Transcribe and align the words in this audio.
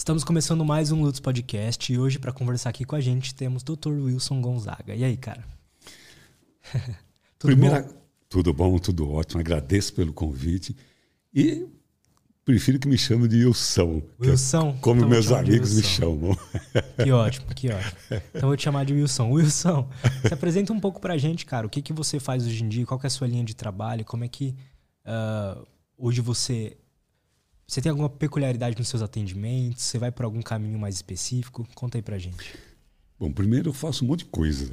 Estamos 0.00 0.24
começando 0.24 0.64
mais 0.64 0.90
um 0.90 1.02
Lutz 1.02 1.20
Podcast 1.20 1.92
e 1.92 1.98
hoje 1.98 2.18
para 2.18 2.32
conversar 2.32 2.70
aqui 2.70 2.86
com 2.86 2.96
a 2.96 3.00
gente 3.02 3.34
temos 3.34 3.62
Dr. 3.62 3.90
Wilson 3.90 4.40
Gonzaga. 4.40 4.94
E 4.94 5.04
aí, 5.04 5.14
cara? 5.14 5.44
tudo 7.38 7.50
Primeira, 7.52 7.82
bom? 7.82 7.94
Tudo 8.26 8.54
bom, 8.54 8.78
tudo 8.78 9.10
ótimo. 9.10 9.40
Agradeço 9.40 9.92
pelo 9.92 10.10
convite 10.10 10.74
e 11.34 11.66
prefiro 12.46 12.78
que 12.78 12.88
me 12.88 12.96
chamem 12.96 13.28
de 13.28 13.44
Wilson. 13.44 14.02
É 14.22 14.30
Wilson. 14.30 14.78
como 14.80 15.00
então 15.00 15.10
meus 15.10 15.30
amigos 15.30 15.74
me 15.74 15.82
chamam. 15.82 16.34
Que 17.04 17.12
ótimo, 17.12 17.54
que 17.54 17.68
ótimo. 17.68 18.22
Então 18.34 18.48
vou 18.48 18.56
te 18.56 18.62
chamar 18.62 18.86
de 18.86 18.94
Wilson. 18.94 19.30
Wilson, 19.30 19.86
se 20.26 20.32
apresenta 20.32 20.72
um 20.72 20.80
pouco 20.80 20.98
para 20.98 21.12
a 21.12 21.18
gente, 21.18 21.44
cara. 21.44 21.66
O 21.66 21.70
que, 21.70 21.82
que 21.82 21.92
você 21.92 22.18
faz 22.18 22.46
hoje 22.46 22.64
em 22.64 22.70
dia? 22.70 22.86
Qual 22.86 22.98
é 23.04 23.06
a 23.06 23.10
sua 23.10 23.28
linha 23.28 23.44
de 23.44 23.54
trabalho? 23.54 24.02
Como 24.06 24.24
é 24.24 24.28
que 24.28 24.56
uh, 25.04 25.62
hoje 25.98 26.22
você 26.22 26.78
você 27.70 27.80
tem 27.80 27.88
alguma 27.88 28.10
peculiaridade 28.10 28.76
nos 28.76 28.88
seus 28.88 29.00
atendimentos? 29.00 29.84
Você 29.84 29.96
vai 29.96 30.10
por 30.10 30.24
algum 30.24 30.42
caminho 30.42 30.76
mais 30.76 30.96
específico? 30.96 31.64
Conta 31.72 31.98
aí 31.98 32.02
pra 32.02 32.18
gente. 32.18 32.52
Bom, 33.16 33.30
primeiro 33.30 33.68
eu 33.68 33.72
faço 33.72 34.04
um 34.04 34.08
monte 34.08 34.24
de 34.24 34.24
coisa. 34.24 34.72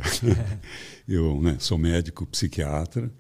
eu 1.08 1.40
né, 1.40 1.58
sou 1.60 1.78
médico, 1.78 2.26
psiquiatra 2.26 3.14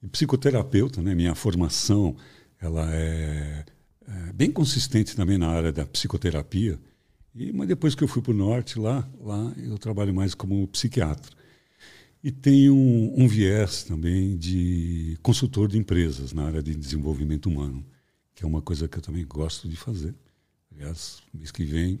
e 0.00 0.06
psicoterapeuta. 0.06 1.02
Né? 1.02 1.16
Minha 1.16 1.34
formação 1.34 2.14
ela 2.60 2.88
é, 2.94 3.64
é, 4.06 4.32
bem 4.32 4.52
consistente 4.52 5.16
também 5.16 5.36
na 5.36 5.48
área 5.48 5.72
da 5.72 5.84
psicoterapia. 5.84 6.78
E, 7.34 7.52
mas 7.52 7.66
depois 7.66 7.96
que 7.96 8.04
eu 8.04 8.08
fui 8.08 8.22
para 8.22 8.30
o 8.30 8.36
norte, 8.36 8.78
lá, 8.78 9.04
lá 9.20 9.52
eu 9.56 9.76
trabalho 9.78 10.14
mais 10.14 10.32
como 10.32 10.68
psiquiatra. 10.68 11.32
E 12.22 12.30
tenho 12.30 12.72
um, 12.72 13.24
um 13.24 13.26
viés 13.26 13.82
também 13.82 14.36
de 14.36 15.18
consultor 15.24 15.66
de 15.66 15.76
empresas 15.76 16.32
na 16.32 16.44
área 16.44 16.62
de 16.62 16.72
desenvolvimento 16.72 17.46
humano 17.46 17.84
que 18.34 18.44
é 18.44 18.46
uma 18.46 18.60
coisa 18.60 18.88
que 18.88 18.98
eu 18.98 19.02
também 19.02 19.24
gosto 19.24 19.68
de 19.68 19.76
fazer. 19.76 20.14
Aliás, 20.72 21.22
mês 21.32 21.50
que 21.50 21.64
vem 21.64 22.00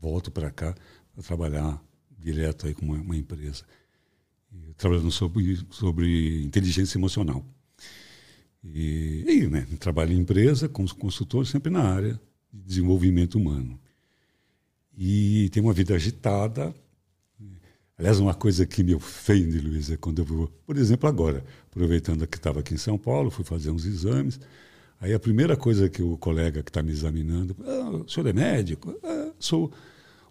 volto 0.00 0.30
para 0.30 0.50
cá 0.50 0.74
para 1.14 1.22
trabalhar 1.22 1.82
direto 2.18 2.66
aí 2.66 2.74
com 2.74 2.84
uma, 2.84 2.96
uma 2.96 3.16
empresa, 3.16 3.64
trabalhando 4.76 5.10
sobre, 5.10 5.58
sobre 5.70 6.42
inteligência 6.42 6.98
emocional. 6.98 7.44
E, 8.64 9.24
e 9.26 9.46
né, 9.48 9.66
trabalho 9.78 10.12
em 10.12 10.18
empresa, 10.18 10.68
como 10.68 10.92
consultor, 10.94 11.46
sempre 11.46 11.70
na 11.70 11.82
área 11.82 12.20
de 12.52 12.62
desenvolvimento 12.62 13.36
humano. 13.36 13.78
E 14.96 15.48
tem 15.50 15.62
uma 15.62 15.72
vida 15.72 15.94
agitada. 15.94 16.74
Aliás, 17.98 18.18
uma 18.18 18.34
coisa 18.34 18.66
que 18.66 18.82
me 18.82 18.94
ofende, 18.94 19.58
Luiz, 19.58 19.90
é 19.90 19.96
quando 19.96 20.20
eu 20.20 20.24
vou, 20.24 20.48
por 20.66 20.76
exemplo, 20.76 21.08
agora, 21.08 21.44
aproveitando 21.70 22.26
que 22.26 22.36
estava 22.36 22.60
aqui 22.60 22.74
em 22.74 22.78
São 22.78 22.98
Paulo, 22.98 23.30
fui 23.30 23.44
fazer 23.44 23.70
uns 23.70 23.84
exames, 23.84 24.38
Aí 25.02 25.12
a 25.12 25.18
primeira 25.18 25.56
coisa 25.56 25.88
que 25.88 26.00
o 26.00 26.16
colega 26.16 26.62
que 26.62 26.70
está 26.70 26.80
me 26.80 26.92
examinando, 26.92 27.56
ah, 27.66 27.90
o 28.04 28.08
senhor 28.08 28.28
é 28.28 28.32
médico? 28.32 28.96
Ah, 29.02 29.32
sou. 29.36 29.72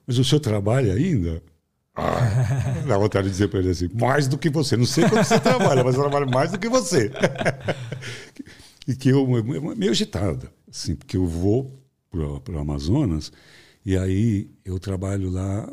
Mas 0.07 0.17
o 0.17 0.23
senhor 0.23 0.39
trabalha 0.39 0.93
ainda? 0.93 1.43
Ah, 1.93 2.21
dá 2.87 2.97
vontade 2.97 3.27
de 3.27 3.31
dizer 3.33 3.49
para 3.49 3.59
ele 3.59 3.71
assim, 3.71 3.89
mais 3.93 4.29
do 4.29 4.37
que 4.37 4.49
você. 4.49 4.77
Não 4.77 4.85
sei 4.85 5.09
quanto 5.09 5.25
você 5.25 5.41
trabalha, 5.41 5.83
mas 5.83 5.95
eu 5.95 6.01
trabalho 6.01 6.31
mais 6.31 6.53
do 6.53 6.57
que 6.57 6.69
você. 6.69 7.11
e 8.87 8.95
que 8.95 9.09
eu, 9.09 9.27
meio 9.75 9.91
agitada, 9.91 10.49
assim, 10.69 10.95
porque 10.95 11.17
eu 11.17 11.27
vou 11.27 11.77
para 12.09 12.55
o 12.55 12.59
Amazonas 12.59 13.29
e 13.85 13.97
aí 13.97 14.49
eu 14.63 14.79
trabalho 14.79 15.29
lá 15.29 15.67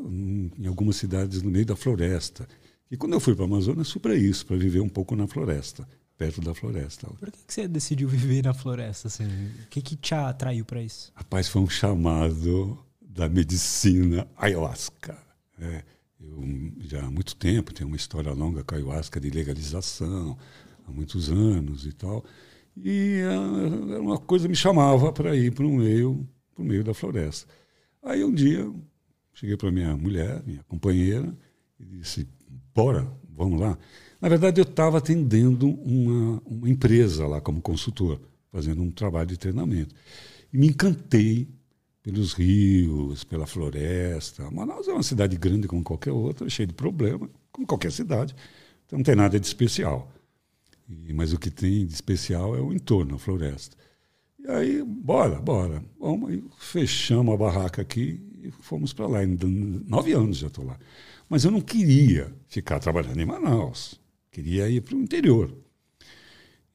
em 0.58 0.66
algumas 0.66 0.96
cidades 0.96 1.40
no 1.40 1.52
meio 1.52 1.66
da 1.66 1.76
floresta. 1.76 2.48
E 2.90 2.96
quando 2.96 3.12
eu 3.12 3.20
fui 3.20 3.36
para 3.36 3.42
o 3.42 3.46
Amazonas, 3.46 3.92
fui 3.92 4.00
para 4.00 4.16
isso, 4.16 4.44
para 4.44 4.56
viver 4.56 4.80
um 4.80 4.88
pouco 4.88 5.14
na 5.14 5.28
floresta 5.28 5.86
perto 6.18 6.40
da 6.40 6.52
floresta. 6.52 7.06
Por 7.06 7.30
que, 7.30 7.38
que 7.46 7.54
você 7.54 7.68
decidiu 7.68 8.08
viver 8.08 8.42
na 8.42 8.52
floresta? 8.52 9.06
Assim? 9.06 9.24
O 9.24 9.68
que, 9.70 9.80
que 9.80 9.96
te 9.96 10.14
atraiu 10.14 10.64
para 10.64 10.82
isso? 10.82 11.12
Rapaz, 11.14 11.48
foi 11.48 11.62
um 11.62 11.68
chamado 11.68 12.76
da 13.00 13.28
medicina 13.28 14.26
ayahuasca. 14.36 15.16
É, 15.60 15.84
eu 16.20 16.72
já 16.80 17.04
há 17.04 17.10
muito 17.10 17.36
tempo 17.36 17.72
tenho 17.72 17.88
uma 17.88 17.96
história 17.96 18.32
longa 18.32 18.64
com 18.64 18.74
a 18.74 18.78
ayahuasca 18.78 19.20
de 19.20 19.30
legalização, 19.30 20.36
há 20.86 20.90
muitos 20.90 21.30
anos 21.30 21.86
e 21.86 21.92
tal. 21.92 22.24
E 22.76 23.22
uh, 23.22 24.00
uma 24.00 24.18
coisa 24.18 24.48
me 24.48 24.56
chamava 24.56 25.12
para 25.12 25.36
ir 25.36 25.52
para 25.52 25.66
o 25.66 25.70
meio, 25.70 26.28
pro 26.54 26.64
meio 26.64 26.82
da 26.82 26.92
floresta. 26.92 27.48
Aí 28.02 28.24
um 28.24 28.34
dia 28.34 28.68
cheguei 29.32 29.56
para 29.56 29.70
minha 29.70 29.96
mulher, 29.96 30.42
minha 30.44 30.64
companheira, 30.64 31.32
e 31.78 31.84
disse: 31.84 32.28
Bora, 32.74 33.08
vamos 33.28 33.60
lá. 33.60 33.78
Na 34.20 34.28
verdade, 34.28 34.60
eu 34.60 34.64
estava 34.64 34.98
atendendo 34.98 35.68
uma, 35.68 36.42
uma 36.44 36.68
empresa 36.68 37.26
lá 37.26 37.40
como 37.40 37.60
consultor, 37.60 38.20
fazendo 38.50 38.82
um 38.82 38.90
trabalho 38.90 39.28
de 39.28 39.36
treinamento. 39.36 39.94
E 40.52 40.58
me 40.58 40.66
encantei 40.68 41.48
pelos 42.02 42.32
rios, 42.32 43.22
pela 43.22 43.46
floresta. 43.46 44.50
Manaus 44.50 44.88
é 44.88 44.92
uma 44.92 45.02
cidade 45.02 45.36
grande 45.36 45.68
como 45.68 45.82
qualquer 45.84 46.10
outra, 46.10 46.48
cheia 46.48 46.66
de 46.66 46.72
problema, 46.72 47.28
como 47.52 47.66
qualquer 47.66 47.92
cidade. 47.92 48.34
Então 48.86 48.98
não 48.98 49.04
tem 49.04 49.14
nada 49.14 49.38
de 49.38 49.46
especial. 49.46 50.10
E, 50.88 51.12
mas 51.12 51.32
o 51.32 51.38
que 51.38 51.50
tem 51.50 51.86
de 51.86 51.92
especial 51.92 52.56
é 52.56 52.60
o 52.60 52.72
entorno, 52.72 53.16
a 53.16 53.18
floresta. 53.18 53.76
E 54.38 54.50
aí, 54.50 54.82
bora, 54.82 55.40
bora. 55.40 55.84
Vamos, 56.00 56.42
fechamos 56.58 57.34
a 57.34 57.36
barraca 57.36 57.82
aqui 57.82 58.20
e 58.42 58.50
fomos 58.50 58.92
para 58.92 59.06
lá. 59.06 59.18
Nove 59.86 60.12
anos 60.12 60.38
já 60.38 60.46
estou 60.46 60.64
lá. 60.64 60.78
Mas 61.28 61.44
eu 61.44 61.50
não 61.50 61.60
queria 61.60 62.32
ficar 62.48 62.78
trabalhando 62.78 63.20
em 63.20 63.26
Manaus. 63.26 64.00
Queria 64.38 64.70
ir 64.70 64.82
para 64.82 64.94
o 64.94 65.00
interior. 65.00 65.52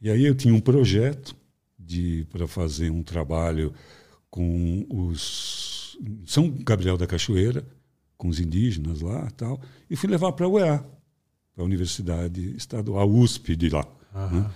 E 0.01 0.09
aí 0.09 0.25
eu 0.25 0.35
tinha 0.35 0.53
um 0.53 0.59
projeto 0.59 1.33
de 1.79 2.27
para 2.29 2.45
fazer 2.45 2.89
um 2.89 3.01
trabalho 3.01 3.73
com 4.29 4.85
os 4.89 5.97
São 6.25 6.49
Gabriel 6.49 6.97
da 6.97 7.07
Cachoeira, 7.07 7.65
com 8.17 8.27
os 8.27 8.37
indígenas 8.37 8.99
lá, 8.99 9.31
tal, 9.37 9.61
e 9.89 9.95
fui 9.95 10.09
levar 10.09 10.33
para 10.33 10.45
a 10.45 10.49
UEA, 10.49 10.85
para 11.55 11.63
a 11.63 11.65
Universidade 11.65 12.53
Estadual, 12.57 12.99
a 12.99 13.05
USP 13.05 13.55
de 13.55 13.69
lá. 13.69 13.87
Uhum. 14.13 14.41
Né? 14.41 14.51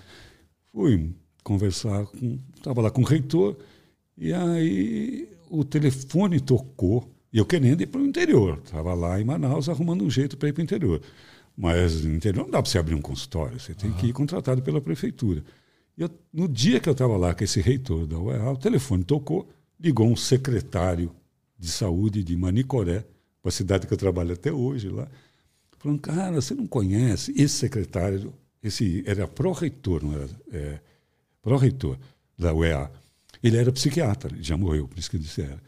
Fui 0.74 1.16
conversar 1.46 2.08
com, 2.08 2.38
estava 2.58 2.82
lá 2.82 2.92
com 2.92 3.04
o 3.04 3.06
reitor 3.06 3.58
e 4.18 4.34
aí 4.34 5.30
o 5.50 5.64
telefone 5.64 6.42
tocou 6.42 7.10
e 7.32 7.38
eu 7.38 7.46
querendo 7.46 7.80
ir 7.80 7.88
para 7.88 8.02
o 8.02 8.06
interior, 8.06 8.60
estava 8.66 8.94
lá 8.94 9.18
em 9.18 9.24
Manaus 9.24 9.70
arrumando 9.70 10.04
um 10.04 10.10
jeito 10.10 10.36
para 10.36 10.50
ir 10.50 10.52
para 10.52 10.60
o 10.60 10.64
interior. 10.66 11.02
Mas 11.58 12.04
no 12.04 12.14
interior 12.14 12.44
não 12.44 12.52
dá 12.52 12.62
para 12.62 12.70
você 12.70 12.78
abrir 12.78 12.94
um 12.94 13.02
consultório, 13.02 13.60
você 13.60 13.74
tem 13.74 13.90
uhum. 13.90 13.98
que 13.98 14.08
ir 14.08 14.14
contratado 14.14 14.62
pela 14.62 14.80
prefeitura. 14.80 15.44
Eu, 15.98 16.08
no 16.32 16.48
dia 16.48 16.80
que 16.80 16.88
eu 16.88 16.92
estava 16.92 17.18
lá 17.18 17.34
com 17.34 17.44
esse 17.44 17.60
reitor 17.60 18.06
da 18.06 18.20
UEA, 18.20 18.52
o 18.52 18.58
telefone 18.58 19.04
tocou, 19.04 19.50
ligou 19.80 20.08
um 20.08 20.16
secretário 20.16 21.12
de 21.58 21.68
saúde 21.68 22.24
de 22.24 22.38
Manicoré, 22.38 23.04
uma 23.44 23.50
cidade 23.50 23.88
que 23.88 23.94
eu 23.94 23.98
trabalho 23.98 24.34
até 24.34 24.52
hoje 24.52 24.90
lá, 24.90 25.08
falando, 25.80 26.00
cara, 26.00 26.40
você 26.40 26.54
não 26.54 26.68
conhece 26.68 27.34
esse 27.36 27.56
secretário, 27.56 28.32
esse 28.62 29.04
era 29.08 29.28
pró-reitor, 29.28 30.04
não 30.04 30.14
era? 30.14 30.30
É, 30.52 30.80
pró-reitor 31.42 31.98
da 32.38 32.54
UEA. 32.54 32.92
Ele 33.42 33.58
era 33.58 33.72
psiquiatra, 33.72 34.36
já 34.40 34.56
morreu, 34.56 34.88
por 34.88 35.00
isso 35.00 35.10
que 35.10 35.16
eu 35.16 35.22
disse 35.22 35.42
era. 35.42 35.62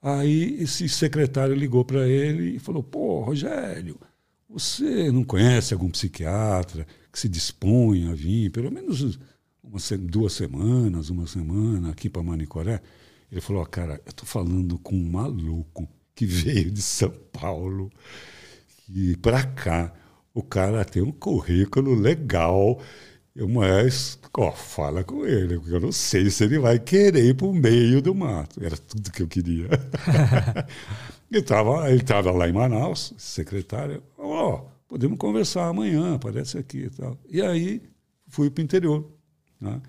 Aí 0.00 0.62
esse 0.62 0.88
secretário 0.88 1.54
ligou 1.54 1.84
para 1.84 2.06
ele 2.06 2.56
e 2.56 2.58
falou, 2.60 2.82
pô, 2.82 3.22
Rogério, 3.22 3.98
você 4.54 5.10
não 5.10 5.24
conhece 5.24 5.74
algum 5.74 5.90
psiquiatra 5.90 6.86
que 7.12 7.18
se 7.18 7.28
dispõe 7.28 8.08
a 8.08 8.14
vir, 8.14 8.50
pelo 8.50 8.70
menos 8.70 9.18
uma, 9.62 9.78
duas 9.98 10.32
semanas, 10.32 11.10
uma 11.10 11.26
semana 11.26 11.90
aqui 11.90 12.08
para 12.08 12.22
Manicoré? 12.22 12.80
Ele 13.32 13.40
falou: 13.40 13.62
oh, 13.62 13.66
Cara, 13.66 14.00
eu 14.06 14.10
estou 14.10 14.26
falando 14.26 14.78
com 14.78 14.94
um 14.94 15.10
maluco 15.10 15.88
que 16.14 16.24
veio 16.24 16.70
de 16.70 16.80
São 16.80 17.10
Paulo 17.32 17.90
e 18.88 19.16
para 19.16 19.42
cá. 19.42 19.92
O 20.32 20.42
cara 20.42 20.84
tem 20.84 21.02
um 21.02 21.12
currículo 21.12 21.94
legal. 21.94 22.80
Mas, 23.48 24.16
ó, 24.36 24.52
fala 24.52 25.02
com 25.02 25.26
ele, 25.26 25.58
porque 25.58 25.74
eu 25.74 25.80
não 25.80 25.90
sei 25.90 26.30
se 26.30 26.44
ele 26.44 26.60
vai 26.60 26.78
querer 26.78 27.24
ir 27.24 27.34
para 27.34 27.48
o 27.48 27.52
meio 27.52 28.00
do 28.00 28.14
mato. 28.14 28.64
Era 28.64 28.76
tudo 28.76 29.10
que 29.10 29.22
eu 29.22 29.26
queria. 29.26 29.68
ele 31.36 31.42
estava 31.42 31.90
ele 31.90 32.02
tava 32.02 32.30
lá 32.30 32.48
em 32.48 32.52
Manaus, 32.52 33.14
secretário. 33.18 34.02
Ó, 34.16 34.54
oh, 34.54 34.70
podemos 34.88 35.18
conversar 35.18 35.68
amanhã, 35.68 36.14
aparece 36.14 36.58
aqui 36.58 36.84
e 36.84 36.90
tal. 36.90 37.18
E 37.28 37.40
aí 37.42 37.82
fui 38.28 38.50
para 38.50 38.62
o 38.62 38.64
interior. 38.64 39.10
Né? 39.60 39.80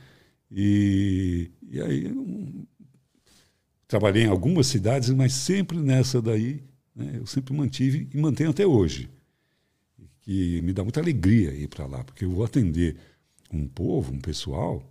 E, 0.52 1.52
e 1.68 1.82
aí 1.82 2.08
um, 2.12 2.66
trabalhei 3.88 4.24
em 4.24 4.30
algumas 4.30 4.68
cidades, 4.68 5.10
mas 5.10 5.34
sempre 5.34 5.78
nessa 5.78 6.22
daí 6.22 6.64
né, 6.96 7.14
eu 7.16 7.26
sempre 7.26 7.54
mantive 7.54 8.10
e 8.14 8.18
mantenho 8.18 8.50
até 8.52 8.66
hoje. 8.66 9.10
Que 10.22 10.62
me 10.62 10.74
dá 10.74 10.84
muita 10.84 11.00
alegria 11.00 11.54
ir 11.54 11.68
para 11.68 11.86
lá, 11.86 12.04
porque 12.04 12.26
eu 12.26 12.32
vou 12.32 12.44
atender 12.44 12.98
um 13.52 13.68
povo, 13.68 14.12
um 14.12 14.20
pessoal, 14.20 14.84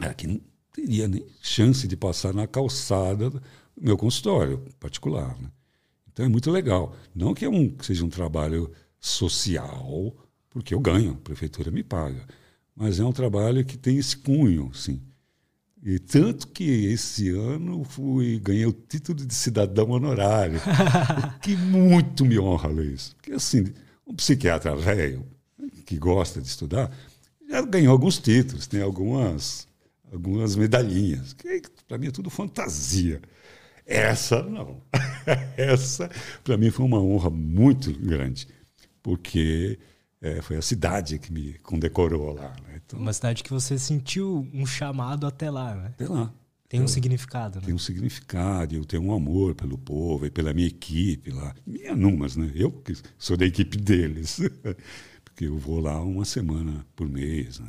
é, 0.00 0.12
que 0.12 0.26
não 0.26 0.40
teria 0.72 1.08
nem 1.08 1.24
chance 1.40 1.88
de 1.88 1.96
passar 1.96 2.34
na 2.34 2.46
calçada 2.46 3.32
meu 3.80 3.96
consultório 3.96 4.62
particular. 4.80 5.38
Né? 5.40 5.50
Então 6.12 6.24
é 6.24 6.28
muito 6.28 6.50
legal. 6.50 6.96
Não 7.14 7.34
que, 7.34 7.44
é 7.44 7.48
um, 7.48 7.68
que 7.68 7.84
seja 7.84 8.04
um 8.04 8.08
trabalho 8.08 8.70
social, 9.00 10.14
porque 10.48 10.74
eu 10.74 10.80
ganho, 10.80 11.12
a 11.12 11.24
prefeitura 11.24 11.70
me 11.70 11.82
paga, 11.82 12.26
mas 12.74 12.98
é 12.98 13.04
um 13.04 13.12
trabalho 13.12 13.64
que 13.64 13.76
tem 13.76 13.98
esse 13.98 14.16
cunho, 14.16 14.72
sim. 14.74 15.00
E 15.82 15.98
tanto 15.98 16.48
que 16.48 16.64
esse 16.86 17.30
ano 17.30 17.84
fui 17.84 18.40
ganhei 18.40 18.66
o 18.66 18.72
título 18.72 19.24
de 19.24 19.34
cidadão 19.34 19.90
honorário, 19.90 20.58
que 21.42 21.54
muito 21.54 22.24
me 22.24 22.38
honra, 22.38 22.68
Luiz. 22.68 23.14
Porque 23.14 23.32
assim, 23.32 23.72
um 24.06 24.14
psiquiatra 24.14 24.74
velho 24.74 25.24
que 25.84 25.96
gosta 25.96 26.40
de 26.40 26.48
estudar 26.48 26.90
já 27.48 27.62
ganhou 27.62 27.92
alguns 27.92 28.18
títulos, 28.18 28.66
tem 28.66 28.82
algumas 28.82 29.68
algumas 30.12 30.56
medalhinhas, 30.56 31.32
que 31.32 31.62
para 31.86 31.98
mim 31.98 32.08
é 32.08 32.10
tudo 32.10 32.30
fantasia. 32.30 33.20
Essa 33.86 34.42
não. 34.42 34.82
Essa 35.56 36.10
para 36.42 36.56
mim 36.56 36.70
foi 36.70 36.84
uma 36.84 37.00
honra 37.00 37.30
muito 37.30 37.92
grande, 37.92 38.48
porque 39.02 39.78
é, 40.20 40.42
foi 40.42 40.56
a 40.56 40.62
cidade 40.62 41.18
que 41.18 41.32
me 41.32 41.54
condecorou 41.60 42.34
lá. 42.34 42.50
Né? 42.66 42.80
Então, 42.84 42.98
Uma 42.98 43.12
cidade 43.12 43.44
que 43.44 43.50
você 43.50 43.78
sentiu 43.78 44.48
um 44.52 44.66
chamado 44.66 45.26
até 45.26 45.50
lá, 45.50 45.74
né? 45.74 45.86
Até 45.94 46.08
lá. 46.08 46.32
Tem 46.68 46.82
um 46.82 46.88
significado, 46.88 47.60
né? 47.60 47.66
Tem 47.66 47.74
um 47.74 47.78
significado, 47.78 48.74
eu 48.74 48.84
tenho 48.84 49.04
um 49.04 49.14
amor 49.14 49.54
pelo 49.54 49.78
povo 49.78 50.26
e 50.26 50.30
pela 50.30 50.52
minha 50.52 50.66
equipe 50.66 51.30
lá. 51.30 51.54
Minha 51.64 51.94
Numas, 51.94 52.36
né? 52.36 52.50
Eu 52.56 52.72
que 52.72 52.92
sou 53.16 53.36
da 53.36 53.46
equipe 53.46 53.76
deles. 53.76 54.40
Porque 55.24 55.44
eu 55.44 55.56
vou 55.56 55.78
lá 55.78 56.02
uma 56.02 56.24
semana 56.24 56.84
por 56.96 57.08
mês, 57.08 57.60
né? 57.60 57.68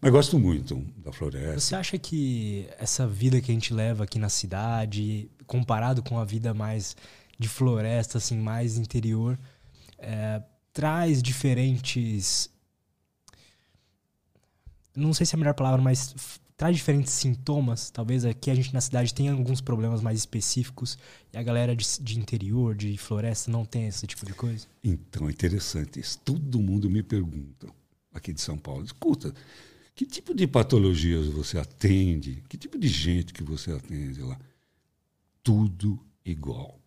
Mas 0.00 0.12
gosto 0.12 0.38
muito 0.38 0.76
da 0.96 1.12
floresta. 1.12 1.60
Você 1.60 1.74
acha 1.74 1.98
que 1.98 2.68
essa 2.78 3.06
vida 3.06 3.40
que 3.40 3.50
a 3.50 3.54
gente 3.54 3.74
leva 3.74 4.04
aqui 4.04 4.18
na 4.18 4.28
cidade, 4.28 5.28
comparado 5.46 6.02
com 6.02 6.18
a 6.18 6.24
vida 6.24 6.54
mais 6.54 6.96
de 7.38 7.48
floresta, 7.48 8.18
assim, 8.18 8.38
mais 8.38 8.78
interior, 8.78 9.38
é, 9.98 10.42
traz 10.72 11.20
diferentes. 11.22 12.48
Não 14.94 15.12
sei 15.12 15.26
se 15.26 15.34
é 15.34 15.36
a 15.36 15.38
melhor 15.38 15.54
palavra, 15.54 15.82
mas 15.82 16.14
traz 16.56 16.76
diferentes 16.76 17.12
sintomas. 17.12 17.90
Talvez 17.90 18.24
aqui 18.24 18.50
a 18.50 18.54
gente 18.54 18.72
na 18.72 18.80
cidade 18.80 19.12
tenha 19.12 19.32
alguns 19.32 19.60
problemas 19.60 20.00
mais 20.00 20.18
específicos 20.18 20.96
e 21.32 21.38
a 21.38 21.42
galera 21.42 21.74
de, 21.74 21.84
de 22.00 22.18
interior, 22.18 22.74
de 22.74 22.96
floresta, 22.96 23.50
não 23.50 23.64
tem 23.64 23.86
esse 23.86 24.06
tipo 24.06 24.24
de 24.24 24.34
coisa. 24.34 24.66
Então, 24.82 25.28
é 25.28 25.32
interessante 25.32 25.98
isso. 25.98 26.18
Todo 26.18 26.60
mundo 26.60 26.88
me 26.88 27.02
pergunta 27.02 27.68
aqui 28.12 28.32
de 28.32 28.40
São 28.40 28.58
Paulo: 28.58 28.84
escuta, 28.84 29.32
que 29.98 30.06
tipo 30.06 30.32
de 30.32 30.46
patologias 30.46 31.26
você 31.26 31.58
atende? 31.58 32.42
Que 32.48 32.56
tipo 32.56 32.78
de 32.78 32.88
gente 32.88 33.32
que 33.32 33.42
você 33.42 33.72
atende 33.72 34.22
lá? 34.22 34.38
Tudo 35.42 35.98
igual 36.24 36.78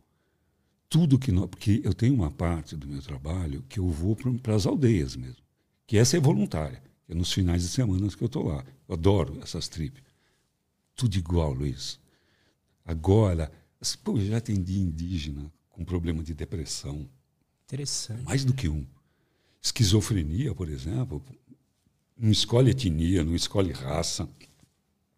tudo 0.92 1.18
que 1.18 1.32
nós. 1.32 1.48
Porque 1.48 1.82
eu 1.84 1.94
tenho 1.94 2.14
uma 2.14 2.30
parte 2.30 2.76
do 2.76 2.86
meu 2.86 3.02
trabalho 3.02 3.64
que 3.70 3.80
eu 3.80 3.88
vou 3.88 4.16
para 4.16 4.54
as 4.54 4.68
aldeias 4.68 5.16
mesmo. 5.16 5.42
Que 5.88 5.98
essa 5.98 6.18
é 6.18 6.20
voluntária. 6.20 6.84
É 7.08 7.16
nos 7.16 7.32
finais 7.32 7.64
de 7.64 7.70
semana 7.70 8.08
que 8.10 8.22
eu 8.22 8.28
estou 8.28 8.46
lá. 8.46 8.64
Eu 8.88 8.96
adoro 8.96 9.40
essas 9.42 9.70
tripes. 9.70 10.04
Tudo 10.94 11.16
igual, 11.16 11.54
Luiz. 11.54 11.98
Agora, 12.86 13.50
pô, 14.04 14.18
eu 14.18 14.26
já 14.26 14.38
atendi 14.38 14.80
indígena 14.80 15.52
com 15.70 15.86
problema 15.86 16.22
de 16.22 16.34
depressão. 16.34 17.10
Interessante. 17.66 18.24
Mais 18.24 18.44
do 18.44 18.54
que 18.54 18.68
um. 18.68 18.86
Esquizofrenia, 19.62 20.54
por 20.54 20.68
exemplo. 20.68 21.24
Não 22.22 22.30
escolhe 22.30 22.70
etnia, 22.70 23.24
não 23.24 23.36
escolhe 23.36 23.72
raça, 23.72 24.30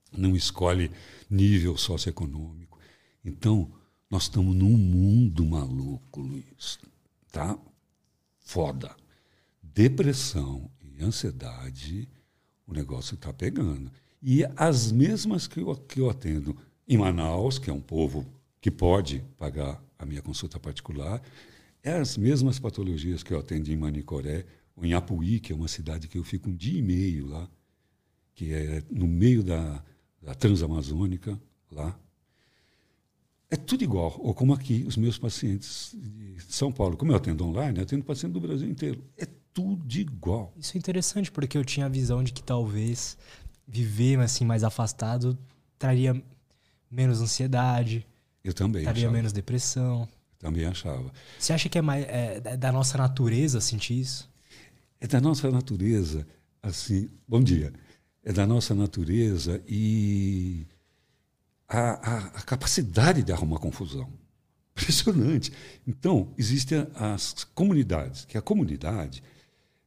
não 0.10 0.38
escolhe 0.38 0.90
nível 1.30 1.76
socioeconômico. 1.76 2.80
Então, 3.26 3.70
nós 4.10 4.24
estamos 4.24 4.56
num 4.56 4.78
mundo 4.78 5.44
maluco, 5.44 6.22
Luiz. 6.22 6.80
Tá 7.30 7.60
foda. 8.40 8.96
Depressão 9.62 10.72
e 10.82 11.04
ansiedade, 11.04 12.08
o 12.66 12.74
negócio 12.74 13.16
está 13.16 13.34
pegando. 13.34 13.92
E 14.22 14.46
as 14.56 14.90
mesmas 14.90 15.46
que 15.46 15.60
eu, 15.60 15.76
que 15.76 16.00
eu 16.00 16.10
atendo 16.10 16.56
em 16.88 16.98
Manaus, 16.98 17.60
que 17.60 17.70
é 17.70 17.74
um 17.74 17.82
povo 17.82 18.26
que 18.62 18.72
pode 18.72 19.22
pagar 19.38 19.84
a 20.00 20.06
minha 20.06 20.22
consulta 20.22 20.58
particular, 20.58 21.22
é 21.84 21.92
as 21.92 22.16
mesmas 22.16 22.60
patologias 22.60 23.24
que 23.24 23.34
eu 23.34 23.40
atendo 23.40 23.70
em 23.70 23.76
Manicoré, 23.76 24.46
ou 24.76 24.86
em 24.86 24.94
Apuí, 24.94 25.40
que 25.40 25.52
é 25.52 25.56
uma 25.56 25.68
cidade 25.68 26.08
que 26.08 26.18
eu 26.18 26.24
fico 26.24 26.50
um 26.50 26.56
dia 26.56 26.80
e 26.80 26.82
meio 26.82 27.28
lá, 27.28 27.48
que 28.34 28.54
é 28.54 28.84
no 28.90 29.08
meio 29.08 29.44
da, 29.44 29.84
da 30.22 30.34
Transamazônica, 30.34 31.40
lá, 31.72 31.98
é 33.50 33.56
tudo 33.56 33.84
igual. 33.84 34.16
Ou 34.20 34.34
como 34.34 34.52
aqui, 34.54 34.84
os 34.88 34.98
meus 34.98 35.18
pacientes 35.18 35.96
de 35.96 36.42
São 36.50 36.72
Paulo. 36.72 36.98
Como 36.98 37.12
eu 37.12 37.16
atendo 37.16 37.46
online, 37.46 37.78
eu 37.78 37.84
atendo 37.84 38.04
paciente 38.04 38.34
do 38.34 38.40
Brasil 38.42 38.68
inteiro. 38.68 39.04
É 39.16 39.28
tudo 39.54 39.96
igual. 39.96 40.52
Isso 40.58 40.76
é 40.76 40.80
interessante, 40.80 41.32
porque 41.32 41.56
eu 41.56 41.64
tinha 41.64 41.86
a 41.86 41.90
visão 41.90 42.24
de 42.24 42.34
que 42.34 42.42
talvez 42.42 43.16
viver 43.68 44.20
assim 44.20 44.44
mais 44.44 44.64
afastado 44.64 45.38
traria 45.78 46.20
menos 46.90 47.22
ansiedade. 47.22 48.08
Eu 48.44 48.54
também 48.54 48.84
Traria 48.84 49.04
achava. 49.04 49.14
menos 49.14 49.32
depressão. 49.32 50.02
Eu 50.02 50.40
também 50.40 50.66
achava. 50.66 51.12
Você 51.38 51.54
acha 51.54 51.70
que 51.70 51.78
é, 51.78 51.82
mais, 51.82 52.06
é 52.08 52.58
da 52.58 52.72
nossa 52.72 52.98
natureza 52.98 53.62
sentir 53.62 54.00
isso? 54.00 54.33
É 55.04 55.08
da 55.08 55.20
nossa 55.20 55.52
natureza, 55.52 56.26
assim. 56.62 57.10
Bom 57.28 57.44
dia. 57.44 57.74
É 58.24 58.32
da 58.32 58.48
nossa 58.48 58.74
natureza 58.74 59.62
e 59.68 60.66
a, 61.68 61.80
a, 61.80 62.18
a 62.28 62.42
capacidade 62.44 63.22
de 63.22 63.34
arrumar 63.34 63.60
confusão. 63.60 64.10
Impressionante. 64.72 65.52
Então, 65.86 66.34
existem 66.38 66.88
as 66.96 67.44
comunidades, 67.44 68.24
que 68.24 68.38
a 68.38 68.42
comunidade 68.42 69.22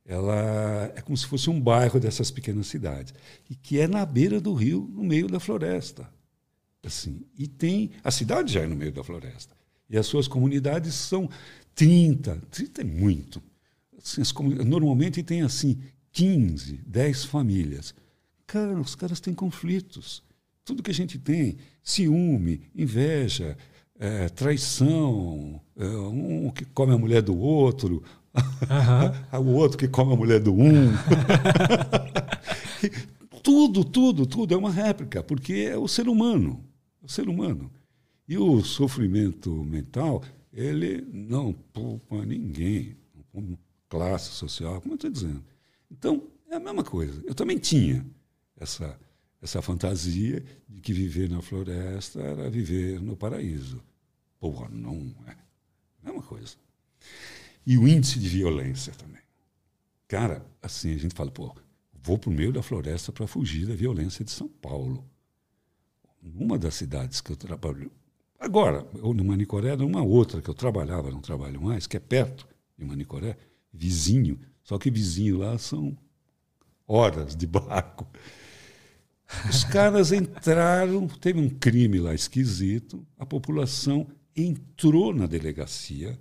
ela 0.05 0.93
é 0.95 1.01
como 1.01 1.17
se 1.17 1.25
fosse 1.25 1.49
um 1.49 1.59
bairro 1.59 1.99
dessas 1.99 2.31
pequenas 2.31 2.67
cidades, 2.67 3.15
e 3.49 3.55
que 3.55 3.81
é 3.81 3.89
na 3.89 4.05
beira 4.05 4.39
do 4.39 4.53
rio, 4.53 4.87
no 4.93 5.03
meio 5.03 5.29
da 5.29 5.41
floresta. 5.41 6.13
Assim, 6.85 7.25
e 7.39 7.49
tem 7.49 7.91
a 8.05 8.11
cidade 8.11 8.53
já 8.53 8.61
é 8.61 8.67
no 8.67 8.77
meio 8.77 8.93
da 8.93 9.03
floresta. 9.03 9.57
E 9.89 9.97
as 9.97 10.07
suas 10.07 10.29
comunidades 10.29 10.95
são 10.95 11.27
30, 11.75 12.37
30 12.51 12.83
é 12.83 12.85
muito. 12.85 13.43
Normalmente 14.65 15.23
tem 15.23 15.43
assim 15.43 15.79
15, 16.13 16.81
10 16.87 17.25
famílias. 17.25 17.95
Cara, 18.47 18.81
os 18.81 18.95
caras 18.95 19.21
têm 19.21 19.35
conflitos. 19.35 20.23
Tudo 20.65 20.83
que 20.83 20.91
a 20.91 20.95
gente 20.95 21.19
tem, 21.19 21.57
ciúme, 21.83 22.63
inveja, 22.75 23.57
é, 23.99 24.29
traição, 24.29 25.61
é, 25.77 25.87
um 25.87 26.51
que 26.51 26.65
come 26.65 26.93
a 26.93 26.99
mulher 26.99 27.23
do 27.23 27.37
outro, 27.37 28.03
uhum. 29.33 29.41
o 29.47 29.55
outro 29.55 29.79
que 29.79 29.89
come 29.89 30.13
a 30.13 30.17
mulher 30.17 30.41
do 30.41 30.53
um. 30.53 30.93
tudo, 33.43 33.85
tudo, 33.85 34.27
tudo 34.27 34.55
é 34.55 34.57
uma 34.57 34.71
réplica, 34.71 35.23
porque 35.23 35.69
é 35.71 35.77
o 35.77 35.89
ser 35.89 36.09
humano. 36.09 36.65
O 37.03 37.09
ser 37.09 37.29
humano. 37.29 37.71
E 38.29 38.37
o 38.37 38.63
sofrimento 38.63 39.51
mental, 39.65 40.23
ele 40.53 41.07
não 41.13 41.53
poupa 41.53 42.25
ninguém, 42.25 42.97
classe 43.89 44.31
social, 44.31 44.81
como 44.81 44.95
eu 44.95 44.97
estou 44.97 45.11
dizendo. 45.11 45.45
Então, 45.91 46.23
é 46.51 46.57
a 46.57 46.61
mesma 46.61 46.85
coisa. 46.85 47.23
Eu 47.27 47.35
também 47.35 47.59
tinha 47.59 48.05
essa 48.59 48.99
essa 49.47 49.63
fantasia 49.63 50.43
de 50.69 50.81
que 50.81 50.93
viver 50.93 51.31
na 51.31 51.41
floresta 51.41 52.21
era 52.21 52.51
viver 52.51 53.01
no 53.01 53.17
paraíso. 53.17 53.83
Porra, 54.41 54.69
não 54.69 55.15
é. 55.27 55.37
É 56.05 56.11
uma 56.11 56.23
coisa. 56.23 56.57
E 57.65 57.77
o 57.77 57.87
índice 57.87 58.19
de 58.19 58.29
violência 58.29 58.93
também. 58.95 59.23
Cara, 60.09 60.45
assim, 60.63 60.95
a 60.95 60.99
gente 60.99 61.15
fala, 61.15 61.31
pô, 61.31 61.55
vou 61.93 62.19
para 62.19 62.31
o 62.31 62.33
meio 62.33 62.53
da 62.53 62.63
floresta 62.63 63.13
para 63.13 63.27
fugir 63.27 63.67
da 63.67 63.75
violência 63.75 64.25
de 64.25 64.31
São 64.31 64.49
Paulo. 64.49 65.05
Numa 66.23 66.59
das 66.59 66.75
cidades 66.75 67.21
que 67.21 67.31
eu 67.31 67.37
trabalho, 67.37 67.91
agora, 68.39 68.87
ou 69.01 69.15
no 69.15 69.25
Manicoré, 69.25 69.77
numa 69.77 70.03
outra 70.03 70.43
que 70.43 70.49
eu 70.49 70.55
trabalhava, 70.55 71.11
não 71.11 71.21
trabalho 71.21 71.61
mais, 71.61 71.87
que 71.87 71.97
é 71.97 72.01
perto 72.01 72.49
de 72.77 72.85
Manicoré, 72.85 73.37
vizinho, 73.73 74.39
só 74.63 74.79
que 74.79 74.91
vizinho 74.91 75.39
lá 75.39 75.59
são 75.59 75.97
horas 76.87 77.35
de 77.35 77.47
barco. 77.47 78.07
Os 79.49 79.65
caras 79.65 80.13
entraram, 80.13 81.09
teve 81.09 81.41
um 81.41 81.49
crime 81.49 81.99
lá 81.99 82.15
esquisito, 82.15 83.05
a 83.19 83.27
população 83.27 84.07
entrou 84.35 85.13
na 85.13 85.27
delegacia, 85.27 86.19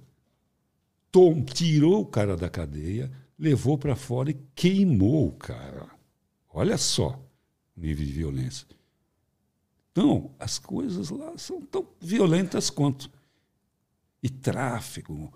tom, 1.12 1.44
tirou 1.44 2.02
o 2.02 2.06
cara 2.06 2.36
da 2.36 2.50
cadeia, 2.50 3.12
levou 3.38 3.78
para 3.78 3.96
fora 3.96 4.32
e 4.32 4.40
queimou 4.56 5.28
o 5.28 5.34
cara. 5.34 5.88
Olha 6.50 6.78
só 6.78 7.22
o 7.76 7.80
nível 7.80 8.06
de 8.06 8.12
violência. 8.12 8.68
Então, 9.92 10.34
as 10.40 10.58
coisas 10.58 11.10
lá 11.10 11.38
são 11.38 11.62
tão 11.62 11.88
violentas 12.02 12.70
quanto. 12.70 13.10
E 14.22 14.30
tráfico, 14.30 15.32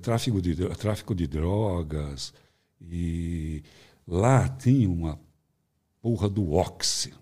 tráfico 0.00 0.40
de, 0.42 0.54
tráfico 0.76 1.14
de 1.14 1.26
drogas. 1.26 2.34
E 2.80 3.62
lá 4.06 4.48
tem 4.48 4.86
uma 4.86 5.18
porra 6.02 6.28
do 6.28 6.52
Oxy. 6.52 7.14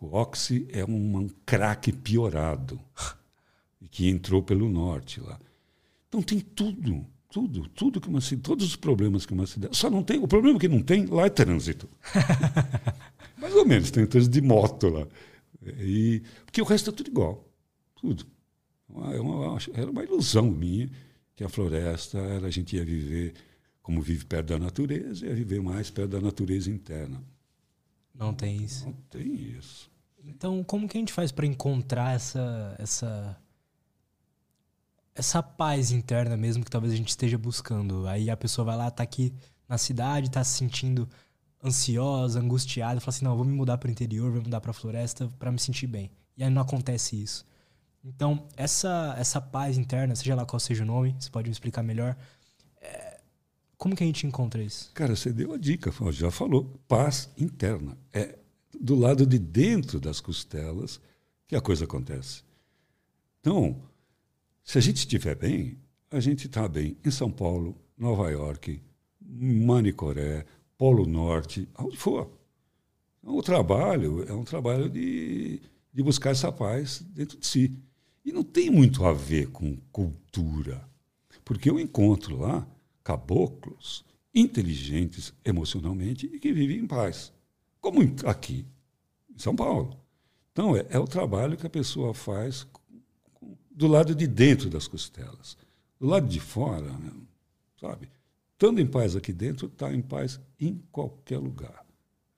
O 0.00 0.16
Oxy 0.16 0.66
é 0.70 0.84
um 0.84 1.28
crack 1.46 1.92
piorado 1.92 2.80
que 3.90 4.08
entrou 4.08 4.42
pelo 4.42 4.68
norte 4.68 5.20
lá. 5.20 5.38
Então 6.08 6.22
tem 6.22 6.40
tudo, 6.40 7.06
Tudo, 7.30 7.68
tudo 7.68 8.00
que 8.00 8.08
uma 8.08 8.20
todos 8.42 8.66
os 8.66 8.76
problemas 8.76 9.24
que 9.24 9.32
uma 9.32 9.46
cidade. 9.46 9.76
Só 9.76 9.88
não 9.88 10.02
tem. 10.02 10.18
O 10.18 10.28
problema 10.28 10.58
que 10.58 10.68
não 10.68 10.82
tem 10.82 11.06
lá 11.06 11.26
é 11.26 11.30
trânsito. 11.30 11.88
Mais 13.38 13.54
ou 13.54 13.64
menos, 13.66 13.90
tem 13.90 14.06
trânsito 14.06 14.32
de 14.32 14.40
moto 14.40 14.88
lá. 14.88 15.06
E, 15.78 16.22
porque 16.44 16.60
o 16.60 16.64
resto 16.64 16.90
é 16.90 16.92
tudo 16.92 17.08
igual. 17.08 17.48
Tudo. 17.96 18.26
É 19.12 19.20
uma, 19.20 19.58
era 19.72 19.90
uma 19.90 20.04
ilusão 20.04 20.50
minha 20.50 20.88
que 21.34 21.44
a 21.44 21.48
floresta 21.48 22.18
era, 22.18 22.46
a 22.46 22.50
gente 22.50 22.76
ia 22.76 22.84
viver 22.84 23.34
como 23.82 24.00
vive 24.00 24.24
perto 24.24 24.48
da 24.48 24.58
natureza, 24.58 25.26
ia 25.26 25.34
viver 25.34 25.60
mais 25.60 25.90
perto 25.90 26.10
da 26.10 26.20
natureza 26.20 26.70
interna. 26.70 27.22
Não 28.14 28.32
tem 28.32 28.56
isso. 28.62 28.86
Não 28.86 28.92
tem 29.10 29.34
isso. 29.34 29.90
Então, 30.24 30.64
como 30.64 30.88
que 30.88 30.96
a 30.96 31.00
gente 31.00 31.12
faz 31.12 31.30
para 31.30 31.44
encontrar 31.44 32.14
essa, 32.14 32.74
essa, 32.78 33.36
essa 35.14 35.42
paz 35.42 35.90
interna 35.90 36.36
mesmo 36.36 36.64
que 36.64 36.70
talvez 36.70 36.94
a 36.94 36.96
gente 36.96 37.10
esteja 37.10 37.36
buscando? 37.36 38.06
Aí 38.06 38.30
a 38.30 38.36
pessoa 38.36 38.64
vai 38.64 38.76
lá, 38.76 38.90
tá 38.90 39.02
aqui 39.02 39.34
na 39.68 39.76
cidade, 39.76 40.30
tá 40.30 40.42
se 40.42 40.56
sentindo 40.56 41.08
ansiosa, 41.62 42.40
angustiada, 42.40 43.00
fala 43.00 43.14
assim: 43.14 43.24
não, 43.24 43.36
vou 43.36 43.44
me 43.44 43.54
mudar 43.54 43.76
para 43.76 43.88
o 43.88 43.90
interior, 43.90 44.30
vou 44.30 44.38
me 44.38 44.44
mudar 44.44 44.60
para 44.60 44.70
a 44.70 44.74
floresta 44.74 45.28
para 45.38 45.52
me 45.52 45.58
sentir 45.58 45.86
bem. 45.86 46.10
E 46.36 46.44
aí 46.44 46.50
não 46.50 46.62
acontece 46.62 47.20
isso. 47.20 47.44
Então, 48.04 48.46
essa, 48.56 49.14
essa 49.18 49.40
paz 49.40 49.78
interna, 49.78 50.14
seja 50.14 50.34
lá 50.34 50.44
qual 50.44 50.60
seja 50.60 50.82
o 50.82 50.86
nome, 50.86 51.16
você 51.18 51.30
pode 51.30 51.48
me 51.48 51.52
explicar 51.52 51.82
melhor. 51.82 52.14
É, 52.80 53.20
como 53.78 53.96
que 53.96 54.04
a 54.04 54.06
gente 54.06 54.26
encontra 54.26 54.62
isso? 54.62 54.92
Cara, 54.92 55.16
você 55.16 55.32
deu 55.32 55.54
a 55.54 55.56
dica, 55.56 55.90
já 56.12 56.30
falou. 56.30 56.64
Paz 56.86 57.30
interna. 57.38 57.96
É 58.12 58.38
do 58.78 58.94
lado 58.94 59.24
de 59.24 59.38
dentro 59.38 59.98
das 59.98 60.20
costelas 60.20 61.00
que 61.46 61.56
a 61.56 61.60
coisa 61.60 61.84
acontece. 61.84 62.42
Então, 63.40 63.80
se 64.62 64.78
a 64.78 64.80
gente 64.80 64.98
estiver 64.98 65.34
bem, 65.34 65.78
a 66.10 66.20
gente 66.20 66.46
está 66.46 66.68
bem 66.68 66.96
em 67.04 67.10
São 67.10 67.30
Paulo, 67.30 67.76
Nova 67.96 68.30
York, 68.30 68.80
Manicoré, 69.20 70.44
Polo 70.76 71.06
Norte, 71.06 71.68
aonde 71.74 71.96
for. 71.96 72.30
Então, 73.22 73.36
o 73.36 73.42
trabalho 73.42 74.28
é 74.28 74.32
um 74.32 74.44
trabalho 74.44 74.88
de, 74.88 75.60
de 75.92 76.02
buscar 76.02 76.30
essa 76.30 76.52
paz 76.52 77.00
dentro 77.00 77.38
de 77.38 77.46
si. 77.46 77.78
E 78.24 78.32
não 78.32 78.42
tem 78.42 78.70
muito 78.70 79.04
a 79.04 79.12
ver 79.12 79.50
com 79.50 79.76
cultura, 79.92 80.88
porque 81.44 81.68
eu 81.68 81.78
encontro 81.78 82.38
lá 82.38 82.66
caboclos 83.02 84.04
inteligentes 84.34 85.32
emocionalmente 85.44 86.26
e 86.26 86.40
que 86.40 86.52
vivem 86.52 86.78
em 86.78 86.86
paz, 86.86 87.32
como 87.80 88.00
aqui 88.26 88.66
em 89.28 89.38
São 89.38 89.54
Paulo. 89.54 90.00
Então, 90.52 90.76
é, 90.76 90.86
é 90.88 90.98
o 90.98 91.06
trabalho 91.06 91.56
que 91.56 91.66
a 91.66 91.70
pessoa 91.70 92.14
faz 92.14 92.66
do 93.70 93.88
lado 93.88 94.14
de 94.14 94.26
dentro 94.26 94.70
das 94.70 94.86
costelas. 94.86 95.56
Do 95.98 96.06
lado 96.06 96.26
de 96.26 96.40
fora, 96.40 96.92
né, 96.92 97.12
sabe? 97.80 98.08
Estando 98.52 98.80
em 98.80 98.86
paz 98.86 99.16
aqui 99.16 99.32
dentro, 99.32 99.66
está 99.66 99.92
em 99.92 100.00
paz 100.00 100.40
em 100.58 100.78
qualquer 100.90 101.38
lugar. 101.38 101.84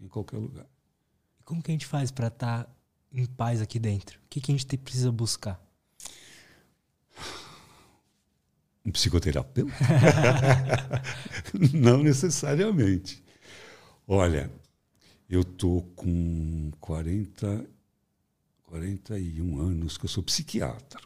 Em 0.00 0.08
qualquer 0.08 0.38
lugar. 0.38 0.66
Como 1.44 1.62
que 1.62 1.70
a 1.70 1.74
gente 1.74 1.86
faz 1.86 2.10
para 2.10 2.28
estar 2.28 2.64
tá 2.64 2.70
em 3.12 3.26
paz 3.26 3.60
aqui 3.60 3.78
dentro? 3.78 4.18
O 4.18 4.28
que, 4.28 4.40
que 4.40 4.50
a 4.50 4.56
gente 4.56 4.76
precisa 4.78 5.12
buscar? 5.12 5.62
Um 8.86 8.92
psicoterapeuta? 8.92 9.74
Não 11.74 12.04
necessariamente. 12.04 13.20
Olha, 14.06 14.48
eu 15.28 15.42
tô 15.42 15.82
com 15.96 16.70
40, 16.78 17.68
41 18.62 19.58
anos 19.58 19.98
que 19.98 20.04
eu 20.04 20.08
sou 20.08 20.22
psiquiatra. 20.22 21.00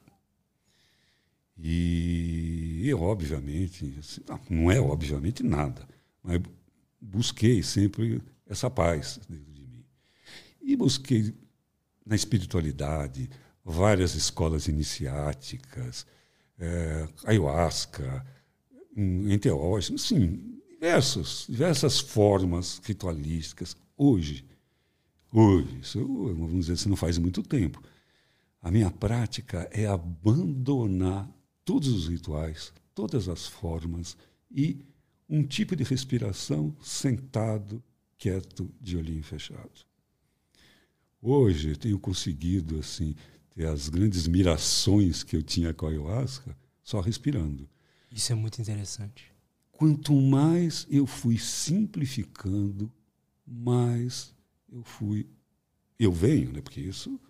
E 1.57 2.83
eu, 2.85 3.01
obviamente, 3.01 3.97
assim, 3.99 4.21
não 4.49 4.71
é 4.71 4.81
obviamente 4.81 5.43
nada, 5.43 5.87
mas 6.23 6.41
busquei 7.01 7.63
sempre 7.63 8.23
essa 8.47 8.71
paz 8.71 9.19
dentro 9.29 9.53
de 9.53 9.67
mim. 9.67 9.85
E 10.63 10.77
busquei 10.77 11.35
na 12.05 12.15
espiritualidade 12.15 13.29
várias 13.65 14.15
escolas 14.15 14.69
iniciáticas, 14.69 16.07
é, 16.61 17.09
ayahuasca, 17.25 18.25
enteógenos, 18.97 20.03
sim, 20.03 20.61
diversos, 20.69 21.47
diversas 21.49 21.99
formas 21.99 22.81
ritualísticas. 22.85 23.77
Hoje, 23.97 24.45
hoje, 25.33 25.79
isso, 25.81 26.07
vamos 26.07 26.61
dizer, 26.61 26.75
isso 26.75 26.89
não 26.89 26.97
faz 26.97 27.19
muito 27.19 27.43
tempo. 27.43 27.83
A 28.63 28.71
minha 28.71 28.91
prática 28.91 29.69
é 29.73 29.87
abandonar 29.87 31.29
todos 31.65 31.89
os 31.89 32.09
rituais, 32.09 32.73
todas 32.95 33.29
as 33.29 33.47
formas 33.47 34.17
e 34.51 34.85
um 35.29 35.43
tipo 35.43 35.75
de 35.75 35.85
respiração 35.85 36.77
sentado, 36.83 37.83
quieto, 38.19 38.71
de 38.81 38.97
olhinho 38.97 39.23
fechado. 39.23 39.87
Hoje 41.23 41.71
eu 41.71 41.77
tenho 41.77 41.99
conseguido 41.99 42.79
assim 42.79 43.15
ter 43.61 43.67
as 43.67 43.91
grandes 43.91 44.27
mirações 44.27 45.23
que 45.23 45.37
eu 45.37 45.43
tinha 45.43 45.75
com 45.75 45.85
a 45.85 45.91
ayahuasca 45.91 46.57
só 46.83 46.99
respirando. 46.99 47.69
Isso 48.11 48.33
é 48.33 48.35
muito 48.35 48.59
interessante. 48.59 49.31
Quanto 49.71 50.15
mais 50.15 50.87
eu 50.91 51.07
fui 51.07 51.37
simplificando, 51.37 52.91
mais 53.47 54.35
eu 54.73 54.83
fui. 54.83 55.27
Eu 55.99 56.11
venho, 56.11 56.53
né, 56.53 56.63
porque 56.63 56.81
isso 56.81 57.21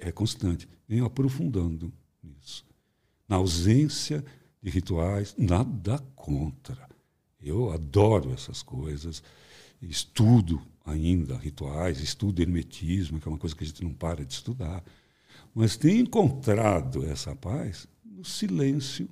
é 0.00 0.12
constante, 0.12 0.68
venho 0.86 1.06
aprofundando 1.06 1.90
nisso. 2.22 2.66
Na 3.26 3.36
ausência 3.36 4.22
de 4.62 4.70
rituais, 4.70 5.34
nada 5.38 5.98
contra. 6.14 6.86
Eu 7.40 7.70
adoro 7.70 8.34
essas 8.34 8.62
coisas, 8.62 9.22
estudo 9.80 10.60
ainda 10.84 11.38
rituais, 11.38 12.00
estudo 12.00 12.42
hermetismo, 12.42 13.18
que 13.18 13.26
é 13.26 13.30
uma 13.30 13.38
coisa 13.38 13.56
que 13.56 13.64
a 13.64 13.66
gente 13.66 13.82
não 13.82 13.94
para 13.94 14.26
de 14.26 14.34
estudar. 14.34 14.84
Mas 15.54 15.76
tenho 15.76 16.00
encontrado 16.00 17.06
essa 17.06 17.34
paz 17.36 17.86
no 18.04 18.24
silêncio 18.24 19.08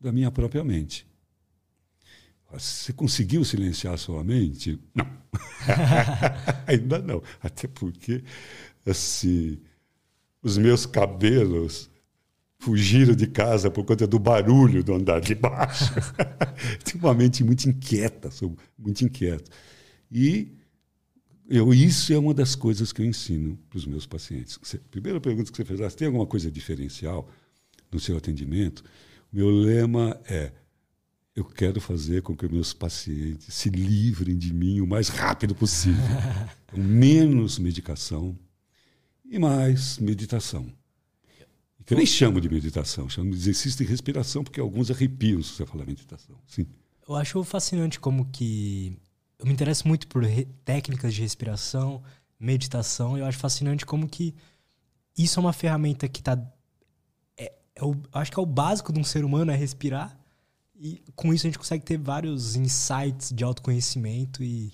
da 0.00 0.12
minha 0.12 0.30
própria 0.30 0.62
mente. 0.62 1.06
Você 2.52 2.92
conseguiu 2.92 3.44
silenciar 3.44 3.98
sua 3.98 4.22
mente? 4.22 4.78
Não. 4.94 5.06
Ainda 6.68 7.00
não. 7.00 7.20
Até 7.42 7.66
porque, 7.66 8.22
assim, 8.86 9.58
os 10.40 10.56
meus 10.56 10.86
cabelos 10.86 11.90
fugiram 12.60 13.14
de 13.14 13.26
casa 13.26 13.70
por 13.70 13.84
conta 13.84 14.06
do 14.06 14.18
barulho 14.18 14.84
do 14.84 14.94
andar 14.94 15.20
de 15.20 15.34
baixo. 15.34 15.92
Tenho 16.84 17.04
uma 17.04 17.12
mente 17.12 17.42
muito 17.42 17.68
inquieta, 17.68 18.30
sou 18.30 18.56
muito 18.78 19.04
inquieto. 19.04 19.50
E 20.10 20.56
eu, 21.48 21.72
isso 21.74 22.12
é 22.12 22.18
uma 22.18 22.32
das 22.32 22.54
coisas 22.54 22.92
que 22.92 23.02
eu 23.02 23.06
ensino 23.06 23.58
para 23.68 23.78
os 23.78 23.86
meus 23.86 24.06
pacientes. 24.06 24.58
Você, 24.62 24.78
primeira 24.78 25.20
pergunta 25.20 25.50
que 25.50 25.56
você 25.56 25.64
fez, 25.64 25.80
ah, 25.80 25.90
tem 25.90 26.06
alguma 26.06 26.26
coisa 26.26 26.50
diferencial 26.50 27.28
no 27.90 28.00
seu 28.00 28.16
atendimento? 28.16 28.82
Meu 29.32 29.50
lema 29.50 30.20
é 30.28 30.52
eu 31.34 31.44
quero 31.44 31.80
fazer 31.80 32.22
com 32.22 32.36
que 32.36 32.46
meus 32.48 32.72
pacientes 32.72 33.52
se 33.52 33.68
livrem 33.68 34.38
de 34.38 34.54
mim 34.54 34.80
o 34.80 34.86
mais 34.86 35.08
rápido 35.08 35.54
possível. 35.54 36.00
Menos 36.72 37.58
medicação 37.58 38.38
e 39.24 39.38
mais 39.38 39.98
meditação. 39.98 40.72
Que 41.84 41.92
eu 41.92 41.98
nem 41.98 42.06
chamo 42.06 42.40
de 42.40 42.48
meditação, 42.48 43.10
chamo 43.10 43.30
de 43.30 43.36
exercício 43.36 43.84
de 43.84 43.90
respiração, 43.90 44.42
porque 44.42 44.60
alguns 44.60 44.90
arrepiam 44.90 45.42
se 45.42 45.50
você 45.50 45.66
falar 45.66 45.84
meditação. 45.84 46.36
Sim. 46.46 46.66
Eu 47.06 47.14
acho 47.14 47.42
fascinante 47.44 48.00
como 48.00 48.24
que. 48.30 48.96
Eu 49.44 49.46
me 49.46 49.52
interesso 49.52 49.86
muito 49.86 50.08
por 50.08 50.24
técnicas 50.64 51.12
de 51.12 51.20
respiração, 51.20 52.02
meditação, 52.40 53.18
e 53.18 53.20
eu 53.20 53.26
acho 53.26 53.36
fascinante 53.36 53.84
como 53.84 54.08
que 54.08 54.34
isso 55.16 55.38
é 55.38 55.40
uma 55.42 55.52
ferramenta 55.52 56.08
que 56.08 56.20
está. 56.20 56.40
É, 57.36 57.52
é 57.76 57.84
o, 57.84 57.94
acho 58.14 58.32
que 58.32 58.38
é 58.38 58.42
o 58.42 58.46
básico 58.46 58.90
de 58.90 58.98
um 58.98 59.04
ser 59.04 59.22
humano, 59.22 59.52
é 59.52 59.54
respirar 59.54 60.18
e 60.74 61.02
com 61.14 61.32
isso 61.32 61.46
a 61.46 61.48
gente 61.48 61.58
consegue 61.58 61.84
ter 61.84 61.98
vários 61.98 62.56
insights 62.56 63.32
de 63.32 63.44
autoconhecimento 63.44 64.42
e. 64.42 64.72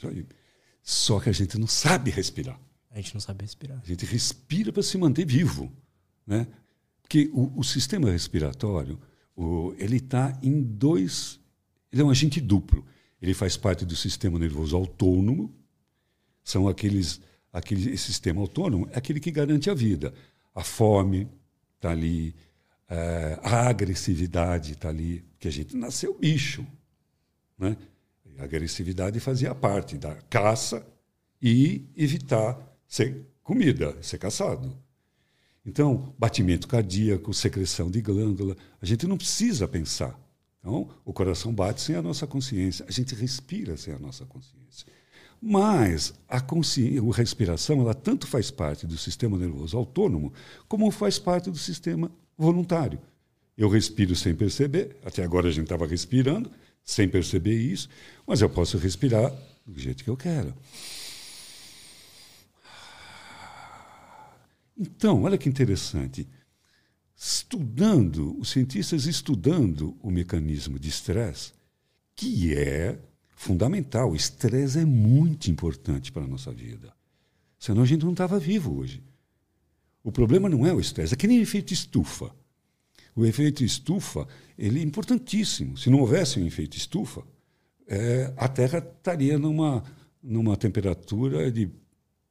Só 0.82 1.18
que 1.18 1.28
a 1.28 1.32
gente 1.32 1.58
não 1.58 1.66
sabe 1.66 2.10
respirar. 2.10 2.58
A 2.90 2.96
gente 2.96 3.14
não 3.14 3.20
sabe 3.20 3.42
respirar. 3.42 3.80
A 3.82 3.86
gente 3.86 4.06
respira 4.06 4.72
para 4.72 4.82
se 4.82 4.96
manter 4.96 5.26
vivo. 5.26 5.70
Né? 6.26 6.46
Porque 7.02 7.28
o, 7.32 7.58
o 7.58 7.62
sistema 7.64 8.10
respiratório, 8.10 9.00
o, 9.36 9.74
ele 9.78 9.96
está 9.96 10.38
em 10.42 10.62
dois. 10.62 11.38
Ele 11.92 12.02
é 12.02 12.04
um 12.04 12.10
agente 12.10 12.40
duplo. 12.40 12.86
Ele 13.20 13.34
faz 13.34 13.56
parte 13.56 13.84
do 13.84 13.94
sistema 13.94 14.38
nervoso 14.38 14.76
autônomo. 14.76 15.54
São 16.42 16.68
aqueles. 16.68 17.20
aquele 17.52 17.96
sistema 17.96 18.40
autônomo 18.40 18.88
é 18.92 18.98
aquele 18.98 19.20
que 19.20 19.30
garante 19.30 19.68
a 19.68 19.74
vida. 19.74 20.14
A 20.54 20.64
fome 20.64 21.28
está 21.76 21.90
ali, 21.90 22.34
é, 22.88 23.38
a 23.42 23.68
agressividade 23.68 24.72
está 24.72 24.88
ali, 24.88 25.20
porque 25.32 25.48
a 25.48 25.52
gente 25.52 25.76
nasceu 25.76 26.16
bicho. 26.18 26.66
Né? 27.58 27.76
A 28.38 28.44
agressividade 28.44 29.20
fazia 29.20 29.54
parte 29.54 29.98
da 29.98 30.14
caça 30.28 30.86
e 31.42 31.84
evitar 31.96 32.58
ser 32.86 33.26
comida, 33.42 33.96
ser 34.02 34.18
caçado. 34.18 34.76
Então, 35.64 36.14
batimento 36.18 36.66
cardíaco, 36.66 37.34
secreção 37.34 37.90
de 37.90 38.00
glândula, 38.00 38.56
a 38.80 38.86
gente 38.86 39.06
não 39.06 39.16
precisa 39.16 39.68
pensar 39.68 40.18
Então, 40.60 40.90
o 41.04 41.12
coração 41.12 41.52
bate 41.52 41.80
sem 41.80 41.96
a 41.96 42.02
nossa 42.02 42.26
consciência, 42.26 42.84
a 42.86 42.92
gente 42.92 43.14
respira 43.14 43.76
sem 43.76 43.94
a 43.94 43.98
nossa 43.98 44.26
consciência. 44.26 44.86
Mas 45.40 46.12
a, 46.28 46.38
consciência, 46.38 47.00
a 47.00 47.14
respiração, 47.16 47.80
ela 47.80 47.94
tanto 47.94 48.26
faz 48.26 48.50
parte 48.50 48.86
do 48.86 48.98
sistema 48.98 49.38
nervoso 49.38 49.76
autônomo, 49.76 50.32
como 50.68 50.90
faz 50.90 51.18
parte 51.18 51.50
do 51.50 51.56
sistema 51.56 52.12
voluntário. 52.36 53.00
Eu 53.56 53.68
respiro 53.68 54.14
sem 54.14 54.34
perceber, 54.34 54.96
até 55.02 55.24
agora 55.24 55.48
a 55.48 55.50
gente 55.50 55.64
estava 55.64 55.86
respirando, 55.86 56.50
sem 56.84 57.08
perceber 57.08 57.54
isso, 57.54 57.88
mas 58.26 58.42
eu 58.42 58.50
posso 58.50 58.76
respirar 58.76 59.32
do 59.66 59.78
jeito 59.78 60.04
que 60.04 60.10
eu 60.10 60.16
quero. 60.16 60.54
Então, 64.76 65.22
olha 65.22 65.36
que 65.36 65.48
interessante. 65.48 66.26
Estudando, 67.22 68.34
os 68.40 68.48
cientistas 68.48 69.04
estudando 69.04 69.94
o 70.00 70.10
mecanismo 70.10 70.78
de 70.78 70.88
estresse, 70.88 71.52
que 72.16 72.56
é 72.56 72.98
fundamental. 73.36 74.12
O 74.12 74.16
estresse 74.16 74.78
é 74.78 74.86
muito 74.86 75.50
importante 75.50 76.10
para 76.10 76.24
a 76.24 76.26
nossa 76.26 76.50
vida. 76.50 76.94
Senão 77.58 77.82
a 77.82 77.86
gente 77.86 78.06
não 78.06 78.12
estava 78.12 78.38
vivo 78.38 78.74
hoje. 78.74 79.02
O 80.02 80.10
problema 80.10 80.48
não 80.48 80.66
é 80.66 80.72
o 80.72 80.80
estresse, 80.80 81.12
é 81.12 81.16
que 81.16 81.26
nem 81.26 81.40
o 81.40 81.42
efeito 81.42 81.74
estufa. 81.74 82.34
O 83.14 83.26
efeito 83.26 83.62
estufa 83.62 84.26
ele 84.56 84.80
é 84.80 84.82
importantíssimo. 84.82 85.76
Se 85.76 85.90
não 85.90 86.00
houvesse 86.00 86.40
um 86.40 86.46
efeito 86.46 86.78
estufa, 86.78 87.22
é, 87.86 88.32
a 88.34 88.48
Terra 88.48 88.78
estaria 88.78 89.38
numa, 89.38 89.84
numa 90.22 90.56
temperatura 90.56 91.52
de 91.52 91.70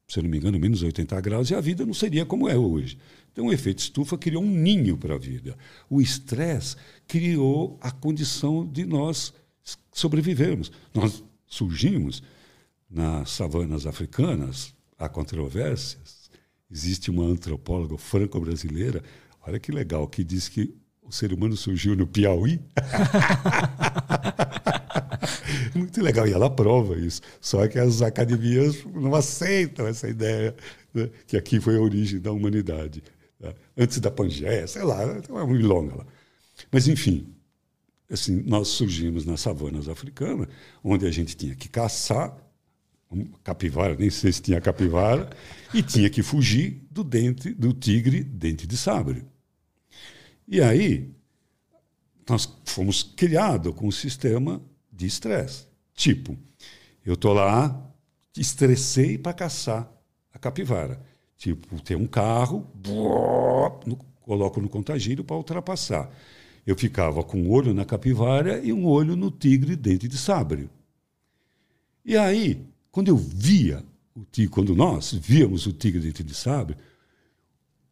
se 0.10 0.20
não 0.24 0.30
me 0.30 0.38
engano, 0.38 0.60
menos 0.60 0.82
80 0.82 1.22
graus, 1.22 1.52
e 1.52 1.56
a 1.56 1.62
vida 1.62 1.86
não 1.86 1.94
seria 1.94 2.26
como 2.26 2.50
é 2.50 2.58
hoje. 2.58 2.98
Então, 3.40 3.48
o 3.48 3.54
efeito 3.54 3.80
estufa 3.80 4.18
criou 4.18 4.44
um 4.44 4.50
ninho 4.50 4.98
para 4.98 5.16
a 5.16 5.18
vida. 5.18 5.58
O 5.90 6.02
estresse 6.02 6.76
criou 7.08 7.78
a 7.80 7.90
condição 7.90 8.68
de 8.68 8.86
nós 8.86 9.34
sobrevivermos. 9.94 10.70
Nós 10.94 11.24
surgimos 11.48 12.22
nas 12.92 13.30
savanas 13.30 13.88
africanas, 13.88 14.76
há 14.98 15.08
controvérsias. 15.08 16.30
Existe 16.70 17.10
uma 17.10 17.24
antropóloga 17.24 17.98
franco-brasileira, 17.98 19.02
olha 19.48 19.58
que 19.58 19.72
legal, 19.72 20.06
que 20.06 20.22
diz 20.22 20.50
que 20.50 20.76
o 21.02 21.10
ser 21.10 21.32
humano 21.32 21.56
surgiu 21.56 21.96
no 21.96 22.06
Piauí. 22.06 22.60
Muito 25.74 26.04
legal. 26.04 26.28
E 26.28 26.34
ela 26.34 26.50
prova 26.50 27.00
isso. 27.00 27.22
Só 27.40 27.66
que 27.70 27.80
as 27.80 28.02
academias 28.02 28.84
não 28.94 29.16
aceitam 29.16 29.88
essa 29.88 30.10
ideia, 30.10 30.54
né? 30.94 31.10
que 31.26 31.38
aqui 31.38 31.62
foi 31.62 31.78
a 31.78 31.82
origem 31.82 32.20
da 32.20 32.34
humanidade. 32.34 33.02
Né? 33.40 33.54
Antes 33.78 34.00
da 34.00 34.12
Pangeia, 34.12 34.68
sei 34.68 34.84
lá, 34.84 35.02
é 35.02 35.32
uma 35.32 35.48
milonga 35.48 35.96
lá. 35.96 36.06
Mas, 36.72 36.88
enfim, 36.88 37.34
assim, 38.10 38.44
nós 38.46 38.68
surgimos 38.70 39.26
nas 39.26 39.42
savanas 39.42 39.88
africanas, 39.88 40.48
onde 40.84 41.06
a 41.06 41.12
gente 41.12 41.36
tinha 41.36 41.56
que 41.56 41.70
caçar 41.70 42.38
capivara, 43.44 43.96
nem 43.96 44.10
sei 44.10 44.32
se 44.32 44.42
tinha 44.42 44.62
capivara, 44.62 45.30
e 45.74 45.82
tinha 45.82 46.10
que 46.10 46.22
fugir 46.22 46.86
do 46.92 47.04
dente 47.04 47.54
do 47.54 47.74
tigre 47.74 48.24
dente 48.24 48.68
de 48.68 48.78
sabre. 48.78 49.26
E 50.48 50.62
aí 50.62 51.12
nós 52.28 52.48
fomos 52.66 53.02
criados 53.02 53.74
com 53.74 53.88
um 53.88 53.92
sistema 53.92 54.62
de 54.92 55.08
estresse. 55.08 55.66
Tipo, 55.96 56.38
eu 57.04 57.18
tô 57.18 57.34
lá, 57.34 57.92
estressei 58.38 59.18
para 59.18 59.34
caçar 59.34 59.92
a 60.32 60.38
capivara. 60.38 61.02
Tipo, 61.40 61.82
tem 61.82 61.96
um 61.96 62.06
carro, 62.06 62.68
coloco 64.22 64.60
no 64.60 64.68
contagiro 64.68 65.24
para 65.24 65.38
ultrapassar. 65.38 66.12
Eu 66.68 66.76
ficava 66.76 67.24
com 67.24 67.42
um 67.42 67.50
olho 67.50 67.74
na 67.74 67.86
capivara 67.86 68.60
e 68.60 68.74
um 68.74 68.86
olho 68.86 69.16
no 69.16 69.32
tigre 69.32 69.78
dente 69.78 70.06
de 70.06 70.18
sabre. 70.18 70.70
E 72.04 72.18
aí, 72.18 72.62
quando 72.92 73.08
eu 73.08 73.16
via 73.16 73.86
o 74.14 74.26
tigre, 74.26 74.52
quando 74.52 74.76
nós 74.76 75.14
víamos 75.14 75.66
o 75.66 75.72
tigre 75.72 76.02
dente 76.02 76.26
de 76.26 76.34
sabre, 76.34 76.76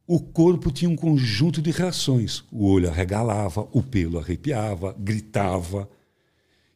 o 0.06 0.20
corpo 0.20 0.70
tinha 0.70 0.92
um 0.92 0.98
conjunto 0.98 1.62
de 1.62 1.72
reações. 1.72 2.44
O 2.51 2.68
olho 2.68 2.89
arregalava, 2.89 3.66
o 3.72 3.82
pelo 3.82 4.20
arrepiava, 4.20 4.94
gritava, 5.00 5.89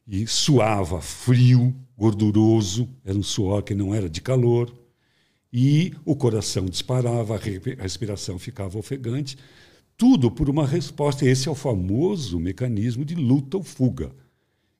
e 0.08 0.26
suava 0.26 1.02
frio, 1.02 1.76
gorduroso, 1.98 2.88
era 3.04 3.16
um 3.16 3.22
suor 3.22 3.62
que 3.62 3.74
não 3.74 3.94
era 3.94 4.08
de 4.08 4.22
calor, 4.22 4.81
e 5.52 5.92
o 6.04 6.16
coração 6.16 6.64
disparava, 6.64 7.36
a 7.36 7.82
respiração 7.82 8.38
ficava 8.38 8.78
ofegante, 8.78 9.36
tudo 9.96 10.30
por 10.30 10.48
uma 10.48 10.66
resposta. 10.66 11.26
Esse 11.26 11.48
é 11.48 11.50
o 11.50 11.54
famoso 11.54 12.40
mecanismo 12.40 13.04
de 13.04 13.14
luta 13.14 13.58
ou 13.58 13.62
fuga, 13.62 14.12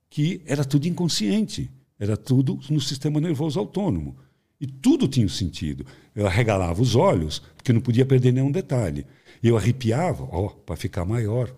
que 0.08 0.40
era 0.46 0.64
tudo 0.64 0.88
inconsciente, 0.88 1.70
era 1.98 2.16
tudo 2.16 2.58
no 2.70 2.80
sistema 2.80 3.20
nervoso 3.20 3.60
autônomo. 3.60 4.16
E 4.58 4.66
tudo 4.66 5.08
tinha 5.08 5.26
um 5.26 5.28
sentido. 5.28 5.84
Eu 6.14 6.26
arregalava 6.26 6.80
os 6.80 6.94
olhos, 6.94 7.42
porque 7.56 7.72
não 7.72 7.80
podia 7.80 8.06
perder 8.06 8.32
nenhum 8.32 8.50
detalhe. 8.50 9.04
Eu 9.42 9.56
arrepiava, 9.56 10.24
ó, 10.30 10.48
para 10.48 10.76
ficar 10.76 11.04
maior. 11.04 11.54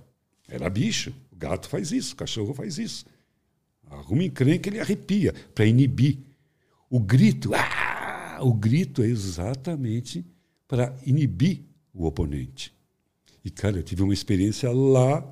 Era 0.49 0.71
bicho. 0.71 1.13
O 1.31 1.37
gato 1.37 1.69
faz 1.69 1.93
isso, 1.93 2.15
o 2.15 2.17
cachorro 2.17 2.55
faz 2.55 2.79
isso. 2.79 3.05
Arruma 3.91 4.25
encrenca, 4.25 4.71
ele 4.71 4.81
arrepia, 4.81 5.35
para 5.55 5.67
inibir. 5.67 6.19
O 6.89 6.99
grito, 6.99 7.55
ah! 7.55 7.84
O 8.41 8.53
grito 8.53 9.03
é 9.03 9.07
exatamente 9.07 10.25
para 10.67 10.95
inibir 11.05 11.63
o 11.93 12.07
oponente. 12.07 12.75
E, 13.45 13.51
cara, 13.51 13.77
eu 13.77 13.83
tive 13.83 14.03
uma 14.03 14.15
experiência 14.15 14.71
lá 14.71 15.25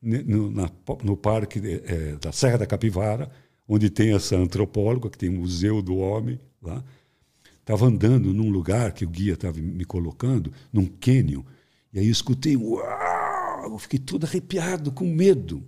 no, 0.00 0.50
na, 0.50 0.70
no 1.02 1.16
parque 1.16 1.60
é, 1.84 2.16
da 2.16 2.30
Serra 2.32 2.58
da 2.58 2.66
Capivara, 2.66 3.30
onde 3.66 3.90
tem 3.90 4.14
essa 4.14 4.36
antropóloga, 4.36 5.10
que 5.10 5.18
tem 5.18 5.28
o 5.28 5.40
Museu 5.40 5.82
do 5.82 5.96
Homem 5.96 6.38
lá. 6.62 6.84
Estava 7.60 7.86
andando 7.86 8.32
num 8.32 8.50
lugar 8.50 8.92
que 8.92 9.04
o 9.04 9.08
guia 9.08 9.34
estava 9.34 9.58
me 9.58 9.84
colocando, 9.84 10.52
num 10.72 10.86
cânion, 10.86 11.42
e 11.92 11.98
aí 11.98 12.06
eu 12.06 12.12
escutei, 12.12 12.56
uau! 12.56 13.72
Eu 13.72 13.78
fiquei 13.78 13.98
todo 13.98 14.24
arrepiado, 14.24 14.92
com 14.92 15.06
medo. 15.06 15.62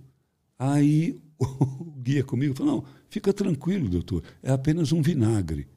Aí 0.57 1.19
o 1.39 1.91
guia 1.99 2.23
comigo 2.23 2.55
falou: 2.55 2.75
não, 2.75 2.85
fica 3.09 3.33
tranquilo, 3.33 3.89
doutor, 3.89 4.23
é 4.41 4.51
apenas 4.51 4.91
um 4.91 5.01
vinagre. 5.01 5.67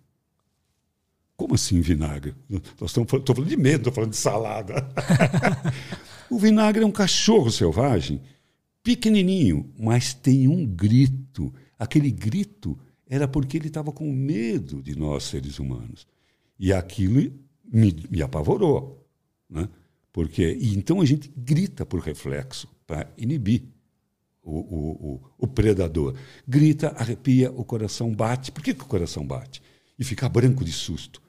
Como 1.36 1.54
assim 1.54 1.80
vinagre? 1.80 2.34
Nós 2.48 2.90
estamos 2.90 3.12
estou 3.12 3.34
falando 3.34 3.48
de 3.48 3.56
medo, 3.56 3.78
estou 3.78 3.92
falando 3.92 4.10
de 4.10 4.16
salada. 4.16 4.88
o 6.30 6.38
vinagre 6.38 6.84
é 6.84 6.86
um 6.86 6.92
cachorro 6.92 7.50
selvagem, 7.50 8.20
pequenininho, 8.82 9.72
mas 9.78 10.14
tem 10.14 10.46
um 10.46 10.64
grito. 10.64 11.52
Aquele 11.78 12.10
grito 12.10 12.78
era 13.08 13.26
porque 13.26 13.56
ele 13.56 13.66
estava 13.66 13.90
com 13.92 14.10
medo 14.10 14.80
de 14.82 14.96
nós, 14.96 15.24
seres 15.24 15.58
humanos. 15.58 16.06
E 16.58 16.72
aquilo 16.72 17.32
me, 17.64 17.94
me 18.08 18.22
apavorou. 18.22 19.04
Né? 19.50 19.68
Porque, 20.12 20.56
então 20.60 21.00
a 21.00 21.04
gente 21.04 21.32
grita 21.36 21.84
por 21.84 22.00
reflexo, 22.00 22.68
para 22.86 23.12
inibir 23.18 23.64
o, 24.42 24.58
o, 24.58 25.20
o, 25.38 25.46
predador. 25.46 26.14
Grita, 26.46 26.90
arrepia, 26.90 27.50
o 27.50 27.64
coração 27.64 28.14
bate. 28.14 28.52
Por 28.52 28.62
que, 28.62 28.74
que 28.74 28.82
o 28.82 28.86
coração 28.86 29.26
bate? 29.26 29.62
E 29.98 30.04
fica 30.04 30.28
branco 30.28 30.64
de 30.64 30.72
susto. 30.72 31.20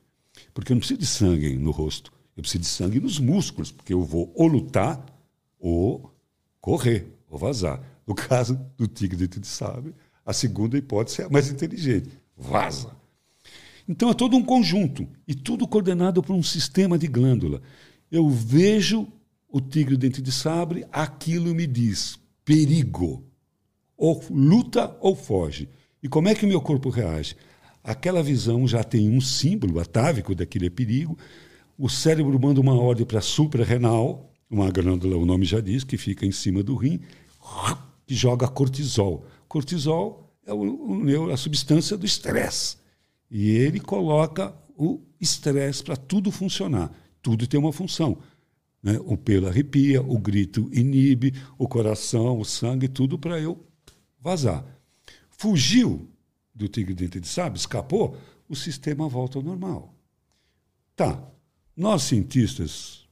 Porque 0.56 0.72
eu 0.72 0.76
não 0.76 0.80
preciso 0.80 1.02
de 1.02 1.06
sangue 1.06 1.58
no 1.58 1.70
rosto, 1.70 2.14
eu 2.36 2.42
preciso 2.42 2.62
de 2.62 2.68
sangue 2.70 3.02
nos 3.02 3.20
músculos, 3.20 3.74
porque 3.74 3.94
eu 3.94 4.02
vou 4.02 4.32
ou 4.34 4.48
lutar 4.48 5.06
ou 5.60 6.16
correr, 6.62 7.14
ou 7.28 7.38
vazar. 7.38 7.84
No 8.08 8.16
caso 8.16 8.58
do 8.78 8.88
tigre 8.88 9.28
de 9.28 9.46
sabe, 9.46 9.94
a 10.26 10.32
segunda 10.32 10.78
hipótese 10.78 11.22
é 11.22 11.26
a 11.26 11.30
mais 11.30 11.50
inteligente. 11.50 12.10
Vaza. 12.38 12.96
Então 13.88 14.10
é 14.10 14.14
todo 14.14 14.38
um 14.38 14.44
conjunto 14.44 15.06
e 15.28 15.36
tudo 15.36 15.68
coordenado 15.68 16.24
por 16.24 16.34
um 16.34 16.42
sistema 16.42 16.98
de 16.98 17.08
glândula. 17.08 17.62
Eu 18.10 18.30
vejo 18.30 19.08
o 19.50 19.60
tigre 19.60 19.98
dente 19.98 20.22
de 20.22 20.32
sabre, 20.32 20.86
aquilo 20.90 21.54
me 21.54 21.68
diz: 21.68 22.18
perigo. 22.46 23.26
Ou 23.98 24.24
luta 24.30 24.96
ou 25.02 25.18
foge. 25.18 25.68
E 26.02 26.08
como 26.08 26.30
é 26.30 26.36
que 26.36 26.46
o 26.46 26.48
meu 26.48 26.62
corpo 26.62 26.90
reage? 26.90 27.36
Aquela 27.86 28.24
visão 28.24 28.68
já 28.68 28.84
tem 28.84 29.08
um 29.10 29.22
símbolo 29.22 29.80
atávico 29.80 30.34
daquele 30.34 30.72
perigo. 30.72 31.16
O 31.78 31.88
cérebro 31.88 32.40
manda 32.40 32.60
uma 32.60 32.74
ordem 32.74 33.06
para 33.06 33.20
a 33.20 33.22
suprarrenal, 33.22 34.34
uma 34.50 34.72
glândula, 34.72 35.16
o 35.18 35.26
nome 35.26 35.46
já 35.46 35.60
diz, 35.60 35.84
que 35.84 35.96
fica 35.96 36.26
em 36.26 36.32
cima 36.32 36.64
do 36.64 36.76
rim, 36.76 37.00
que 38.08 38.16
joga 38.16 38.48
cortisol. 38.48 39.24
Cortisol 39.48 40.34
é 40.48 40.52
o, 40.52 41.32
a 41.32 41.38
substância 41.38 41.96
do 41.96 42.08
estresse. 42.08 42.78
E 43.30 43.52
ele 43.52 43.80
coloca 43.80 44.52
o 44.76 45.02
estresse 45.22 45.84
para 45.84 45.96
tudo 45.96 46.32
funcionar. 46.32 46.92
Tudo 47.22 47.46
tem 47.46 47.60
uma 47.60 47.72
função. 47.72 48.18
Né? 48.82 49.00
O 49.06 49.16
pelo 49.16 49.48
arrepia, 49.48 50.02
o 50.02 50.18
grito 50.18 50.70
inibe, 50.74 51.36
o 51.56 51.68
coração, 51.68 52.40
o 52.40 52.46
sangue, 52.46 52.88
tudo 52.88 53.20
para 53.20 53.40
eu 53.40 53.64
vazar. 54.20 54.66
Fugiu 55.30 56.10
do 56.56 56.68
tigre 56.70 56.94
dente 56.94 57.20
de 57.20 57.28
sabre, 57.28 57.60
escapou, 57.60 58.18
o 58.48 58.56
sistema 58.56 59.10
volta 59.10 59.38
ao 59.38 59.44
normal. 59.44 59.94
Tá. 60.96 61.22
Nós 61.76 62.04
cientistas, 62.04 63.06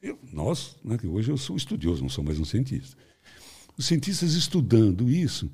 eu, 0.00 0.18
nós, 0.32 0.76
né, 0.84 0.96
que 0.96 1.06
hoje 1.06 1.30
eu 1.30 1.36
sou 1.36 1.56
estudioso, 1.56 2.02
não 2.02 2.08
sou 2.08 2.22
mais 2.22 2.38
um 2.38 2.44
cientista. 2.44 2.96
Os 3.76 3.86
cientistas 3.86 4.34
estudando 4.34 5.10
isso, 5.10 5.50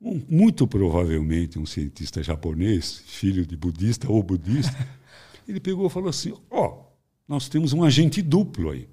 um, 0.00 0.20
muito 0.28 0.66
provavelmente 0.66 1.58
um 1.58 1.64
cientista 1.64 2.22
japonês, 2.22 3.02
filho 3.06 3.46
de 3.46 3.56
budista 3.56 4.10
ou 4.10 4.22
budista, 4.22 4.76
ele 5.46 5.60
pegou 5.60 5.86
e 5.86 5.90
falou 5.90 6.08
assim: 6.08 6.34
ó, 6.50 6.66
oh, 6.66 6.86
nós 7.28 7.48
temos 7.48 7.72
um 7.72 7.84
agente 7.84 8.20
duplo 8.20 8.70
aí, 8.70 8.88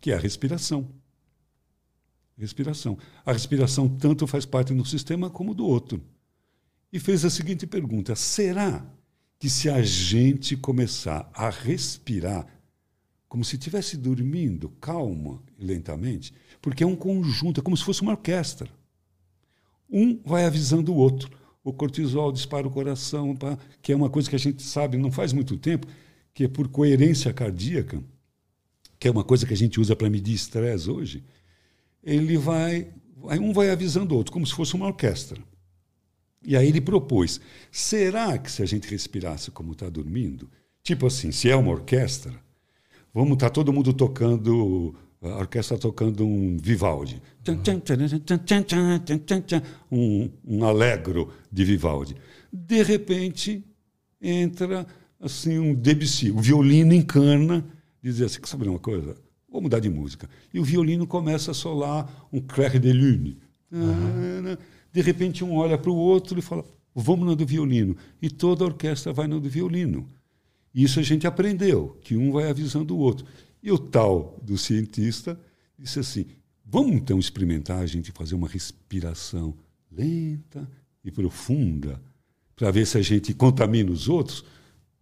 que 0.00 0.12
é 0.12 0.14
a 0.14 0.20
respiração. 0.20 0.88
Respiração. 2.38 2.98
A 3.24 3.32
respiração 3.32 3.88
tanto 3.88 4.26
faz 4.26 4.44
parte 4.44 4.72
do 4.72 4.84
sistema 4.84 5.30
como 5.30 5.54
do 5.54 5.66
outro. 5.66 6.00
E 6.96 6.98
fez 6.98 7.26
a 7.26 7.30
seguinte 7.30 7.66
pergunta: 7.66 8.16
será 8.16 8.82
que 9.38 9.50
se 9.50 9.68
a 9.68 9.82
gente 9.82 10.56
começar 10.56 11.30
a 11.34 11.50
respirar 11.50 12.46
como 13.28 13.44
se 13.44 13.56
estivesse 13.56 13.98
dormindo, 13.98 14.70
calma 14.80 15.42
e 15.58 15.64
lentamente, 15.66 16.32
porque 16.62 16.82
é 16.82 16.86
um 16.86 16.96
conjunto, 16.96 17.60
é 17.60 17.62
como 17.62 17.76
se 17.76 17.84
fosse 17.84 18.00
uma 18.00 18.12
orquestra. 18.12 18.70
Um 19.90 20.18
vai 20.24 20.46
avisando 20.46 20.90
o 20.90 20.96
outro. 20.96 21.30
O 21.62 21.70
cortisol 21.70 22.32
dispara 22.32 22.66
o 22.66 22.70
coração, 22.70 23.36
que 23.82 23.92
é 23.92 23.96
uma 23.96 24.08
coisa 24.08 24.30
que 24.30 24.36
a 24.36 24.38
gente 24.38 24.62
sabe 24.62 24.96
não 24.96 25.12
faz 25.12 25.34
muito 25.34 25.58
tempo, 25.58 25.86
que 26.32 26.44
é 26.44 26.48
por 26.48 26.66
coerência 26.66 27.30
cardíaca, 27.30 28.02
que 28.98 29.06
é 29.06 29.10
uma 29.10 29.22
coisa 29.22 29.44
que 29.44 29.52
a 29.52 29.56
gente 29.56 29.78
usa 29.78 29.94
para 29.94 30.08
medir 30.08 30.32
estresse 30.32 30.88
hoje. 30.88 31.22
Ele 32.02 32.38
vai, 32.38 32.88
um 33.38 33.52
vai 33.52 33.68
avisando 33.68 34.14
o 34.14 34.16
outro, 34.16 34.32
como 34.32 34.46
se 34.46 34.54
fosse 34.54 34.74
uma 34.74 34.86
orquestra. 34.86 35.38
E 36.46 36.56
aí 36.56 36.68
ele 36.68 36.80
propôs: 36.80 37.40
será 37.72 38.38
que 38.38 38.50
se 38.50 38.62
a 38.62 38.66
gente 38.66 38.88
respirasse 38.88 39.50
como 39.50 39.72
está 39.72 39.90
dormindo, 39.90 40.48
tipo 40.82 41.06
assim, 41.06 41.32
se 41.32 41.50
é 41.50 41.56
uma 41.56 41.72
orquestra, 41.72 42.32
vamos 43.12 43.32
estar 43.32 43.48
tá 43.48 43.54
todo 43.54 43.72
mundo 43.72 43.92
tocando, 43.92 44.94
a 45.20 45.38
orquestra 45.38 45.76
tocando 45.76 46.24
um 46.24 46.56
Vivaldi, 46.56 47.20
um, 49.90 50.30
um 50.46 50.64
alegro 50.64 51.32
de 51.50 51.64
Vivaldi. 51.64 52.14
De 52.52 52.80
repente 52.82 53.64
entra 54.22 54.86
assim 55.20 55.58
um 55.58 55.74
Debussy, 55.74 56.30
o 56.30 56.38
violino 56.38 56.94
encana, 56.94 57.66
diz 58.00 58.20
assim, 58.20 58.40
quer 58.40 58.46
saber 58.46 58.68
uma 58.68 58.78
coisa? 58.78 59.16
Vou 59.50 59.60
mudar 59.60 59.80
de 59.80 59.88
música. 59.88 60.28
E 60.54 60.60
o 60.60 60.64
violino 60.64 61.06
começa 61.06 61.50
a 61.50 61.54
solar 61.54 62.28
um 62.32 62.40
Clair 62.40 62.78
de 62.78 62.92
Lune. 62.92 63.38
Uhum. 63.72 64.56
De 64.96 65.02
repente 65.02 65.44
um 65.44 65.52
olha 65.52 65.76
para 65.76 65.90
o 65.90 65.94
outro 65.94 66.38
e 66.38 66.42
fala, 66.42 66.64
vamos 66.94 67.26
no 67.26 67.36
do 67.36 67.44
violino. 67.44 67.94
E 68.22 68.30
toda 68.30 68.64
a 68.64 68.66
orquestra 68.66 69.12
vai 69.12 69.26
no 69.26 69.38
do 69.38 69.46
violino. 69.46 70.08
Isso 70.74 70.98
a 70.98 71.02
gente 71.02 71.26
aprendeu, 71.26 71.98
que 72.00 72.16
um 72.16 72.32
vai 72.32 72.48
avisando 72.48 72.96
o 72.96 72.98
outro. 72.98 73.26
E 73.62 73.70
o 73.70 73.76
tal 73.76 74.40
do 74.42 74.56
cientista 74.56 75.38
disse 75.78 75.98
assim: 75.98 76.24
vamos 76.64 76.92
então 76.92 77.18
experimentar 77.18 77.80
a 77.80 77.84
gente 77.84 78.10
fazer 78.10 78.34
uma 78.34 78.48
respiração 78.48 79.54
lenta 79.92 80.66
e 81.04 81.10
profunda 81.10 82.00
para 82.54 82.70
ver 82.70 82.86
se 82.86 82.96
a 82.96 83.02
gente 83.02 83.34
contamina 83.34 83.90
os 83.90 84.08
outros? 84.08 84.46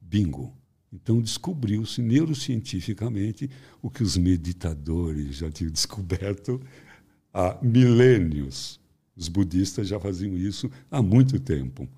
Bingo! 0.00 0.52
Então 0.92 1.22
descobriu-se 1.22 2.02
neurocientificamente 2.02 3.48
o 3.80 3.88
que 3.88 4.02
os 4.02 4.16
meditadores 4.16 5.36
já 5.36 5.48
tinham 5.52 5.70
descoberto 5.72 6.60
há 7.32 7.56
milênios. 7.62 8.82
Os 9.16 9.28
budistas 9.28 9.88
já 9.88 9.98
faziam 10.00 10.36
isso 10.36 10.70
há 10.90 11.00
muito 11.00 11.38
tempo. 11.38 11.88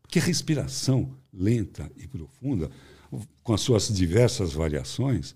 Porque 0.00 0.18
a 0.18 0.22
respiração 0.22 1.10
lenta 1.32 1.90
e 1.96 2.06
profunda, 2.06 2.70
com 3.42 3.52
as 3.52 3.60
suas 3.60 3.88
diversas 3.88 4.52
variações, 4.52 5.34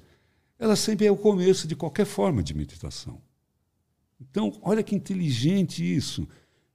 ela 0.58 0.76
sempre 0.76 1.06
é 1.06 1.10
o 1.10 1.16
começo 1.16 1.68
de 1.68 1.76
qualquer 1.76 2.06
forma 2.06 2.42
de 2.42 2.54
meditação. 2.54 3.20
Então, 4.20 4.58
olha 4.62 4.82
que 4.82 4.94
inteligente 4.94 5.82
isso. 5.82 6.26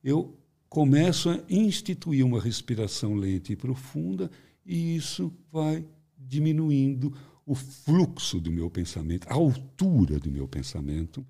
Eu 0.04 0.38
começo 0.70 1.30
a 1.30 1.40
instituir 1.50 2.26
uma 2.26 2.40
respiração 2.40 3.16
lenta 3.16 3.52
e 3.52 3.56
profunda, 3.56 4.30
e 4.66 4.96
isso 4.96 5.34
vai 5.52 5.84
diminuindo 6.18 7.14
o 7.46 7.56
fluxo 7.56 8.40
do 8.40 8.52
meu 8.52 8.70
pensamento, 8.70 9.28
a 9.28 9.34
altura 9.34 10.20
do 10.20 10.32
meu 10.32 10.48
pensamento. 10.48 11.26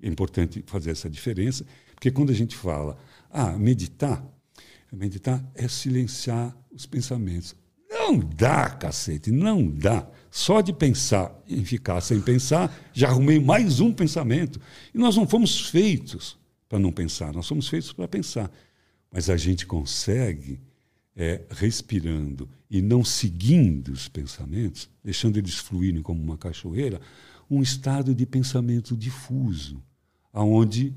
É 0.00 0.08
importante 0.08 0.62
fazer 0.64 0.92
essa 0.92 1.10
diferença, 1.10 1.66
porque 1.98 2.12
quando 2.12 2.30
a 2.30 2.34
gente 2.34 2.56
fala, 2.56 2.96
ah, 3.30 3.58
meditar, 3.58 4.24
Meditar 4.92 5.44
é 5.54 5.68
silenciar 5.68 6.56
os 6.70 6.86
pensamentos. 6.86 7.54
Não 7.90 8.18
dá, 8.18 8.70
cacete, 8.70 9.30
não 9.30 9.66
dá. 9.66 10.08
Só 10.30 10.60
de 10.60 10.72
pensar 10.72 11.42
em 11.46 11.64
ficar 11.64 12.00
sem 12.00 12.20
pensar, 12.20 12.74
já 12.92 13.08
arrumei 13.08 13.38
mais 13.38 13.80
um 13.80 13.92
pensamento. 13.92 14.60
E 14.94 14.98
nós 14.98 15.16
não 15.16 15.26
fomos 15.26 15.68
feitos 15.68 16.38
para 16.68 16.78
não 16.78 16.92
pensar, 16.92 17.32
nós 17.32 17.46
somos 17.46 17.68
feitos 17.68 17.92
para 17.92 18.08
pensar. 18.08 18.50
Mas 19.10 19.28
a 19.30 19.36
gente 19.36 19.66
consegue, 19.66 20.60
é, 21.16 21.42
respirando 21.50 22.48
e 22.70 22.80
não 22.80 23.04
seguindo 23.04 23.88
os 23.88 24.08
pensamentos, 24.08 24.88
deixando 25.02 25.38
eles 25.38 25.56
fluírem 25.56 26.02
como 26.02 26.22
uma 26.22 26.36
cachoeira, 26.36 27.00
um 27.50 27.62
estado 27.62 28.14
de 28.14 28.26
pensamento 28.26 28.96
difuso, 28.96 29.82
aonde 30.32 30.94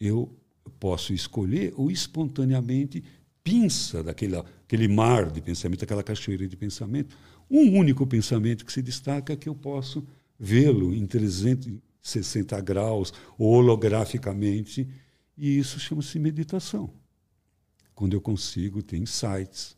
eu 0.00 0.34
posso 0.78 1.12
escolher 1.12 1.74
ou 1.76 1.90
espontaneamente 1.90 3.04
pinça 3.44 4.02
daquele 4.02 4.36
aquele 4.36 4.86
mar 4.86 5.28
de 5.30 5.40
pensamento, 5.40 5.82
aquela 5.82 6.02
cachoeira 6.02 6.46
de 6.46 6.56
pensamento, 6.56 7.16
um 7.50 7.76
único 7.76 8.06
pensamento 8.06 8.64
que 8.64 8.72
se 8.72 8.80
destaca 8.80 9.36
que 9.36 9.48
eu 9.48 9.54
posso 9.54 10.06
vê-lo 10.38 10.94
em 10.94 11.04
360 11.06 12.60
graus, 12.60 13.12
holograficamente, 13.36 14.88
e 15.36 15.58
isso 15.58 15.80
chama-se 15.80 16.18
meditação. 16.20 16.90
Quando 17.94 18.14
eu 18.14 18.20
consigo 18.20 18.82
ter 18.82 18.96
insights. 18.96 19.76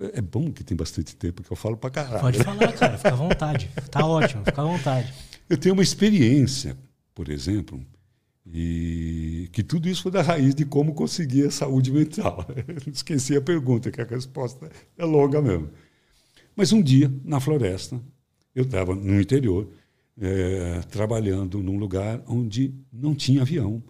É, 0.00 0.18
é 0.18 0.22
bom 0.22 0.50
que 0.50 0.64
tem 0.64 0.76
bastante 0.76 1.14
tempo 1.14 1.42
que 1.42 1.52
eu 1.52 1.56
falo 1.56 1.76
para 1.76 1.90
caralho. 1.90 2.20
Pode 2.22 2.42
falar, 2.42 2.72
cara, 2.72 2.96
fica 2.96 3.12
à 3.12 3.14
vontade. 3.14 3.70
Tá 3.90 4.06
ótimo, 4.06 4.44
fica 4.44 4.62
à 4.62 4.64
vontade. 4.64 5.12
Eu 5.48 5.58
tenho 5.58 5.74
uma 5.74 5.82
experiência, 5.82 6.76
por 7.14 7.28
exemplo, 7.28 7.84
e 8.52 9.48
que 9.52 9.62
tudo 9.62 9.88
isso 9.88 10.02
foi 10.02 10.12
da 10.12 10.22
raiz 10.22 10.54
de 10.54 10.64
como 10.64 10.94
conseguir 10.94 11.46
a 11.46 11.50
saúde 11.50 11.90
mental. 11.90 12.46
Esqueci 12.86 13.36
a 13.36 13.40
pergunta, 13.40 13.90
que 13.90 14.00
a 14.00 14.04
resposta 14.04 14.70
é 14.96 15.04
longa 15.04 15.42
mesmo. 15.42 15.70
Mas 16.54 16.72
um 16.72 16.80
dia, 16.80 17.12
na 17.24 17.40
floresta, 17.40 18.00
eu 18.54 18.64
estava 18.64 18.94
no 18.94 19.20
interior, 19.20 19.68
é, 20.18 20.80
trabalhando 20.90 21.62
num 21.62 21.76
lugar 21.76 22.22
onde 22.26 22.74
não 22.92 23.14
tinha 23.14 23.42
avião 23.42 23.82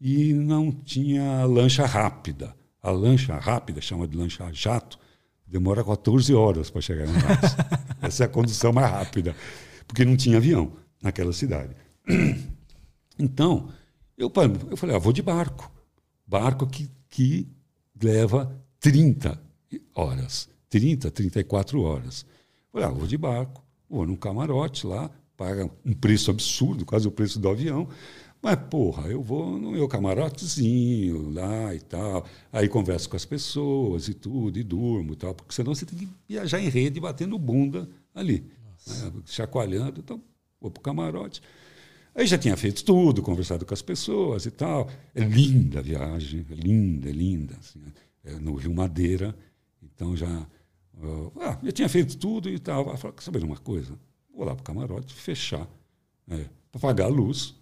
e 0.00 0.32
não 0.32 0.72
tinha 0.72 1.44
lancha 1.44 1.86
rápida. 1.86 2.54
A 2.82 2.90
lancha 2.90 3.36
rápida, 3.36 3.80
chama 3.80 4.08
de 4.08 4.16
lancha 4.16 4.50
jato, 4.52 4.98
demora 5.46 5.84
14 5.84 6.34
horas 6.34 6.70
para 6.70 6.80
chegar 6.80 7.06
em 7.06 7.20
casa. 7.20 7.56
Essa 8.00 8.24
é 8.24 8.26
a 8.26 8.28
condução 8.28 8.72
mais 8.72 8.90
rápida, 8.90 9.36
porque 9.86 10.04
não 10.04 10.16
tinha 10.16 10.38
avião 10.38 10.72
naquela 11.02 11.32
cidade. 11.32 11.74
Então, 13.22 13.68
eu, 14.20 14.32
eu 14.70 14.76
falei, 14.76 14.94
ah, 14.94 14.98
vou 14.98 15.12
de 15.12 15.22
barco. 15.22 15.70
Barco 16.26 16.66
que, 16.66 16.90
que 17.08 17.48
leva 18.00 18.54
30 18.78 19.40
horas. 19.94 20.48
30, 20.68 21.10
34 21.10 21.80
horas. 21.82 22.26
Eu 22.72 22.80
falei, 22.80 22.88
ah, 22.88 22.92
vou 22.92 23.06
de 23.06 23.16
barco, 23.16 23.64
vou 23.88 24.06
num 24.06 24.14
camarote 24.14 24.86
lá, 24.86 25.10
paga 25.36 25.68
um 25.84 25.94
preço 25.94 26.30
absurdo, 26.30 26.84
quase 26.84 27.08
o 27.08 27.10
preço 27.10 27.40
do 27.40 27.48
avião. 27.48 27.88
Mas, 28.42 28.56
porra, 28.70 29.08
eu 29.08 29.22
vou 29.22 29.58
no 29.58 29.72
meu 29.72 29.86
camarotezinho 29.86 31.30
lá 31.30 31.74
e 31.74 31.80
tal. 31.80 32.26
Aí 32.50 32.68
converso 32.68 33.08
com 33.10 33.16
as 33.16 33.24
pessoas 33.24 34.08
e 34.08 34.14
tudo, 34.14 34.58
e 34.58 34.62
durmo 34.62 35.12
e 35.12 35.16
tal, 35.16 35.34
porque 35.34 35.54
senão 35.54 35.74
você 35.74 35.84
tem 35.84 35.98
que 35.98 36.08
viajar 36.26 36.60
em 36.60 36.68
rede 36.68 37.00
batendo 37.00 37.38
bunda 37.38 37.88
ali, 38.14 38.46
né, 38.86 39.12
chacoalhando. 39.26 40.00
Então, 40.00 40.22
vou 40.60 40.70
para 40.70 40.80
o 40.80 40.82
camarote. 40.82 41.42
Aí 42.14 42.26
já 42.26 42.36
tinha 42.36 42.56
feito 42.56 42.84
tudo, 42.84 43.22
conversado 43.22 43.64
com 43.64 43.72
as 43.72 43.82
pessoas 43.82 44.46
e 44.46 44.50
tal. 44.50 44.90
É 45.14 45.22
linda 45.22 45.78
a 45.78 45.82
viagem, 45.82 46.44
é 46.50 46.54
linda, 46.54 47.08
é 47.08 47.12
linda. 47.12 47.56
Assim, 47.58 47.80
é 48.24 48.34
no 48.34 48.54
Rio 48.54 48.74
Madeira. 48.74 49.34
Então 49.82 50.16
já. 50.16 50.46
Uh, 51.02 51.32
ah, 51.40 51.58
já 51.62 51.72
tinha 51.72 51.88
feito 51.88 52.16
tudo 52.18 52.50
e 52.50 52.58
tal. 52.58 52.96
Falei, 52.96 53.16
saber 53.20 53.42
uma 53.44 53.56
coisa? 53.56 53.98
Vou 54.34 54.44
lá 54.44 54.54
para 54.54 54.62
o 54.62 54.64
camarote, 54.64 55.14
fechar, 55.14 55.68
é, 56.28 56.46
apagar 56.72 57.06
a 57.06 57.10
luz 57.10 57.54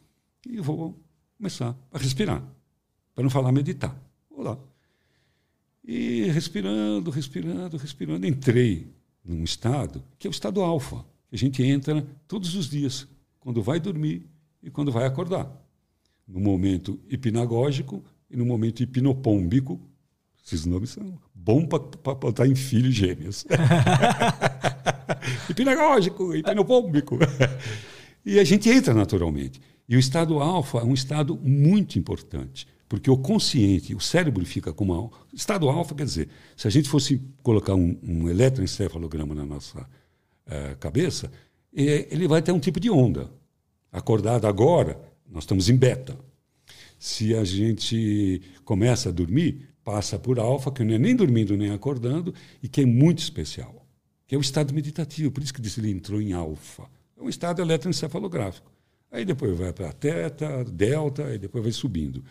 e 0.47 0.61
vou 0.61 0.97
começar 1.37 1.77
a 1.93 1.99
respirar. 1.99 2.43
Para 3.15 3.25
não 3.25 3.31
falar 3.31 3.53
meditar. 3.53 3.97
Vou 4.31 4.43
lá. 4.43 4.59
E 5.85 6.25
respirando, 6.25 7.11
respirando, 7.11 7.77
respirando, 7.77 8.27
entrei 8.27 8.87
num 9.25 9.43
estado 9.43 10.03
que 10.19 10.27
é 10.27 10.31
o 10.31 10.33
estado 10.33 10.61
alfa, 10.61 11.05
a 11.33 11.37
gente 11.37 11.63
entra 11.63 12.07
todos 12.27 12.55
os 12.55 12.69
dias, 12.69 13.07
quando 13.41 13.63
vai 13.63 13.79
dormir 13.79 14.27
e 14.63 14.71
quando 14.71 14.93
vai 14.93 15.07
acordar. 15.07 15.51
No 16.27 16.41
momento 16.41 17.01
hipnagógico 17.09 18.05
e 18.31 18.37
no 18.37 18.45
momento 18.45 18.83
hipnopômbico, 18.83 19.81
esses 20.45 20.67
nomes 20.67 20.91
são 20.91 21.19
bons 21.35 21.67
para 21.67 22.15
botar 22.15 22.47
em 22.47 22.55
filhos 22.55 22.95
gêmeos. 22.95 23.47
hipnagógico, 25.49 26.35
hipnopômbico. 26.35 27.19
e 28.25 28.39
a 28.39 28.45
gente 28.45 28.69
entra 28.69 28.95
naturalmente. 28.95 29.61
E 29.89 29.97
o 29.97 29.99
estado 29.99 30.39
alfa 30.39 30.79
é 30.79 30.85
um 30.85 30.93
estado 30.93 31.37
muito 31.37 31.99
importante, 31.99 32.69
porque 32.89 33.11
o 33.11 33.17
consciente, 33.17 33.95
o 33.95 34.01
cérebro 34.01 34.45
fica 34.45 34.73
com 34.73 34.85
uma. 34.85 35.11
Estado 35.33 35.69
alfa 35.69 35.95
quer 35.95 36.05
dizer, 36.05 36.29
se 36.55 36.69
a 36.69 36.71
gente 36.71 36.89
fosse 36.89 37.21
colocar 37.43 37.75
um, 37.75 37.99
um 38.03 38.29
eletroencefalograma 38.29 39.35
na 39.35 39.47
nossa 39.47 39.81
uh, 39.81 40.77
cabeça, 40.79 41.33
ele 41.73 42.29
vai 42.29 42.43
ter 42.43 42.53
um 42.53 42.59
tipo 42.59 42.79
de 42.79 42.91
onda. 42.91 43.31
Acordado 43.93 44.47
agora, 44.47 45.01
nós 45.29 45.45
estamos 45.45 45.69
em 45.69 45.77
beta. 45.77 46.19
Se 46.99 47.35
a 47.35 47.45
gente 47.45 48.43
começa 48.65 49.09
a 49.09 49.13
dormir, 49.13 49.69
passa 49.85 50.19
por 50.19 50.39
alfa, 50.39 50.71
que 50.71 50.85
não 50.85 50.95
é 50.95 50.99
nem 50.99 51.17
dormindo 51.17 51.57
nem 51.57 51.71
acordando, 51.71 52.35
e 52.63 52.69
que 52.69 52.83
é 52.83 52.87
muito 52.87 53.21
especial, 53.21 53.87
que 54.27 54.35
é 54.35 54.39
o 54.39 54.41
estado 54.41 54.75
meditativo. 54.75 55.31
Por 55.31 55.43
isso 55.43 55.55
que 55.55 55.63
ele 55.81 55.91
entrou 55.91 56.21
em 56.21 56.33
alfa. 56.33 56.89
É 57.17 57.23
um 57.23 57.29
estado 57.29 57.63
eletroencefalográfico. 57.63 58.71
Aí 59.11 59.25
depois 59.25 59.57
vai 59.57 59.73
para 59.73 59.93
teta, 59.93 60.65
delta, 60.65 61.35
e 61.35 61.39
depois 61.39 61.65
vai 61.65 61.73
subindo, 61.73 62.23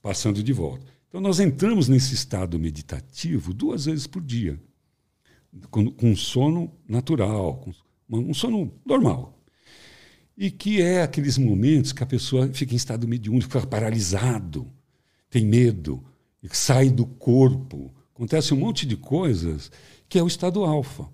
passando 0.00 0.42
de 0.42 0.52
volta. 0.52 0.84
Então 1.08 1.20
nós 1.20 1.40
entramos 1.40 1.88
nesse 1.88 2.14
estado 2.14 2.58
meditativo 2.58 3.52
duas 3.52 3.86
vezes 3.86 4.06
por 4.06 4.22
dia, 4.22 4.60
com, 5.70 5.90
com 5.90 6.14
sono 6.14 6.72
natural, 6.88 7.56
com 7.56 7.72
um 8.16 8.32
sono 8.32 8.72
normal. 8.86 9.39
E 10.36 10.50
que 10.50 10.80
é 10.80 11.02
aqueles 11.02 11.36
momentos 11.36 11.92
que 11.92 12.02
a 12.02 12.06
pessoa 12.06 12.48
fica 12.52 12.72
em 12.72 12.76
estado 12.76 13.06
mediúnico, 13.06 13.52
fica 13.52 13.66
paralisado, 13.66 14.66
tem 15.28 15.44
medo, 15.44 16.02
sai 16.50 16.88
do 16.88 17.04
corpo. 17.04 17.92
Acontece 18.14 18.54
um 18.54 18.58
monte 18.58 18.86
de 18.86 18.96
coisas 18.96 19.70
que 20.08 20.18
é 20.18 20.22
o 20.22 20.26
estado 20.26 20.64
alfa. 20.64 21.08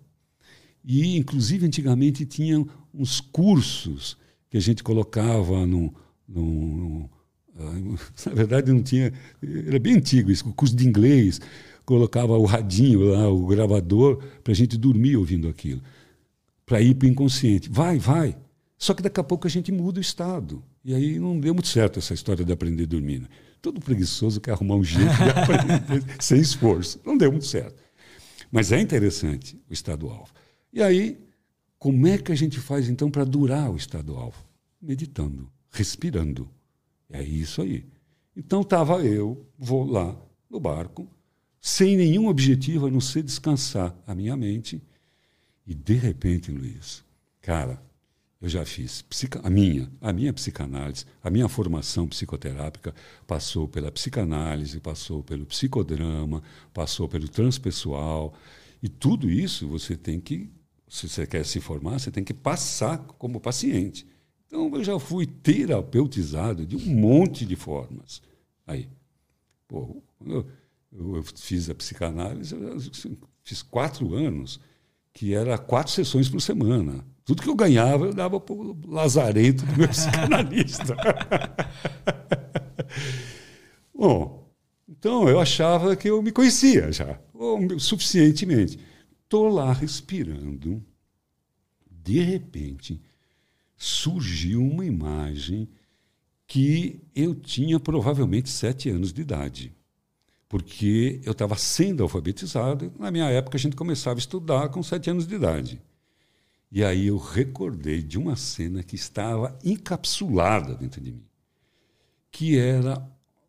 E, 0.85 1.17
inclusive, 1.17 1.67
antigamente 1.67 2.25
tinha 2.25 2.65
uns 2.95 3.21
cursos 3.21 4.17
que 4.49 4.57
a 4.57 4.61
gente 4.61 4.83
colocava 4.83 5.67
no, 5.67 5.93
no, 6.29 6.43
no 6.77 7.11
ah, 7.59 7.97
na 8.27 8.35
verdade 8.35 8.73
não 8.73 8.83
tinha, 8.83 9.13
era 9.67 9.79
bem 9.79 9.95
antigo 9.95 10.31
isso, 10.31 10.49
o 10.49 10.53
curso 10.53 10.77
de 10.77 10.87
inglês, 10.87 11.41
colocava 11.85 12.37
o 12.37 12.45
radinho 12.45 13.13
lá, 13.13 13.29
o 13.29 13.47
gravador, 13.47 14.23
para 14.43 14.53
a 14.53 14.57
gente 14.57 14.77
dormir 14.77 15.17
ouvindo 15.17 15.49
aquilo, 15.49 15.83
para 16.65 16.81
ir 16.81 16.95
para 16.95 17.07
o 17.07 17.11
inconsciente. 17.11 17.69
Vai, 17.71 17.99
vai. 17.99 18.37
Só 18.79 18.93
que 18.93 19.03
daqui 19.03 19.19
a 19.19 19.25
pouco 19.25 19.47
a 19.47 19.51
gente 19.51 19.73
muda 19.73 19.99
o 19.99 20.03
estado. 20.03 20.63
E 20.85 20.95
aí 20.95 21.19
não 21.19 21.39
deu 21.39 21.55
muito 21.55 21.69
certo 21.69 21.99
essa 21.99 22.15
história 22.15 22.45
de 22.45 22.53
aprender 22.53 22.85
a 22.85 22.87
dormir. 22.87 23.21
Né? 23.21 23.29
Todo 23.63 23.81
preguiçoso 23.81 24.41
quer 24.41 24.53
arrumar 24.53 24.77
um 24.77 24.85
jeito 24.85 25.11
de 25.11 25.31
aprender 25.31 26.05
sem 26.21 26.41
esforço. 26.41 27.01
Não 27.05 27.17
deu 27.17 27.31
muito 27.31 27.47
certo. 27.47 27.83
Mas 28.51 28.73
é 28.73 28.81
interessante 28.81 29.61
o 29.69 29.73
estado 29.73 30.09
alfa. 30.09 30.33
E 30.73 30.83
aí, 30.83 31.19
como 31.79 32.07
é 32.07 32.19
que 32.19 32.33
a 32.33 32.35
gente 32.35 32.61
faz 32.61 32.89
então 32.89 33.11
para 33.11 33.25
durar 33.25 33.71
o 33.71 33.77
estado 33.77 34.15
alfa? 34.15 34.45
Meditando, 34.81 35.51
respirando. 35.71 36.49
É 37.11 37.23
isso 37.23 37.63
aí. 37.63 37.87
Então 38.37 38.61
estava 38.61 39.03
eu, 39.05 39.47
vou 39.59 39.85
lá 39.85 40.15
no 40.51 40.61
barco, 40.61 41.09
sem 41.61 41.97
nenhum 41.97 42.29
objetivo 42.29 42.87
a 42.87 42.91
não 42.91 43.01
ser 43.01 43.23
descansar 43.23 43.97
a 44.07 44.15
minha 44.15 44.37
mente. 44.37 44.83
E 45.67 45.75
de 45.75 45.95
repente, 45.95 46.53
Luiz, 46.53 47.03
cara, 47.41 47.83
eu 48.41 48.49
já 48.49 48.65
fiz 48.67 49.05
a 49.43 49.49
minha, 49.51 49.91
a 50.01 50.13
minha 50.13 50.33
psicanálise, 50.33 51.07
a 51.23 51.31
minha 51.31 51.49
formação 51.49 52.07
psicoterápica 52.07 52.95
passou 53.27 53.67
pela 53.67 53.91
psicanálise, 53.91 54.79
passou 54.79 55.23
pelo 55.23 55.47
psicodrama, 55.47 56.43
passou 56.73 57.09
pelo 57.09 57.29
transpessoal, 57.29 58.35
e 58.83 58.89
tudo 58.89 59.31
isso 59.31 59.67
você 59.67 59.97
tem 59.97 60.21
que, 60.21 60.51
se 60.87 61.09
você 61.09 61.27
quer 61.27 61.47
se 61.47 61.61
formar, 61.61 61.99
você 61.99 62.11
tem 62.11 62.23
que 62.23 62.35
passar 62.35 62.99
como 62.99 63.41
paciente. 63.41 64.07
Então 64.47 64.71
eu 64.75 64.85
já 64.85 64.99
fui 64.99 65.27
terapeutizado 65.27 66.67
de 66.67 66.77
um 66.77 66.95
monte 66.95 67.47
de 67.47 67.57
formas. 67.57 68.21
Aí, 68.67 68.89
pô, 69.67 70.03
eu, 70.25 70.47
eu 70.93 71.23
fiz 71.23 71.71
a 71.71 71.75
psicanálise, 71.75 72.55
eu 72.55 72.79
fiz 73.43 73.63
quatro 73.63 74.15
anos, 74.15 74.61
que 75.13 75.35
era 75.35 75.57
quatro 75.57 75.91
sessões 75.91 76.29
por 76.29 76.41
semana 76.43 77.03
tudo 77.27 77.43
que 77.43 77.49
eu 77.49 77.57
ganhava, 77.57 78.07
eu 78.07 78.15
dava 78.15 78.39
para 78.39 78.55
o 78.55 78.79
lazarento 78.87 79.67
do 79.67 79.77
meu 79.77 79.89
psicanalista. 79.91 80.97
Bom, 83.93 84.49
então 84.89 85.29
eu 85.29 85.41
achava 85.41 85.97
que 85.97 86.09
eu 86.09 86.23
me 86.23 86.31
conhecia 86.31 86.93
já, 86.93 87.19
suficientemente. 87.79 88.79
Estou 89.25 89.49
lá 89.49 89.73
respirando. 89.73 90.81
De 91.91 92.21
repente, 92.21 93.03
surgiu 93.77 94.63
uma 94.63 94.87
imagem 94.87 95.69
que 96.47 97.03
eu 97.13 97.35
tinha 97.35 97.81
provavelmente 97.81 98.49
sete 98.49 98.89
anos 98.89 99.13
de 99.13 99.23
idade. 99.23 99.75
Porque 100.49 101.21
eu 101.25 101.33
estava 101.33 101.57
sendo 101.57 102.05
alfabetizado. 102.05 102.93
Na 103.01 103.11
minha 103.11 103.29
época, 103.29 103.57
a 103.57 103.61
gente 103.61 103.75
começava 103.75 104.17
a 104.17 104.21
estudar 104.21 104.69
com 104.69 104.81
sete 104.81 105.11
anos 105.11 105.27
de 105.27 105.35
idade. 105.35 105.83
E 106.71 106.85
aí 106.85 107.07
eu 107.07 107.17
recordei 107.17 108.03
de 108.03 108.19
uma 108.19 108.37
cena 108.37 108.83
que 108.83 108.97
estava 108.97 109.59
encapsulada 109.65 110.75
dentro 110.75 111.01
de 111.01 111.13
mim, 111.13 111.25
que 112.31 112.59
era 112.59 113.03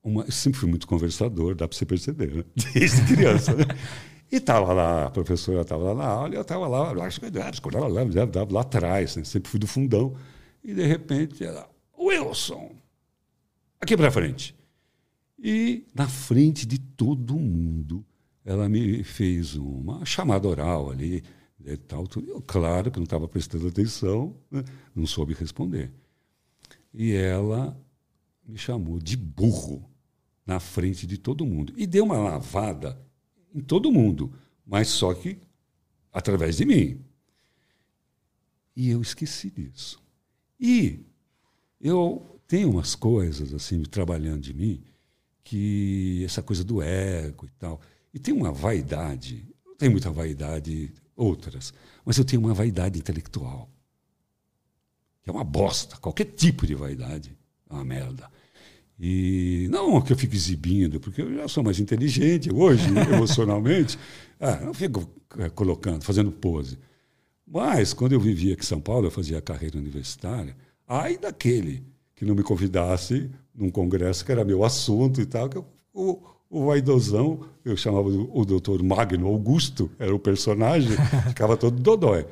uma. 0.04 0.24
Eu 0.24 0.32
sempre 0.32 0.60
fui 0.60 0.70
muito 0.70 0.88
conversador, 0.88 1.56
dá 1.56 1.68
para 1.68 1.78
você 1.78 1.86
perceber, 1.86 2.34
né? 2.34 2.44
desde 2.74 3.04
criança. 3.16 3.54
Né? 3.56 3.66
E 4.32 4.38
estava 4.38 4.74
lá, 4.74 5.06
a 5.06 5.10
professora 5.10 5.62
estava 5.62 5.84
lá 5.84 5.96
na 5.96 6.06
aula, 6.06 6.36
eu 6.36 6.42
estava 6.42 6.68
lá, 6.68 6.92
acho 7.06 7.20
que 7.20 7.30
lá, 7.30 7.88
lá, 7.88 8.48
lá 8.50 8.62
atrás, 8.62 9.16
né? 9.16 9.24
sempre 9.24 9.50
fui 9.50 9.60
do 9.60 9.68
fundão, 9.68 10.16
e 10.64 10.74
de 10.74 10.86
repente 10.86 11.44
ela, 11.44 11.70
Wilson, 11.98 12.76
aqui 13.80 13.96
para 13.96 14.12
frente. 14.12 14.54
E 15.40 15.86
na 15.94 16.08
frente 16.08 16.66
de 16.66 16.78
todo 16.78 17.38
mundo, 17.38 18.06
ela 18.44 18.68
me 18.68 19.04
fez 19.04 19.56
uma 19.56 20.04
chamada 20.04 20.48
oral 20.48 20.92
ali, 20.92 21.24
e 21.74 21.78
tal. 21.78 22.08
Eu, 22.28 22.42
claro 22.42 22.92
que 22.92 22.98
não 22.98 23.04
estava 23.04 23.28
prestando 23.28 23.68
atenção, 23.68 24.36
né? 24.50 24.64
não 24.96 25.06
soube 25.06 25.34
responder. 25.34 25.92
E 26.94 27.14
ela 27.14 27.78
me 28.46 28.58
chamou 28.58 29.00
de 29.00 29.18
burro 29.18 29.90
na 30.46 30.60
frente 30.60 31.06
de 31.06 31.18
todo 31.18 31.46
mundo. 31.46 31.74
E 31.76 31.86
deu 31.86 32.06
uma 32.06 32.18
lavada 32.18 33.00
em 33.54 33.60
todo 33.60 33.92
mundo, 33.92 34.34
mas 34.66 34.88
só 34.88 35.14
que 35.14 35.38
através 36.12 36.58
de 36.58 36.66
mim. 36.66 37.04
E 38.76 38.90
eu 38.90 39.02
esqueci 39.02 39.50
disso. 39.50 40.02
E 40.60 41.06
eu 41.82 42.40
tenho 42.48 42.72
umas 42.72 42.96
coisas 42.96 43.54
assim 43.54 43.82
trabalhando 43.84 44.42
de 44.42 44.54
mim 44.54 44.84
que 45.44 46.24
essa 46.26 46.42
coisa 46.42 46.64
do 46.64 46.82
ego 46.82 47.46
e 47.46 47.52
tal. 47.60 47.80
E 48.14 48.20
tem 48.20 48.34
uma 48.34 48.52
vaidade, 48.52 49.48
não 49.66 49.76
tem 49.76 49.90
muita 49.90 50.10
vaidade 50.12 50.94
outras. 51.18 51.74
Mas 52.06 52.18
eu 52.18 52.24
tenho 52.24 52.42
uma 52.42 52.54
vaidade 52.54 52.98
intelectual, 52.98 53.70
que 55.24 55.30
é 55.30 55.34
uma 55.34 55.44
bosta. 55.44 55.98
Qualquer 55.98 56.26
tipo 56.26 56.66
de 56.66 56.76
vaidade 56.76 57.38
é 57.70 57.74
uma 57.74 57.84
merda. 57.84 58.30
E 59.00 59.68
não 59.70 60.02
que 60.02 60.14
eu 60.14 60.18
fique 60.18 60.36
exibindo, 60.36 61.00
porque 61.00 61.22
eu 61.22 61.34
já 61.36 61.48
sou 61.48 61.64
mais 61.64 61.80
inteligente 61.80 62.54
hoje, 62.54 62.88
emocionalmente. 63.14 63.98
Ah, 64.40 64.58
não 64.58 64.74
fico 64.74 65.10
é, 65.38 65.50
colocando, 65.50 66.04
fazendo 66.04 66.32
pose. 66.32 66.78
Mas, 67.46 67.94
quando 67.94 68.14
eu 68.14 68.20
vivia 68.20 68.54
aqui 68.54 68.64
em 68.64 68.66
São 68.68 68.80
Paulo, 68.80 69.08
eu 69.08 69.12
fazia 69.12 69.42
carreira 69.42 69.78
universitária, 69.78 70.56
ai 70.88 71.18
daquele 71.18 71.84
que 72.16 72.26
não 72.26 72.36
me 72.36 72.44
convidasse 72.44 73.30
num 73.54 73.70
congresso 73.70 74.26
que 74.26 74.32
era 74.32 74.44
meu 74.44 74.64
assunto 74.64 75.22
e 75.22 75.26
tal, 75.26 75.48
que 75.48 75.58
eu, 75.58 75.66
o, 75.94 76.20
o 76.50 76.66
vaidosão, 76.66 77.46
eu 77.64 77.76
chamava 77.76 78.08
o 78.08 78.46
doutor 78.46 78.82
Magno 78.82 79.28
Augusto, 79.28 79.92
era 80.00 80.14
o 80.14 80.20
personagem, 80.20 80.96
ficava 81.28 81.58
todo 81.58 81.80
dodói. 81.82 82.26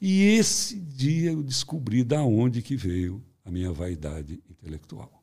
E 0.00 0.22
esse 0.22 0.76
dia 0.76 1.32
eu 1.32 1.42
descobri 1.42 2.04
da 2.04 2.22
onde 2.22 2.62
que 2.62 2.76
veio 2.76 3.22
a 3.44 3.50
minha 3.50 3.72
vaidade 3.72 4.40
intelectual. 4.48 5.22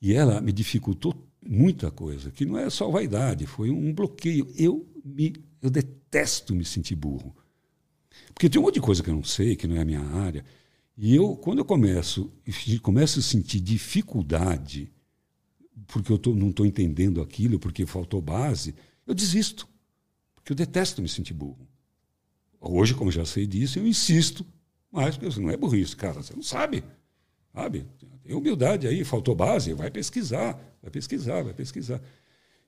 E 0.00 0.14
ela 0.14 0.40
me 0.40 0.52
dificultou 0.52 1.14
muita 1.44 1.90
coisa, 1.90 2.30
que 2.30 2.44
não 2.44 2.58
é 2.58 2.68
só 2.70 2.90
vaidade, 2.90 3.46
foi 3.46 3.70
um 3.70 3.92
bloqueio. 3.92 4.48
Eu 4.56 4.86
me 5.04 5.32
eu 5.62 5.70
detesto 5.70 6.54
me 6.54 6.64
sentir 6.64 6.96
burro. 6.96 7.34
Porque 8.34 8.50
tem 8.50 8.60
um 8.60 8.64
monte 8.64 8.74
de 8.74 8.80
coisa 8.80 9.02
que 9.02 9.08
eu 9.08 9.14
não 9.14 9.22
sei, 9.22 9.54
que 9.54 9.66
não 9.66 9.76
é 9.76 9.80
a 9.80 9.84
minha 9.84 10.00
área. 10.00 10.44
E 10.98 11.14
eu, 11.14 11.36
quando 11.36 11.58
eu 11.58 11.64
começo, 11.64 12.30
começo 12.82 13.20
a 13.20 13.22
sentir 13.22 13.60
dificuldade 13.60 14.92
porque 15.86 16.12
eu 16.12 16.18
tô, 16.18 16.34
não 16.34 16.50
estou 16.50 16.66
entendendo 16.66 17.20
aquilo, 17.20 17.58
porque 17.58 17.86
faltou 17.86 18.20
base, 18.20 18.74
eu 19.06 19.14
desisto. 19.14 19.68
Porque 20.34 20.52
eu 20.52 20.56
detesto 20.56 21.00
me 21.00 21.08
sentir 21.08 21.34
burro. 21.34 21.68
Hoje, 22.60 22.94
como 22.94 23.10
já 23.10 23.24
sei 23.24 23.46
disso, 23.46 23.78
eu 23.78 23.86
insisto. 23.86 24.46
Mas 24.90 25.18
não 25.38 25.50
é 25.50 25.56
burrice, 25.56 25.96
cara, 25.96 26.22
você 26.22 26.34
não 26.34 26.42
sabe. 26.42 26.84
Sabe? 27.54 27.86
Tem 28.24 28.34
humildade 28.34 28.86
aí, 28.86 29.04
faltou 29.04 29.34
base, 29.34 29.72
vai 29.72 29.90
pesquisar, 29.90 30.58
vai 30.80 30.90
pesquisar, 30.90 31.42
vai 31.42 31.54
pesquisar. 31.54 32.00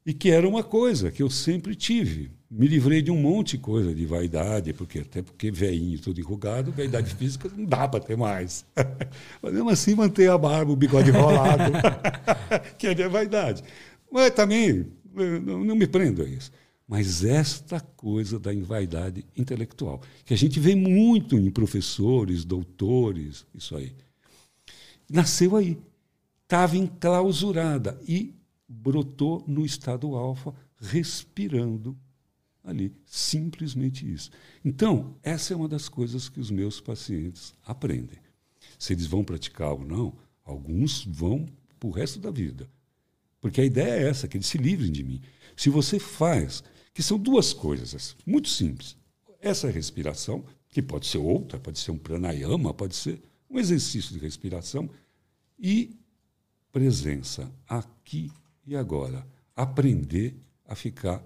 E 0.05 0.12
que 0.12 0.31
era 0.31 0.48
uma 0.48 0.62
coisa 0.62 1.11
que 1.11 1.22
eu 1.22 1.31
sempre 1.31 1.74
tive. 1.74 2.31
Me 2.57 2.69
livrei 2.69 3.03
de 3.03 3.11
um 3.11 3.21
monte 3.21 3.57
de 3.57 3.59
coisa 3.59 3.93
de 3.93 4.07
vaidade, 4.07 4.73
porque 4.73 5.01
até 5.01 5.21
porque 5.23 5.51
veinho, 5.51 5.99
tudo 5.99 6.21
enrugado, 6.21 6.71
vaidade 6.71 7.12
física 7.12 7.51
não 7.57 7.64
dá 7.64 7.88
para 7.88 7.99
ter 7.99 8.17
mais. 8.17 8.64
Mas 9.43 9.53
mesmo 9.53 9.71
assim 9.71 9.97
manter 9.97 10.31
a 10.31 10.38
barba, 10.38 10.71
o 10.71 10.77
bigode 10.77 11.11
enrolado, 11.11 11.73
que 12.79 12.87
é 12.87 13.09
vaidade. 13.09 13.64
Mas 14.09 14.31
também 14.31 14.87
não, 15.45 15.75
me 15.75 15.88
prendo 15.88 16.23
a 16.23 16.25
isso. 16.29 16.53
Mas 16.87 17.25
esta 17.25 17.81
coisa 17.81 18.38
da 18.38 18.55
invaidade 18.55 19.27
intelectual, 19.37 20.01
que 20.25 20.33
a 20.33 20.38
gente 20.38 20.61
vê 20.61 20.77
muito 20.77 21.37
em 21.37 21.51
professores, 21.51 22.45
doutores, 22.45 23.45
isso 23.53 23.75
aí. 23.77 23.93
Nasceu 25.11 25.57
aí. 25.57 25.77
Estava 26.45 26.77
enclausurada 26.77 28.01
e 28.07 28.33
brotou 28.69 29.43
no 29.45 29.67
estado 29.67 30.14
alfa, 30.14 30.55
respirando 30.81 31.99
ali. 32.64 32.92
Simplesmente 33.05 34.11
isso. 34.11 34.31
Então, 34.64 35.14
essa 35.22 35.53
é 35.53 35.57
uma 35.57 35.68
das 35.68 35.88
coisas 35.88 36.29
que 36.29 36.40
os 36.40 36.50
meus 36.50 36.81
pacientes 36.81 37.55
aprendem. 37.64 38.18
Se 38.79 38.92
eles 38.92 39.07
vão 39.07 39.22
praticar 39.22 39.72
ou 39.72 39.85
não, 39.85 40.16
alguns 40.44 41.05
vão 41.05 41.46
para 41.79 41.88
o 41.88 41.92
resto 41.92 42.18
da 42.18 42.31
vida. 42.31 42.68
Porque 43.40 43.61
a 43.61 43.64
ideia 43.64 44.05
é 44.05 44.09
essa, 44.09 44.27
que 44.27 44.37
eles 44.37 44.46
se 44.46 44.57
livrem 44.57 44.90
de 44.90 45.05
mim. 45.05 45.20
Se 45.55 45.68
você 45.68 45.98
faz 45.98 46.64
que 46.94 47.03
são 47.03 47.18
duas 47.18 47.53
coisas 47.53 48.16
muito 48.24 48.48
simples. 48.48 48.96
Essa 49.40 49.68
respiração, 49.68 50.44
que 50.70 50.81
pode 50.81 51.07
ser 51.07 51.18
outra, 51.18 51.59
pode 51.59 51.79
ser 51.79 51.90
um 51.90 51.98
pranayama, 51.98 52.72
pode 52.72 52.94
ser 52.94 53.20
um 53.50 53.59
exercício 53.59 54.12
de 54.14 54.20
respiração, 54.20 54.88
e 55.59 55.96
presença 56.72 57.53
aqui 57.68 58.31
e 58.66 58.74
agora. 58.77 59.27
Aprender 59.55 60.37
a 60.66 60.74
ficar 60.74 61.22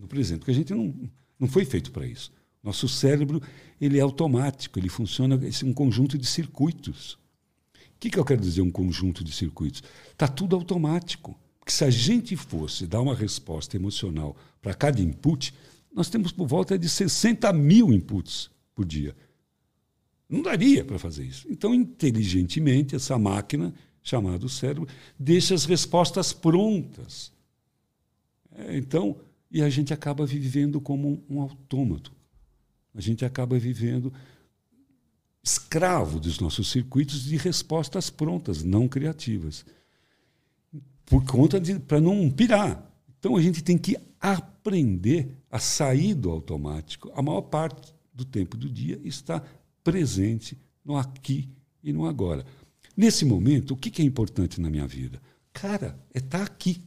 no 0.00 0.08
presente, 0.08 0.38
porque 0.38 0.50
a 0.50 0.54
gente 0.54 0.74
não, 0.74 0.94
não 1.38 1.46
foi 1.46 1.64
feito 1.64 1.92
para 1.92 2.06
isso. 2.06 2.32
Nosso 2.62 2.88
cérebro 2.88 3.40
ele 3.80 3.98
é 3.98 4.00
automático, 4.00 4.78
ele 4.78 4.88
funciona, 4.88 5.34
é 5.36 5.64
um 5.64 5.72
conjunto 5.72 6.18
de 6.18 6.26
circuitos. 6.26 7.14
O 7.14 7.18
que, 8.00 8.10
que 8.10 8.18
eu 8.18 8.24
quero 8.24 8.40
dizer 8.40 8.62
um 8.62 8.70
conjunto 8.70 9.22
de 9.22 9.32
circuitos? 9.32 9.82
Está 10.10 10.26
tudo 10.26 10.56
automático. 10.56 11.38
Porque 11.58 11.72
se 11.72 11.84
a 11.84 11.90
gente 11.90 12.34
fosse 12.36 12.86
dar 12.86 13.02
uma 13.02 13.14
resposta 13.14 13.76
emocional 13.76 14.34
para 14.62 14.72
cada 14.72 15.00
input, 15.00 15.54
nós 15.92 16.08
temos 16.08 16.32
por 16.32 16.46
volta 16.46 16.78
de 16.78 16.88
60 16.88 17.52
mil 17.52 17.92
inputs 17.92 18.50
por 18.74 18.86
dia. 18.86 19.14
Não 20.28 20.42
daria 20.42 20.84
para 20.84 20.98
fazer 20.98 21.24
isso. 21.24 21.46
Então, 21.50 21.74
inteligentemente, 21.74 22.94
essa 22.94 23.18
máquina, 23.18 23.74
chamada 24.02 24.48
cérebro, 24.48 24.88
deixa 25.18 25.54
as 25.54 25.64
respostas 25.64 26.32
prontas. 26.32 27.32
É, 28.52 28.78
então, 28.78 29.16
e 29.50 29.62
a 29.62 29.68
gente 29.68 29.92
acaba 29.92 30.24
vivendo 30.24 30.80
como 30.80 31.24
um, 31.28 31.40
autômato. 31.40 32.12
A 32.94 33.00
gente 33.00 33.24
acaba 33.24 33.58
vivendo 33.58 34.12
escravo 35.42 36.20
dos 36.20 36.38
nossos 36.38 36.70
circuitos 36.70 37.24
de 37.24 37.36
respostas 37.36 38.10
prontas, 38.10 38.62
não 38.62 38.86
criativas 38.86 39.64
por 41.10 41.24
conta 41.24 41.60
de 41.60 41.78
para 41.78 42.00
não 42.00 42.30
pirar. 42.30 42.88
Então 43.18 43.36
a 43.36 43.42
gente 43.42 43.62
tem 43.62 43.76
que 43.76 43.96
aprender 44.20 45.36
a 45.50 45.58
sair 45.58 46.14
do 46.14 46.30
automático. 46.30 47.10
A 47.14 47.20
maior 47.20 47.42
parte 47.42 47.92
do 48.14 48.24
tempo 48.24 48.56
do 48.56 48.70
dia 48.70 49.00
está 49.02 49.42
presente 49.82 50.56
no 50.84 50.96
aqui 50.96 51.48
e 51.82 51.92
no 51.92 52.06
agora. 52.06 52.46
Nesse 52.96 53.24
momento, 53.24 53.72
o 53.72 53.76
que 53.76 54.00
é 54.00 54.04
importante 54.04 54.60
na 54.60 54.70
minha 54.70 54.86
vida? 54.86 55.20
Cara, 55.52 55.98
é 56.14 56.18
estar 56.18 56.38
tá 56.38 56.44
aqui, 56.44 56.80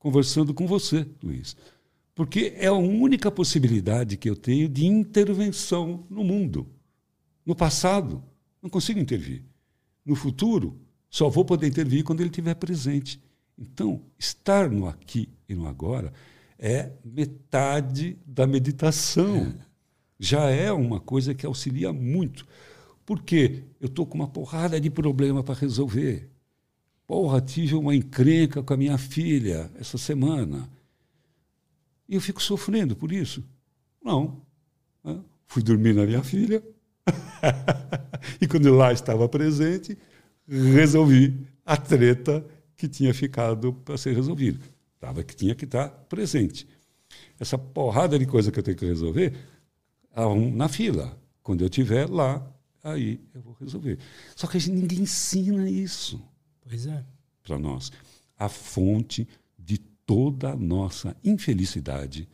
conversando 0.00 0.52
com 0.52 0.66
você, 0.66 1.06
Luiz. 1.22 1.56
Porque 2.12 2.54
é 2.56 2.66
a 2.66 2.72
única 2.72 3.30
possibilidade 3.30 4.16
que 4.16 4.28
eu 4.28 4.34
tenho 4.34 4.68
de 4.68 4.84
intervenção 4.84 6.04
no 6.10 6.24
mundo. 6.24 6.66
No 7.46 7.54
passado, 7.54 8.24
não 8.60 8.68
consigo 8.68 8.98
intervir. 8.98 9.44
No 10.04 10.16
futuro, 10.16 10.80
só 11.08 11.28
vou 11.28 11.44
poder 11.44 11.68
intervir 11.68 12.02
quando 12.02 12.20
ele 12.20 12.30
estiver 12.30 12.54
presente. 12.54 13.22
Então, 13.56 14.02
estar 14.18 14.68
no 14.68 14.88
aqui 14.88 15.28
e 15.48 15.54
no 15.54 15.68
agora 15.68 16.12
é 16.58 16.92
metade 17.04 18.18
da 18.26 18.46
meditação. 18.46 19.36
É. 19.36 19.54
Já 20.18 20.50
é 20.50 20.70
uma 20.72 21.00
coisa 21.00 21.34
que 21.34 21.46
auxilia 21.46 21.92
muito. 21.92 22.46
Porque 23.06 23.64
eu 23.80 23.86
estou 23.86 24.06
com 24.06 24.16
uma 24.16 24.28
porrada 24.28 24.80
de 24.80 24.90
problema 24.90 25.42
para 25.42 25.54
resolver. 25.54 26.30
Porra, 27.10 27.40
tive 27.40 27.74
uma 27.74 27.92
encrenca 27.92 28.62
com 28.62 28.72
a 28.72 28.76
minha 28.76 28.96
filha 28.96 29.68
essa 29.74 29.98
semana. 29.98 30.70
E 32.08 32.14
eu 32.14 32.20
fico 32.20 32.40
sofrendo 32.40 32.94
por 32.94 33.10
isso? 33.10 33.42
Não. 34.00 34.40
Fui 35.44 35.60
dormir 35.60 35.92
na 35.92 36.06
minha 36.06 36.22
filha. 36.22 36.62
e 38.40 38.46
quando 38.46 38.72
lá 38.72 38.92
estava 38.92 39.28
presente, 39.28 39.98
resolvi 40.46 41.36
a 41.66 41.76
treta 41.76 42.46
que 42.76 42.86
tinha 42.86 43.12
ficado 43.12 43.72
para 43.72 43.98
ser 43.98 44.14
resolvida. 44.14 44.60
Tava 45.00 45.24
que 45.24 45.34
tinha 45.34 45.56
que 45.56 45.64
estar 45.64 45.88
presente. 45.88 46.64
Essa 47.40 47.58
porrada 47.58 48.16
de 48.20 48.24
coisa 48.24 48.52
que 48.52 48.60
eu 48.60 48.62
tenho 48.62 48.76
que 48.76 48.86
resolver, 48.86 49.34
na 50.54 50.68
fila. 50.68 51.20
Quando 51.42 51.62
eu 51.62 51.66
estiver 51.66 52.08
lá, 52.08 52.40
aí 52.84 53.20
eu 53.34 53.42
vou 53.42 53.56
resolver. 53.58 53.98
Só 54.36 54.46
que 54.46 54.58
ninguém 54.70 55.00
ensina 55.00 55.68
isso. 55.68 56.29
Pois 56.70 56.86
é. 56.86 57.04
Para 57.42 57.58
nós. 57.58 57.90
A 58.38 58.48
fonte 58.48 59.28
de 59.58 59.76
toda 59.76 60.52
a 60.52 60.56
nossa 60.56 61.16
infelicidade, 61.24 62.28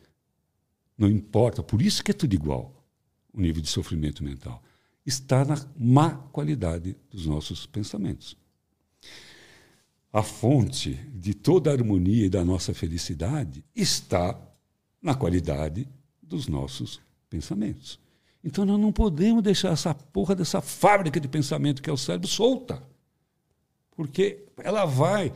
não 0.95 1.09
importa, 1.09 1.63
por 1.63 1.81
isso 1.81 2.03
que 2.03 2.11
é 2.11 2.13
tudo 2.13 2.35
igual, 2.35 2.85
o 3.33 3.41
nível 3.41 3.61
de 3.61 3.67
sofrimento 3.67 4.23
mental 4.23 4.63
está 5.03 5.43
na 5.43 5.55
má 5.75 6.11
qualidade 6.31 6.95
dos 7.09 7.25
nossos 7.25 7.65
pensamentos. 7.65 8.37
A 10.13 10.21
fonte 10.21 10.93
de 11.13 11.33
toda 11.33 11.71
a 11.71 11.73
harmonia 11.73 12.25
e 12.25 12.29
da 12.29 12.45
nossa 12.45 12.73
felicidade 12.73 13.65
está 13.75 14.39
na 15.01 15.15
qualidade 15.15 15.87
dos 16.21 16.47
nossos 16.47 17.01
pensamentos. 17.29 17.99
Então 18.43 18.65
nós 18.65 18.79
não 18.79 18.91
podemos 18.91 19.41
deixar 19.41 19.69
essa 19.69 19.95
porra 19.95 20.35
dessa 20.35 20.61
fábrica 20.61 21.19
de 21.19 21.27
pensamento 21.27 21.81
que 21.81 21.89
é 21.89 21.93
o 21.93 21.97
cérebro 21.97 22.27
solta. 22.27 22.83
Porque 23.97 24.45
ela 24.63 24.85
vai 24.85 25.33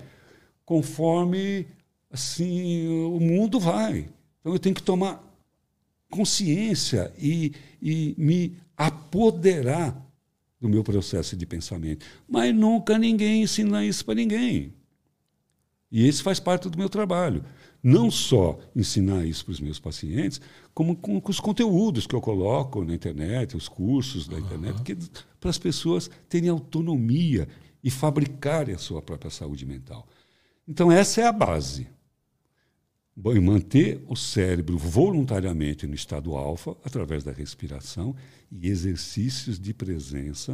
conforme 0.64 1.68
assim 2.12 2.88
o 2.88 3.20
mundo 3.20 3.60
vai. 3.60 4.08
Então 4.40 4.54
eu 4.54 4.60
tenho 4.60 4.76
que 4.76 4.84
tomar 4.84 5.22
consciência 6.10 7.12
e, 7.18 7.54
e 7.82 8.14
me 8.18 8.56
apoderar 8.78 10.00
do 10.60 10.70
meu 10.70 10.84
processo 10.84 11.36
de 11.36 11.46
pensamento. 11.46 12.06
Mas 12.30 12.54
nunca 12.54 13.00
ninguém 13.00 13.42
ensina 13.42 13.84
isso 13.84 14.06
para 14.06 14.14
ninguém. 14.14 14.72
E 15.92 16.08
esse 16.08 16.22
faz 16.22 16.40
parte 16.40 16.70
do 16.70 16.78
meu 16.78 16.88
trabalho. 16.88 17.44
Não 17.84 18.12
só 18.12 18.60
ensinar 18.76 19.26
isso 19.26 19.44
para 19.44 19.54
os 19.54 19.60
meus 19.60 19.80
pacientes, 19.80 20.40
como 20.72 20.96
com, 20.96 21.20
com, 21.20 21.32
os 21.32 21.40
conteúdos 21.40 22.06
que 22.06 22.16
eu 22.16 22.22
coloco 22.22 22.84
na 22.84 22.94
internet, 22.94 23.58
os 23.58 23.68
cursos 23.68 24.28
da 24.28 24.38
internet, 24.38 24.94
uhum. 24.94 25.00
para 25.40 25.50
as 25.50 25.58
pessoas 25.58 26.10
terem 26.30 26.50
autonomia 26.50 27.48
e 27.84 27.90
fabricarem 27.90 28.76
a 28.76 28.78
sua 28.78 29.02
própria 29.02 29.32
saúde 29.32 29.66
mental. 29.66 30.08
Então, 30.68 30.92
essa 30.92 31.22
é 31.22 31.26
a 31.26 31.32
base. 31.32 31.88
Bom, 33.16 33.40
manter 33.42 34.04
o 34.08 34.16
cérebro 34.16 34.78
voluntariamente 34.78 35.86
no 35.86 35.94
estado 35.94 36.36
alfa, 36.36 36.76
através 36.84 37.24
da 37.24 37.32
respiração 37.32 38.16
e 38.52 38.68
exercícios 38.68 39.60
de 39.60 39.74
presença. 39.74 40.54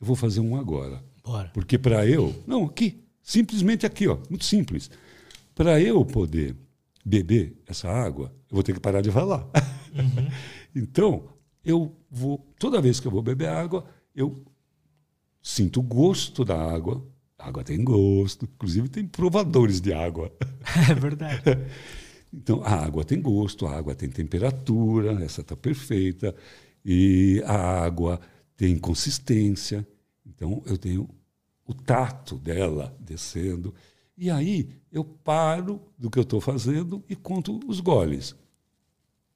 Eu 0.00 0.06
vou 0.06 0.14
fazer 0.14 0.40
um 0.40 0.56
agora. 0.56 1.02
Bora. 1.24 1.50
Porque 1.54 1.78
para 1.78 2.06
eu. 2.06 2.34
Não, 2.46 2.64
aqui. 2.64 3.02
Simplesmente 3.22 3.86
aqui, 3.86 4.06
ó, 4.06 4.18
muito 4.28 4.44
simples. 4.44 4.90
Para 5.54 5.80
eu 5.80 6.04
poder 6.04 6.54
beber 7.04 7.56
essa 7.66 7.88
água, 7.88 8.32
eu 8.50 8.54
vou 8.54 8.62
ter 8.62 8.74
que 8.74 8.80
parar 8.80 9.00
de 9.00 9.10
falar. 9.10 9.48
Uhum. 9.94 10.28
então, 10.76 11.28
eu 11.64 11.96
vou. 12.10 12.46
Toda 12.58 12.82
vez 12.82 13.00
que 13.00 13.06
eu 13.06 13.12
vou 13.12 13.22
beber 13.22 13.48
água, 13.48 13.86
eu 14.14 14.44
sinto 15.44 15.78
o 15.78 15.82
gosto 15.84 16.44
da 16.44 16.60
água 16.60 17.06
a 17.44 17.48
água 17.48 17.62
tem 17.62 17.84
gosto, 17.84 18.46
inclusive 18.46 18.88
tem 18.88 19.06
provadores 19.06 19.80
de 19.80 19.92
água. 19.92 20.32
É 20.90 20.94
verdade. 20.94 21.42
Então, 22.36 22.64
a 22.64 22.84
água 22.84 23.04
tem 23.04 23.22
gosto, 23.22 23.64
a 23.64 23.76
água 23.76 23.94
tem 23.94 24.10
temperatura, 24.10 25.22
essa 25.24 25.40
está 25.40 25.54
perfeita, 25.54 26.34
e 26.84 27.40
a 27.46 27.84
água 27.84 28.20
tem 28.56 28.76
consistência. 28.76 29.86
Então, 30.26 30.60
eu 30.66 30.76
tenho 30.76 31.08
o 31.64 31.72
tato 31.72 32.36
dela 32.36 32.92
descendo. 32.98 33.72
E 34.18 34.32
aí, 34.32 34.68
eu 34.90 35.04
paro 35.04 35.80
do 35.96 36.10
que 36.10 36.18
eu 36.18 36.24
estou 36.24 36.40
fazendo 36.40 37.04
e 37.08 37.14
conto 37.14 37.60
os 37.68 37.78
goles. 37.78 38.34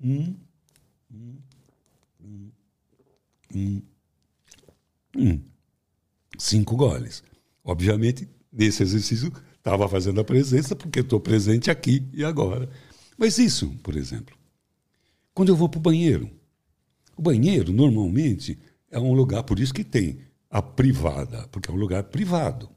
Um, 0.00 0.34
um, 1.08 1.36
um, 2.20 2.50
um, 3.54 3.82
um. 5.16 5.40
Cinco 6.38 6.76
goles. 6.76 7.22
Obviamente, 7.64 8.26
nesse 8.50 8.82
exercício, 8.82 9.32
Estava 9.68 9.86
fazendo 9.86 10.18
a 10.18 10.24
presença 10.24 10.74
porque 10.74 11.00
estou 11.00 11.20
presente 11.20 11.70
aqui 11.70 12.08
e 12.14 12.24
agora. 12.24 12.70
Mas 13.18 13.36
isso, 13.36 13.68
por 13.82 13.96
exemplo, 13.96 14.34
quando 15.34 15.50
eu 15.50 15.56
vou 15.56 15.68
para 15.68 15.78
o 15.78 15.82
banheiro. 15.82 16.30
O 17.14 17.20
banheiro, 17.20 17.70
normalmente, 17.70 18.58
é 18.90 18.98
um 18.98 19.12
lugar, 19.12 19.42
por 19.42 19.58
isso 19.58 19.74
que 19.74 19.84
tem 19.84 20.20
a 20.48 20.62
privada, 20.62 21.46
porque 21.52 21.70
é 21.70 21.74
um 21.74 21.76
lugar 21.76 22.04
privado. 22.04 22.70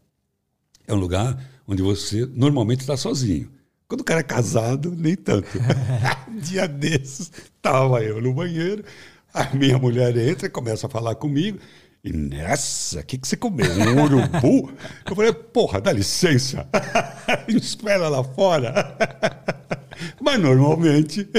É 0.85 0.93
um 0.93 0.97
lugar 0.97 1.41
onde 1.65 1.81
você 1.81 2.25
normalmente 2.25 2.81
está 2.81 2.97
sozinho. 2.97 3.49
Quando 3.87 4.01
o 4.01 4.03
cara 4.03 4.19
é 4.19 4.23
casado, 4.23 4.91
nem 4.91 5.15
tanto. 5.15 5.47
um 6.27 6.39
dia 6.39 6.67
desses, 6.67 7.31
estava 7.55 8.03
eu 8.03 8.19
no 8.19 8.33
banheiro, 8.33 8.83
a 9.33 9.55
minha 9.55 9.77
mulher 9.77 10.17
entra 10.17 10.47
e 10.47 10.49
começa 10.49 10.87
a 10.87 10.89
falar 10.89 11.15
comigo. 11.15 11.57
E 12.03 12.11
nessa, 12.11 13.01
o 13.01 13.03
que, 13.03 13.17
que 13.17 13.27
você 13.27 13.37
comeu? 13.37 13.71
Um 13.71 14.03
urubu? 14.03 14.71
Eu 15.05 15.15
falei, 15.15 15.33
porra, 15.33 15.79
dá 15.79 15.93
licença. 15.93 16.67
Espera 17.47 18.09
lá 18.09 18.23
fora. 18.23 18.97
Mas 20.19 20.39
normalmente 20.39 21.29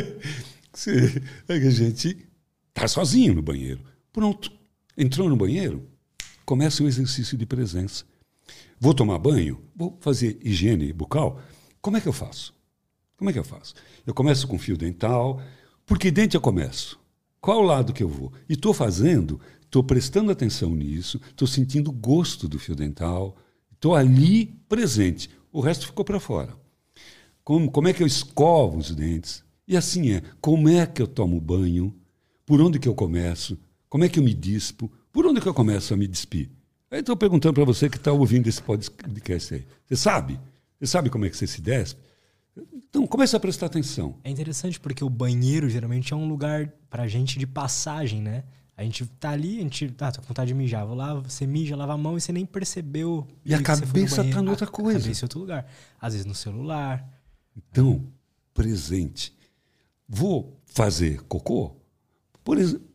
a 1.49 1.71
gente 1.71 2.29
está 2.69 2.87
sozinho 2.87 3.35
no 3.35 3.43
banheiro. 3.43 3.81
Pronto. 4.13 4.53
Entrou 4.97 5.29
no 5.29 5.37
banheiro, 5.37 5.89
começa 6.45 6.83
o 6.83 6.87
exercício 6.87 7.37
de 7.37 7.47
presença. 7.47 8.05
Vou 8.79 8.93
tomar 8.93 9.19
banho, 9.19 9.61
vou 9.75 9.97
fazer 10.01 10.39
higiene 10.43 10.93
bucal. 10.93 11.41
Como 11.81 11.97
é 11.97 12.01
que 12.01 12.09
eu 12.09 12.13
faço? 12.13 12.55
Como 13.17 13.31
é 13.31 13.33
que 13.33 13.39
eu 13.39 13.45
faço? 13.45 13.75
Eu 14.07 14.13
começo 14.13 14.47
com 14.47 14.59
fio 14.59 14.77
dental. 14.77 15.41
Por 15.87 15.99
que 15.99 16.11
dente 16.11 16.35
eu 16.35 16.41
começo? 16.41 17.01
Qual 17.41 17.63
lado 17.63 17.93
que 17.93 18.03
eu 18.03 18.09
vou? 18.09 18.33
E 18.49 18.53
estou 18.53 18.75
fazendo, 18.75 19.41
estou 19.73 19.83
prestando 19.83 20.31
atenção 20.31 20.75
nisso, 20.75 21.19
estou 21.31 21.49
sentindo 21.49 21.91
gosto 21.91 22.47
do 22.47 22.59
fio 22.59 22.77
dental, 22.77 23.39
estou 23.73 23.95
ali 23.95 24.55
presente. 24.69 25.31
O 25.51 25.63
resto 25.63 25.87
ficou 25.87 26.05
para 26.05 26.21
fora. 26.21 26.55
Como, 27.43 27.71
como 27.71 27.89
é 27.89 27.95
que 27.95 28.03
eu 28.03 28.07
escovo 28.07 28.77
os 28.77 28.95
dentes? 28.95 29.43
E 29.67 29.75
assim 29.75 30.13
é. 30.13 30.23
Como 30.43 30.69
é 30.69 30.85
que 30.85 31.01
eu 31.01 31.07
tomo 31.07 31.41
banho? 31.41 31.95
Por 32.45 32.61
onde 32.61 32.79
que 32.79 32.87
eu 32.87 32.95
começo? 32.95 33.59
Como 33.89 34.05
é 34.05 34.11
que 34.11 34.19
eu 34.19 34.23
me 34.23 34.35
dispo? 34.35 34.93
Por 35.11 35.25
onde 35.25 35.41
que 35.41 35.49
eu 35.49 35.55
começo 35.55 35.95
a 35.95 35.97
me 35.97 36.07
despir? 36.07 36.51
Aí 36.91 37.01
estou 37.01 37.17
perguntando 37.17 37.55
para 37.55 37.65
você 37.65 37.89
que 37.89 37.97
está 37.97 38.13
ouvindo 38.13 38.49
esse 38.49 38.61
podcast 38.61 39.55
aí. 39.55 39.67
Você 39.87 39.97
sabe? 39.97 40.39
Você 40.79 40.87
sabe 40.87 41.09
como 41.09 41.25
é 41.25 41.31
que 41.31 41.37
você 41.37 41.47
se 41.47 41.63
despe? 41.63 41.99
Então, 42.75 43.07
comece 43.07 43.35
a 43.35 43.41
prestar 43.41 43.67
atenção. 43.67 44.19
É 44.23 44.31
interessante 44.31 44.79
porque 44.79 45.03
o 45.03 45.09
banheiro 45.09 45.71
geralmente 45.71 46.13
é 46.13 46.17
um 46.17 46.29
lugar 46.29 46.71
para 46.91 47.09
gente 47.09 47.39
de 47.39 47.47
passagem, 47.47 48.21
né? 48.21 48.45
A 48.77 48.83
gente 48.83 49.05
tá 49.07 49.31
ali, 49.31 49.59
a 49.59 49.63
gente. 49.63 49.95
Ah, 50.01 50.11
tô 50.11 50.21
com 50.21 50.29
vontade 50.29 50.49
de 50.49 50.55
mijar. 50.55 50.87
Vou 50.87 50.97
lá, 50.97 51.15
você 51.15 51.47
mija, 51.47 51.77
lava 51.77 51.93
a 51.93 51.99
mão 51.99 52.17
e 52.17 52.21
você 52.21 52.33
nem 52.33 52.47
percebeu. 52.47 53.27
E 53.45 53.55
a 53.55 53.63
cabeça 53.63 54.25
tá 54.25 54.41
em 54.41 54.49
outra 54.49 54.67
coisa. 54.67 54.99
A 54.99 55.03
cabeça 55.03 55.21
em 55.21 55.27
outro 55.27 55.41
lugar. 55.41 55.67
Às 56.01 56.15
vezes 56.15 56.27
no 56.27 56.35
celular. 56.35 57.07
Então, 57.57 58.05
presente. 58.55 59.37
Vou 60.09 60.59
fazer 60.67 61.23
cocô? 61.23 61.77
Por 62.43 62.59
exemplo, 62.59 62.87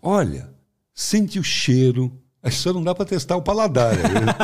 olha, 0.00 0.52
sente 0.94 1.38
o 1.38 1.44
cheiro. 1.44 2.12
Só 2.50 2.72
não 2.72 2.82
dá 2.82 2.94
para 2.94 3.04
testar 3.04 3.36
o 3.36 3.42
paladar. 3.42 3.94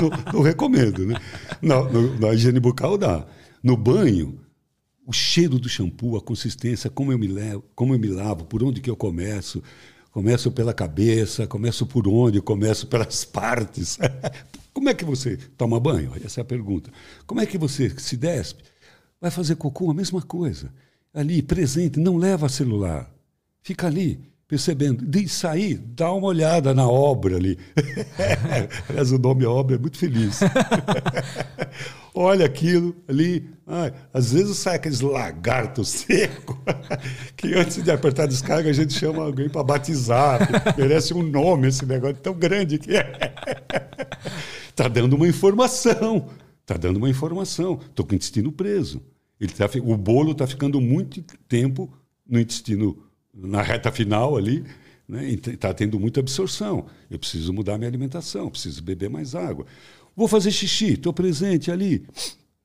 não, 0.01 0.33
não, 0.33 0.43
recomendo, 0.43 1.07
né? 1.07 1.15
No, 1.61 2.19
na 2.19 2.35
higiene 2.35 2.59
bucal 2.59 2.99
dá. 2.99 3.25
No 3.63 3.77
banho, 3.77 4.41
o 5.07 5.13
cheiro 5.13 5.59
do 5.59 5.69
shampoo, 5.69 6.17
a 6.17 6.21
consistência, 6.21 6.91
como 6.91 7.13
eu 7.13 7.19
me 7.19 7.29
levo, 7.29 7.65
como 7.77 7.95
eu 7.95 7.99
me 7.99 8.09
lavo, 8.09 8.45
por 8.45 8.63
onde 8.65 8.81
que 8.81 8.91
eu 8.91 8.97
começo. 8.97 9.63
Começo 10.13 10.53
pela 10.53 10.75
cabeça, 10.75 11.47
começo 11.47 11.87
por 11.87 12.07
onde, 12.07 12.43
começo 12.43 12.87
pelas 12.87 13.25
partes. 13.27 13.99
Como 14.75 14.91
é 14.91 14.95
que 14.95 15.07
você 15.07 15.39
toma 15.57 15.81
banho? 15.81 16.13
Essa 16.23 16.41
é 16.41 16.43
a 16.43 16.45
pergunta. 16.45 16.93
Como 17.27 17.41
é 17.41 17.47
que 17.47 17.57
você 17.57 17.89
se 17.99 18.15
despe? 18.15 18.63
Vai 19.19 19.31
fazer 19.31 19.57
cocô, 19.57 19.91
a 19.91 19.95
mesma 19.95 20.21
coisa. 20.21 20.71
Ali, 21.15 21.41
presente, 21.41 21.99
não 21.99 22.19
leva 22.19 22.47
celular. 22.51 23.11
Fica 23.63 23.87
ali, 23.87 24.21
percebendo. 24.53 25.07
De 25.07 25.27
sair, 25.27 25.79
dá 25.79 26.13
uma 26.13 26.27
olhada 26.27 26.75
na 26.75 26.87
obra 26.87 27.37
ali. 27.37 27.59
Aliás, 28.87 29.11
o 29.11 29.19
nome 29.19 29.47
obra 29.47 29.77
é 29.77 29.79
muito 29.79 29.97
feliz. 29.97 30.41
Olha 32.15 32.45
aquilo 32.45 32.95
ali. 33.09 33.49
Ai, 33.67 33.95
às 34.13 34.35
vezes 34.35 34.59
sai 34.59 34.77
aqueles 34.77 35.01
lagartos 35.01 35.89
secos, 35.89 36.55
que 37.35 37.55
antes 37.55 37.83
de 37.83 37.91
apertar 37.91 38.25
a 38.25 38.27
descarga 38.27 38.69
a 38.69 38.75
gente 38.75 38.93
chama 38.93 39.23
alguém 39.25 39.49
para 39.49 39.65
batizar. 39.65 40.47
Merece 40.77 41.15
um 41.15 41.23
nome 41.23 41.69
esse 41.69 41.87
negócio 41.87 42.17
tão 42.17 42.35
grande 42.35 42.79
que 42.79 42.95
é. 42.95 43.35
Está 44.69 44.87
dando 44.87 45.15
uma 45.17 45.27
informação. 45.27 46.29
Está 46.61 46.77
dando 46.77 46.99
uma 46.99 47.09
informação. 47.09 47.81
Estou 47.89 48.05
com 48.05 48.13
o 48.13 48.17
intestino 48.17 48.53
preso. 48.53 49.01
Ele 49.41 49.51
tá, 49.51 49.65
o 49.83 49.97
bolo 49.97 50.33
está 50.33 50.47
ficando 50.47 50.79
muito 50.79 51.23
tempo 51.49 51.91
no 52.29 52.39
intestino, 52.39 53.03
na 53.33 53.63
reta 53.63 53.91
final 53.91 54.37
ali, 54.37 54.65
né? 55.09 55.29
está 55.31 55.73
tendo 55.73 55.99
muita 55.99 56.21
absorção. 56.21 56.87
Eu 57.11 57.19
preciso 57.19 57.53
mudar 57.53 57.79
minha 57.79 57.89
alimentação, 57.89 58.51
preciso 58.51 58.83
beber 58.83 59.11
mais 59.11 59.35
água. 59.35 59.67
Vou 60.15 60.29
fazer 60.29 60.51
xixi, 60.51 60.95
estou 60.95 61.13
presente 61.13 61.71
ali. 61.71 62.07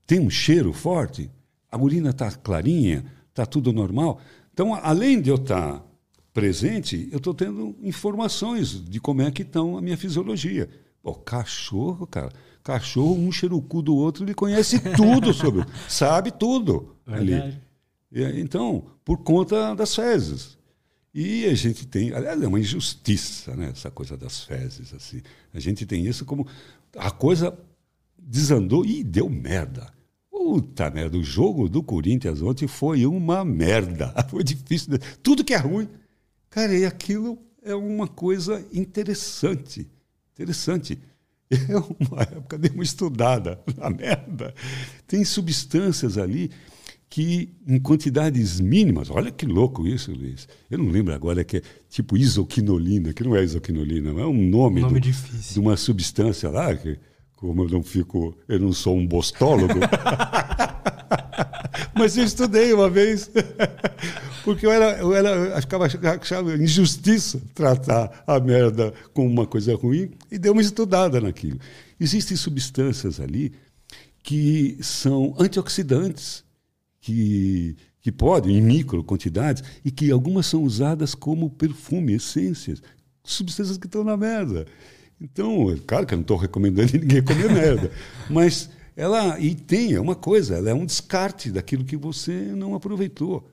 Tem 0.05 0.19
um 0.19 0.29
cheiro 0.29 0.73
forte, 0.73 1.29
a 1.71 1.77
urina 1.77 2.09
está 2.09 2.31
clarinha, 2.31 3.05
está 3.29 3.45
tudo 3.45 3.71
normal. 3.71 4.19
Então, 4.53 4.73
além 4.73 5.21
de 5.21 5.29
eu 5.29 5.35
estar 5.35 5.79
tá 5.79 5.83
presente, 6.33 7.07
eu 7.11 7.17
estou 7.17 7.33
tendo 7.33 7.75
informações 7.81 8.83
de 8.83 8.99
como 8.99 9.21
é 9.21 9.31
que 9.31 9.41
estão 9.41 9.77
a 9.77 9.81
minha 9.81 9.97
fisiologia. 9.97 10.69
O 11.03 11.13
cachorro, 11.13 12.05
cara, 12.05 12.31
Cachorro, 12.67 13.13
um 13.13 13.61
cu 13.61 13.81
do 13.81 13.95
outro, 13.95 14.25
ele 14.25 14.33
conhece 14.33 14.77
tudo 14.93 15.33
sobre, 15.33 15.63
sabe 15.87 16.31
tudo 16.31 16.97
ali. 17.05 17.57
Então, 18.11 18.83
por 19.05 19.19
conta 19.19 19.73
das 19.73 19.95
fezes. 19.95 20.56
E 21.19 21.45
a 21.45 21.55
gente 21.55 21.87
tem, 21.87 22.13
aliás, 22.13 22.39
é 22.39 22.47
uma 22.47 22.59
injustiça, 22.59 23.55
né, 23.55 23.71
essa 23.71 23.89
coisa 23.89 24.15
das 24.15 24.43
fezes 24.43 24.93
assim. 24.93 25.19
A 25.51 25.59
gente 25.59 25.83
tem 25.83 26.05
isso 26.05 26.23
como 26.23 26.45
a 26.95 27.09
coisa 27.09 27.57
desandou 28.15 28.85
e 28.85 29.03
deu 29.03 29.27
merda. 29.27 29.91
Puta 30.29 30.91
merda, 30.91 31.17
o 31.17 31.23
jogo 31.23 31.67
do 31.67 31.81
Corinthians 31.81 32.39
ontem 32.43 32.67
foi 32.67 33.03
uma 33.07 33.43
merda. 33.43 34.13
Foi 34.29 34.43
difícil. 34.43 34.93
Tudo 35.23 35.43
que 35.43 35.55
é 35.55 35.57
ruim. 35.57 35.89
Cara, 36.51 36.77
e 36.77 36.85
aquilo 36.85 37.39
é 37.63 37.73
uma 37.73 38.07
coisa 38.07 38.63
interessante. 38.71 39.89
Interessante. 40.35 40.99
É 41.49 41.77
uma 41.77 42.23
época 42.23 42.59
de 42.59 42.67
uma 42.67 42.83
estudada 42.83 43.59
na 43.77 43.89
merda. 43.89 44.53
Tem 45.07 45.23
substâncias 45.23 46.17
ali 46.17 46.51
que, 47.09 47.49
em 47.65 47.79
quantidades 47.79 48.59
mínimas, 48.59 49.09
olha 49.09 49.31
que 49.31 49.45
louco 49.45 49.87
isso, 49.87 50.11
Luiz. 50.11 50.47
Eu 50.69 50.77
não 50.77 50.89
lembro 50.89 51.13
agora 51.13 51.43
que 51.43 51.57
é 51.57 51.61
tipo 51.89 52.17
isoquinolina, 52.17 53.13
que 53.13 53.23
não 53.23 53.35
é 53.35 53.43
isoquinolina, 53.43 54.09
é 54.09 54.25
um 54.25 54.49
nome, 54.49 54.81
nome 54.81 54.99
do, 54.99 55.09
de 55.09 55.59
uma 55.59 55.77
substância 55.77 56.49
lá, 56.49 56.75
que, 56.75 56.97
como 57.35 57.63
eu 57.63 57.69
não 57.69 57.83
fico, 57.83 58.37
eu 58.47 58.59
não 58.59 58.73
sou 58.73 58.95
um 58.95 59.07
bostólogo. 59.07 59.79
Mas 61.95 62.17
eu 62.17 62.23
estudei 62.23 62.73
uma 62.73 62.89
vez. 62.89 63.29
Porque 64.43 64.65
eu 64.65 64.71
era, 64.71 64.97
eu 64.99 65.13
era, 65.13 65.29
eu 65.29 65.61
ficava 65.61 65.85
achava 65.85 66.55
injustiça 66.55 67.41
tratar 67.53 68.23
a 68.25 68.39
merda 68.39 68.93
como 69.13 69.29
uma 69.29 69.45
coisa 69.45 69.75
ruim 69.75 70.11
e 70.31 70.37
dei 70.37 70.51
uma 70.51 70.61
estudada 70.61 71.19
naquilo. 71.19 71.59
Existem 71.99 72.37
substâncias 72.37 73.19
ali 73.19 73.51
que 74.23 74.77
são 74.81 75.35
antioxidantes, 75.37 76.43
que, 77.07 77.77
que 78.01 78.11
podem, 78.11 78.57
em 78.57 78.61
micro 78.61 79.01
quantidades, 79.01 79.63
e 79.83 79.89
que 79.89 80.11
algumas 80.11 80.45
são 80.45 80.61
usadas 80.61 81.15
como 81.15 81.49
perfume, 81.49 82.15
essências, 82.15 82.81
substâncias 83.23 83.77
que 83.77 83.87
estão 83.87 84.03
na 84.03 84.17
merda. 84.17 84.65
Então, 85.21 85.73
claro 85.87 86.05
que 86.05 86.13
eu 86.13 86.17
não 86.17 86.23
estou 86.23 86.35
recomendando 86.35 86.91
ninguém 86.99 87.23
comer 87.23 87.49
merda, 87.49 87.89
mas 88.29 88.69
ela 88.93 89.39
e 89.39 89.55
tem 89.55 89.93
é 89.93 90.01
uma 90.01 90.15
coisa, 90.15 90.55
ela 90.55 90.69
é 90.69 90.73
um 90.73 90.85
descarte 90.85 91.49
daquilo 91.49 91.85
que 91.85 91.95
você 91.95 92.33
não 92.33 92.75
aproveitou. 92.75 93.49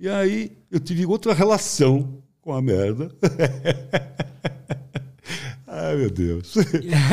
E 0.00 0.08
aí 0.08 0.58
eu 0.68 0.80
tive 0.80 1.06
outra 1.06 1.32
relação 1.32 2.20
com 2.40 2.52
a 2.52 2.60
merda. 2.60 3.14
Ai, 5.64 5.96
meu 5.96 6.10
Deus. 6.10 6.56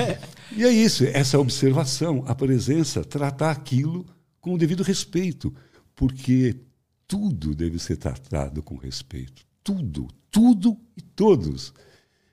e 0.58 0.64
é 0.64 0.72
isso, 0.72 1.06
essa 1.06 1.38
observação, 1.38 2.24
a 2.26 2.34
presença, 2.34 3.04
tratar 3.04 3.52
aquilo 3.52 4.08
com 4.42 4.56
o 4.56 4.58
devido 4.58 4.82
respeito, 4.82 5.54
porque 5.96 6.56
tudo 7.08 7.54
deve 7.54 7.80
ser 7.80 7.98
tratado 7.98 8.62
com 8.64 8.76
respeito. 8.76 9.46
Tudo, 9.64 10.08
tudo 10.32 10.78
e 10.98 11.02
todos. 11.02 11.74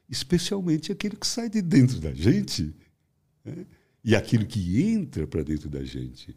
Especialmente 0.09 0.91
aquilo 0.91 1.17
que 1.17 1.27
sai 1.27 1.49
de 1.49 1.63
dentro 1.63 2.01
da 2.01 2.13
gente 2.13 2.75
né? 3.45 3.67
e 4.03 4.17
aquilo 4.17 4.47
que 4.47 4.83
entra 4.83 5.27
para 5.27 5.43
dentro 5.43 5.69
da 5.69 5.85
gente. 5.85 6.37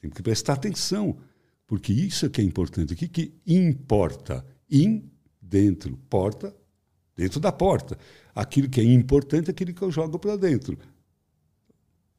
Tem 0.00 0.10
que 0.10 0.22
prestar 0.22 0.54
atenção. 0.54 1.18
Porque 1.66 1.92
isso 1.92 2.26
é 2.26 2.28
que 2.28 2.40
é 2.40 2.44
importante. 2.44 2.94
O 2.94 2.96
que, 2.96 3.06
que 3.06 3.32
importa? 3.46 4.44
In, 4.68 5.08
dentro, 5.40 5.96
porta, 6.08 6.56
dentro 7.14 7.38
da 7.38 7.52
porta. 7.52 7.96
Aquilo 8.34 8.68
que 8.68 8.80
é 8.80 8.84
importante 8.84 9.48
é 9.48 9.50
aquilo 9.50 9.74
que 9.74 9.82
eu 9.82 9.90
jogo 9.90 10.18
para 10.18 10.36
dentro. 10.36 10.78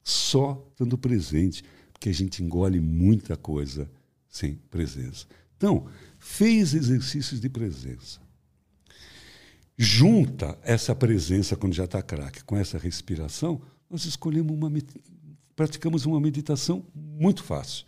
Só 0.03 0.65
estando 0.71 0.97
presente. 0.97 1.63
porque 1.91 2.09
a 2.09 2.13
gente 2.13 2.43
engole 2.43 2.79
muita 2.79 3.35
coisa 3.35 3.89
sem 4.31 4.55
presença. 4.71 5.27
Então, 5.57 5.85
fez 6.17 6.73
exercícios 6.73 7.39
de 7.39 7.49
presença. 7.49 8.19
Junta 9.77 10.57
essa 10.63 10.95
presença 10.95 11.55
quando 11.55 11.73
já 11.73 11.85
está 11.85 12.01
craque 12.01 12.43
com 12.43 12.57
essa 12.57 12.77
respiração, 12.77 13.61
nós 13.89 14.05
escolhemos 14.05 14.55
uma 14.55 14.71
praticamos 15.55 16.05
uma 16.05 16.19
meditação 16.19 16.83
muito 16.95 17.43
fácil, 17.43 17.85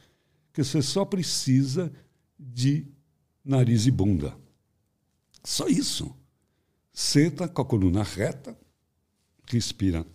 que 0.51 0.63
você 0.63 0.81
só 0.81 1.05
precisa 1.05 1.91
de 2.37 2.85
nariz 3.43 3.87
e 3.87 3.91
bunda. 3.91 4.37
Só 5.43 5.67
isso. 5.67 6.15
Senta 6.91 7.47
com 7.47 7.61
a 7.61 7.65
coluna 7.65 8.03
reta, 8.03 8.55
respira 9.47 10.05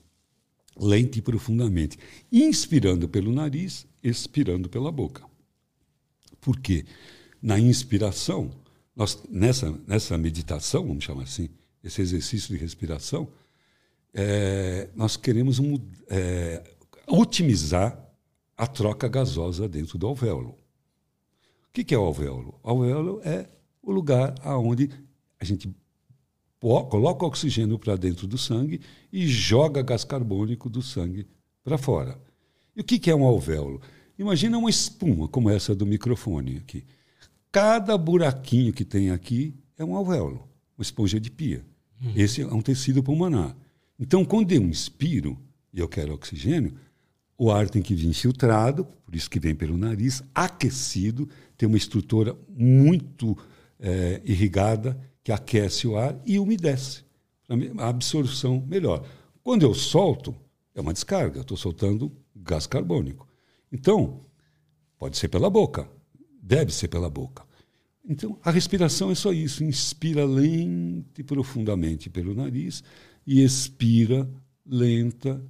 lenta 0.78 1.18
e 1.18 1.22
profundamente, 1.22 1.98
inspirando 2.30 3.08
pelo 3.08 3.32
nariz, 3.32 3.86
expirando 4.02 4.68
pela 4.68 4.92
boca. 4.92 5.27
Por 6.48 6.58
quê? 6.60 6.86
Na 7.42 7.60
inspiração, 7.60 8.50
nós, 8.96 9.22
nessa, 9.28 9.70
nessa 9.86 10.16
meditação, 10.16 10.86
vamos 10.86 11.04
chamar 11.04 11.24
assim, 11.24 11.50
esse 11.84 12.00
exercício 12.00 12.56
de 12.56 12.58
respiração, 12.58 13.28
é, 14.14 14.88
nós 14.96 15.14
queremos 15.14 15.58
um, 15.58 15.78
é, 16.08 16.64
otimizar 17.06 18.02
a 18.56 18.66
troca 18.66 19.08
gasosa 19.08 19.68
dentro 19.68 19.98
do 19.98 20.06
alvéolo. 20.06 20.52
O 21.68 21.70
que, 21.70 21.84
que 21.84 21.94
é 21.94 21.98
o 21.98 22.04
alvéolo? 22.04 22.58
O 22.62 22.70
alvéolo 22.70 23.20
é 23.22 23.46
o 23.82 23.92
lugar 23.92 24.34
onde 24.46 24.88
a 25.38 25.44
gente 25.44 25.70
coloca 26.58 27.26
oxigênio 27.26 27.78
para 27.78 27.94
dentro 27.94 28.26
do 28.26 28.38
sangue 28.38 28.80
e 29.12 29.26
joga 29.26 29.82
gás 29.82 30.02
carbônico 30.02 30.70
do 30.70 30.80
sangue 30.80 31.26
para 31.62 31.76
fora. 31.76 32.18
E 32.74 32.80
o 32.80 32.84
que, 32.84 32.98
que 32.98 33.10
é 33.10 33.14
um 33.14 33.26
alvéolo? 33.26 33.82
Imagina 34.18 34.58
uma 34.58 34.68
espuma 34.68 35.28
como 35.28 35.48
essa 35.48 35.74
do 35.74 35.86
microfone 35.86 36.56
aqui. 36.56 36.84
Cada 37.52 37.96
buraquinho 37.96 38.72
que 38.72 38.84
tem 38.84 39.10
aqui 39.10 39.54
é 39.78 39.84
um 39.84 39.94
alvéolo, 39.94 40.48
uma 40.76 40.82
esponja 40.82 41.20
de 41.20 41.30
pia. 41.30 41.64
Uhum. 42.02 42.12
Esse 42.16 42.42
é 42.42 42.46
um 42.46 42.60
tecido 42.60 43.02
pulmonar. 43.02 43.56
Então, 43.98 44.24
quando 44.24 44.52
eu 44.52 44.62
inspiro 44.62 45.38
e 45.72 45.78
eu 45.78 45.88
quero 45.88 46.12
oxigênio, 46.14 46.74
o 47.36 47.50
ar 47.52 47.70
tem 47.70 47.80
que 47.80 47.94
vir 47.94 48.12
filtrado, 48.12 48.84
por 49.04 49.14
isso 49.14 49.30
que 49.30 49.38
vem 49.38 49.54
pelo 49.54 49.78
nariz, 49.78 50.22
aquecido, 50.34 51.28
tem 51.56 51.68
uma 51.68 51.78
estrutura 51.78 52.36
muito 52.48 53.38
é, 53.78 54.20
irrigada 54.24 54.98
que 55.22 55.30
aquece 55.30 55.86
o 55.86 55.96
ar 55.96 56.20
e 56.26 56.38
umedece, 56.38 57.04
a 57.78 57.88
absorção 57.88 58.64
melhor. 58.66 59.06
Quando 59.42 59.62
eu 59.62 59.74
solto, 59.74 60.34
é 60.74 60.80
uma 60.80 60.92
descarga, 60.92 61.40
estou 61.40 61.56
soltando 61.56 62.10
gás 62.34 62.66
carbônico. 62.66 63.27
Então, 63.72 64.24
pode 64.98 65.16
ser 65.16 65.28
pela 65.28 65.50
boca, 65.50 65.88
deve 66.42 66.72
ser 66.72 66.88
pela 66.88 67.10
boca. 67.10 67.46
Então, 68.08 68.38
a 68.42 68.50
respiração 68.50 69.10
é 69.10 69.14
só 69.14 69.32
isso: 69.32 69.62
inspira 69.62 70.24
lenta 70.24 71.20
e 71.20 71.24
profundamente 71.24 72.08
pelo 72.08 72.34
nariz 72.34 72.82
e 73.26 73.42
expira 73.42 74.28
lenta 74.64 75.42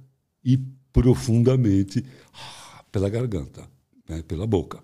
e 0.43 0.57
profundamente 0.91 2.03
ah, 2.33 2.83
pela 2.91 3.09
garganta, 3.09 3.69
né, 4.07 4.21
pela 4.23 4.45
boca. 4.45 4.81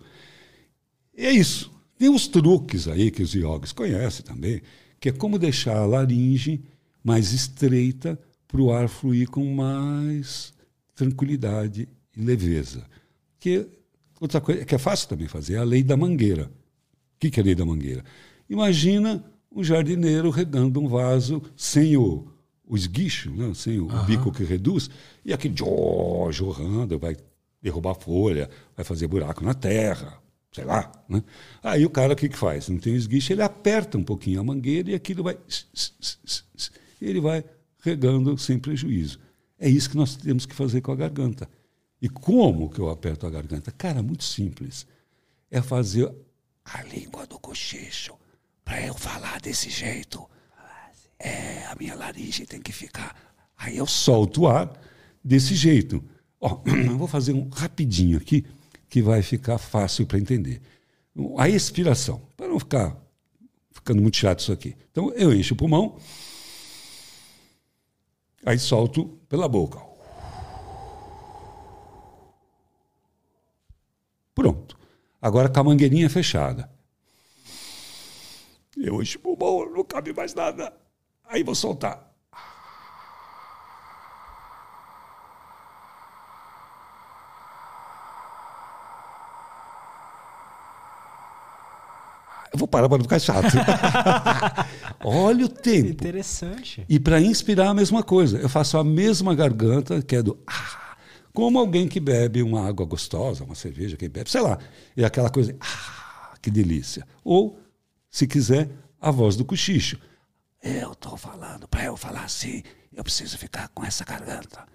E 1.17 1.25
é 1.25 1.31
isso. 1.31 1.71
Tem 1.97 2.09
os 2.09 2.27
truques 2.27 2.87
aí 2.87 3.11
que 3.11 3.23
os 3.23 3.33
yogis 3.33 3.71
conhecem 3.71 4.25
também, 4.25 4.61
que 4.99 5.09
é 5.09 5.11
como 5.11 5.39
deixar 5.39 5.77
a 5.77 5.85
laringe 5.85 6.63
mais 7.03 7.33
estreita 7.33 8.19
para 8.47 8.61
o 8.61 8.71
ar 8.71 8.87
fluir 8.87 9.29
com 9.29 9.45
mais 9.53 10.53
tranquilidade 10.93 11.87
e 12.15 12.21
leveza. 12.21 12.85
Que 13.45 13.67
outra 14.19 14.41
coisa 14.41 14.65
que 14.65 14.73
é 14.73 14.77
fácil 14.79 15.07
também 15.07 15.27
fazer 15.27 15.53
é 15.53 15.57
a 15.59 15.63
lei 15.63 15.83
da 15.83 15.95
mangueira. 15.95 16.45
O 16.45 17.19
que, 17.19 17.29
que 17.29 17.39
é 17.39 17.43
a 17.43 17.45
lei 17.45 17.53
da 17.53 17.63
mangueira? 17.63 18.03
Imagina 18.49 19.23
um 19.51 19.63
jardineiro 19.63 20.31
regando 20.31 20.81
um 20.81 20.87
vaso 20.87 21.43
sem 21.55 21.95
o, 21.95 22.27
o 22.67 22.75
esguicho, 22.75 23.29
né? 23.29 23.53
sem 23.53 23.77
o 23.77 23.83
uhum. 23.83 24.05
bico 24.05 24.31
que 24.31 24.43
reduz, 24.43 24.89
e 25.23 25.31
aquele 25.31 25.53
jorrando, 26.31 26.97
vai 26.97 27.15
derrubar 27.61 27.93
folha, 27.93 28.49
vai 28.75 28.83
fazer 28.83 29.05
buraco 29.05 29.45
na 29.45 29.53
terra, 29.53 30.17
sei 30.51 30.65
lá. 30.65 30.91
Né? 31.07 31.23
Aí 31.61 31.85
o 31.85 31.89
cara 31.91 32.13
o 32.13 32.15
que, 32.15 32.27
que 32.27 32.37
faz? 32.37 32.67
Não 32.67 32.79
tem 32.79 32.95
esguicho, 32.95 33.31
ele 33.31 33.43
aperta 33.43 33.95
um 33.95 34.03
pouquinho 34.03 34.39
a 34.39 34.43
mangueira 34.43 34.89
e 34.89 34.95
aquilo 34.95 35.21
vai. 35.21 35.37
Ele 36.99 37.21
vai 37.21 37.43
regando 37.83 38.35
sem 38.39 38.57
prejuízo. 38.57 39.19
É 39.59 39.69
isso 39.69 39.91
que 39.91 39.97
nós 39.97 40.15
temos 40.15 40.47
que 40.47 40.55
fazer 40.55 40.81
com 40.81 40.91
a 40.91 40.95
garganta. 40.95 41.47
E 42.05 42.09
como 42.09 42.69
que 42.69 42.77
eu 42.77 42.87
aperto 42.87 43.25
a 43.25 43.31
garganta? 43.31 43.71
Cara, 43.71 44.03
muito 44.03 44.23
simples. 44.23 44.85
É 45.49 45.59
fazer 45.59 46.13
a 46.63 46.83
língua 46.83 47.25
do 47.25 47.39
cochicho 47.39 48.13
para 48.63 48.79
eu 48.85 48.93
falar 48.93 49.41
desse 49.41 49.71
jeito. 49.71 50.23
É, 51.17 51.65
a 51.65 51.75
minha 51.79 51.95
laringe 51.95 52.45
tem 52.45 52.61
que 52.61 52.71
ficar. 52.71 53.15
Aí 53.57 53.77
eu 53.77 53.87
solto 53.87 54.41
o 54.41 54.47
ar 54.47 54.71
desse 55.23 55.55
jeito. 55.55 56.03
Ó, 56.39 56.61
vou 56.95 57.07
fazer 57.07 57.33
um 57.33 57.49
rapidinho 57.49 58.19
aqui 58.19 58.45
que 58.87 59.01
vai 59.01 59.23
ficar 59.23 59.57
fácil 59.57 60.05
para 60.05 60.19
entender. 60.19 60.61
A 61.39 61.49
expiração, 61.49 62.21
para 62.37 62.47
não 62.47 62.59
ficar 62.59 62.95
ficando 63.71 63.99
muito 63.99 64.17
chato 64.17 64.41
isso 64.41 64.51
aqui. 64.51 64.77
Então 64.91 65.11
eu 65.13 65.33
encho 65.33 65.55
o 65.55 65.57
pulmão, 65.57 65.97
aí 68.45 68.59
solto 68.59 69.05
pela 69.27 69.49
boca. 69.49 69.94
Pronto. 74.35 74.77
Agora 75.21 75.49
com 75.49 75.59
a 75.61 75.63
mangueirinha 75.63 76.09
fechada. 76.09 76.69
Eu 78.77 79.01
encho 79.01 79.17
o 79.17 79.21
pulmão, 79.21 79.71
não 79.71 79.83
cabe 79.85 80.13
mais 80.13 80.33
nada. 80.33 80.73
Aí 81.23 81.41
vou 81.41 81.55
soltar. 81.55 82.11
Eu 92.53 92.59
vou 92.59 92.67
parar 92.67 92.87
para 92.87 92.97
não 92.97 93.03
ficar 93.03 93.19
chato. 93.19 93.47
Olha 95.03 95.45
o 95.45 95.49
tempo. 95.49 95.89
Interessante. 95.89 96.85
E 96.87 96.99
para 96.99 97.19
inspirar 97.19 97.69
a 97.69 97.73
mesma 97.73 98.01
coisa. 98.01 98.37
Eu 98.37 98.47
faço 98.47 98.77
a 98.77 98.83
mesma 98.83 99.35
garganta, 99.35 100.01
que 100.01 100.15
é 100.15 100.23
do 100.23 100.39
ah, 100.47 100.84
como 101.35 101.59
alguém 101.59 101.87
que 101.87 101.99
bebe 101.99 102.41
uma 102.41 102.65
água 102.65 102.85
gostosa, 102.85 103.43
uma 103.43 103.53
cerveja, 103.53 103.97
quem 103.97 104.09
bebe, 104.09 104.31
sei 104.31 104.41
lá. 104.41 104.57
E 104.95 105.03
aquela 105.03 105.29
coisa, 105.29 105.55
ah, 105.59 106.33
que 106.41 106.49
delícia. 106.49 107.05
Ou, 107.23 107.59
se 108.09 108.25
quiser, 108.25 108.69
a 108.99 109.11
voz 109.11 109.35
do 109.35 109.43
cochicho. 109.43 109.99
Eu 110.63 110.93
estou 110.93 111.17
falando, 111.17 111.67
para 111.67 111.83
eu 111.83 111.97
falar 111.97 112.23
assim, 112.23 112.63
eu 112.93 113.03
preciso 113.03 113.37
ficar 113.37 113.67
com 113.67 113.83
essa 113.83 114.05
garganta. 114.05 114.65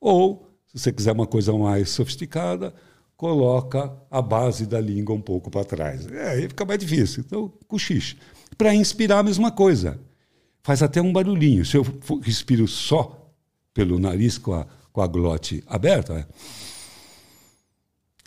Ou, 0.00 0.48
se 0.66 0.78
você 0.78 0.90
quiser 0.90 1.12
uma 1.12 1.26
coisa 1.26 1.52
mais 1.52 1.90
sofisticada, 1.90 2.74
coloca 3.14 3.92
a 4.10 4.22
base 4.22 4.64
da 4.64 4.80
língua 4.80 5.14
um 5.14 5.20
pouco 5.20 5.50
para 5.50 5.64
trás. 5.64 6.06
É, 6.06 6.30
aí 6.30 6.48
fica 6.48 6.64
mais 6.64 6.80
difícil. 6.80 7.22
Então, 7.26 7.52
cochiche. 7.68 8.16
Para 8.56 8.74
inspirar, 8.74 9.18
a 9.18 9.22
mesma 9.22 9.52
coisa. 9.52 10.00
Faz 10.62 10.82
até 10.82 11.02
um 11.02 11.12
barulhinho. 11.12 11.64
Se 11.64 11.76
eu 11.76 11.84
respiro 12.22 12.66
só 12.66 13.30
pelo 13.74 13.98
nariz 13.98 14.38
com 14.38 14.54
a, 14.54 14.66
com 15.00 15.04
a 15.04 15.06
glote 15.06 15.64
aberta, 15.66 16.12
é. 16.12 16.26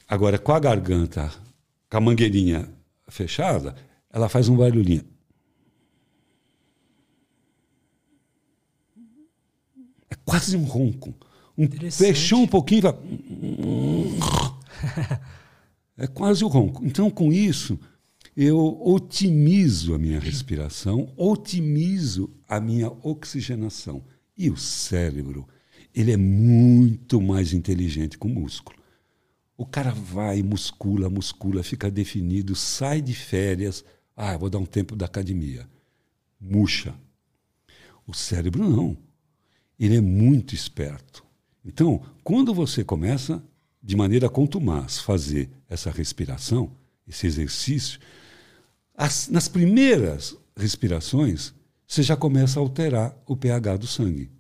agora 0.08 0.40
com 0.40 0.52
a 0.54 0.60
garganta, 0.60 1.32
com 1.88 1.98
a 1.98 2.02
mangueirinha 2.02 2.68
fechada, 3.08 3.76
ela 4.12 4.28
faz 4.28 4.50
um 4.50 4.58
barulhinho. 4.58 5.06
É 10.10 10.16
quase 10.26 10.58
um 10.58 10.64
ronco. 10.64 11.14
Um, 11.56 11.68
fechou 11.92 12.40
um 12.40 12.48
pouquinho 12.48 12.80
e 12.80 12.82
vai. 12.82 12.96
é 15.98 16.08
quase 16.08 16.44
o 16.44 16.48
ronco. 16.48 16.84
Então, 16.84 17.12
com 17.12 17.32
isso, 17.32 17.80
eu 18.36 18.82
otimizo 18.84 19.94
a 19.94 20.00
minha 20.00 20.20
respiração, 20.20 21.14
otimizo 21.16 22.32
a 22.50 22.60
minha 22.60 22.92
oxigenação. 23.04 24.04
E 24.36 24.50
o 24.50 24.58
cérebro, 24.58 25.48
ele 25.94 26.12
é 26.12 26.18
muito 26.18 27.22
mais 27.22 27.54
inteligente 27.54 28.18
que 28.18 28.26
o 28.26 28.30
músculo. 28.30 28.78
O 29.56 29.66
cara 29.66 29.92
vai, 29.92 30.42
muscula, 30.42 31.10
muscula, 31.10 31.62
fica 31.62 31.92
definido, 31.92 32.56
sai 32.56 33.02
de 33.02 33.14
férias. 33.14 33.86
Ah, 34.16 34.36
vou 34.36 34.50
dar 34.50 34.58
um 34.58 34.66
tempo 34.66 34.96
da 34.96 35.06
academia. 35.06 35.70
Murcha. 36.42 36.96
O 38.06 38.14
cérebro 38.14 38.68
não. 38.68 38.98
Ele 39.80 39.98
é 39.98 40.02
muito 40.02 40.56
esperto. 40.56 41.24
Então, 41.64 42.04
quando 42.24 42.54
você 42.54 42.84
começa 42.84 43.44
de 43.82 43.96
maneira 43.96 44.30
contumaz 44.30 45.00
fazer 45.00 45.50
essa 45.70 45.92
respiração, 45.92 46.72
esse 47.08 47.28
exercício, 47.28 48.00
as, 48.96 49.28
nas 49.30 49.48
primeiras 49.48 50.38
respirações, 50.56 51.54
você 51.88 52.02
já 52.02 52.16
começa 52.16 52.60
a 52.60 52.62
alterar 52.62 53.16
o 53.26 53.36
pH 53.36 53.78
do 53.78 53.88
sangue, 53.88 54.32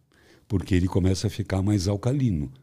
porque 0.54 0.76
ele 0.76 0.88
começa 0.88 1.26
a 1.26 1.30
ficar 1.32 1.64
mais 1.64 1.88
alcalino. 1.88 2.54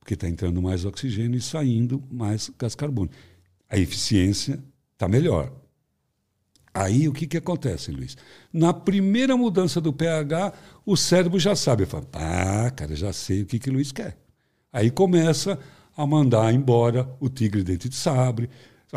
porque 0.00 0.14
está 0.14 0.26
entrando 0.26 0.62
mais 0.62 0.86
oxigênio 0.86 1.36
e 1.36 1.42
saindo 1.42 2.02
mais 2.10 2.50
gás 2.58 2.74
carbônico. 2.74 3.14
A 3.68 3.78
eficiência 3.78 4.64
está 4.94 5.06
melhor. 5.06 5.52
Aí 6.72 7.06
o 7.06 7.12
que, 7.12 7.26
que 7.26 7.36
acontece, 7.36 7.92
Luiz? 7.92 8.16
Na 8.50 8.72
primeira 8.72 9.36
mudança 9.36 9.78
do 9.78 9.92
pH, 9.92 10.54
o 10.86 10.96
cérebro 10.96 11.38
já 11.38 11.54
sabe. 11.54 11.84
Fala, 11.84 12.06
ah, 12.14 12.70
cara, 12.70 12.96
já 12.96 13.12
sei 13.12 13.42
o 13.42 13.46
que, 13.46 13.58
que 13.58 13.68
o 13.68 13.74
Luiz 13.74 13.92
quer. 13.92 14.16
Aí 14.72 14.90
começa 14.90 15.58
a 15.94 16.06
mandar 16.06 16.50
embora 16.54 17.06
o 17.20 17.28
tigre 17.28 17.62
dentro 17.62 17.90
de 17.90 17.94
sabre. 17.94 18.48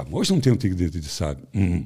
Hoje 0.09 0.31
não 0.31 0.39
tem 0.39 0.53
um 0.53 0.57
tigre 0.57 0.77
dentro 0.77 1.01
de 1.01 1.09
sabre. 1.09 1.43
Hum, 1.53 1.85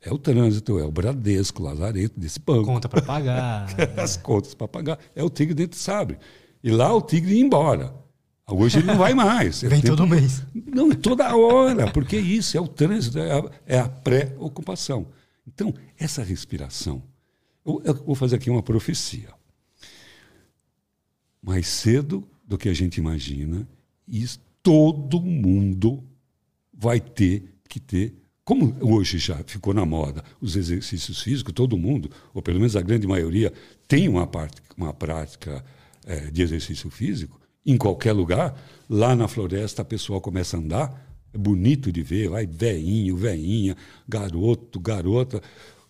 é 0.00 0.12
o 0.12 0.18
trânsito, 0.18 0.78
é 0.78 0.84
o 0.84 0.90
Bradesco, 0.90 1.62
o 1.62 1.66
Lazareto 1.66 2.18
desse 2.18 2.40
banco. 2.40 2.64
Conta 2.64 2.88
para 2.88 3.02
pagar. 3.02 3.66
As 3.98 4.16
contas 4.16 4.54
para 4.54 4.66
pagar. 4.66 4.98
É 5.14 5.22
o 5.22 5.30
tigre 5.30 5.54
dentro 5.54 5.78
de 5.78 5.82
sabre. 5.82 6.18
E 6.62 6.70
lá 6.70 6.94
o 6.94 7.02
tigre 7.02 7.34
ia 7.34 7.40
embora. 7.40 7.94
Hoje 8.46 8.78
ele 8.78 8.86
não 8.86 8.96
vai 8.96 9.14
mais. 9.14 9.62
Vem 9.62 9.80
todo 9.80 10.06
mês. 10.06 10.42
Não, 10.54 10.90
toda 10.90 11.36
hora, 11.36 11.90
porque 11.92 12.16
isso 12.16 12.56
é 12.56 12.60
o 12.60 12.66
trânsito, 12.66 13.18
é 13.18 13.32
a, 13.32 13.50
é 13.66 13.78
a 13.78 13.88
pré-ocupação. 13.88 15.06
Então, 15.46 15.72
essa 15.98 16.22
respiração. 16.22 17.02
Eu, 17.64 17.80
eu 17.84 17.94
vou 17.94 18.14
fazer 18.14 18.36
aqui 18.36 18.50
uma 18.50 18.62
profecia. 18.62 19.28
Mais 21.42 21.66
cedo 21.68 22.26
do 22.44 22.58
que 22.58 22.68
a 22.68 22.74
gente 22.74 22.98
imagina, 22.98 23.68
isso, 24.06 24.40
todo 24.62 25.20
mundo 25.20 26.02
vai 26.72 27.00
ter 27.00 27.54
que 27.68 27.78
ter. 27.78 28.14
Como 28.50 28.74
hoje 28.80 29.16
já 29.18 29.36
ficou 29.46 29.72
na 29.72 29.86
moda 29.86 30.24
os 30.40 30.56
exercícios 30.56 31.22
físicos, 31.22 31.54
todo 31.54 31.78
mundo, 31.78 32.10
ou 32.34 32.42
pelo 32.42 32.58
menos 32.58 32.74
a 32.74 32.82
grande 32.82 33.06
maioria, 33.06 33.52
tem 33.86 34.08
uma, 34.08 34.26
parte, 34.26 34.60
uma 34.76 34.92
prática 34.92 35.64
é, 36.04 36.32
de 36.32 36.42
exercício 36.42 36.90
físico, 36.90 37.40
em 37.64 37.76
qualquer 37.76 38.12
lugar, 38.12 38.60
lá 38.88 39.14
na 39.14 39.28
floresta 39.28 39.82
a 39.82 39.84
pessoa 39.84 40.20
começa 40.20 40.56
a 40.56 40.58
andar, 40.60 41.16
é 41.32 41.38
bonito 41.38 41.92
de 41.92 42.02
ver, 42.02 42.28
vai 42.28 42.44
veinho, 42.44 43.16
veinha, 43.16 43.76
garoto, 44.08 44.80
garota, 44.80 45.40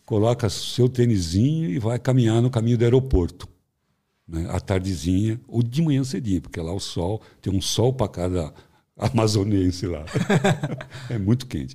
coloca 0.05 0.51
seu 0.51 0.87
tênisinho 0.87 1.71
e 1.71 1.79
vai 1.79 1.99
caminhar 1.99 2.43
no 2.43 2.51
caminho 2.51 2.77
do 2.77 2.85
aeroporto. 2.85 3.49
Né? 4.29 4.47
À 4.51 4.61
tardezinha, 4.61 5.41
ou 5.49 5.63
de 5.63 5.81
manhã 5.81 6.05
cedinho, 6.05 6.43
porque 6.43 6.61
lá 6.61 6.75
o 6.75 6.79
sol, 6.79 7.23
tem 7.41 7.51
um 7.51 7.63
sol 7.63 7.91
para 7.91 8.09
cada 8.09 8.53
amazonense 8.99 9.87
lá. 9.87 10.05
é 11.09 11.17
muito 11.17 11.47
quente. 11.47 11.75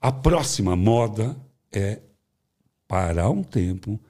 A 0.00 0.10
próxima 0.10 0.74
moda 0.74 1.36
é 1.70 2.00
parar 2.88 3.30
um 3.30 3.42
tempo 3.42 4.00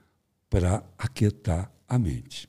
para 0.49 0.84
aquietar 0.97 1.72
a 1.88 1.99
mente. 1.99 2.49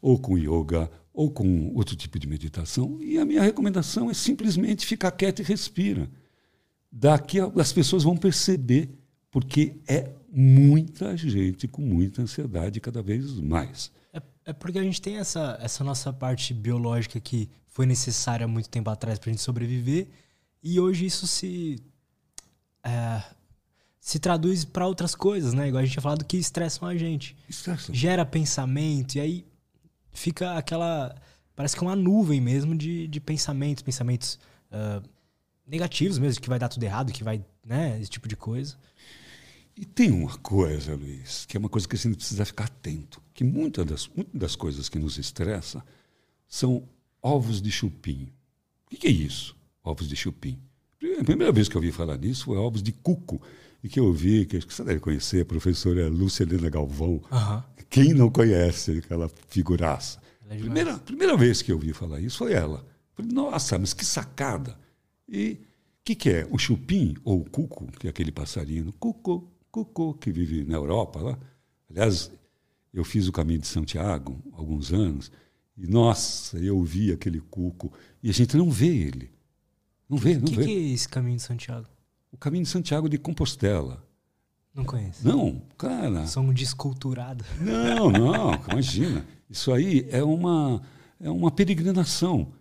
Ou 0.00 0.18
com 0.18 0.36
yoga, 0.36 0.90
ou 1.12 1.30
com 1.30 1.72
outro 1.74 1.96
tipo 1.96 2.18
de 2.18 2.26
meditação. 2.26 2.98
E 3.00 3.18
a 3.18 3.24
minha 3.24 3.42
recomendação 3.42 4.10
é 4.10 4.14
simplesmente 4.14 4.86
ficar 4.86 5.10
quieto 5.12 5.40
e 5.40 5.44
respira. 5.44 6.10
Daqui 6.90 7.38
as 7.40 7.72
pessoas 7.72 8.02
vão 8.02 8.16
perceber, 8.16 8.90
porque 9.30 9.76
é 9.88 10.10
muita 10.30 11.16
gente 11.16 11.68
com 11.68 11.82
muita 11.82 12.22
ansiedade 12.22 12.80
cada 12.80 13.02
vez 13.02 13.32
mais. 13.40 13.90
É, 14.12 14.22
é 14.46 14.52
porque 14.52 14.78
a 14.78 14.82
gente 14.82 15.00
tem 15.00 15.16
essa, 15.16 15.58
essa 15.60 15.82
nossa 15.82 16.12
parte 16.12 16.52
biológica 16.52 17.18
que 17.18 17.48
foi 17.66 17.86
necessária 17.86 18.46
muito 18.46 18.68
tempo 18.68 18.90
atrás 18.90 19.18
para 19.18 19.30
a 19.30 19.32
gente 19.32 19.42
sobreviver, 19.42 20.08
e 20.62 20.78
hoje 20.78 21.06
isso 21.06 21.26
se. 21.26 21.82
É, 22.84 23.22
se 24.00 24.18
traduz 24.18 24.64
para 24.64 24.86
outras 24.86 25.14
coisas, 25.14 25.54
né? 25.54 25.68
Igual 25.68 25.80
a 25.80 25.84
gente 25.84 25.92
tinha 25.92 26.02
falado 26.02 26.24
que 26.24 26.36
estressam 26.36 26.88
a 26.88 26.96
gente. 26.96 27.36
Estressam. 27.48 27.94
Gera 27.94 28.26
pensamento, 28.26 29.14
e 29.14 29.20
aí 29.20 29.46
fica 30.10 30.56
aquela. 30.56 31.14
Parece 31.54 31.76
que 31.76 31.84
é 31.84 31.86
uma 31.86 31.94
nuvem 31.94 32.40
mesmo 32.40 32.76
de, 32.76 33.06
de 33.06 33.20
pensamentos, 33.20 33.82
pensamentos 33.82 34.38
uh, 34.72 35.06
negativos 35.66 36.18
mesmo, 36.18 36.40
que 36.40 36.48
vai 36.48 36.58
dar 36.58 36.68
tudo 36.68 36.82
errado, 36.82 37.12
que 37.12 37.22
vai. 37.22 37.44
né? 37.64 38.00
Esse 38.00 38.10
tipo 38.10 38.26
de 38.26 38.36
coisa. 38.36 38.76
E 39.76 39.86
tem 39.86 40.10
uma 40.10 40.36
coisa, 40.38 40.94
Luiz, 40.94 41.46
que 41.46 41.56
é 41.56 41.60
uma 41.60 41.68
coisa 41.68 41.88
que 41.88 41.96
a 41.96 41.98
gente 41.98 42.16
precisa 42.16 42.44
ficar 42.44 42.64
atento, 42.64 43.22
que 43.32 43.42
muitas 43.42 43.86
das, 43.86 44.08
muitas 44.08 44.38
das 44.38 44.56
coisas 44.56 44.88
que 44.88 44.98
nos 44.98 45.16
estressa 45.16 45.82
são 46.46 46.86
ovos 47.22 47.62
de 47.62 47.70
chupim. 47.70 48.28
O 48.86 48.96
que 48.96 49.06
é 49.06 49.10
isso, 49.10 49.56
ovos 49.82 50.08
de 50.08 50.16
chupim? 50.16 50.58
A 51.20 51.24
primeira 51.24 51.52
vez 51.52 51.68
que 51.68 51.76
eu 51.76 51.80
ouvi 51.80 51.92
falar 51.92 52.16
nisso 52.16 52.44
foi 52.46 52.56
ovos 52.56 52.82
de 52.82 52.92
cuco, 52.92 53.40
e 53.82 53.88
que 53.88 53.98
eu 53.98 54.04
ouvi, 54.06 54.46
que 54.46 54.60
você 54.60 54.84
deve 54.84 55.00
conhecer, 55.00 55.42
a 55.42 55.44
professora 55.44 56.08
Lúcia 56.08 56.44
Helena 56.44 56.70
Galvão. 56.70 57.20
Uhum. 57.30 57.62
Quem 57.90 58.14
não 58.14 58.30
conhece 58.30 58.98
aquela 59.04 59.28
figuraça? 59.48 60.20
É 60.48 60.56
primeira, 60.56 60.98
primeira 60.98 61.36
vez 61.36 61.62
que 61.62 61.72
eu 61.72 61.76
ouvi 61.76 61.92
falar 61.92 62.20
isso 62.20 62.38
foi 62.38 62.52
ela. 62.52 62.86
Falei, 63.14 63.32
nossa, 63.32 63.78
mas 63.78 63.92
que 63.92 64.04
sacada! 64.04 64.78
E 65.28 65.52
o 65.52 66.04
que, 66.04 66.14
que 66.14 66.30
é? 66.30 66.46
O 66.50 66.58
chupim, 66.58 67.16
ou 67.24 67.40
o 67.40 67.50
cuco, 67.50 67.90
que 67.98 68.06
é 68.06 68.10
aquele 68.10 68.30
passarinho, 68.30 68.92
cuco, 68.98 69.50
cuco, 69.70 70.14
que 70.14 70.30
vive 70.30 70.64
na 70.64 70.76
Europa 70.76 71.20
lá. 71.20 71.38
Aliás, 71.90 72.30
eu 72.92 73.04
fiz 73.04 73.26
o 73.26 73.32
caminho 73.32 73.60
de 73.60 73.66
Santiago 73.66 74.40
há 74.52 74.58
alguns 74.58 74.92
anos, 74.92 75.32
e 75.76 75.86
nossa, 75.86 76.58
eu 76.58 76.82
vi 76.82 77.12
aquele 77.12 77.40
cuco, 77.40 77.92
e 78.22 78.30
a 78.30 78.32
gente 78.32 78.56
não 78.56 78.70
vê 78.70 78.88
ele. 78.88 79.30
Não 80.12 80.18
vê, 80.18 80.34
não 80.34 80.42
que 80.42 80.56
vê. 80.56 80.62
O 80.62 80.66
que 80.66 80.70
é 80.70 80.92
esse 80.92 81.08
caminho 81.08 81.36
de 81.36 81.42
Santiago? 81.42 81.86
O 82.30 82.36
caminho 82.36 82.64
de 82.64 82.68
Santiago 82.68 83.08
de 83.08 83.16
Compostela. 83.16 84.06
Não 84.74 84.84
conheço. 84.84 85.26
Não, 85.26 85.62
cara. 85.78 86.26
São 86.26 86.52
desculturados. 86.52 87.46
Não, 87.58 88.10
não, 88.10 88.52
imagina. 88.70 89.26
Isso 89.48 89.72
aí 89.72 90.06
é 90.10 90.22
uma, 90.22 90.82
é 91.18 91.30
uma 91.30 91.50
peregrinação 91.50 92.52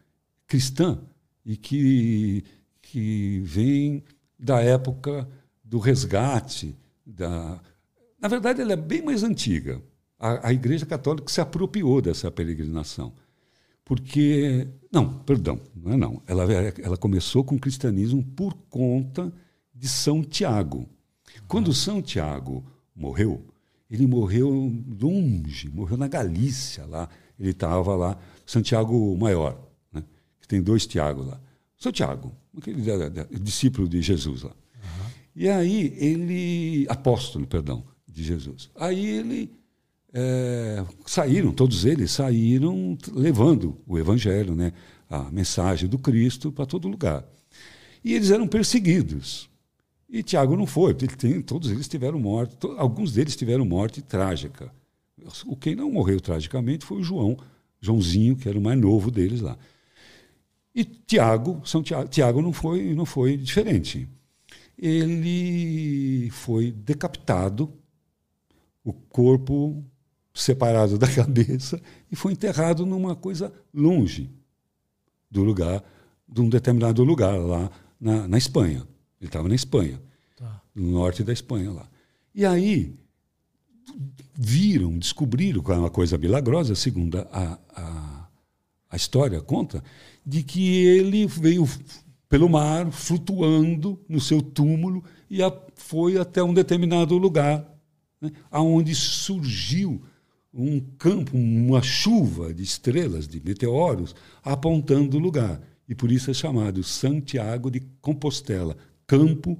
cristã 0.47 1.01
e 1.45 1.57
que, 1.57 2.45
que 2.81 3.41
vem 3.43 4.01
da 4.39 4.61
época 4.61 5.27
do 5.61 5.77
resgate. 5.77 6.73
Da... 7.05 7.59
Na 8.17 8.29
verdade, 8.29 8.61
ela 8.61 8.71
é 8.71 8.77
bem 8.77 9.01
mais 9.01 9.23
antiga. 9.23 9.81
A, 10.17 10.47
a 10.47 10.53
Igreja 10.53 10.85
Católica 10.85 11.29
se 11.29 11.41
apropriou 11.41 12.01
dessa 12.01 12.31
peregrinação. 12.31 13.11
Porque. 13.91 14.69
Não, 14.89 15.19
perdão, 15.19 15.59
não 15.75 15.91
é 15.91 15.97
não. 15.97 16.21
Ela, 16.25 16.45
ela 16.81 16.95
começou 16.95 17.43
com 17.43 17.55
o 17.55 17.59
cristianismo 17.59 18.23
por 18.23 18.53
conta 18.69 19.33
de 19.75 19.85
São 19.89 20.23
Tiago. 20.23 20.87
Quando 21.45 21.73
São 21.73 22.01
Tiago 22.01 22.65
morreu, 22.95 23.45
ele 23.89 24.07
morreu 24.07 24.49
longe, 24.97 25.69
morreu 25.69 25.97
na 25.97 26.07
Galícia 26.07 26.85
lá. 26.85 27.09
Ele 27.37 27.49
estava 27.49 27.93
lá, 27.97 28.17
Santiago 28.45 29.17
Maior, 29.17 29.61
né? 29.91 30.05
que 30.39 30.47
tem 30.47 30.61
dois 30.61 30.87
Tiago 30.87 31.23
lá. 31.23 31.41
São 31.77 31.91
Tiago, 31.91 32.33
aquele 32.57 32.81
discípulo 33.41 33.89
de 33.89 34.01
Jesus 34.01 34.43
lá. 34.43 34.51
Uhum. 34.51 35.09
E 35.35 35.49
aí 35.49 35.93
ele, 35.97 36.85
apóstolo, 36.87 37.45
perdão, 37.45 37.83
de 38.07 38.23
Jesus. 38.23 38.71
Aí 38.73 39.05
ele 39.05 39.51
é, 40.13 40.83
saíram, 41.05 41.51
todos 41.51 41.85
eles 41.85 42.11
saíram 42.11 42.97
levando 43.13 43.77
o 43.87 43.97
evangelho, 43.97 44.55
né? 44.55 44.73
a 45.09 45.29
mensagem 45.29 45.89
do 45.89 45.99
Cristo 45.99 46.51
para 46.51 46.65
todo 46.65 46.87
lugar. 46.87 47.25
E 48.03 48.13
eles 48.13 48.31
eram 48.31 48.47
perseguidos. 48.47 49.49
E 50.09 50.23
Tiago 50.23 50.55
não 50.55 50.65
foi, 50.65 50.91
ele 50.91 51.07
tem, 51.07 51.41
todos 51.41 51.69
eles 51.69 51.87
tiveram 51.87 52.19
morte, 52.19 52.55
to, 52.55 52.75
alguns 52.77 53.13
deles 53.13 53.35
tiveram 53.35 53.65
morte 53.65 54.01
trágica. 54.01 54.73
O 55.45 55.55
quem 55.55 55.75
não 55.75 55.91
morreu 55.91 56.19
tragicamente 56.19 56.85
foi 56.85 56.99
o 56.99 57.03
João, 57.03 57.37
Joãozinho, 57.79 58.35
que 58.35 58.49
era 58.49 58.57
o 58.57 58.61
mais 58.61 58.79
novo 58.79 59.11
deles 59.11 59.41
lá. 59.41 59.57
E 60.73 60.83
Tiago, 60.85 61.61
São 61.65 61.83
Tiago, 61.83 62.09
Tiago 62.09 62.41
não 62.41 62.53
foi, 62.53 62.93
não 62.93 63.05
foi 63.05 63.37
diferente. 63.37 64.07
Ele 64.77 66.29
foi 66.31 66.71
decapitado, 66.71 67.71
o 68.83 68.93
corpo 68.93 69.85
separado 70.33 70.97
da 70.99 71.07
cabeça 71.07 71.81
e 72.11 72.15
foi 72.15 72.33
enterrado 72.33 72.85
numa 72.85 73.15
coisa 73.15 73.53
longe 73.73 74.29
do 75.29 75.43
lugar, 75.43 75.83
de 76.27 76.41
um 76.41 76.49
determinado 76.49 77.03
lugar 77.03 77.37
lá 77.37 77.69
na, 77.99 78.27
na 78.27 78.37
Espanha. 78.37 78.87
Ele 79.19 79.29
estava 79.29 79.47
na 79.47 79.55
Espanha, 79.55 80.01
tá. 80.37 80.61
no 80.73 80.91
norte 80.91 81.23
da 81.23 81.31
Espanha 81.31 81.71
lá. 81.71 81.87
E 82.33 82.45
aí 82.45 82.95
viram, 84.33 84.97
descobriram, 84.97 85.61
que 85.61 85.71
é 85.71 85.75
uma 85.75 85.89
coisa 85.89 86.17
milagrosa, 86.17 86.75
segundo 86.75 87.19
a, 87.19 87.59
a, 87.75 88.29
a 88.89 88.95
história 88.95 89.41
conta, 89.41 89.83
de 90.25 90.43
que 90.43 90.85
ele 90.85 91.27
veio 91.27 91.67
pelo 92.29 92.49
mar, 92.49 92.89
flutuando 92.91 93.99
no 94.07 94.21
seu 94.21 94.41
túmulo 94.41 95.03
e 95.29 95.43
a, 95.43 95.51
foi 95.75 96.17
até 96.17 96.41
um 96.41 96.53
determinado 96.53 97.17
lugar, 97.17 97.65
né, 98.21 98.31
aonde 98.49 98.95
surgiu 98.95 100.01
um 100.53 100.79
campo, 100.97 101.37
uma 101.37 101.81
chuva 101.81 102.53
de 102.53 102.63
estrelas, 102.63 103.27
de 103.27 103.41
meteoros, 103.43 104.15
apontando 104.43 105.17
o 105.17 105.19
lugar. 105.19 105.61
E 105.87 105.95
por 105.95 106.11
isso 106.11 106.29
é 106.29 106.33
chamado 106.33 106.83
Santiago 106.83 107.71
de 107.71 107.81
Compostela, 108.01 108.77
campo, 109.07 109.59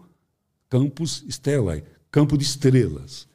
campus 0.70 1.26
stellae, 1.30 1.84
campo 2.10 2.38
de 2.38 2.44
estrelas. 2.44 3.28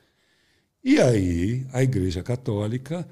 E 0.85 1.01
aí 1.01 1.67
a 1.73 1.83
Igreja 1.83 2.23
Católica, 2.23 3.07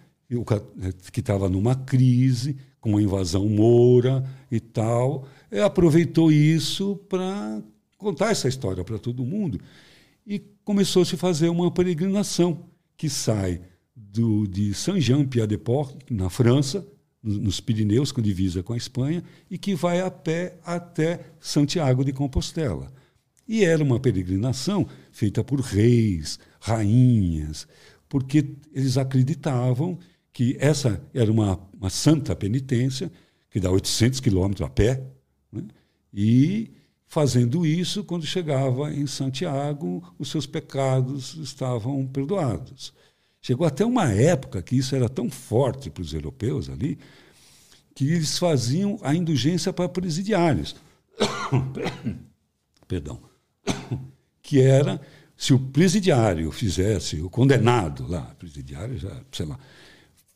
que 1.13 1.21
estava 1.21 1.49
numa 1.49 1.75
crise, 1.75 2.57
com 2.81 2.97
a 2.97 3.03
invasão 3.03 3.49
moura 3.49 4.25
e 4.51 4.61
tal, 4.61 5.27
aproveitou 5.65 6.31
isso 6.31 6.97
para 7.09 7.63
contar 7.97 8.31
essa 8.31 8.47
história 8.47 8.85
para 8.85 8.99
todo 8.99 9.25
mundo 9.25 9.59
e 10.27 10.39
começou 10.65 11.05
-se 11.05 11.15
a 11.15 11.19
fazer 11.19 11.49
uma 11.49 11.71
peregrinação 11.71 12.67
que 12.97 13.09
sai 13.09 13.61
do, 14.15 14.47
de 14.47 14.73
Saint-Jean-Pied-de-Port, 14.73 15.97
na 16.09 16.31
França, 16.31 16.87
nos 17.21 17.61
Pirineus, 17.61 18.13
com 18.13 18.23
divisa 18.23 18.63
com 18.63 18.73
a 18.73 18.77
Espanha, 18.77 19.25
e 19.51 19.59
que 19.59 19.75
vai 19.75 20.01
a 20.01 20.11
pé 20.11 20.57
até 20.65 21.21
Santiago 21.41 22.05
de 22.05 22.13
Compostela. 22.13 22.93
E 23.49 23.65
era 23.65 23.83
uma 23.83 23.99
peregrinação 23.99 24.87
feita 25.11 25.43
por 25.43 25.61
reis, 25.61 26.39
rainhas, 26.61 27.67
porque 28.09 28.47
eles 28.73 28.97
acreditavam 28.97 29.99
que 30.33 30.57
essa 30.61 31.03
era 31.13 31.31
uma, 31.31 31.59
uma 31.79 31.91
santa 31.91 32.37
penitência, 32.37 33.11
que 33.51 33.59
dá 33.59 33.71
800 33.71 34.21
quilômetros 34.21 34.67
a 34.67 34.71
pé, 34.71 35.03
né? 35.53 35.63
e 36.13 36.71
fazendo 37.07 37.67
isso, 37.67 38.05
quando 38.05 38.27
chegava 38.27 38.93
em 38.93 39.07
Santiago, 39.07 40.03
os 40.19 40.31
seus 40.31 40.47
pecados 40.47 41.35
estavam 41.35 42.07
perdoados. 42.07 42.93
Chegou 43.47 43.67
até 43.67 43.85
uma 43.85 44.11
época 44.11 44.63
que 44.63 44.75
isso 44.75 44.97
era 44.97 45.07
tão 45.07 45.29
forte 45.29 45.91
para 45.91 46.01
os 46.01 46.15
europeus 46.15 46.71
ali, 46.71 46.99
que 47.95 48.11
eles 48.11 48.39
faziam 48.39 48.99
a 49.03 49.15
indulgência 49.15 49.71
para 49.71 49.87
presidiários. 49.87 50.75
Perdão. 52.89 53.21
Que 54.47 54.61
era 54.61 55.01
se 55.37 55.55
o 55.55 55.59
presidiário 55.59 56.53
fizesse, 56.53 57.21
o 57.23 57.31
condenado 57.31 58.07
lá, 58.07 58.23
presidiário 58.39 58.99
já, 58.99 59.23
sei 59.33 59.47
lá, 59.47 59.59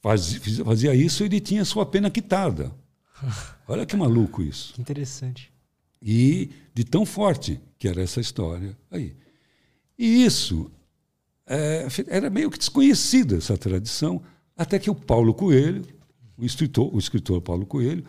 fazia, 0.01 0.65
fazia 0.65 0.95
isso, 0.95 1.23
ele 1.25 1.41
tinha 1.41 1.63
sua 1.63 1.85
pena 1.85 2.11
quitada. 2.11 2.73
Olha 3.69 3.85
que 3.85 3.95
maluco 3.97 4.43
isso. 4.43 4.73
Que 4.73 4.81
interessante. 4.81 5.53
E 6.01 6.51
de 6.75 6.85
tão 6.85 7.05
forte 7.05 7.61
que 7.79 7.87
era 7.87 8.03
essa 8.03 8.19
história 8.19 8.77
aí. 8.91 9.15
E 9.99 10.25
isso 10.25 10.71
era 12.09 12.29
meio 12.29 12.51
que 12.51 12.59
desconhecida, 12.59 13.37
essa 13.37 13.57
tradição, 13.57 14.23
até 14.57 14.79
que 14.79 14.91
o 14.91 14.95
Paulo 14.95 15.33
Coelho, 15.33 15.83
o 16.37 16.45
escritor, 16.45 16.95
o 16.95 16.99
escritor 16.99 17.41
Paulo 17.41 17.65
Coelho, 17.65 18.05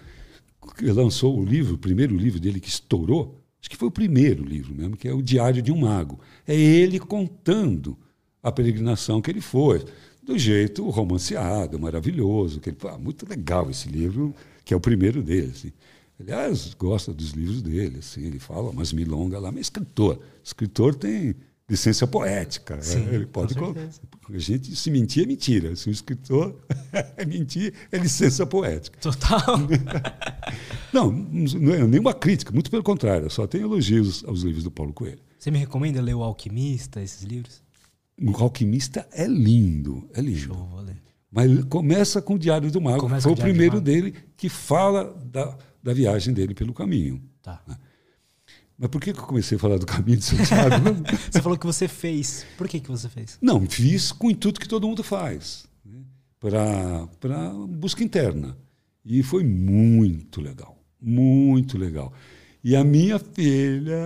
lançou 0.82 1.40
o 1.40 1.46
livro, 1.46 1.76
o 1.76 1.78
primeiro 1.78 2.16
livro 2.16 2.40
dele 2.40 2.60
que 2.60 2.70
estourou, 2.70 3.40
acho 3.60 3.70
que 3.70 3.78
foi 3.78 3.88
o 3.88 3.92
primeiro 3.92 4.44
livro 4.44 4.76
mesmo, 4.76 4.98
que 4.98 5.08
é 5.08 5.14
o 5.14 5.22
Diário 5.22 5.62
de 5.62 5.72
um 5.72 5.80
Mago. 5.80 6.20
É 6.48 6.56
ele 6.56 7.00
contando 7.00 7.98
a 8.44 8.52
peregrinação 8.52 9.22
que 9.22 9.32
ele 9.32 9.42
foi, 9.42 9.84
do 10.22 10.38
jeito 10.38 10.88
romanceado, 10.90 11.80
maravilhoso, 11.80 12.60
que 12.60 12.70
ele, 12.70 12.78
ah, 12.86 12.98
muito 12.98 13.28
legal 13.28 13.70
esse 13.70 13.90
livro, 13.90 14.36
que 14.64 14.74
é 14.74 14.78
o 14.78 14.80
primeiro 14.80 15.24
dele. 15.24 15.52
Assim. 15.56 15.72
Aliás, 16.20 16.74
gosta 16.74 17.14
dos 17.14 17.32
livros 17.32 17.62
dele, 17.62 18.00
assim, 18.00 18.26
ele 18.26 18.40
fala 18.40 18.70
umas 18.70 18.94
milongas 18.94 19.42
lá, 19.42 19.52
mas 19.52 19.62
escritor. 19.62 20.20
Escritor 20.44 20.94
tem 20.94 21.36
licença 21.70 22.08
poética. 22.08 22.76
Né? 22.76 22.82
Sim, 22.82 23.08
ele 23.12 23.26
pode. 23.26 23.54
A 23.58 24.38
gente 24.38 24.76
se 24.76 24.90
mentir 24.90 25.24
é 25.24 25.28
mentira. 25.28 25.76
Se 25.76 25.90
o 25.90 25.92
escritor 25.92 26.56
é 27.16 27.26
mentir, 27.26 27.74
é 27.92 27.98
licença 27.98 28.46
poética. 28.46 29.00
Total. 29.00 29.58
não, 30.92 31.12
não 31.12 31.74
é 31.74 31.88
nenhuma 31.88 32.14
crítica, 32.14 32.52
muito 32.52 32.72
pelo 32.72 32.84
contrário, 32.84 33.30
só 33.30 33.46
tem 33.46 33.62
elogios 33.62 34.24
aos 34.26 34.42
livros 34.42 34.64
do 34.64 34.72
Paulo 34.72 34.94
Coelho. 34.94 35.20
Você 35.38 35.52
me 35.52 35.60
recomenda 35.60 36.02
ler 36.02 36.16
O 36.16 36.24
Alquimista, 36.24 37.02
esses 37.02 37.24
livros? 37.24 37.62
O 38.22 38.36
Alquimista 38.44 39.08
é 39.12 39.26
lindo, 39.26 40.10
é 40.14 40.22
lindo. 40.22 40.40
Show, 40.40 40.68
vou 40.70 40.82
ler. 40.82 40.98
Mas 41.32 41.64
começa 41.66 42.22
com 42.22 42.34
o 42.34 42.40
Diário 42.40 42.72
do 42.72 42.82
Mago. 42.82 43.02
Começa 43.02 43.24
Foi 43.24 43.34
o 43.34 43.36
primeiro 43.36 43.80
dele 43.80 44.16
que 44.36 44.50
fala 44.50 45.16
da, 45.26 45.56
da 45.82 45.94
viagem 45.94 46.34
dele 46.34 46.56
pelo 46.56 46.74
caminho. 46.74 47.22
Tá. 47.42 47.62
Né? 47.68 47.78
Mas 48.80 48.90
por 48.90 49.02
que, 49.02 49.10
eu 49.10 49.16
comecei 49.16 49.58
a 49.58 49.60
falar 49.60 49.78
do 49.78 49.86
caminho 49.86 50.18
de 50.18 50.24
Santiago? 50.24 50.76
você 51.30 51.42
falou 51.42 51.58
que 51.58 51.66
você 51.66 51.86
fez. 51.86 52.46
Por 52.58 52.66
que, 52.66 52.80
que 52.80 52.90
você 52.90 53.10
fez? 53.10 53.38
Não, 53.42 53.60
fiz 53.68 54.14
com 54.14 54.28
o 54.28 54.32
intuito 54.32 54.60
que 54.60 54.70
todo 54.70 54.88
mundo 54.88 55.04
faz. 55.04 55.68
Né? 55.86 56.00
Para 56.40 57.06
busca 57.68 58.02
interna. 58.02 58.58
E 59.04 59.22
foi 59.22 59.44
muito 59.44 60.40
legal. 60.40 60.82
Muito 61.02 61.78
legal. 61.78 62.14
E 62.64 62.74
a 62.74 62.84
minha 62.84 63.20
filha 63.20 63.98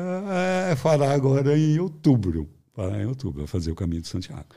é, 0.71 0.75
fará 0.75 1.13
agora 1.13 1.55
em 1.57 1.77
outubro. 1.79 2.49
Fará 2.73 2.99
em 2.99 3.05
outubro, 3.05 3.39
vai 3.39 3.47
fazer 3.47 3.71
o 3.71 3.75
caminho 3.75 4.01
de 4.01 4.07
Santiago. 4.07 4.55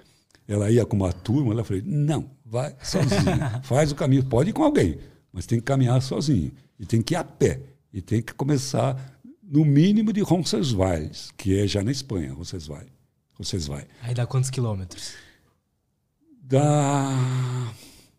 Ela 0.49 0.71
ia 0.71 0.87
com 0.87 0.97
uma 0.97 1.13
turma, 1.13 1.53
ela 1.53 1.65
falou: 1.65 1.83
não, 1.85 2.31
vai 2.45 2.75
sozinho. 2.83 3.37
faz 3.65 3.93
o 3.93 3.95
caminho. 3.95 4.25
Pode 4.25 4.51
ir 4.51 4.53
com 4.55 4.63
alguém, 4.63 4.99
mas 5.31 5.45
tem 5.45 5.59
que 5.59 5.65
caminhar 5.65 6.01
sozinho. 6.01 6.53
E 6.79 6.87
tem 6.87 7.03
que 7.03 7.13
ir 7.13 7.17
a 7.17 7.25
pé. 7.25 7.61
E 7.93 8.03
tem 8.03 8.21
que 8.21 8.35
começar, 8.35 9.16
no 9.49 9.65
mínimo, 9.65 10.13
de 10.13 10.21
Roncesvalles, 10.21 11.33
que 11.37 11.59
é 11.59 11.67
já 11.67 11.83
na 11.83 11.91
Espanha, 11.91 12.33
Roncesvalles. 12.33 12.93
Roncesvalles. 13.35 13.89
Aí 14.03 14.15
dá 14.15 14.27
quantos 14.27 14.51
quilômetros? 14.51 15.15
Dá. 16.43 17.73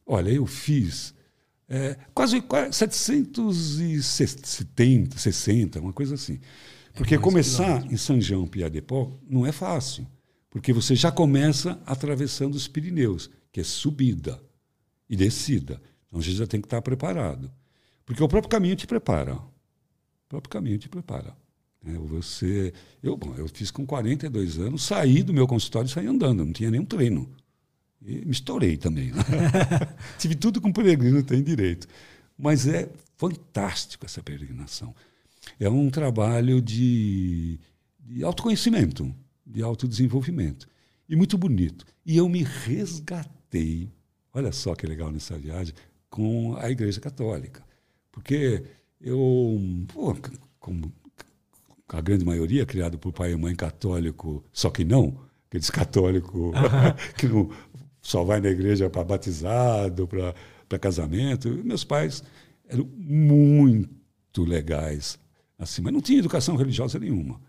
Olha, 0.05 0.31
eu 0.31 0.45
fiz 0.45 1.13
é, 1.69 1.97
quase, 2.13 2.39
quase 2.41 2.77
770, 2.77 5.17
60, 5.17 5.81
uma 5.81 5.91
coisa 5.91 6.15
assim. 6.15 6.39
Porque 6.93 7.15
é 7.15 7.17
começar 7.17 7.85
em 7.91 7.97
São 7.97 8.21
João 8.21 8.47
Piadepó 8.47 9.11
não 9.29 9.45
é 9.45 9.51
fácil, 9.51 10.07
porque 10.49 10.71
você 10.73 10.95
já 10.95 11.11
começa 11.11 11.79
atravessando 11.85 12.55
os 12.55 12.67
Pirineus, 12.67 13.29
que 13.51 13.59
é 13.59 13.63
subida 13.63 14.41
e 15.09 15.15
descida. 15.15 15.79
Então 16.07 16.19
você 16.21 16.31
já 16.31 16.47
tem 16.47 16.61
que 16.61 16.67
estar 16.67 16.81
preparado. 16.81 17.51
Porque 18.05 18.23
o 18.23 18.27
próprio 18.27 18.49
caminho 18.49 18.75
te 18.75 18.87
prepara. 18.87 19.37
O 20.27 20.29
próprio 20.29 20.49
caminho 20.49 20.77
te 20.77 20.89
prepara. 20.89 21.33
É, 21.85 21.93
você, 21.93 22.73
eu, 23.01 23.15
bom, 23.15 23.33
eu 23.37 23.47
fiz 23.47 23.71
com 23.71 23.85
42 23.85 24.59
anos, 24.59 24.83
saí 24.83 25.23
do 25.23 25.33
meu 25.33 25.47
consultório 25.47 25.87
e 25.87 25.91
saí 25.91 26.05
andando, 26.05 26.43
não 26.43 26.51
tinha 26.51 26.69
nenhum 26.69 26.83
treino. 26.83 27.29
E 28.01 28.25
me 28.25 28.31
estourei 28.31 28.75
também. 28.75 29.11
Né? 29.11 29.23
Tive 30.19 30.35
tudo 30.35 30.59
com 30.59 30.71
peregrino 30.71 31.23
tem 31.23 31.41
direito. 31.41 31.87
Mas 32.37 32.67
é 32.67 32.89
fantástico 33.15 34.05
essa 34.05 34.21
peregrinação. 34.21 34.93
É 35.57 35.69
um 35.69 35.89
trabalho 35.89 36.61
de, 36.61 37.57
de 37.99 38.23
autoconhecimento, 38.23 39.13
de 39.45 39.63
autodesenvolvimento. 39.63 40.67
E 41.07 41.15
muito 41.15 41.37
bonito. 41.37 41.85
E 42.05 42.17
eu 42.17 42.27
me 42.27 42.43
resgatei, 42.43 43.89
olha 44.33 44.51
só 44.51 44.75
que 44.75 44.85
legal 44.85 45.09
nessa 45.09 45.37
viagem, 45.37 45.73
com 46.09 46.55
a 46.57 46.69
Igreja 46.69 46.99
Católica. 46.99 47.65
Porque 48.11 48.63
eu, 49.01 49.59
pô, 49.93 50.15
como 50.59 50.91
a 51.87 52.01
grande 52.01 52.25
maioria, 52.25 52.65
criado 52.65 52.97
por 52.97 53.13
pai 53.13 53.31
e 53.31 53.35
mãe 53.35 53.55
católico, 53.55 54.43
só 54.51 54.69
que 54.69 54.83
não, 54.83 55.17
aqueles 55.47 55.69
católicos 55.69 56.51
que 57.17 57.27
não 57.27 57.49
só 58.01 58.23
vai 58.23 58.39
na 58.39 58.49
igreja 58.49 58.89
para 58.89 59.03
batizado, 59.03 60.07
para 60.07 60.79
casamento. 60.79 61.49
Meus 61.63 61.83
pais 61.83 62.23
eram 62.67 62.85
muito 62.95 64.43
legais, 64.43 65.17
assim, 65.57 65.81
mas 65.81 65.93
não 65.93 66.01
tinha 66.01 66.19
educação 66.19 66.55
religiosa 66.55 66.99
nenhuma. 66.99 67.39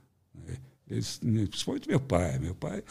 Eles, 0.91 1.19
principalmente 1.19 1.89
meu 1.89 2.01
pai. 2.01 2.39
Meu 2.39 2.55
pai, 2.55 2.83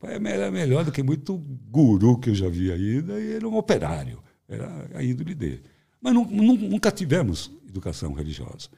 pai 0.00 0.14
era 0.14 0.50
melhor 0.50 0.84
do 0.84 0.92
que 0.92 1.02
muito 1.02 1.36
guru 1.38 2.18
que 2.18 2.30
eu 2.30 2.34
já 2.34 2.48
vi 2.48 2.72
ainda, 2.72 3.20
e 3.20 3.34
era 3.34 3.48
um 3.48 3.56
operário, 3.56 4.22
era 4.48 4.88
a 4.94 5.02
índole 5.02 5.34
dele. 5.34 5.62
Mas 6.02 6.12
não, 6.12 6.24
nunca 6.24 6.90
tivemos 6.90 7.50
educação 7.68 8.12
religiosa. 8.12 8.68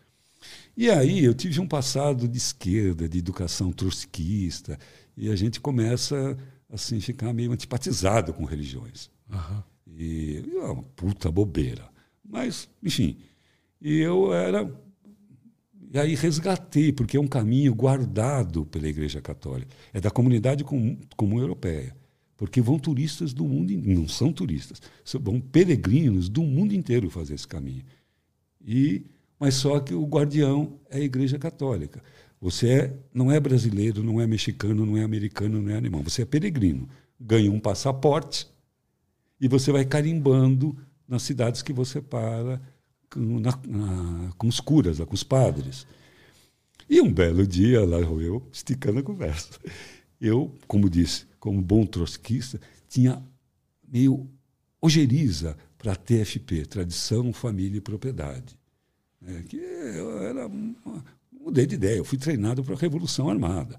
E 0.76 0.90
aí 0.90 1.24
eu 1.24 1.32
tive 1.32 1.58
um 1.60 1.66
passado 1.66 2.28
de 2.28 2.36
esquerda, 2.36 3.08
de 3.08 3.18
educação 3.18 3.72
trotskista, 3.72 4.78
e 5.16 5.30
a 5.30 5.36
gente 5.36 5.60
começa 5.60 6.36
assim 6.68 7.00
ficar 7.00 7.32
meio 7.32 7.52
antipatizado 7.52 8.34
com 8.34 8.44
religiões. 8.44 9.10
Uhum. 9.30 9.62
E 9.86 10.44
é 10.54 10.64
uma 10.64 10.82
puta 10.82 11.30
bobeira. 11.30 11.88
Mas, 12.22 12.68
enfim, 12.82 13.16
e 13.80 13.98
eu 13.98 14.34
era. 14.34 14.70
E 15.92 15.98
aí 15.98 16.14
resgatei, 16.14 16.92
porque 16.92 17.16
é 17.16 17.20
um 17.20 17.28
caminho 17.28 17.72
guardado 17.74 18.66
pela 18.66 18.88
Igreja 18.88 19.20
Católica. 19.20 19.74
É 19.92 20.00
da 20.00 20.10
comunidade 20.10 20.64
comum, 20.64 20.98
comum 21.16 21.38
europeia. 21.38 21.96
Porque 22.36 22.60
vão 22.60 22.78
turistas 22.78 23.32
do 23.32 23.44
mundo, 23.44 23.72
não 23.84 24.08
são 24.08 24.32
turistas, 24.32 24.82
vão 25.20 25.40
peregrinos 25.40 26.28
do 26.28 26.42
mundo 26.42 26.74
inteiro 26.74 27.08
fazer 27.08 27.34
esse 27.34 27.46
caminho. 27.46 27.84
E, 28.66 29.02
mas 29.38 29.54
só 29.54 29.78
que 29.78 29.94
o 29.94 30.04
guardião 30.04 30.78
é 30.90 30.98
a 30.98 31.00
Igreja 31.00 31.38
Católica. 31.38 32.02
Você 32.40 32.68
é, 32.68 32.98
não 33.12 33.30
é 33.30 33.38
brasileiro, 33.38 34.02
não 34.02 34.20
é 34.20 34.26
mexicano, 34.26 34.84
não 34.84 34.96
é 34.96 35.02
americano, 35.02 35.62
não 35.62 35.70
é 35.70 35.76
alemão. 35.76 36.02
Você 36.02 36.22
é 36.22 36.26
peregrino. 36.26 36.88
Ganha 37.18 37.50
um 37.50 37.60
passaporte 37.60 38.48
e 39.40 39.48
você 39.48 39.70
vai 39.70 39.84
carimbando 39.84 40.76
nas 41.06 41.22
cidades 41.22 41.62
que 41.62 41.72
você 41.72 42.00
para 42.00 42.60
com, 43.10 43.38
na, 43.38 43.58
na, 43.66 44.32
com 44.36 44.48
os 44.48 44.60
curas, 44.60 44.98
com 44.98 45.14
os 45.14 45.22
padres. 45.22 45.86
E 46.88 47.00
um 47.00 47.12
belo 47.12 47.46
dia, 47.46 47.84
lá 47.84 47.98
eu, 47.98 48.46
esticando 48.52 48.98
a 48.98 49.02
conversa, 49.02 49.58
eu, 50.20 50.52
como 50.66 50.90
disse, 50.90 51.26
como 51.44 51.60
bom 51.60 51.84
trotskista, 51.84 52.58
tinha 52.88 53.22
meio 53.86 54.26
ojeriza 54.80 55.54
para 55.76 55.92
a 55.92 55.94
TFP, 55.94 56.64
Tradição, 56.64 57.34
Família 57.34 57.76
e 57.76 57.82
Propriedade. 57.82 58.58
É, 59.22 59.42
que 59.42 59.62
era, 59.62 60.50
mudei 61.30 61.66
de 61.66 61.74
ideia, 61.74 61.98
eu 61.98 62.04
fui 62.04 62.16
treinado 62.16 62.64
para 62.64 62.74
a 62.74 62.78
Revolução 62.78 63.28
Armada. 63.28 63.78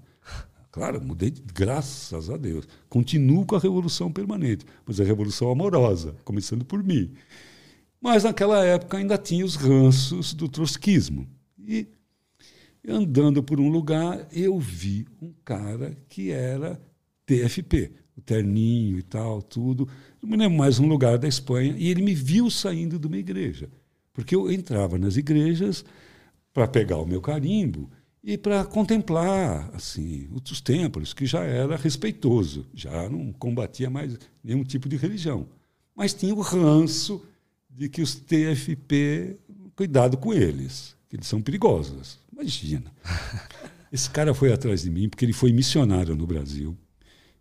Claro, 0.70 1.02
mudei, 1.04 1.32
de, 1.32 1.42
graças 1.42 2.30
a 2.30 2.36
Deus. 2.36 2.68
Continuo 2.88 3.44
com 3.44 3.56
a 3.56 3.58
revolução 3.58 4.12
permanente, 4.12 4.64
mas 4.86 5.00
a 5.00 5.04
revolução 5.04 5.50
amorosa, 5.50 6.14
começando 6.22 6.64
por 6.64 6.84
mim. 6.84 7.14
Mas 8.00 8.22
naquela 8.22 8.64
época 8.64 8.98
ainda 8.98 9.18
tinha 9.18 9.44
os 9.44 9.56
ranços 9.56 10.34
do 10.34 10.48
trotskismo. 10.48 11.26
E 11.58 11.88
andando 12.86 13.42
por 13.42 13.58
um 13.58 13.68
lugar, 13.68 14.28
eu 14.30 14.56
vi 14.60 15.08
um 15.20 15.32
cara 15.44 15.96
que 16.08 16.30
era 16.30 16.80
TFP, 17.26 17.90
o 18.16 18.20
terninho 18.20 18.98
e 18.98 19.02
tal, 19.02 19.42
tudo. 19.42 19.88
Não 20.22 20.30
me 20.30 20.36
lembro 20.36 20.56
mais 20.56 20.78
um 20.78 20.86
lugar 20.86 21.18
da 21.18 21.28
Espanha, 21.28 21.74
e 21.76 21.88
ele 21.88 22.02
me 22.02 22.14
viu 22.14 22.48
saindo 22.48 22.98
de 22.98 23.06
uma 23.06 23.18
igreja. 23.18 23.68
Porque 24.12 24.34
eu 24.34 24.50
entrava 24.50 24.96
nas 24.96 25.16
igrejas 25.16 25.84
para 26.54 26.66
pegar 26.66 26.96
o 26.96 27.06
meu 27.06 27.20
carimbo 27.20 27.90
e 28.24 28.38
para 28.38 28.64
contemplar 28.64 29.70
assim 29.74 30.28
os 30.32 30.60
templos, 30.60 31.12
que 31.12 31.26
já 31.26 31.44
era 31.44 31.76
respeitoso, 31.76 32.66
já 32.72 33.08
não 33.10 33.32
combatia 33.32 33.90
mais 33.90 34.18
nenhum 34.42 34.64
tipo 34.64 34.88
de 34.88 34.96
religião. 34.96 35.46
Mas 35.94 36.14
tinha 36.14 36.34
o 36.34 36.40
ranço 36.40 37.22
de 37.68 37.88
que 37.88 38.00
os 38.00 38.14
TFP, 38.14 39.36
cuidado 39.76 40.16
com 40.16 40.32
eles, 40.32 40.96
que 41.08 41.16
eles 41.16 41.26
são 41.26 41.42
perigosos. 41.42 42.18
Imagina. 42.32 42.90
Esse 43.92 44.10
cara 44.10 44.34
foi 44.34 44.52
atrás 44.52 44.82
de 44.82 44.90
mim 44.90 45.08
porque 45.08 45.24
ele 45.24 45.32
foi 45.32 45.52
missionário 45.52 46.16
no 46.16 46.26
Brasil. 46.26 46.76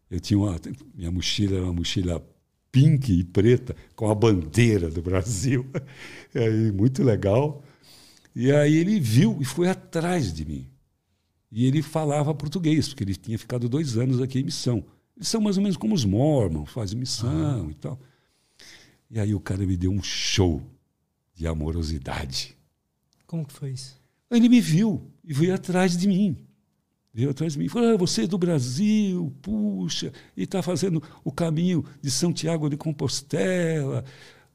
Eu 0.10 0.20
tinha 0.20 0.38
uma, 0.38 0.60
minha 0.94 1.12
mochila 1.12 1.56
era 1.58 1.64
uma 1.66 1.74
mochila 1.74 2.26
pink 2.72 3.12
e 3.12 3.24
preta 3.24 3.76
com 3.96 4.10
a 4.10 4.16
bandeira 4.16 4.90
do 4.90 5.02
Brasil. 5.02 5.66
aí, 6.36 6.72
muito 6.72 7.04
legal. 7.04 7.64
E 8.36 8.52
aí 8.52 8.76
ele 8.76 9.00
viu 9.00 9.38
e 9.40 9.46
foi 9.46 9.70
atrás 9.70 10.34
de 10.34 10.46
mim. 10.46 10.68
E 11.52 11.66
ele 11.66 11.82
falava 11.82 12.36
português, 12.36 12.90
porque 12.90 13.04
ele 13.04 13.16
tinha 13.16 13.40
ficado 13.40 13.70
dois 13.70 13.98
anos 13.98 14.22
aqui 14.22 14.40
em 14.40 14.44
missão. 14.44 14.84
Eles 15.16 15.30
são 15.30 15.40
mais 15.40 15.56
ou 15.56 15.64
menos 15.64 15.78
como 15.78 15.96
os 15.96 16.04
mormons, 16.04 16.70
fazem 16.70 17.00
missão 17.00 17.68
ah. 17.68 17.72
e 17.72 17.76
tal. 17.76 18.00
E 19.10 19.20
aí 19.20 19.34
o 19.34 19.40
cara 19.40 19.66
me 19.66 19.78
deu 19.78 19.92
um 19.92 20.04
show 20.04 20.62
de 21.34 21.48
amorosidade. 21.48 22.58
Como 23.26 23.46
que 23.46 23.54
foi 23.54 23.72
isso? 23.72 23.98
Ele 24.30 24.50
me 24.50 24.60
viu 24.60 25.10
e 25.24 25.34
veio 25.34 25.56
atrás 25.56 25.96
de 25.96 26.08
mim. 26.08 26.38
Veio 27.16 27.30
atrás 27.30 27.54
de 27.54 27.60
mim 27.60 27.66
e 27.66 27.70
falou: 27.70 27.94
ah, 27.94 27.98
você 27.98 28.24
é 28.24 28.28
do 28.28 28.38
Brasil, 28.38 29.34
puxa, 29.42 30.12
e 30.36 30.44
está 30.44 30.62
fazendo 30.62 31.02
o 31.24 31.32
caminho 31.32 31.86
de 32.02 32.12
São 32.12 32.34
Tiago 32.34 32.70
de 32.70 32.76
Compostela. 32.76 34.04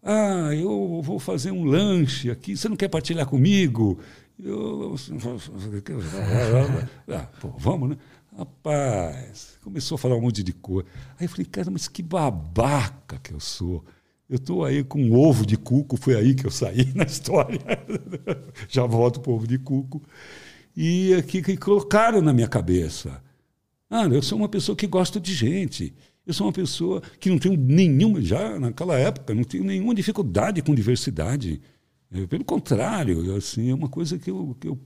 Ah, 0.03 0.55
eu 0.55 1.01
vou 1.03 1.19
fazer 1.19 1.53
um 1.53 1.65
lanche 1.65 2.31
aqui, 2.31 2.55
você 2.55 2.69
não 2.69 2.77
quer 2.77 2.89
partilhar 2.89 3.27
comigo? 3.27 3.99
Eu, 4.39 4.95
ah, 7.09 7.27
pô, 7.41 7.49
vamos, 7.57 7.89
né? 7.89 7.97
Rapaz, 8.37 9.59
começou 9.63 9.95
a 9.95 9.99
falar 9.99 10.17
um 10.17 10.21
monte 10.21 10.43
de 10.43 10.53
coisa. 10.53 10.87
Aí 11.19 11.25
eu 11.25 11.31
falei, 11.31 11.47
cara, 11.47 11.71
mas 11.71 11.89
que 11.89 12.03
babaca 12.03 13.19
que 13.23 13.33
eu 13.33 13.41
sou. 13.41 13.83
Eu 14.29 14.37
estou 14.37 14.67
aí 14.67 14.85
com 14.85 15.01
um 15.01 15.19
ovo 15.19 15.47
de 15.47 15.57
cuco, 15.57 15.97
foi 15.97 16.15
aí 16.15 16.35
que 16.35 16.47
eu 16.47 16.51
saí 16.51 16.93
na 16.95 17.05
história. 17.05 17.59
Já 18.69 18.85
volto 18.85 19.21
para 19.21 19.33
o 19.33 19.35
ovo 19.35 19.47
de 19.47 19.59
cuco. 19.59 20.03
E 20.77 21.15
aqui 21.15 21.43
que 21.43 21.57
colocaram 21.57 22.23
na 22.23 22.33
minha 22.33 22.49
cabeça. 22.49 23.23
Ah, 23.89 24.05
eu 24.05 24.23
sou 24.23 24.39
uma 24.39 24.49
pessoa 24.49 24.77
que 24.77 24.87
gosta 24.87 25.19
de 25.19 25.35
gente. 25.35 25.95
Eu 26.27 26.33
sou 26.33 26.47
uma 26.47 26.53
pessoa 26.53 27.03
que 27.19 27.29
não 27.29 27.39
tenho 27.39 27.57
nenhuma, 27.57 28.23
já 28.23 28.59
naquela 28.59 28.97
época, 28.97 29.35
não 29.35 29.43
tenho 29.43 29.65
nenhuma 29.65 29.95
dificuldade 29.95 30.63
com 30.63 30.75
diversidade. 30.75 31.61
É, 32.13 32.27
pelo 32.27 32.45
contrário, 32.45 33.35
assim, 33.35 33.71
é 33.71 33.75
uma 33.75 33.89
coisa 33.89 34.19
que 34.19 34.31
eu, 34.31 34.57
que 34.61 34.69
eu 34.69 34.79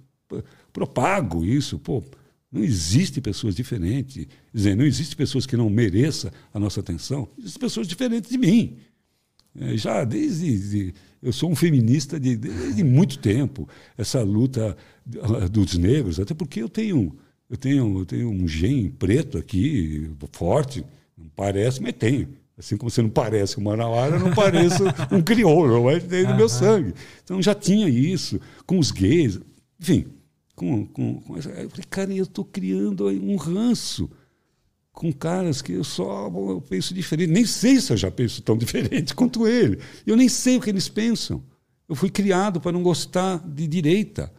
propago 0.73 1.45
isso. 1.45 1.79
Pô, 1.79 2.03
não 2.51 2.63
existe 2.63 3.21
pessoas 3.21 3.55
diferentes. 3.55 4.27
Dizer, 4.53 4.77
não 4.77 4.85
existe 4.85 5.17
pessoas 5.17 5.45
que 5.45 5.57
não 5.57 5.69
mereçam 5.69 6.31
a 6.53 6.59
nossa 6.59 6.81
atenção. 6.81 7.29
Existem 7.39 7.61
pessoas 7.61 7.89
diferentes 7.89 8.31
de 8.31 8.39
mim. 8.39 8.79
É, 9.59 9.77
já 9.77 10.05
desde. 10.05 10.95
Eu 11.25 11.33
sou 11.33 11.51
um 11.51 11.57
feminista 11.57 12.21
de, 12.21 12.37
desde 12.37 12.85
muito 12.85 13.19
tempo. 13.19 13.67
Essa 13.97 14.23
luta 14.23 14.77
dos 15.51 15.77
negros, 15.79 16.21
até 16.21 16.35
porque 16.35 16.63
eu 16.63 16.69
tenho, 16.69 17.17
eu 17.49 17.57
tenho, 17.57 17.99
eu 18.01 18.07
tenho 18.07 18.29
um 18.31 18.47
gene 18.47 18.91
preto 18.91 19.39
aqui, 19.39 20.11
forte. 20.33 20.85
Não 21.17 21.27
parece, 21.35 21.81
mas 21.81 21.95
tenho. 21.95 22.29
Assim 22.59 22.77
como 22.77 22.91
você 22.91 23.03
não 23.03 23.09
parece 23.09 23.59
um 23.59 23.63
manauara, 23.63 24.17
eu 24.17 24.21
não 24.21 24.35
pareço 24.35 24.85
um 25.11 25.23
crioulo, 25.23 25.85
mas 25.85 26.05
tem 26.05 26.25
no 26.25 26.37
meu 26.37 26.49
sangue. 26.49 26.95
Então 27.25 27.41
já 27.41 27.55
tinha 27.55 27.89
isso, 27.89 28.39
com 28.67 28.79
os 28.79 28.91
gays, 28.91 29.41
enfim. 29.81 30.07
Com, 30.55 30.87
com, 30.87 31.21
com 31.21 31.37
essa, 31.37 31.49
eu 31.49 31.71
falei, 31.71 31.85
cara, 31.91 32.15
eu 32.15 32.23
estou 32.23 32.45
criando 32.45 33.09
um 33.09 33.35
ranço 33.37 34.09
com 34.95 35.13
caras 35.13 35.61
que 35.61 35.73
eu 35.73 35.85
só 35.85 36.29
eu 36.29 36.65
penso 36.67 36.95
diferente. 36.95 37.31
Nem 37.31 37.45
sei 37.45 37.79
se 37.79 37.93
eu 37.93 37.97
já 37.99 38.11
penso 38.11 38.41
tão 38.41 38.57
diferente 38.59 39.15
quanto 39.15 39.47
ele. 39.47 39.79
Eu 40.07 40.17
nem 40.17 40.29
sei 40.29 40.57
o 40.57 40.61
que 40.63 40.71
eles 40.71 40.89
pensam. 40.89 41.45
Eu 41.87 41.95
fui 41.95 42.09
criado 42.09 42.63
para 42.63 42.73
não 42.73 42.83
gostar 42.83 43.47
de 43.47 43.67
direita. 43.67 44.33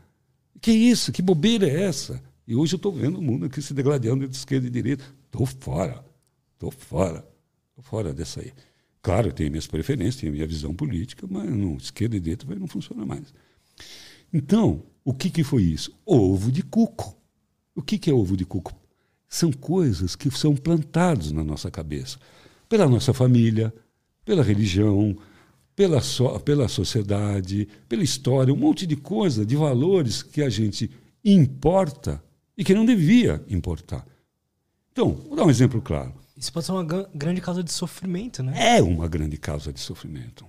Que 0.59 0.71
isso? 0.71 1.11
Que 1.11 1.21
bobeira 1.21 1.69
é 1.69 1.83
essa? 1.83 2.23
E 2.47 2.55
hoje 2.55 2.73
eu 2.73 2.77
estou 2.77 2.91
vendo 2.91 3.19
o 3.19 3.21
mundo 3.21 3.45
aqui 3.45 3.61
se 3.61 3.73
degladiando 3.73 4.23
entre 4.23 4.35
esquerda 4.35 4.65
e 4.65 4.69
direita. 4.71 5.05
Estou 5.27 5.45
fora. 5.45 6.03
Estou 6.55 6.71
fora 6.71 7.23
fora 7.81 8.13
dessa 8.13 8.41
aí. 8.41 8.51
Claro, 9.01 9.29
eu 9.29 9.33
tenho 9.33 9.51
minhas 9.51 9.67
preferências, 9.67 10.17
tenho 10.17 10.33
minha 10.33 10.47
visão 10.47 10.73
política, 10.73 11.27
mas 11.29 11.49
não, 11.49 11.77
esquerda 11.77 12.17
e 12.17 12.19
direita 12.19 12.45
não 12.55 12.67
funciona 12.67 13.05
mais. 13.05 13.33
Então, 14.33 14.83
o 15.03 15.13
que, 15.13 15.29
que 15.29 15.43
foi 15.43 15.63
isso? 15.63 15.95
Ovo 16.05 16.51
de 16.51 16.63
cuco. 16.63 17.15
O 17.75 17.81
que, 17.81 17.99
que 17.99 18.09
é 18.09 18.13
ovo 18.13 18.35
de 18.35 18.45
cuco? 18.45 18.73
São 19.35 19.51
coisas 19.51 20.15
que 20.15 20.31
são 20.31 20.55
plantadas 20.55 21.29
na 21.33 21.43
nossa 21.43 21.69
cabeça. 21.69 22.17
Pela 22.69 22.87
nossa 22.87 23.13
família, 23.13 23.73
pela 24.23 24.41
religião, 24.41 25.13
pela, 25.75 25.99
so, 25.99 26.39
pela 26.39 26.69
sociedade, 26.69 27.67
pela 27.89 28.01
história, 28.01 28.53
um 28.53 28.57
monte 28.57 28.87
de 28.87 28.95
coisa, 28.95 29.45
de 29.45 29.57
valores 29.57 30.23
que 30.23 30.41
a 30.41 30.49
gente 30.49 30.89
importa 31.21 32.23
e 32.57 32.63
que 32.63 32.73
não 32.73 32.85
devia 32.85 33.43
importar. 33.49 34.07
Então, 34.93 35.11
vou 35.27 35.35
dar 35.35 35.43
um 35.43 35.49
exemplo 35.49 35.81
claro. 35.81 36.13
Isso 36.37 36.53
pode 36.53 36.65
ser 36.65 36.71
uma 36.71 36.85
grande 37.13 37.41
causa 37.41 37.61
de 37.61 37.73
sofrimento, 37.73 38.41
né? 38.41 38.77
É 38.77 38.81
uma 38.81 39.05
grande 39.05 39.35
causa 39.35 39.73
de 39.73 39.81
sofrimento. 39.81 40.45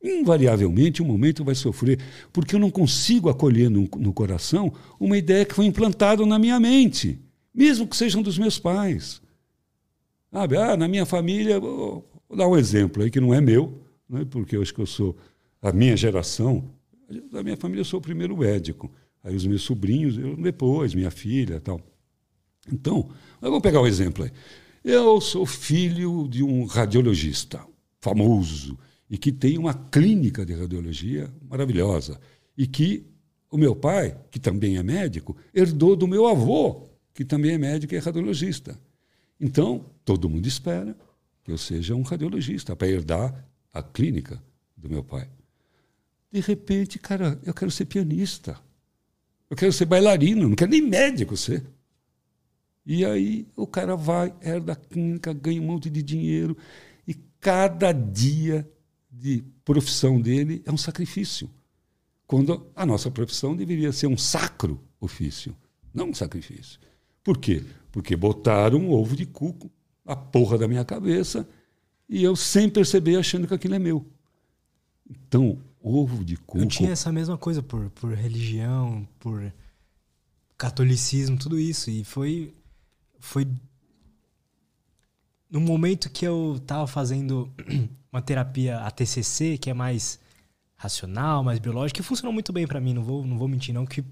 Invariavelmente, 0.00 1.02
um 1.02 1.06
momento 1.06 1.44
vai 1.44 1.56
sofrer, 1.56 1.98
porque 2.32 2.54
eu 2.54 2.60
não 2.60 2.70
consigo 2.70 3.28
acolher 3.28 3.68
no, 3.68 3.88
no 3.98 4.12
coração 4.12 4.72
uma 5.00 5.18
ideia 5.18 5.44
que 5.44 5.52
foi 5.52 5.66
implantada 5.66 6.24
na 6.24 6.38
minha 6.38 6.60
mente, 6.60 7.18
mesmo 7.54 7.86
que 7.86 7.96
sejam 7.96 8.22
dos 8.22 8.38
meus 8.38 8.58
pais. 8.58 9.20
Sabe? 10.32 10.56
Ah, 10.56 10.76
na 10.76 10.86
minha 10.86 11.04
família, 11.04 11.58
vou, 11.58 12.08
vou 12.28 12.38
dar 12.38 12.46
um 12.48 12.56
exemplo 12.56 13.02
aí 13.02 13.10
que 13.10 13.20
não 13.20 13.34
é 13.34 13.40
meu, 13.40 13.82
né? 14.08 14.26
porque 14.28 14.56
eu 14.56 14.62
acho 14.62 14.74
que 14.74 14.80
eu 14.80 14.86
sou 14.86 15.16
a 15.60 15.72
minha 15.72 15.96
geração, 15.96 16.70
da 17.30 17.42
minha 17.42 17.56
família 17.56 17.80
eu 17.80 17.84
sou 17.84 17.98
o 17.98 18.02
primeiro 18.02 18.36
médico. 18.36 18.90
Aí 19.22 19.34
os 19.34 19.44
meus 19.44 19.62
sobrinhos, 19.62 20.16
eu 20.16 20.36
depois, 20.36 20.94
minha 20.94 21.10
filha 21.10 21.60
tal. 21.60 21.80
Então, 22.72 23.10
vamos 23.40 23.60
pegar 23.60 23.80
o 23.80 23.84
um 23.84 23.86
exemplo 23.86 24.24
aí. 24.24 24.30
Eu 24.82 25.20
sou 25.20 25.44
filho 25.44 26.26
de 26.28 26.42
um 26.42 26.64
radiologista 26.64 27.60
famoso 28.00 28.78
e 29.10 29.18
que 29.18 29.30
tem 29.30 29.58
uma 29.58 29.74
clínica 29.74 30.46
de 30.46 30.54
radiologia 30.54 31.30
maravilhosa. 31.48 32.18
E 32.56 32.66
que 32.66 33.04
o 33.50 33.58
meu 33.58 33.74
pai, 33.74 34.16
que 34.30 34.38
também 34.38 34.76
é 34.76 34.82
médico, 34.82 35.36
herdou 35.52 35.96
do 35.96 36.06
meu 36.06 36.26
avô, 36.26 36.89
que 37.20 37.24
também 37.26 37.50
é 37.50 37.58
médico 37.58 37.92
e 37.92 37.98
é 37.98 38.00
radiologista. 38.00 38.80
Então, 39.38 39.84
todo 40.06 40.26
mundo 40.26 40.46
espera 40.46 40.96
que 41.44 41.52
eu 41.52 41.58
seja 41.58 41.94
um 41.94 42.00
radiologista 42.00 42.74
para 42.74 42.88
herdar 42.88 43.46
a 43.74 43.82
clínica 43.82 44.42
do 44.74 44.88
meu 44.88 45.04
pai. 45.04 45.28
De 46.32 46.40
repente, 46.40 46.98
cara, 46.98 47.38
eu 47.44 47.52
quero 47.52 47.70
ser 47.70 47.84
pianista. 47.84 48.58
Eu 49.50 49.54
quero 49.54 49.70
ser 49.70 49.84
bailarino, 49.84 50.48
não 50.48 50.56
quero 50.56 50.70
nem 50.70 50.80
médico 50.80 51.36
ser. 51.36 51.62
E 52.86 53.04
aí 53.04 53.46
o 53.54 53.66
cara 53.66 53.96
vai, 53.96 54.34
herda 54.40 54.72
a 54.72 54.76
clínica, 54.76 55.34
ganha 55.34 55.60
um 55.60 55.66
monte 55.66 55.90
de 55.90 56.02
dinheiro. 56.02 56.56
E 57.06 57.12
cada 57.38 57.92
dia 57.92 58.66
de 59.10 59.44
profissão 59.62 60.18
dele 60.18 60.62
é 60.64 60.72
um 60.72 60.78
sacrifício. 60.78 61.50
Quando 62.26 62.72
a 62.74 62.86
nossa 62.86 63.10
profissão 63.10 63.54
deveria 63.54 63.92
ser 63.92 64.06
um 64.06 64.16
sacro 64.16 64.82
ofício, 64.98 65.54
não 65.92 66.08
um 66.08 66.14
sacrifício. 66.14 66.80
Por 67.22 67.38
quê? 67.38 67.64
Porque 67.92 68.16
botaram 68.16 68.78
um 68.78 68.92
ovo 68.92 69.16
de 69.16 69.26
cuco 69.26 69.70
a 70.06 70.16
porra 70.16 70.58
da 70.58 70.68
minha 70.68 70.84
cabeça 70.84 71.48
e 72.08 72.22
eu 72.22 72.34
sem 72.34 72.68
perceber 72.68 73.16
achando 73.16 73.46
que 73.46 73.54
aquilo 73.54 73.74
é 73.74 73.78
meu. 73.78 74.04
Então, 75.08 75.58
ovo 75.82 76.24
de 76.24 76.36
cuco. 76.36 76.58
Eu 76.58 76.66
tinha 76.66 76.90
essa 76.90 77.12
mesma 77.12 77.38
coisa 77.38 77.62
por, 77.62 77.90
por 77.90 78.12
religião, 78.12 79.06
por 79.18 79.52
catolicismo, 80.56 81.38
tudo 81.38 81.58
isso. 81.58 81.90
E 81.90 82.04
foi 82.04 82.54
foi 83.18 83.46
no 85.50 85.60
momento 85.60 86.10
que 86.10 86.26
eu 86.26 86.60
tava 86.66 86.86
fazendo 86.86 87.50
uma 88.12 88.22
terapia 88.22 88.78
ATCC, 88.80 89.58
que 89.58 89.70
é 89.70 89.74
mais 89.74 90.18
racional, 90.76 91.44
mais 91.44 91.58
biológica, 91.58 92.00
que 92.00 92.06
funcionou 92.06 92.32
muito 92.32 92.52
bem 92.52 92.66
para 92.66 92.80
mim, 92.80 92.94
não 92.94 93.02
vou, 93.02 93.26
não 93.26 93.36
vou 93.36 93.46
mentir 93.46 93.74
não, 93.74 93.84
que, 93.84 94.02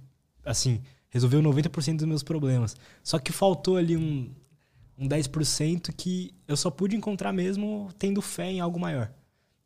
assim, 0.45 0.83
resolveu 1.11 1.43
90% 1.43 1.97
dos 1.97 2.07
meus 2.07 2.23
problemas. 2.23 2.77
Só 3.03 3.19
que 3.19 3.33
faltou 3.33 3.77
ali 3.77 3.97
um, 3.97 4.31
um 4.99 5.09
10% 5.09 5.93
que 5.97 6.35
eu 6.47 6.57
só 6.57 6.71
pude 6.71 6.97
encontrar 6.97 7.33
mesmo 7.33 7.89
tendo 7.99 8.21
fé 8.21 8.51
em 8.51 8.61
algo 8.61 8.79
maior. 8.79 9.11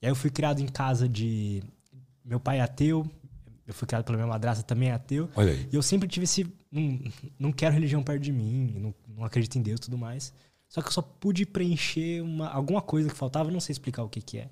E 0.00 0.06
aí 0.06 0.10
eu 0.10 0.16
fui 0.16 0.30
criado 0.30 0.60
em 0.60 0.66
casa 0.66 1.08
de... 1.08 1.62
Meu 2.24 2.38
pai 2.38 2.58
é 2.58 2.62
ateu, 2.62 3.08
eu 3.66 3.74
fui 3.74 3.86
criado 3.86 4.04
pela 4.04 4.16
minha 4.16 4.28
madrasta 4.28 4.62
também 4.62 4.90
é 4.90 4.92
ateu. 4.92 5.28
Olha 5.34 5.52
aí. 5.52 5.68
E 5.72 5.74
eu 5.74 5.82
sempre 5.82 6.08
tive 6.08 6.24
esse... 6.24 6.46
Não, 6.70 7.00
não 7.38 7.52
quero 7.52 7.74
religião 7.74 8.02
perto 8.02 8.22
de 8.22 8.32
mim, 8.32 8.74
não, 8.78 8.94
não 9.16 9.24
acredito 9.24 9.56
em 9.58 9.62
Deus 9.62 9.78
e 9.78 9.82
tudo 9.82 9.98
mais. 9.98 10.32
Só 10.68 10.80
que 10.80 10.88
eu 10.88 10.92
só 10.92 11.02
pude 11.02 11.44
preencher 11.44 12.22
uma, 12.22 12.48
alguma 12.48 12.80
coisa 12.80 13.10
que 13.10 13.14
faltava, 13.14 13.50
não 13.50 13.60
sei 13.60 13.72
explicar 13.72 14.02
o 14.02 14.08
que, 14.08 14.22
que 14.22 14.38
é. 14.38 14.48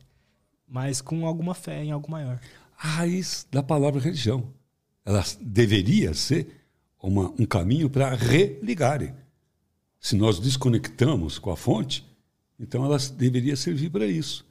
Mas 0.69 1.01
com 1.01 1.27
alguma 1.27 1.55
fé 1.55 1.83
em 1.83 1.91
algo 1.91 2.11
maior. 2.11 2.39
A 2.77 2.87
raiz 2.87 3.47
da 3.51 3.63
palavra 3.63 4.01
religião. 4.01 4.53
Ela 5.05 5.25
deveria 5.41 6.13
ser 6.13 6.60
uma, 7.03 7.33
um 7.39 7.47
caminho 7.47 7.89
para 7.89 8.15
religarem. 8.15 9.15
Se 10.01 10.17
nós 10.17 10.39
desconectamos 10.39 11.39
com 11.39 11.51
a 11.51 11.57
fonte, 11.57 12.07
então 12.59 12.85
ela 12.85 12.99
deveria 13.17 13.57
servir 13.57 13.91
para 13.91 14.07
isso. 14.07 14.47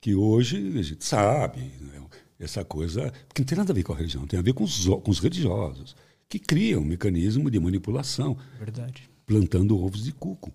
Que 0.00 0.14
hoje 0.14 0.56
a 0.78 0.82
gente 0.82 1.04
sabe, 1.04 1.60
né? 1.80 2.00
essa 2.40 2.64
coisa. 2.64 3.12
Porque 3.28 3.42
não 3.42 3.46
tem 3.46 3.58
nada 3.58 3.72
a 3.72 3.74
ver 3.74 3.82
com 3.82 3.92
a 3.92 3.96
religião, 3.96 4.26
tem 4.26 4.38
a 4.38 4.42
ver 4.42 4.54
com 4.54 4.64
os, 4.64 4.86
com 4.86 5.10
os 5.10 5.20
religiosos, 5.20 5.94
que 6.28 6.38
criam 6.38 6.80
um 6.80 6.84
mecanismo 6.84 7.50
de 7.50 7.60
manipulação. 7.60 8.36
Verdade. 8.58 9.08
Plantando 9.26 9.78
ovos 9.78 10.02
de 10.02 10.12
cuco. 10.12 10.52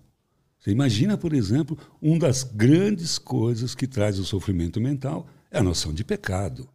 Você 0.58 0.70
imagina, 0.72 1.16
por 1.16 1.32
exemplo, 1.32 1.78
uma 2.02 2.18
das 2.18 2.42
grandes 2.42 3.18
coisas 3.18 3.74
que 3.74 3.86
traz 3.86 4.18
o 4.18 4.24
sofrimento 4.24 4.80
mental 4.80 5.28
é 5.50 5.58
a 5.58 5.62
noção 5.62 5.94
de 5.94 6.02
pecado. 6.02 6.68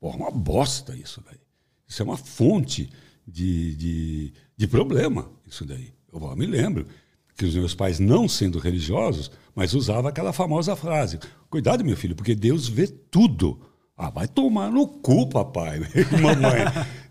Porra, 0.00 0.16
uma 0.16 0.30
bosta 0.30 0.96
isso 0.96 1.22
daí. 1.24 1.38
Isso 1.86 2.02
é 2.02 2.04
uma 2.04 2.16
fonte 2.16 2.90
de, 3.26 3.74
de, 3.74 4.32
de 4.56 4.66
problema, 4.66 5.30
isso 5.46 5.64
daí. 5.64 5.92
Eu 6.12 6.36
me 6.36 6.46
lembro 6.46 6.86
que 7.36 7.44
os 7.44 7.54
meus 7.54 7.74
pais, 7.74 7.98
não 7.98 8.28
sendo 8.28 8.58
religiosos, 8.58 9.30
mas 9.54 9.74
usavam 9.74 10.08
aquela 10.08 10.32
famosa 10.32 10.74
frase: 10.76 11.18
Cuidado, 11.50 11.84
meu 11.84 11.96
filho, 11.96 12.14
porque 12.14 12.34
Deus 12.34 12.68
vê 12.68 12.86
tudo. 12.86 13.60
Ah, 13.98 14.10
vai 14.10 14.28
tomar 14.28 14.70
no 14.70 14.86
cu, 14.86 15.26
papai 15.26 15.80
e 15.94 16.04
mamãe. 16.20 16.64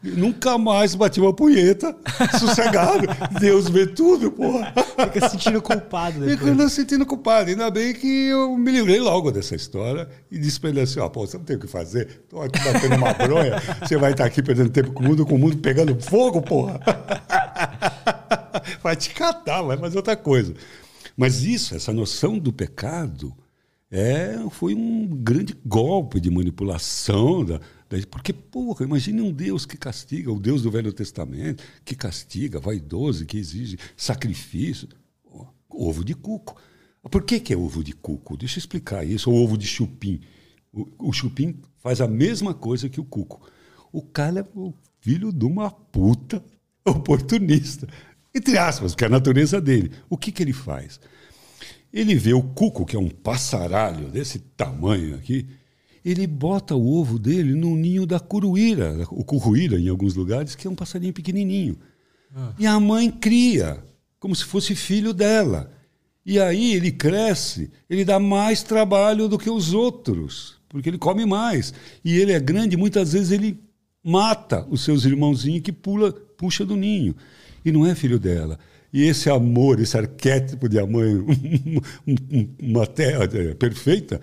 Nunca 0.04 0.56
mais 0.56 0.94
bati 0.94 1.20
uma 1.20 1.34
punheta, 1.34 1.98
sossegado. 2.40 3.08
Deus 3.40 3.68
vê 3.68 3.88
tudo, 3.88 4.32
porra. 4.32 4.72
Fica 4.96 5.28
se 5.28 5.32
sentindo 5.32 5.64
culpado 5.64 6.20
depois. 6.20 6.52
Fica 6.52 6.70
se 6.70 6.76
sentindo 6.76 7.04
culpado. 7.04 7.50
Ainda 7.50 7.72
bem 7.72 7.92
que 7.92 8.28
eu 8.28 8.56
me 8.56 8.72
livrei 8.72 9.00
logo 9.00 9.32
dessa 9.32 9.56
história 9.56 10.08
e 10.30 10.38
disse 10.38 10.60
pra 10.60 10.70
ele 10.70 10.80
assim, 10.80 11.00
ó, 11.00 11.10
pô, 11.10 11.26
você 11.26 11.40
não 11.40 11.44
tem 11.44 11.56
o 11.56 11.60
que 11.60 11.66
fazer? 11.66 12.24
Tô 12.30 12.40
aqui 12.40 12.60
batendo 12.60 12.98
uma 12.98 13.14
bronha, 13.14 13.60
você 13.82 13.98
vai 13.98 14.12
estar 14.12 14.26
aqui 14.26 14.44
perdendo 14.44 14.70
tempo 14.70 14.92
com 14.92 15.04
o 15.04 15.08
mundo, 15.08 15.26
com 15.26 15.34
o 15.34 15.40
mundo 15.40 15.58
pegando 15.58 16.00
fogo, 16.00 16.40
porra. 16.40 16.80
Vai 18.82 18.96
te 18.96 19.10
catar, 19.10 19.62
vai 19.64 19.78
fazer 19.78 19.98
outra 19.98 20.16
coisa. 20.16 20.54
Mas 21.18 21.44
isso, 21.44 21.76
essa 21.76 21.92
noção 21.92 22.40
do 22.40 22.54
pecado 22.54 23.34
é, 23.98 24.38
foi 24.50 24.76
um 24.76 25.08
grande 25.08 25.56
golpe 25.66 26.20
de 26.20 26.30
manipulação. 26.30 27.46
Da, 27.46 27.60
da, 27.90 27.98
porque, 28.12 28.34
porra, 28.34 28.84
imagine 28.84 29.22
um 29.22 29.32
Deus 29.32 29.66
que 29.66 29.78
castiga, 29.78 30.30
o 30.34 30.40
Deus 30.40 30.62
do 30.62 30.70
Velho 30.70 30.92
Testamento, 30.92 31.64
que 31.86 31.96
castiga, 31.96 32.60
vaidoso, 32.60 33.26
que 33.26 33.38
exige 33.38 33.78
sacrifício. 33.96 34.90
Ovo 35.70 36.04
de 36.04 36.14
cuco. 36.14 36.58
Por 37.10 37.24
que, 37.24 37.40
que 37.40 37.54
é 37.54 37.58
ovo 37.58 37.82
de 37.82 37.94
cuco? 37.94 38.36
Deixa 38.36 38.58
eu 38.58 38.60
explicar 38.60 39.06
isso. 39.06 39.32
Ou 39.32 39.42
ovo 39.42 39.58
de 39.58 39.66
chupim. 39.66 40.20
O, 40.74 41.10
o 41.10 41.14
chupim 41.14 41.56
faz 41.78 42.02
a 42.02 42.08
mesma 42.08 42.54
coisa 42.54 42.90
que 42.90 43.00
o 43.00 43.06
cuco. 43.06 43.50
O 43.94 44.02
cara 44.02 44.42
é 44.42 44.60
o 44.60 44.74
filho 45.00 45.32
de 45.32 45.46
uma 45.46 45.72
puta 45.72 46.44
oportunista. 46.84 47.88
Entre 48.34 48.58
aspas, 48.58 48.92
porque 48.92 49.06
é 49.06 49.08
a 49.08 49.12
natureza 49.12 49.62
dele. 49.62 49.92
O 50.10 50.18
que, 50.18 50.34
que 50.34 50.44
ele 50.44 50.52
faz? 50.52 51.00
Ele 51.96 52.14
vê 52.14 52.34
o 52.34 52.44
cuco, 52.44 52.86
que 52.86 52.98
é 52.98 53.00
um 53.00 53.08
passaralho 53.08 54.10
desse 54.10 54.38
tamanho 54.38 55.16
aqui, 55.16 55.48
ele 56.04 56.28
bota 56.28 56.76
o 56.76 56.94
ovo 56.94 57.18
dele 57.18 57.56
no 57.56 57.74
ninho 57.74 58.06
da 58.06 58.20
curuíra, 58.20 59.08
o 59.10 59.24
curruíra 59.24 59.80
em 59.80 59.88
alguns 59.88 60.14
lugares, 60.14 60.56
que 60.56 60.68
é 60.68 60.70
um 60.70 60.76
passarinho 60.76 61.14
pequenininho. 61.14 61.78
Ah. 62.36 62.54
E 62.60 62.68
a 62.68 62.78
mãe 62.82 63.10
cria, 63.10 63.82
como 64.20 64.36
se 64.36 64.44
fosse 64.44 64.76
filho 64.76 65.14
dela. 65.14 65.72
E 66.26 66.38
aí 66.38 66.76
ele 66.76 66.92
cresce, 66.92 67.72
ele 67.90 68.04
dá 68.04 68.20
mais 68.20 68.62
trabalho 68.62 69.30
do 69.30 69.40
que 69.40 69.50
os 69.50 69.74
outros, 69.74 70.58
porque 70.68 70.90
ele 70.90 70.98
come 70.98 71.26
mais. 71.26 71.74
E 72.04 72.18
ele 72.18 72.34
é 72.34 72.40
grande, 72.42 72.76
muitas 72.76 73.14
vezes 73.14 73.32
ele 73.32 73.58
mata 74.04 74.68
os 74.70 74.84
seus 74.84 75.06
irmãozinhos 75.06 75.62
que 75.62 75.72
pula, 75.72 76.12
puxa 76.12 76.66
do 76.66 76.76
ninho. 76.76 77.16
E 77.64 77.72
não 77.72 77.86
é 77.86 77.96
filho 77.96 78.20
dela. 78.20 78.60
E 78.96 79.04
esse 79.04 79.30
amor, 79.30 79.82
esse 79.82 79.98
arquétipo 79.98 80.70
de 80.70 80.80
amor, 80.80 81.04
uma 82.64 82.88
terra 82.88 83.26
é, 83.26 83.54
perfeita, 83.54 84.22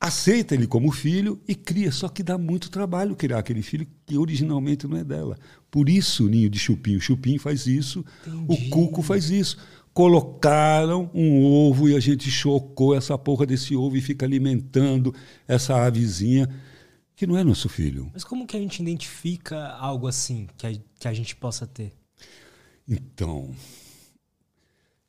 aceita 0.00 0.56
ele 0.56 0.66
como 0.66 0.90
filho 0.90 1.40
e 1.46 1.54
cria. 1.54 1.92
Só 1.92 2.08
que 2.08 2.20
dá 2.20 2.36
muito 2.36 2.68
trabalho 2.68 3.14
criar 3.14 3.38
aquele 3.38 3.62
filho 3.62 3.86
que 4.04 4.18
originalmente 4.18 4.88
não 4.88 4.96
é 4.96 5.04
dela. 5.04 5.38
Por 5.70 5.88
isso 5.88 6.26
o 6.26 6.28
ninho 6.28 6.50
de 6.50 6.58
chupim. 6.58 6.96
O 6.96 7.00
chupim 7.00 7.38
faz 7.38 7.68
isso, 7.68 8.04
Entendi. 8.26 8.44
o 8.48 8.70
cuco 8.70 9.02
faz 9.02 9.30
isso. 9.30 9.56
Colocaram 9.94 11.08
um 11.14 11.44
ovo 11.44 11.88
e 11.88 11.94
a 11.94 12.00
gente 12.00 12.28
chocou 12.28 12.96
essa 12.96 13.16
porra 13.16 13.46
desse 13.46 13.76
ovo 13.76 13.96
e 13.96 14.00
fica 14.00 14.26
alimentando 14.26 15.14
essa 15.46 15.76
avezinha 15.76 16.48
que 17.14 17.24
não 17.24 17.38
é 17.38 17.44
nosso 17.44 17.68
filho. 17.68 18.10
Mas 18.12 18.24
como 18.24 18.48
que 18.48 18.56
a 18.56 18.60
gente 18.60 18.82
identifica 18.82 19.68
algo 19.74 20.08
assim 20.08 20.48
que 20.56 20.66
a, 20.66 20.72
que 20.98 21.06
a 21.06 21.12
gente 21.12 21.36
possa 21.36 21.68
ter? 21.68 21.99
Então, 22.86 23.54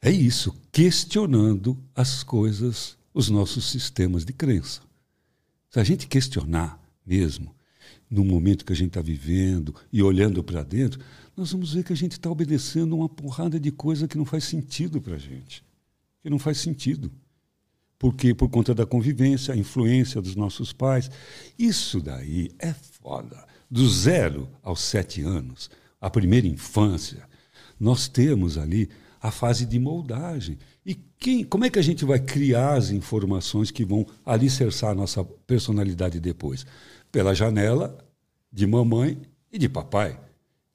é 0.02 0.10
isso, 0.10 0.56
questionando 0.72 1.78
as 1.96 2.24
coisas, 2.24 2.98
os 3.14 3.30
nossos 3.30 3.70
sistemas 3.70 4.26
de 4.26 4.34
crença. 4.34 4.82
Se 5.70 5.80
a 5.80 5.84
gente 5.84 6.08
questionar 6.08 6.82
mesmo, 7.06 7.56
no 8.10 8.26
momento 8.26 8.66
que 8.66 8.74
a 8.74 8.76
gente 8.76 8.90
está 8.90 9.02
vivendo 9.02 9.74
e 9.92 10.04
olhando 10.04 10.44
para 10.44 10.64
dentro, 10.64 11.00
nós 11.36 11.52
vamos 11.52 11.74
ver 11.74 11.84
que 11.84 11.94
a 11.94 11.96
gente 11.96 12.14
está 12.14 12.30
obedecendo 12.30 12.96
uma 12.96 13.08
porrada 13.08 13.60
de 13.60 13.72
coisa 13.72 14.08
que 14.08 14.18
não 14.18 14.26
faz 14.26 14.44
sentido 14.44 15.00
para 15.00 15.16
a 15.16 15.20
gente. 15.20 15.64
Que 16.22 16.30
não 16.30 16.38
faz 16.38 16.58
sentido. 16.58 17.12
Porque 17.98 18.34
por 18.34 18.50
conta 18.50 18.74
da 18.74 18.86
convivência, 18.86 19.54
a 19.54 19.58
influência 19.58 20.22
dos 20.22 20.36
nossos 20.36 20.74
pais. 20.74 21.10
Isso 21.58 22.02
daí 22.02 22.52
é 22.60 22.74
foda. 22.74 23.46
Do 23.70 23.88
zero 23.88 24.50
aos 24.62 24.82
sete 24.82 25.22
anos, 25.22 25.70
a 26.02 26.10
primeira 26.10 26.48
infância, 26.48 27.30
nós 27.82 28.08
temos 28.08 28.60
ali 28.60 28.88
a 29.20 29.32
fase 29.32 29.66
de 29.66 29.80
moldagem. 29.80 30.60
E 30.86 30.94
quem, 31.18 31.44
como 31.44 31.66
é 31.66 31.70
que 31.70 31.80
a 31.80 31.82
gente 31.82 32.06
vai 32.06 32.20
criar 32.20 32.76
as 32.76 32.92
informações 32.92 33.72
que 33.72 33.84
vão 33.84 34.06
alicerçar 34.24 34.92
a 34.92 34.96
nossa 34.96 35.24
personalidade 35.24 36.20
depois? 36.20 36.64
Pela 37.12 37.34
janela 37.34 37.98
de 38.54 38.68
mamãe 38.68 39.20
e 39.52 39.58
de 39.58 39.68
papai, 39.68 40.20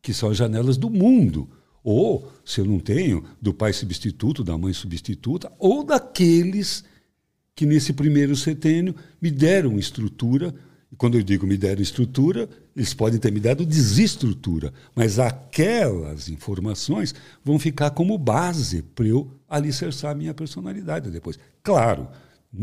que 0.02 0.12
são 0.12 0.30
as 0.30 0.36
janelas 0.36 0.76
do 0.76 0.90
mundo. 0.90 1.48
Ou, 1.84 2.28
se 2.44 2.60
eu 2.60 2.64
não 2.64 2.80
tenho, 2.80 3.22
do 3.40 3.54
pai 3.54 3.72
substituto, 3.72 4.42
da 4.42 4.58
mãe 4.58 4.72
substituta, 4.72 5.52
ou 5.60 5.84
daqueles 5.84 6.82
que 7.54 7.64
nesse 7.64 7.92
primeiro 7.92 8.34
setênio 8.34 8.96
me 9.22 9.30
deram 9.30 9.78
estrutura 9.78 10.52
e 10.90 10.96
quando 10.96 11.16
eu 11.16 11.22
digo 11.22 11.46
me 11.46 11.56
deram 11.56 11.82
estrutura, 11.82 12.48
eles 12.74 12.94
podem 12.94 13.18
ter 13.18 13.32
me 13.32 13.40
dado 13.40 13.66
desestrutura, 13.66 14.72
mas 14.94 15.18
aquelas 15.18 16.28
informações 16.28 17.14
vão 17.44 17.58
ficar 17.58 17.90
como 17.90 18.16
base 18.16 18.82
para 18.82 19.06
eu 19.06 19.30
alicerçar 19.48 20.12
a 20.12 20.14
minha 20.14 20.32
personalidade 20.32 21.10
depois. 21.10 21.38
Claro, 21.62 22.08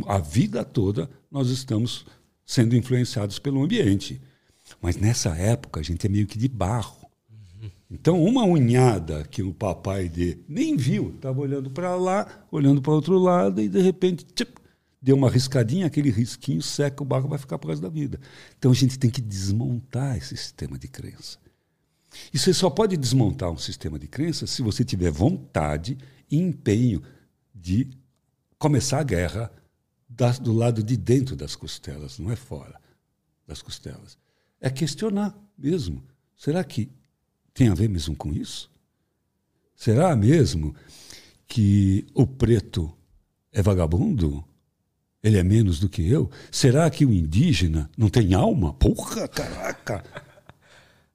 a 0.08 0.20
vida 0.20 0.64
toda 0.64 1.10
nós 1.30 1.50
estamos 1.50 2.06
sendo 2.46 2.76
influenciados 2.76 3.40
pelo 3.40 3.62
ambiente, 3.64 4.22
mas 4.82 4.96
nessa 4.96 5.36
época 5.36 5.80
a 5.80 5.84
gente 5.84 6.06
é 6.06 6.10
meio 6.10 6.28
que 6.28 6.38
de 6.38 6.48
barro. 6.48 7.04
Então, 7.92 8.24
uma 8.24 8.44
unhada 8.44 9.24
que 9.30 9.44
o 9.44 9.54
papai 9.54 10.10
dele 10.10 10.44
nem 10.50 10.76
viu, 10.76 11.14
estava 11.16 11.40
olhando 11.40 11.70
para 11.70 11.96
lá, 11.96 12.26
olhando 12.52 12.82
para 12.82 12.92
outro 12.92 13.20
lado, 13.20 13.62
e 13.62 13.70
de 13.70 13.80
repente, 13.80 14.26
tchip, 14.34 14.52
deu 15.04 15.18
uma 15.18 15.30
riscadinha, 15.30 15.86
aquele 15.86 16.10
risquinho 16.10 16.62
seca, 16.62 17.04
o 17.04 17.06
barco 17.06 17.28
vai 17.28 17.38
ficar 17.38 17.60
por 17.60 17.68
causa 17.68 17.82
da 17.82 17.90
vida. 17.90 18.22
Então 18.58 18.72
a 18.72 18.74
gente 18.74 18.98
tem 18.98 19.10
que 19.10 19.22
desmontar 19.22 20.16
esse 20.16 20.38
sistema 20.38 20.80
de 20.80 20.88
crença. 20.88 21.38
E 22.34 22.40
você 22.40 22.54
só 22.54 22.70
pode 22.70 22.96
desmontar 22.96 23.52
um 23.52 23.58
sistema 23.58 24.00
de 24.00 24.08
crença 24.08 24.48
se 24.48 24.62
você 24.62 24.86
tiver 24.86 25.12
vontade 25.12 25.98
e 26.32 26.38
empenho 26.38 27.04
de 27.54 27.90
começar 28.58 29.02
a 29.02 29.04
guerra 29.04 29.52
das, 30.08 30.40
do 30.40 30.54
lado 30.54 30.82
de 30.82 30.96
dentro 30.96 31.36
das 31.36 31.54
costelas, 31.54 32.18
não 32.18 32.32
é 32.32 32.38
fora 32.38 32.80
das 33.46 33.62
costelas. 33.62 34.18
É 34.62 34.70
questionar 34.70 35.38
mesmo. 35.58 36.02
Será 36.38 36.64
que 36.64 36.90
tem 37.54 37.68
a 37.68 37.74
ver 37.74 37.90
mesmo 37.90 38.16
com 38.16 38.32
isso? 38.32 38.72
Será 39.76 40.16
mesmo 40.16 40.74
que 41.46 42.08
o 42.14 42.26
preto 42.26 42.96
é 43.52 43.62
vagabundo? 43.62 44.48
Ele 45.24 45.38
é 45.38 45.44
menos 45.44 45.80
do 45.80 45.88
que 45.88 46.06
eu? 46.06 46.30
Será 46.52 46.90
que 46.90 47.06
o 47.06 47.14
indígena 47.14 47.90
não 47.98 48.10
tem 48.10 48.34
alma? 48.34 48.74
Porra, 48.74 49.26
caraca! 49.28 50.04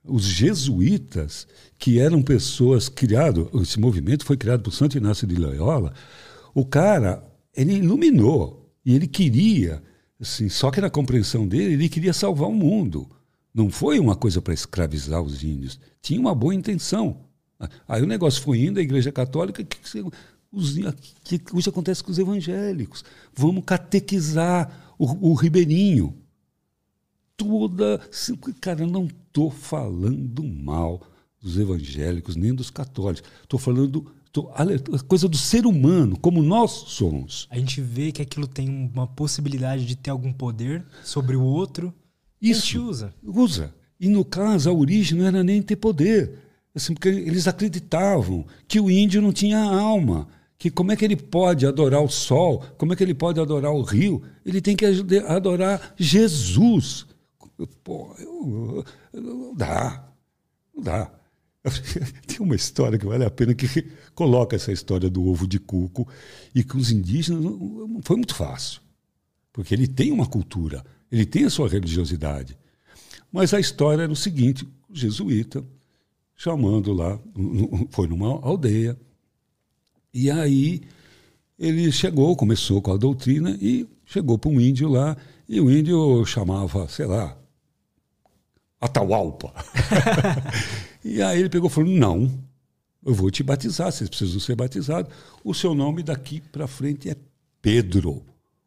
Os 0.03 0.25
jesuítas, 0.25 1.47
que 1.79 2.01
eram 2.01 2.23
pessoas 2.23 2.89
criadas, 2.89 3.47
esse 3.61 3.79
movimento 3.79 4.25
foi 4.25 4.39
criado 4.39 4.63
por 4.63 4.73
Santo 4.73 4.97
Inácio 4.97 5.27
de 5.27 5.37
Loyola, 5.37 5.93
o 6.55 6.65
cara, 6.65 7.23
ele 7.55 7.75
iluminou 7.75 8.73
e 8.83 8.95
ele 8.95 9.07
queria, 9.07 9.83
assim, 10.19 10.49
só 10.49 10.71
que 10.71 10.81
na 10.81 10.89
compreensão 10.89 11.47
dele, 11.47 11.75
ele 11.75 11.89
queria 11.91 12.15
salvar 12.15 12.49
o 12.49 12.55
mundo. 12.55 13.07
Não 13.53 13.69
foi 13.71 13.99
uma 13.99 14.17
coisa 14.17 14.41
para 14.41 14.55
escravizar 14.55 15.21
os 15.21 15.45
índios. 15.45 15.79
Tinha 16.01 16.19
uma 16.19 16.35
boa 16.35 16.55
intenção. 16.55 17.25
Aí 17.87 18.01
o 18.03 18.07
negócio 18.07 18.43
foi 18.43 18.61
indo, 18.61 18.79
a 18.79 18.83
Igreja 18.83 19.13
Católica, 19.13 19.63
que, 19.63 19.79
os, 20.53 20.75
que 21.25 21.41
hoje 21.53 21.69
acontece 21.69 22.03
com 22.03 22.11
os 22.11 22.19
evangélicos. 22.19 23.05
Vamos 23.35 23.65
catequizar 23.65 24.95
o, 24.99 25.31
o 25.31 25.35
ribeirinho. 25.35 26.17
Toda. 27.37 28.01
Cara, 28.61 28.83
eu 28.83 28.87
não 28.87 29.07
estou 29.07 29.51
falando 29.51 30.43
mal 30.43 31.03
dos 31.41 31.59
evangélicos 31.59 32.35
nem 32.35 32.55
dos 32.55 32.71
católicos. 32.71 33.31
Estou 33.43 33.61
falando 33.61 34.11
tô, 34.33 34.51
a 34.51 34.99
coisa 35.07 35.29
do 35.29 35.37
ser 35.37 35.67
humano, 35.67 36.19
como 36.19 36.43
nós 36.43 36.71
somos. 36.89 37.47
A 37.51 37.59
gente 37.59 37.81
vê 37.81 38.11
que 38.11 38.23
aquilo 38.23 38.47
tem 38.47 38.91
uma 38.93 39.07
possibilidade 39.07 39.87
de 39.87 39.95
ter 39.95 40.11
algum 40.11 40.33
poder 40.33 40.85
sobre 41.05 41.37
o 41.37 41.43
outro. 41.43 41.95
Isso. 42.41 42.61
A 42.61 42.65
gente 42.65 42.79
usa. 42.79 43.15
Usa. 43.23 43.75
E 44.01 44.09
no 44.09 44.25
caso, 44.25 44.69
a 44.69 44.73
origem 44.73 45.19
não 45.19 45.27
era 45.27 45.45
nem 45.45 45.63
ter 45.63 45.77
poder. 45.77 46.39
Assim, 46.75 46.95
porque 46.95 47.09
eles 47.09 47.49
acreditavam 47.49 48.47
que 48.67 48.79
o 48.79 48.91
índio 48.91 49.21
não 49.21 49.33
tinha 49.33 49.59
alma 49.59 50.29
que 50.59 50.71
como 50.71 50.91
é 50.91 50.97
que 50.97 51.05
ele 51.05 51.17
pode 51.17 51.65
adorar 51.65 52.03
o 52.03 52.09
sol, 52.09 52.65
como 52.77 52.93
é 52.93 52.97
que 52.97 53.03
ele 53.03 53.15
pode 53.15 53.41
adorar 53.41 53.73
o 53.73 53.83
rio, 53.83 54.23
ele 54.45 54.61
tem 54.61 54.75
que 54.75 54.85
adorar 55.27 55.95
Jesus. 55.97 57.07
Pô, 57.85 58.15
eu, 58.19 58.85
eu, 59.13 59.23
não 59.23 59.55
dá, 59.55 60.13
não 60.75 60.83
dá. 60.83 61.13
Tem 62.27 62.39
uma 62.41 62.55
história 62.55 62.97
que 62.99 63.05
vale 63.05 63.25
a 63.25 63.31
pena 63.31 63.53
que 63.53 63.67
coloca 64.15 64.55
essa 64.55 64.73
história 64.73 65.11
do 65.11 65.27
ovo 65.27 65.47
de 65.47 65.59
cuco 65.59 66.09
e 66.55 66.63
que 66.63 66.77
os 66.77 66.91
indígenas 66.91 67.43
não 67.43 68.01
foi 68.03 68.17
muito 68.17 68.35
fácil, 68.35 68.81
porque 69.53 69.75
ele 69.75 69.89
tem 69.89 70.13
uma 70.13 70.25
cultura, 70.25 70.85
ele 71.11 71.27
tem 71.27 71.45
a 71.45 71.51
sua 71.51 71.69
religiosidade. 71.69 72.57
Mas 73.31 73.53
a 73.53 73.61
história 73.61 74.05
era 74.05 74.13
o 74.13 74.17
seguinte: 74.17 74.67
o 74.89 74.95
jesuíta 74.95 75.65
chamando 76.39 76.93
lá, 76.93 77.19
foi 77.91 78.07
numa 78.07 78.41
aldeia, 78.41 78.97
e 80.13 80.31
aí 80.31 80.83
ele 81.59 81.91
chegou, 81.91 82.37
começou 82.37 82.81
com 82.81 82.93
a 82.93 82.97
doutrina 82.97 83.57
e 83.61 83.87
chegou 84.05 84.39
para 84.39 84.51
um 84.51 84.61
índio 84.61 84.89
lá, 84.89 85.17
e 85.49 85.61
o 85.61 85.71
índio 85.71 86.25
chamava, 86.25 86.89
sei 86.89 87.07
lá, 87.07 87.37
Atahualpa. 88.81 89.53
e 91.05 91.21
aí 91.21 91.41
ele 91.41 91.49
pegou 91.49 91.69
e 91.69 91.73
falou: 91.73 91.91
Não, 91.91 92.31
eu 93.05 93.13
vou 93.13 93.31
te 93.31 93.43
batizar, 93.43 93.91
vocês 93.91 94.09
precisam 94.09 94.39
ser 94.39 94.55
batizados. 94.55 95.13
O 95.43 95.53
seu 95.53 95.75
nome 95.75 96.03
daqui 96.03 96.41
para 96.41 96.69
frente 96.69 97.11
é 97.11 97.17
Pedro, 97.61 98.25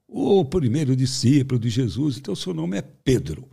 o 0.08 0.44
primeiro 0.44 0.96
discípulo 0.96 1.58
de 1.58 1.70
Jesus, 1.70 2.18
então 2.18 2.34
o 2.34 2.38
seu 2.38 2.54
nome 2.54 2.78
é 2.78 2.82
Pedro. 2.82 3.48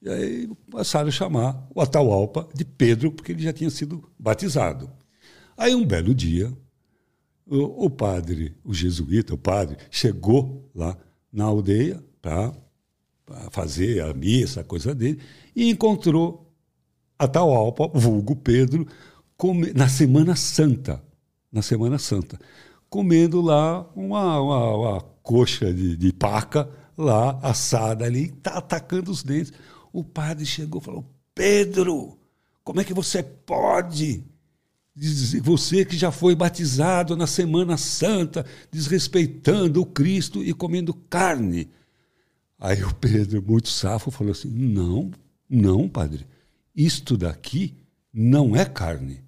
E 0.00 0.08
aí 0.08 0.50
passaram 0.68 1.08
a 1.08 1.12
chamar 1.12 1.68
o 1.72 1.80
Atahualpa 1.80 2.48
de 2.52 2.64
Pedro, 2.64 3.12
porque 3.12 3.30
ele 3.30 3.42
já 3.42 3.52
tinha 3.52 3.70
sido 3.70 4.02
batizado. 4.18 4.90
Aí 5.56 5.72
um 5.76 5.86
belo 5.86 6.12
dia, 6.12 6.52
o, 7.52 7.86
o 7.86 7.90
padre, 7.90 8.56
o 8.64 8.72
jesuíta, 8.72 9.34
o 9.34 9.38
padre, 9.38 9.76
chegou 9.90 10.70
lá 10.74 10.96
na 11.30 11.44
aldeia 11.44 12.02
para 12.20 12.54
fazer 13.50 14.02
a 14.02 14.14
missa, 14.14 14.62
a 14.62 14.64
coisa 14.64 14.94
dele, 14.94 15.20
e 15.54 15.68
encontrou 15.68 16.50
a 17.18 17.28
tal 17.28 17.52
Alpa, 17.52 17.88
vulgo 17.92 18.34
Pedro, 18.34 18.86
come, 19.36 19.72
na 19.74 19.88
Semana 19.88 20.34
Santa, 20.34 21.02
na 21.52 21.60
Semana 21.60 21.98
Santa, 21.98 22.38
comendo 22.88 23.40
lá 23.42 23.86
uma, 23.94 24.40
uma, 24.40 24.76
uma 24.76 25.00
coxa 25.22 25.72
de, 25.72 25.96
de, 25.96 26.12
paca 26.12 26.68
lá 26.96 27.38
assada 27.42 28.06
ali, 28.06 28.28
tá 28.28 28.52
atacando 28.52 29.10
os 29.10 29.22
dentes. 29.22 29.52
O 29.92 30.02
padre 30.02 30.46
chegou 30.46 30.80
e 30.80 30.84
falou: 30.84 31.04
Pedro, 31.34 32.18
como 32.64 32.80
é 32.80 32.84
que 32.84 32.94
você 32.94 33.22
pode 33.22 34.24
você 35.42 35.84
que 35.84 35.96
já 35.96 36.10
foi 36.10 36.34
batizado 36.34 37.16
na 37.16 37.26
Semana 37.26 37.76
Santa, 37.78 38.44
desrespeitando 38.70 39.80
o 39.80 39.86
Cristo 39.86 40.44
e 40.44 40.52
comendo 40.52 40.92
carne. 40.92 41.70
Aí 42.60 42.84
o 42.84 42.94
Pedro, 42.94 43.42
muito 43.42 43.68
safo, 43.68 44.10
falou 44.10 44.32
assim: 44.32 44.50
Não, 44.50 45.10
não, 45.48 45.88
padre, 45.88 46.26
isto 46.76 47.16
daqui 47.16 47.74
não 48.12 48.54
é 48.54 48.64
carne. 48.64 49.22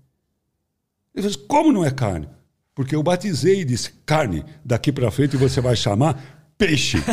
Ele 1.15 1.31
falou: 1.31 1.49
Como 1.49 1.73
não 1.73 1.85
é 1.85 1.91
carne? 1.91 2.29
Porque 2.75 2.95
eu 2.95 3.03
batizei 3.03 3.61
e 3.61 3.65
disse: 3.65 3.93
Carne, 4.05 4.45
daqui 4.65 4.93
para 4.93 5.11
frente 5.11 5.37
você 5.37 5.61
vai 5.61 5.77
chamar 5.77 6.55
peixe. 6.59 6.99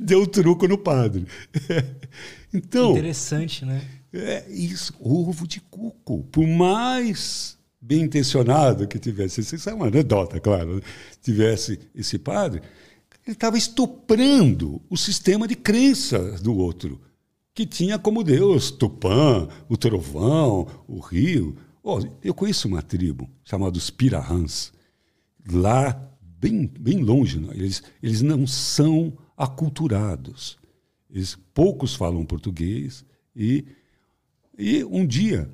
Deu 0.00 0.26
truco 0.26 0.66
no 0.66 0.78
padre. 0.78 1.26
Então. 2.54 2.92
Interessante, 2.92 3.66
né? 3.66 3.82
É 4.12 4.48
isso, 4.50 4.94
ovo 5.00 5.46
de 5.46 5.60
cuco. 5.60 6.24
Por 6.24 6.46
mais 6.46 7.58
bem 7.80 8.02
intencionado 8.02 8.88
que 8.88 8.98
tivesse, 8.98 9.40
isso 9.40 9.70
é 9.70 9.74
uma 9.74 9.86
anedota, 9.86 10.40
claro, 10.40 10.76
né? 10.76 10.82
tivesse 11.22 11.78
esse 11.94 12.18
padre, 12.18 12.62
ele 13.26 13.34
estava 13.34 13.58
estuprando 13.58 14.80
o 14.88 14.96
sistema 14.96 15.46
de 15.46 15.54
crença 15.54 16.18
do 16.40 16.56
outro, 16.56 17.00
que 17.54 17.66
tinha 17.66 17.98
como 17.98 18.22
Deus 18.22 18.70
Tupã, 18.70 19.48
o 19.68 19.76
trovão, 19.76 20.66
o 20.86 21.00
rio. 21.00 21.56
Oh, 21.82 22.00
eu 22.22 22.34
conheço 22.34 22.68
uma 22.68 22.82
tribo 22.82 23.28
chamada 23.44 23.78
os 23.78 23.90
Pirahãs, 23.90 24.72
lá 25.50 25.98
bem, 26.20 26.70
bem 26.78 27.02
longe, 27.02 27.38
né? 27.38 27.48
eles, 27.54 27.82
eles 28.02 28.22
não 28.22 28.46
são 28.46 29.16
aculturados. 29.36 30.58
Eles, 31.10 31.36
poucos 31.54 31.94
falam 31.94 32.24
português 32.24 33.04
e 33.34 33.64
e 34.58 34.84
um 34.84 35.06
dia, 35.06 35.48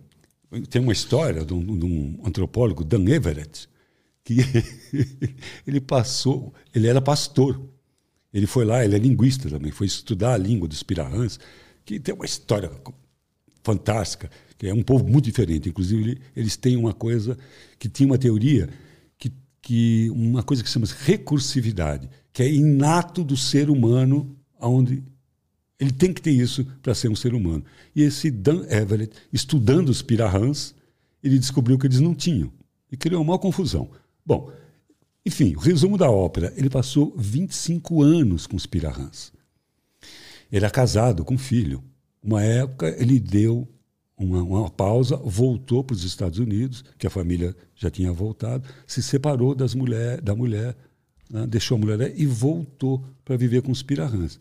tem 0.70 0.80
uma 0.80 0.92
história 0.92 1.44
de 1.44 1.53
um, 1.53 1.78
de 1.78 1.84
um 1.84 2.20
antropólogo, 2.24 2.84
Dan 2.84 3.09
Everett, 3.09 3.68
que 4.24 4.38
ele 5.66 5.80
passou, 5.80 6.55
ele 6.74 6.86
era 6.86 7.00
pastor. 7.00 7.61
Ele 8.32 8.46
foi 8.46 8.64
lá, 8.64 8.84
ele 8.84 8.96
é 8.96 8.98
linguista 8.98 9.48
também, 9.50 9.70
foi 9.70 9.86
estudar 9.86 10.34
a 10.34 10.38
língua 10.38 10.66
dos 10.66 10.82
pirahãs, 10.82 11.38
que 11.84 12.00
tem 12.00 12.14
uma 12.14 12.24
história 12.24 12.70
fantástica, 13.62 14.30
que 14.57 14.66
é 14.66 14.74
um 14.74 14.82
povo 14.82 15.07
muito 15.07 15.26
diferente. 15.26 15.68
Inclusive, 15.68 16.18
eles 16.34 16.57
têm 16.57 16.76
uma 16.76 16.94
coisa 16.94 17.36
que 17.78 17.88
tinha 17.88 18.07
uma 18.07 18.16
teoria 18.16 18.70
que, 19.18 19.32
que 19.61 20.09
uma 20.11 20.42
coisa 20.42 20.62
que 20.62 20.70
chama 20.70 20.86
recursividade, 20.86 22.09
que 22.32 22.42
é 22.42 22.50
inato 22.50 23.22
do 23.22 23.36
ser 23.36 23.68
humano, 23.68 24.34
onde 24.59 25.03
ele 25.82 25.90
tem 25.90 26.12
que 26.12 26.22
ter 26.22 26.30
isso 26.30 26.64
para 26.80 26.94
ser 26.94 27.09
um 27.09 27.16
ser 27.16 27.34
humano. 27.34 27.64
E 27.92 28.02
esse 28.02 28.30
Dan 28.30 28.64
Everett, 28.70 29.12
estudando 29.32 29.88
os 29.88 30.00
pirahãs, 30.00 30.76
ele 31.20 31.36
descobriu 31.40 31.76
que 31.76 31.88
eles 31.88 31.98
não 31.98 32.14
tinham. 32.14 32.52
E 32.90 32.96
criou 32.96 33.20
uma 33.20 33.36
confusão. 33.36 33.90
Bom, 34.24 34.52
enfim, 35.26 35.56
o 35.56 35.59
resumo 35.59 35.98
da 35.98 36.09
ópera. 36.09 36.54
Ele 36.56 36.70
passou 36.70 37.12
25 37.18 38.00
anos 38.00 38.46
com 38.46 38.54
os 38.54 38.64
pirahãs. 38.64 39.32
Ele 40.52 40.64
era 40.64 40.70
casado 40.70 41.24
com 41.24 41.34
um 41.34 41.38
filho. 41.38 41.82
Uma 42.22 42.44
época 42.44 42.94
ele 42.96 43.18
deu 43.18 43.68
uma, 44.16 44.40
uma 44.40 44.70
pausa, 44.70 45.16
voltou 45.16 45.82
para 45.82 45.94
os 45.94 46.04
Estados 46.04 46.38
Unidos, 46.38 46.84
que 46.96 47.09
a 47.09 47.10
família 47.10 47.56
já 47.74 47.90
tinha 47.90 48.12
voltado, 48.12 48.68
se 48.86 49.02
separou 49.02 49.52
das 49.52 49.74
mulher, 49.74 50.20
da 50.20 50.36
mulher, 50.36 50.76
né, 51.28 51.44
deixou 51.44 51.76
a 51.76 51.80
mulher 51.80 52.12
e 52.14 52.24
voltou 52.24 53.04
para 53.24 53.36
viver 53.36 53.62
com 53.62 53.72
os 53.72 53.82
pirahãs. 53.82 54.38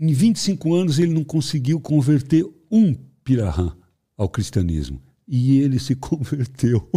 Em 0.00 0.12
25 0.12 0.74
anos, 0.74 0.98
ele 0.98 1.12
não 1.12 1.24
conseguiu 1.24 1.80
converter 1.80 2.46
um 2.70 2.94
pirahã 3.24 3.76
ao 4.16 4.28
cristianismo. 4.28 5.00
E 5.26 5.58
ele 5.60 5.78
se 5.78 5.94
converteu 5.96 6.88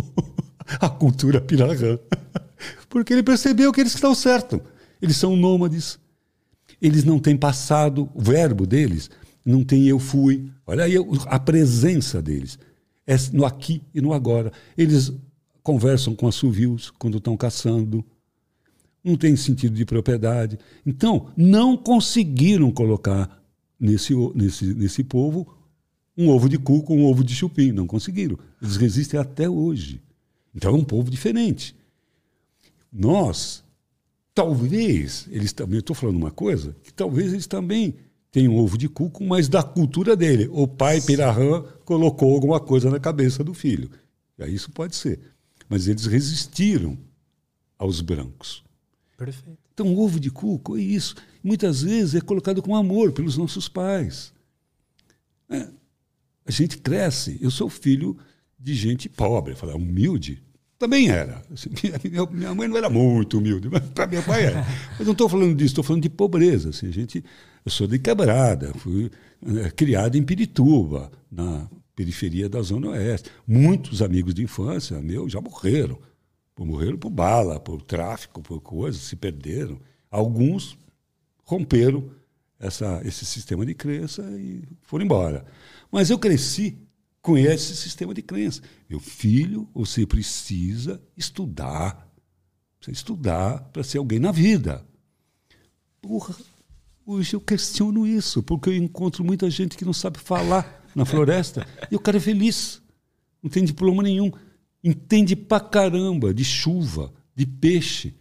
à 0.80 0.90
cultura 0.90 1.42
pirahã. 1.42 2.00
Porque 2.90 3.14
ele 3.14 3.24
percebeu 3.24 3.72
que 3.72 3.82
eles 3.82 3.96
estão 3.96 4.14
certos. 4.14 4.60
Eles 5.02 5.18
são 5.18 5.36
nômades. 5.36 6.00
Eles 6.82 7.04
não 7.04 7.20
têm 7.20 7.36
passado, 7.36 8.10
o 8.14 8.22
verbo 8.22 8.66
deles 8.66 9.10
não 9.46 9.64
tem 9.64 9.88
eu 9.88 10.00
fui. 10.00 10.50
Olha 10.66 10.84
aí 10.84 10.96
a 11.26 11.40
presença 11.40 12.22
deles. 12.22 12.58
É 13.06 13.16
no 13.34 13.46
aqui 13.46 13.82
e 13.94 14.02
no 14.02 14.14
agora. 14.14 14.52
Eles 14.78 15.12
conversam 15.64 16.16
com 16.16 16.28
assovios 16.28 16.92
quando 16.92 17.18
estão 17.18 17.36
caçando 17.36 18.06
não 19.04 19.16
tem 19.16 19.36
sentido 19.36 19.76
de 19.76 19.86
propriedade. 19.86 20.58
Então, 20.86 21.28
não 21.36 21.76
conseguiram 21.76 22.72
colocar 22.72 23.42
nesse, 23.80 24.14
nesse, 24.36 24.74
nesse 24.74 25.04
povo 25.04 25.58
um 26.18 26.30
ovo 26.30 26.48
de 26.48 26.58
cu 26.58 26.84
com 26.84 26.98
um 26.98 27.06
ovo 27.06 27.24
de 27.24 27.34
chupim. 27.34 27.72
Não 27.72 27.88
conseguiram. 27.88 28.38
Eles 28.62 28.76
resistem 28.76 29.20
até 29.20 29.50
hoje. 29.50 30.02
Então 30.54 30.76
é 30.76 30.78
um 30.78 30.84
povo 30.84 31.10
diferente. 31.10 31.76
Nós, 32.92 33.64
talvez, 34.34 35.28
eles 35.32 35.54
também, 35.54 35.80
estou 35.80 35.96
falando 35.96 36.18
uma 36.18 36.32
coisa, 36.32 36.76
que 36.84 36.94
talvez 36.94 37.32
eles 37.32 37.48
também 37.48 37.96
tenham 38.32 38.56
ovo 38.56 38.78
de 38.78 38.88
cuco, 38.88 39.24
mas 39.24 39.48
da 39.48 39.64
cultura 39.64 40.16
dele. 40.16 40.50
O 40.52 40.68
pai 40.68 41.02
Pirahã 41.02 41.64
colocou 41.86 42.34
alguma 42.34 42.60
coisa 42.60 42.90
na 42.90 43.00
cabeça 43.00 43.44
do 43.44 43.54
filho. 43.54 43.90
Isso 44.48 44.72
pode 44.72 44.96
ser. 44.96 45.20
Mas 45.70 45.88
eles 45.88 46.06
resistiram 46.06 46.98
aos 47.78 48.02
brancos. 48.02 48.64
Perfeito. 49.24 49.60
Então, 49.72 49.96
ovo 49.96 50.20
de 50.20 50.32
cuco 50.32 50.76
é 50.76 50.82
isso. 50.82 51.16
Muitas 51.44 51.84
vezes 51.84 52.16
é 52.16 52.22
colocado 52.22 52.60
com 52.60 52.76
amor 52.76 53.12
pelos 53.12 53.38
nossos 53.38 53.68
pais. 53.68 54.34
É. 55.48 55.68
A 56.44 56.50
gente 56.50 56.80
cresce. 56.80 57.38
Eu 57.40 57.52
sou 57.52 57.70
filho 57.70 58.18
de 58.60 58.74
gente 58.74 59.08
pobre, 59.08 59.54
falar 59.54 59.76
humilde. 59.76 60.42
Também 60.80 61.10
era. 61.10 61.40
Assim, 61.54 61.70
minha, 62.34 62.56
mãe 62.56 62.68
não 62.68 62.78
era 62.78 62.90
muito 62.90 63.38
humilde, 63.38 63.70
mas 63.70 63.84
para 63.90 64.08
meu 64.08 64.24
pai 64.24 64.46
era. 64.46 64.66
Mas 64.98 65.06
não 65.06 65.12
estou 65.12 65.30
falando 65.30 65.54
disso, 65.54 65.74
estou 65.74 65.84
falando 65.84 66.02
de 66.02 66.10
pobreza. 66.10 66.70
Assim, 66.70 66.88
a 66.88 66.92
gente, 66.92 67.24
eu 67.64 67.72
sou 67.72 67.86
de 67.86 68.00
Quebrada, 68.00 68.74
fui 68.74 69.12
é, 69.64 69.70
criado 69.70 70.18
em 70.18 70.24
Pirituba, 70.24 71.12
na 71.32 71.70
periferia 71.96 72.50
da 72.50 72.60
Zona 72.64 72.90
Oeste. 72.90 73.30
Muitos 73.46 74.02
amigos 74.02 74.34
de 74.34 74.42
infância 74.42 75.00
meus 75.00 75.32
já 75.32 75.40
morreram. 75.40 76.00
Morreram 76.58 76.98
por 76.98 77.10
bala, 77.10 77.60
por 77.60 77.82
tráfico, 77.82 78.42
por 78.42 78.62
coisas, 78.62 79.02
se 79.02 79.16
perderam. 79.16 79.80
Alguns 80.10 80.78
romperam 81.44 82.12
essa, 82.60 83.02
esse 83.04 83.26
sistema 83.26 83.66
de 83.66 83.74
crença 83.74 84.22
e 84.40 84.64
foram 84.84 85.06
embora. 85.06 85.46
Mas 85.92 86.10
eu 86.10 86.20
cresci 86.20 86.78
com 87.22 87.38
esse 87.38 87.76
sistema 87.76 88.14
de 88.14 88.22
crença. 88.22 88.62
Meu 88.90 89.00
filho, 89.00 89.68
você 89.74 90.06
precisa 90.06 91.02
estudar. 91.18 92.08
Precisa 92.78 92.98
estudar 92.98 93.60
para 93.72 93.84
ser 93.84 93.98
alguém 93.98 94.20
na 94.20 94.32
vida. 94.32 94.86
Porra, 96.02 96.36
hoje 97.06 97.36
eu 97.36 97.42
questiono 97.42 98.08
isso, 98.08 98.42
porque 98.42 98.70
eu 98.70 98.76
encontro 98.76 99.24
muita 99.24 99.50
gente 99.50 99.78
que 99.78 99.86
não 99.86 99.94
sabe 99.94 100.20
falar 100.20 100.84
na 100.96 101.06
floresta 101.06 101.66
e 101.90 101.96
o 101.96 102.00
cara 102.00 102.18
é 102.18 102.22
feliz. 102.22 102.82
Não 103.42 103.50
tem 103.50 103.64
diploma 103.64 104.04
nenhum. 104.04 104.32
Entende 104.84 105.36
pra 105.36 105.60
caramba 105.60 106.34
de 106.34 106.44
chuva, 106.44 107.14
de 107.36 107.46
peixe, 107.46 108.16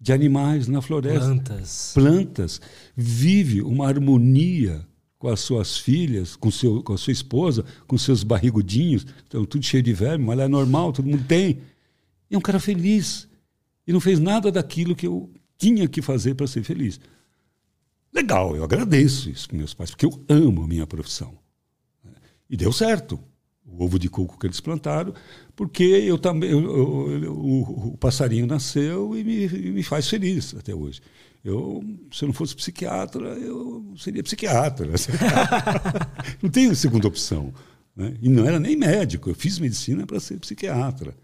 de 0.00 0.12
animais 0.12 0.68
na 0.68 0.80
floresta. 0.80 1.26
Plantas. 1.26 1.92
Plantas. 1.94 2.60
Vive 2.96 3.62
uma 3.62 3.88
harmonia 3.88 4.86
com 5.18 5.28
as 5.28 5.40
suas 5.40 5.78
filhas, 5.78 6.36
com, 6.36 6.50
seu, 6.50 6.82
com 6.82 6.92
a 6.92 6.98
sua 6.98 7.12
esposa, 7.12 7.64
com 7.86 7.96
seus 7.96 8.22
barrigudinhos, 8.22 9.06
estão 9.22 9.44
tudo 9.46 9.64
cheio 9.64 9.82
de 9.82 9.94
verme, 9.94 10.24
mas 10.24 10.38
é 10.38 10.46
normal, 10.46 10.92
todo 10.92 11.06
mundo 11.06 11.24
tem. 11.26 11.60
E 12.30 12.34
é 12.34 12.38
um 12.38 12.42
cara 12.42 12.60
feliz. 12.60 13.26
E 13.86 13.92
não 13.92 14.00
fez 14.00 14.20
nada 14.20 14.52
daquilo 14.52 14.94
que 14.94 15.06
eu 15.06 15.32
tinha 15.56 15.88
que 15.88 16.02
fazer 16.02 16.34
para 16.34 16.46
ser 16.46 16.62
feliz. 16.62 17.00
Legal, 18.12 18.54
eu 18.54 18.62
agradeço 18.62 19.30
isso 19.30 19.48
para 19.48 19.56
meus 19.56 19.72
pais, 19.74 19.90
porque 19.90 20.06
eu 20.06 20.22
amo 20.28 20.62
a 20.62 20.68
minha 20.68 20.86
profissão. 20.86 21.38
E 22.48 22.56
deu 22.56 22.70
certo 22.70 23.18
o 23.66 23.84
ovo 23.84 23.98
de 23.98 24.08
coco 24.08 24.38
que 24.38 24.46
eles 24.46 24.60
plantaram, 24.60 25.14
porque 25.56 25.82
eu 25.82 26.18
também 26.18 26.50
eu, 26.50 27.22
eu, 27.22 27.32
o, 27.32 27.88
o, 27.92 27.96
passarinho 27.96 28.46
nasceu 28.46 29.16
e 29.16 29.24
me, 29.24 29.48
me 29.72 29.82
faz 29.82 30.08
feliz 30.08 30.54
até 30.54 30.74
hoje. 30.74 31.00
Eu, 31.44 31.84
se 32.10 32.24
eu 32.24 32.28
não 32.28 32.32
fosse 32.32 32.54
psiquiatra, 32.56 33.26
eu 33.38 33.94
seria 33.98 34.22
psiquiatra. 34.22 34.88
não 36.42 36.50
tenho 36.50 36.74
segunda 36.74 37.06
opção. 37.06 37.52
Né? 37.94 38.14
E 38.22 38.28
não 38.28 38.46
era 38.46 38.58
nem 38.58 38.76
médico, 38.76 39.30
eu 39.30 39.34
fiz 39.34 39.58
medicina 39.58 40.06
para 40.06 40.18
ser 40.20 40.38
psiquiatra. 40.38 41.14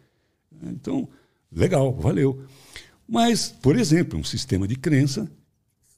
Então, 0.62 1.08
legal, 1.50 1.92
valeu. 1.94 2.44
Mas, 3.08 3.48
por 3.48 3.76
exemplo, 3.76 4.18
um 4.18 4.24
sistema 4.24 4.68
de 4.68 4.76
crença 4.76 5.30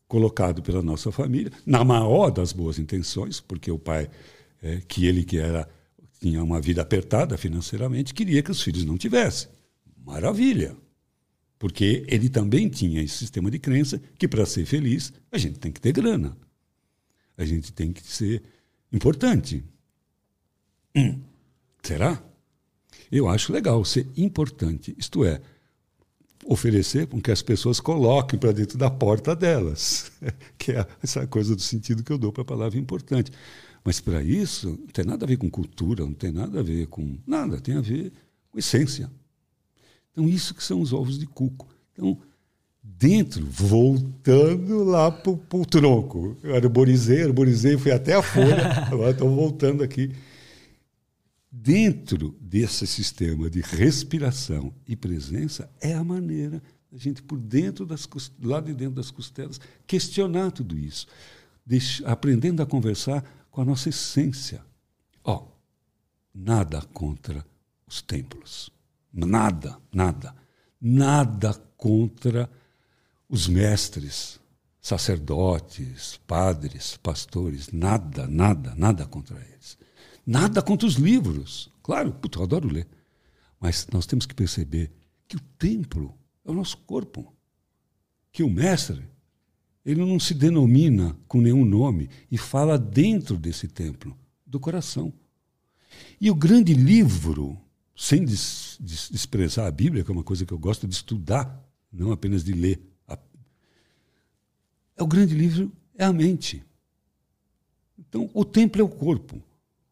colocado 0.06 0.62
pela 0.62 0.82
nossa 0.82 1.10
família, 1.10 1.50
na 1.66 1.82
maior 1.84 2.30
das 2.30 2.52
boas 2.52 2.78
intenções, 2.78 3.40
porque 3.40 3.70
o 3.70 3.78
pai, 3.78 4.08
é, 4.62 4.80
que 4.86 5.06
ele 5.06 5.24
que 5.24 5.38
era 5.38 5.68
tinha 6.22 6.42
uma 6.42 6.60
vida 6.60 6.80
apertada 6.80 7.36
financeiramente, 7.36 8.14
queria 8.14 8.44
que 8.44 8.50
os 8.52 8.62
filhos 8.62 8.84
não 8.84 8.96
tivessem. 8.96 9.48
Maravilha. 10.06 10.76
Porque 11.58 12.04
ele 12.06 12.28
também 12.28 12.68
tinha 12.68 13.02
esse 13.02 13.18
sistema 13.18 13.50
de 13.50 13.58
crença 13.58 14.00
que, 14.16 14.28
para 14.28 14.46
ser 14.46 14.64
feliz, 14.64 15.12
a 15.32 15.36
gente 15.36 15.58
tem 15.58 15.72
que 15.72 15.80
ter 15.80 15.92
grana. 15.92 16.36
A 17.36 17.44
gente 17.44 17.72
tem 17.72 17.92
que 17.92 18.06
ser 18.06 18.40
importante. 18.92 19.64
Hum, 20.94 21.18
será? 21.82 22.22
Eu 23.10 23.28
acho 23.28 23.52
legal 23.52 23.84
ser 23.84 24.06
importante, 24.16 24.94
isto 24.96 25.24
é, 25.24 25.40
oferecer 26.44 27.08
com 27.08 27.20
que 27.20 27.32
as 27.32 27.42
pessoas 27.42 27.80
coloquem 27.80 28.38
para 28.38 28.52
dentro 28.52 28.78
da 28.78 28.90
porta 28.90 29.34
delas, 29.34 30.12
que 30.56 30.70
é 30.70 30.86
essa 31.02 31.26
coisa 31.26 31.56
do 31.56 31.62
sentido 31.62 32.04
que 32.04 32.12
eu 32.12 32.18
dou 32.18 32.32
para 32.32 32.42
a 32.42 32.46
palavra 32.46 32.78
importante. 32.78 33.32
Mas 33.84 34.00
para 34.00 34.22
isso, 34.22 34.78
não 34.78 34.86
tem 34.86 35.04
nada 35.04 35.24
a 35.24 35.28
ver 35.28 35.36
com 35.36 35.50
cultura, 35.50 36.04
não 36.04 36.12
tem 36.12 36.30
nada 36.30 36.60
a 36.60 36.62
ver 36.62 36.86
com 36.86 37.16
nada, 37.26 37.60
tem 37.60 37.74
a 37.74 37.80
ver 37.80 38.12
com 38.50 38.58
essência. 38.58 39.10
Então, 40.12 40.28
isso 40.28 40.54
que 40.54 40.62
são 40.62 40.80
os 40.80 40.92
ovos 40.92 41.18
de 41.18 41.26
cuco. 41.26 41.68
Então, 41.92 42.18
dentro, 42.82 43.44
voltando 43.44 44.84
lá 44.84 45.10
para 45.10 45.32
o 45.32 45.66
tronco. 45.66 46.36
Eu 46.42 46.54
arborizei, 46.54 47.24
arborizei, 47.24 47.76
fui 47.76 47.90
até 47.90 48.14
a 48.14 48.22
folha, 48.22 48.68
agora 48.90 49.10
estou 49.10 49.34
voltando 49.34 49.82
aqui. 49.82 50.12
Dentro 51.50 52.36
desse 52.40 52.86
sistema 52.86 53.50
de 53.50 53.60
respiração 53.60 54.72
e 54.86 54.96
presença 54.96 55.70
é 55.80 55.94
a 55.94 56.04
maneira 56.04 56.62
a 56.92 56.98
gente, 56.98 57.22
por 57.22 57.38
dentro 57.38 57.86
das 57.86 58.08
lá 58.42 58.60
de 58.60 58.74
dentro 58.74 58.96
das 58.96 59.10
costelas, 59.10 59.58
questionar 59.86 60.50
tudo 60.50 60.78
isso, 60.78 61.06
deixa, 61.64 62.06
aprendendo 62.06 62.62
a 62.62 62.66
conversar 62.66 63.24
com 63.52 63.60
a 63.60 63.64
nossa 63.64 63.90
essência. 63.90 64.64
Ó, 65.22 65.36
oh, 65.36 65.48
nada 66.34 66.80
contra 66.92 67.46
os 67.86 68.02
templos. 68.02 68.72
Nada, 69.12 69.78
nada. 69.92 70.34
Nada 70.80 71.54
contra 71.76 72.50
os 73.28 73.46
mestres, 73.46 74.40
sacerdotes, 74.80 76.18
padres, 76.26 76.96
pastores. 76.96 77.70
Nada, 77.70 78.26
nada, 78.26 78.74
nada 78.74 79.06
contra 79.06 79.38
eles. 79.38 79.78
Nada 80.26 80.62
contra 80.62 80.88
os 80.88 80.94
livros. 80.94 81.70
Claro, 81.82 82.12
puto, 82.14 82.40
eu 82.40 82.44
adoro 82.44 82.72
ler. 82.72 82.88
Mas 83.60 83.86
nós 83.92 84.06
temos 84.06 84.24
que 84.24 84.34
perceber 84.34 84.90
que 85.28 85.36
o 85.36 85.40
templo 85.58 86.18
é 86.44 86.50
o 86.50 86.54
nosso 86.54 86.78
corpo. 86.78 87.32
Que 88.32 88.42
o 88.42 88.50
mestre, 88.50 89.06
ele 89.84 90.04
não 90.04 90.18
se 90.20 90.34
denomina 90.34 91.16
com 91.26 91.40
nenhum 91.40 91.64
nome 91.64 92.08
e 92.30 92.38
fala 92.38 92.78
dentro 92.78 93.36
desse 93.36 93.66
templo, 93.66 94.16
do 94.46 94.60
coração. 94.60 95.12
E 96.20 96.30
o 96.30 96.34
grande 96.34 96.72
livro 96.74 97.58
sem 97.96 98.24
des, 98.24 98.76
des, 98.80 99.08
desprezar 99.10 99.66
a 99.66 99.70
Bíblia, 99.70 100.02
que 100.02 100.10
é 100.10 100.14
uma 100.14 100.24
coisa 100.24 100.46
que 100.46 100.52
eu 100.52 100.58
gosto 100.58 100.86
de 100.88 100.94
estudar, 100.94 101.62
não 101.92 102.10
apenas 102.10 102.42
de 102.42 102.52
ler. 102.52 102.80
É 104.96 105.02
o 105.02 105.06
grande 105.06 105.34
livro, 105.34 105.72
é 105.96 106.04
a 106.04 106.12
mente. 106.12 106.64
Então, 107.98 108.30
o 108.34 108.44
templo 108.44 108.80
é 108.80 108.84
o 108.84 108.88
corpo. 108.88 109.42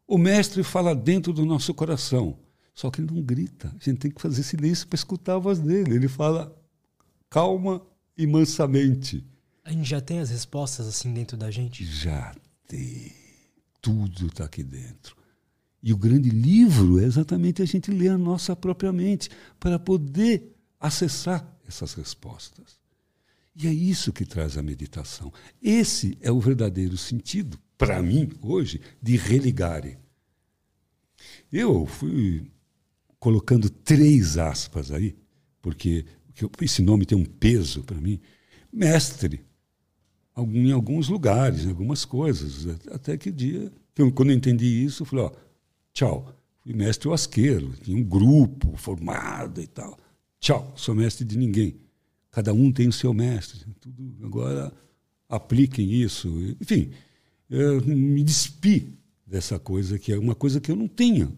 O 0.07 0.17
mestre 0.17 0.63
fala 0.63 0.93
dentro 0.93 1.33
do 1.33 1.45
nosso 1.45 1.73
coração. 1.73 2.37
Só 2.73 2.89
que 2.89 3.01
ele 3.01 3.11
não 3.11 3.21
grita. 3.21 3.67
A 3.69 3.83
gente 3.83 3.99
tem 3.99 4.11
que 4.11 4.21
fazer 4.21 4.43
silêncio 4.43 4.87
para 4.87 4.95
escutar 4.95 5.35
a 5.35 5.39
voz 5.39 5.59
dele. 5.59 5.95
Ele 5.95 6.07
fala 6.07 6.55
calma 7.29 7.81
e 8.17 8.27
mansamente. 8.27 9.25
A 9.63 9.71
gente 9.71 9.87
já 9.87 10.01
tem 10.01 10.19
as 10.19 10.29
respostas 10.29 10.87
assim 10.87 11.13
dentro 11.13 11.37
da 11.37 11.51
gente? 11.51 11.85
Já 11.85 12.35
tem. 12.67 13.13
Tudo 13.81 14.27
está 14.27 14.45
aqui 14.45 14.63
dentro. 14.63 15.15
E 15.83 15.91
o 15.91 15.97
grande 15.97 16.29
livro 16.29 16.99
é 16.99 17.05
exatamente 17.05 17.61
a 17.61 17.65
gente 17.65 17.89
ler 17.89 18.09
a 18.09 18.17
nossa 18.17 18.55
própria 18.55 18.91
mente 18.91 19.29
para 19.59 19.79
poder 19.79 20.55
acessar 20.79 21.57
essas 21.67 21.93
respostas. 21.93 22.79
E 23.55 23.67
é 23.67 23.73
isso 23.73 24.13
que 24.13 24.25
traz 24.25 24.57
a 24.57 24.63
meditação. 24.63 25.33
Esse 25.61 26.17
é 26.21 26.31
o 26.31 26.39
verdadeiro 26.39 26.97
sentido, 26.97 27.59
para 27.77 28.01
mim, 28.01 28.29
hoje, 28.41 28.79
de 29.01 29.17
religare. 29.17 29.97
Eu 31.51 31.85
fui 31.85 32.51
colocando 33.19 33.69
três 33.69 34.37
aspas 34.37 34.91
aí, 34.91 35.15
porque 35.61 36.05
esse 36.61 36.81
nome 36.81 37.05
tem 37.05 37.17
um 37.17 37.25
peso 37.25 37.83
para 37.83 37.99
mim. 37.99 38.19
Mestre, 38.71 39.43
em 40.37 40.71
alguns 40.71 41.09
lugares, 41.09 41.65
em 41.65 41.69
algumas 41.69 42.05
coisas. 42.05 42.67
Até 42.91 43.17
que 43.17 43.31
dia, 43.31 43.71
quando 44.15 44.31
eu 44.31 44.37
entendi 44.37 44.83
isso, 44.83 45.03
eu 45.03 45.05
falei: 45.05 45.25
ó, 45.25 45.31
Tchau. 45.93 46.35
Fui 46.63 46.73
mestre 46.73 47.07
wasqueiro, 47.07 47.73
tinha 47.81 47.97
um 47.97 48.03
grupo 48.03 48.75
formado 48.77 49.59
e 49.61 49.67
tal. 49.67 49.97
Tchau, 50.39 50.71
sou 50.75 50.93
mestre 50.93 51.25
de 51.25 51.35
ninguém. 51.37 51.75
Cada 52.29 52.53
um 52.53 52.71
tem 52.71 52.87
o 52.87 52.93
seu 52.93 53.13
mestre. 53.13 53.65
Tudo 53.79 54.15
agora 54.23 54.71
apliquem 55.27 55.91
isso. 55.91 56.29
Enfim, 56.61 56.91
me 57.83 58.23
despi 58.23 58.93
dessa 59.25 59.57
coisa 59.57 59.97
que 59.97 60.13
é 60.13 60.19
uma 60.19 60.35
coisa 60.35 60.61
que 60.61 60.71
eu 60.71 60.75
não 60.75 60.87
tinha 60.87 61.31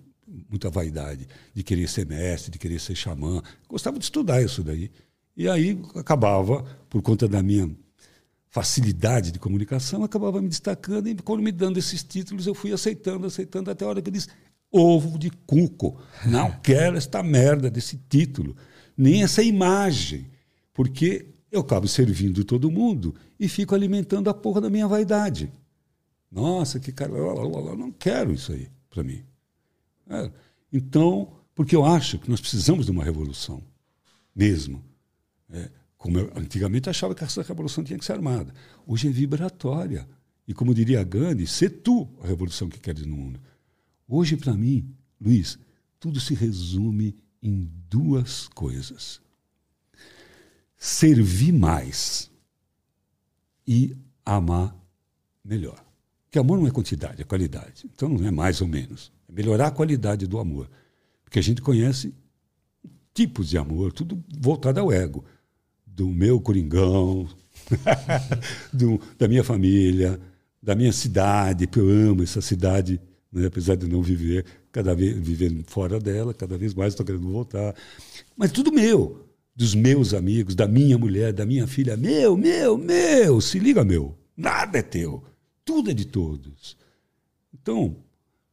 muita 0.50 0.70
vaidade 0.70 1.28
de 1.54 1.64
querer 1.64 1.88
ser 1.88 2.06
mestre, 2.06 2.52
de 2.52 2.60
querer 2.60 2.80
ser 2.80 2.96
xamã. 2.96 3.42
Gostava 3.70 3.98
de 3.98 4.04
estudar 4.04 4.42
isso 4.42 4.62
daí. 4.62 4.92
E 5.38 5.48
aí 5.48 5.80
acabava, 5.96 6.64
por 6.90 7.02
conta 7.02 7.30
da 7.30 7.42
minha 7.42 7.72
facilidade 8.54 9.32
de 9.32 9.40
comunicação, 9.40 10.04
acabava 10.04 10.40
me 10.40 10.48
destacando 10.48 11.08
e 11.08 11.16
quando 11.16 11.42
me 11.42 11.52
dando 11.52 11.80
esses 11.80 12.04
títulos 12.04 12.46
eu 12.46 12.54
fui 12.54 12.72
aceitando, 12.72 13.26
aceitando 13.26 13.72
até 13.72 13.84
a 13.84 13.88
hora 13.88 14.00
que 14.00 14.10
eu 14.10 14.14
disse 14.14 14.28
ovo 14.72 15.18
de 15.18 15.32
cuco. 15.32 16.00
Não 16.24 16.52
quero 16.62 16.96
esta 16.96 17.24
merda 17.24 17.68
desse 17.68 17.98
título, 17.98 18.56
nem 18.96 19.24
essa 19.24 19.42
imagem, 19.42 20.30
porque 20.72 21.34
eu 21.52 21.62
acabo 21.62 21.88
servindo 21.88 22.46
todo 22.46 22.70
mundo 22.70 23.16
e 23.40 23.50
fico 23.50 23.74
alimentando 23.74 24.30
a 24.30 24.36
porra 24.36 24.62
da 24.62 24.70
minha 24.70 24.88
vaidade. 24.88 25.52
Nossa, 26.32 26.80
que 26.80 26.92
cara, 26.92 27.12
não 27.12 27.92
quero 27.92 28.32
isso 28.32 28.52
aí 28.52 28.70
para 28.88 29.04
mim. 29.04 29.24
É. 30.08 30.30
Então, 30.72 31.34
porque 31.56 31.76
eu 31.76 31.84
acho 31.84 32.20
que 32.20 32.30
nós 32.30 32.40
precisamos 32.40 32.86
de 32.86 32.92
uma 32.92 33.04
revolução, 33.04 33.64
mesmo. 34.36 34.86
É, 35.50 35.72
como 36.04 36.20
eu 36.20 36.30
antigamente 36.36 36.90
achava 36.90 37.16
que 37.16 37.24
essa 37.24 37.42
revolução 37.44 37.82
tinha 37.82 37.98
que 37.98 38.04
ser 38.04 38.12
armada. 38.12 38.54
Hoje 38.86 39.08
é 39.08 39.10
vibratória. 39.10 40.06
E 40.46 40.54
como 40.54 40.74
diria 40.74 41.02
Gandhi, 41.02 41.48
ser 41.48 41.70
tu 41.70 42.10
a 42.22 42.28
revolução 42.28 42.68
que 42.68 42.78
queres 42.78 43.06
no 43.06 43.16
mundo. 43.16 43.40
Hoje, 44.06 44.36
para 44.36 44.54
mim, 44.54 44.94
Luiz, 45.18 45.58
tudo 46.02 46.20
se 46.20 46.34
resume 46.34 47.16
em 47.42 47.72
duas 47.90 48.50
coisas: 48.50 49.22
servir 50.78 51.54
mais 51.54 52.30
e 53.66 53.96
amar 54.26 54.76
melhor. 55.42 55.82
Porque 56.26 56.38
amor 56.38 56.60
não 56.60 56.68
é 56.68 56.72
quantidade, 56.72 57.22
é 57.22 57.24
qualidade. 57.24 57.90
Então 57.96 58.10
não 58.10 58.28
é 58.28 58.30
mais 58.30 58.60
ou 58.60 58.68
menos. 58.68 59.10
É 59.30 59.32
melhorar 59.32 59.68
a 59.68 59.72
qualidade 59.72 60.28
do 60.28 60.38
amor. 60.38 60.70
Porque 61.24 61.40
a 61.40 61.44
gente 61.44 61.62
conhece 61.62 62.14
tipos 63.14 63.48
de 63.48 63.58
amor, 63.58 63.94
tudo 63.94 64.22
voltado 64.38 64.82
ao 64.82 64.92
ego. 64.92 65.24
Do 65.96 66.08
meu 66.08 66.40
coringão, 66.42 67.28
do, 68.74 69.00
da 69.18 69.28
minha 69.28 69.44
família, 69.44 70.20
da 70.62 70.76
minha 70.76 70.92
cidade, 70.92 71.68
que 71.68 71.80
eu 71.80 71.88
amo 71.88 72.24
essa 72.24 72.42
cidade 72.42 73.00
né? 73.34 73.48
apesar 73.48 73.76
de 73.76 73.88
não 73.88 74.02
viver, 74.02 74.46
cada 74.72 74.94
vez 74.94 75.18
vivendo 75.18 75.64
fora 75.66 76.00
dela, 76.00 76.34
cada 76.34 76.58
vez 76.58 76.74
mais 76.74 76.94
estou 76.94 77.06
querendo 77.06 77.28
voltar. 77.28 77.76
Mas 78.38 78.52
tudo 78.52 78.72
meu, 78.72 79.28
dos 79.56 79.74
meus 79.74 80.14
amigos, 80.14 80.54
da 80.54 80.68
minha 80.68 80.98
mulher, 80.98 81.34
da 81.34 81.46
minha 81.46 81.66
filha, 81.66 81.98
meu, 81.98 82.38
meu, 82.38 82.78
meu, 82.78 83.42
se 83.42 83.58
liga, 83.58 83.84
meu, 83.84 84.16
nada 84.38 84.78
é 84.78 84.84
teu, 84.84 85.24
tudo 85.66 85.90
é 85.90 85.94
de 85.94 86.06
todos. 86.06 86.78
Então, 87.54 87.96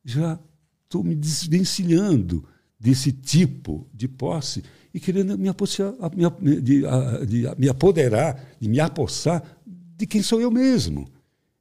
já 0.03 0.39
estou 0.85 1.05
me 1.05 1.15
desvencilhando 1.15 2.45
desse 2.79 3.13
tipo 3.13 3.87
de 3.93 4.09
posse 4.09 4.65
e 4.93 5.01
querendo 5.01 5.39
me, 5.39 5.49
apossar, 5.49 5.93
me, 6.15 6.61
de, 6.61 6.83
de, 7.27 7.55
me 7.57 7.69
apoderar, 7.69 8.55
de 8.59 8.69
me 8.69 8.81
apossar 8.81 9.43
de 9.97 10.07
quem 10.07 10.23
sou 10.23 10.41
eu 10.41 10.51
mesmo. 10.51 11.09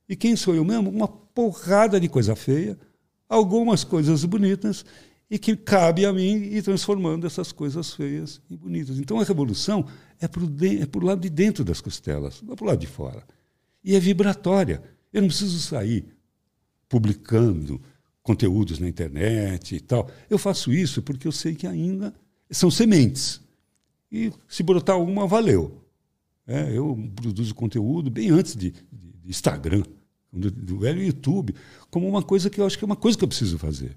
E 0.07 0.15
quem 0.15 0.35
sou 0.35 0.55
eu 0.55 0.65
mesmo? 0.65 0.89
Uma 0.89 1.07
porrada 1.07 1.99
de 1.99 2.09
coisa 2.09 2.35
feia, 2.35 2.77
algumas 3.27 3.83
coisas 3.83 4.25
bonitas 4.25 4.83
e 5.29 5.37
que 5.37 5.55
cabe 5.55 6.05
a 6.05 6.11
mim 6.11 6.37
ir 6.37 6.63
transformando 6.63 7.27
essas 7.27 7.51
coisas 7.51 7.93
feias 7.93 8.41
em 8.49 8.55
bonitas. 8.55 8.97
Então 8.97 9.19
a 9.19 9.23
revolução 9.23 9.85
é 10.19 10.27
para 10.27 10.41
é 10.41 10.97
o 10.97 11.05
lado 11.05 11.21
de 11.21 11.29
dentro 11.29 11.63
das 11.63 11.79
costelas, 11.79 12.41
não 12.41 12.53
é 12.53 12.55
para 12.55 12.63
o 12.63 12.67
lado 12.67 12.79
de 12.79 12.87
fora. 12.87 13.23
E 13.83 13.95
é 13.95 13.99
vibratória. 13.99 14.81
Eu 15.13 15.21
não 15.21 15.27
preciso 15.27 15.59
sair 15.59 16.05
publicando 16.87 17.79
conteúdos 18.23 18.79
na 18.79 18.87
internet 18.87 19.75
e 19.75 19.79
tal. 19.79 20.09
Eu 20.29 20.39
faço 20.39 20.73
isso 20.73 21.01
porque 21.01 21.27
eu 21.27 21.31
sei 21.31 21.53
que 21.53 21.67
ainda 21.67 22.13
são 22.49 22.71
sementes. 22.71 23.41
E 24.11 24.31
se 24.47 24.63
brotar 24.63 24.99
uma, 24.99 25.27
valeu. 25.27 25.83
É, 26.47 26.75
eu 26.75 26.97
produzo 27.15 27.53
conteúdo 27.53 28.09
bem 28.09 28.31
antes 28.31 28.55
de, 28.55 28.71
de, 28.71 29.29
Instagram 29.29 29.83
do, 30.33 30.49
do 30.49 30.79
velho 30.79 31.03
YouTube, 31.03 31.53
como 31.91 32.07
uma 32.07 32.23
coisa 32.23 32.49
que 32.49 32.59
eu 32.59 32.65
acho 32.65 32.77
que 32.77 32.83
é 32.83 32.87
uma 32.87 32.95
coisa 32.95 33.17
que 33.17 33.23
eu 33.23 33.27
preciso 33.27 33.59
fazer. 33.59 33.95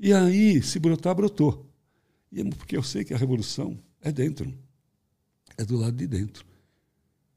E 0.00 0.12
aí, 0.12 0.60
se 0.62 0.80
brotar, 0.80 1.14
brotou. 1.14 1.64
E 2.32 2.40
é 2.40 2.44
porque 2.44 2.76
eu 2.76 2.82
sei 2.82 3.04
que 3.04 3.14
a 3.14 3.16
revolução 3.16 3.78
é 4.00 4.10
dentro, 4.10 4.52
é 5.56 5.64
do 5.64 5.76
lado 5.76 5.96
de 5.96 6.08
dentro. 6.08 6.44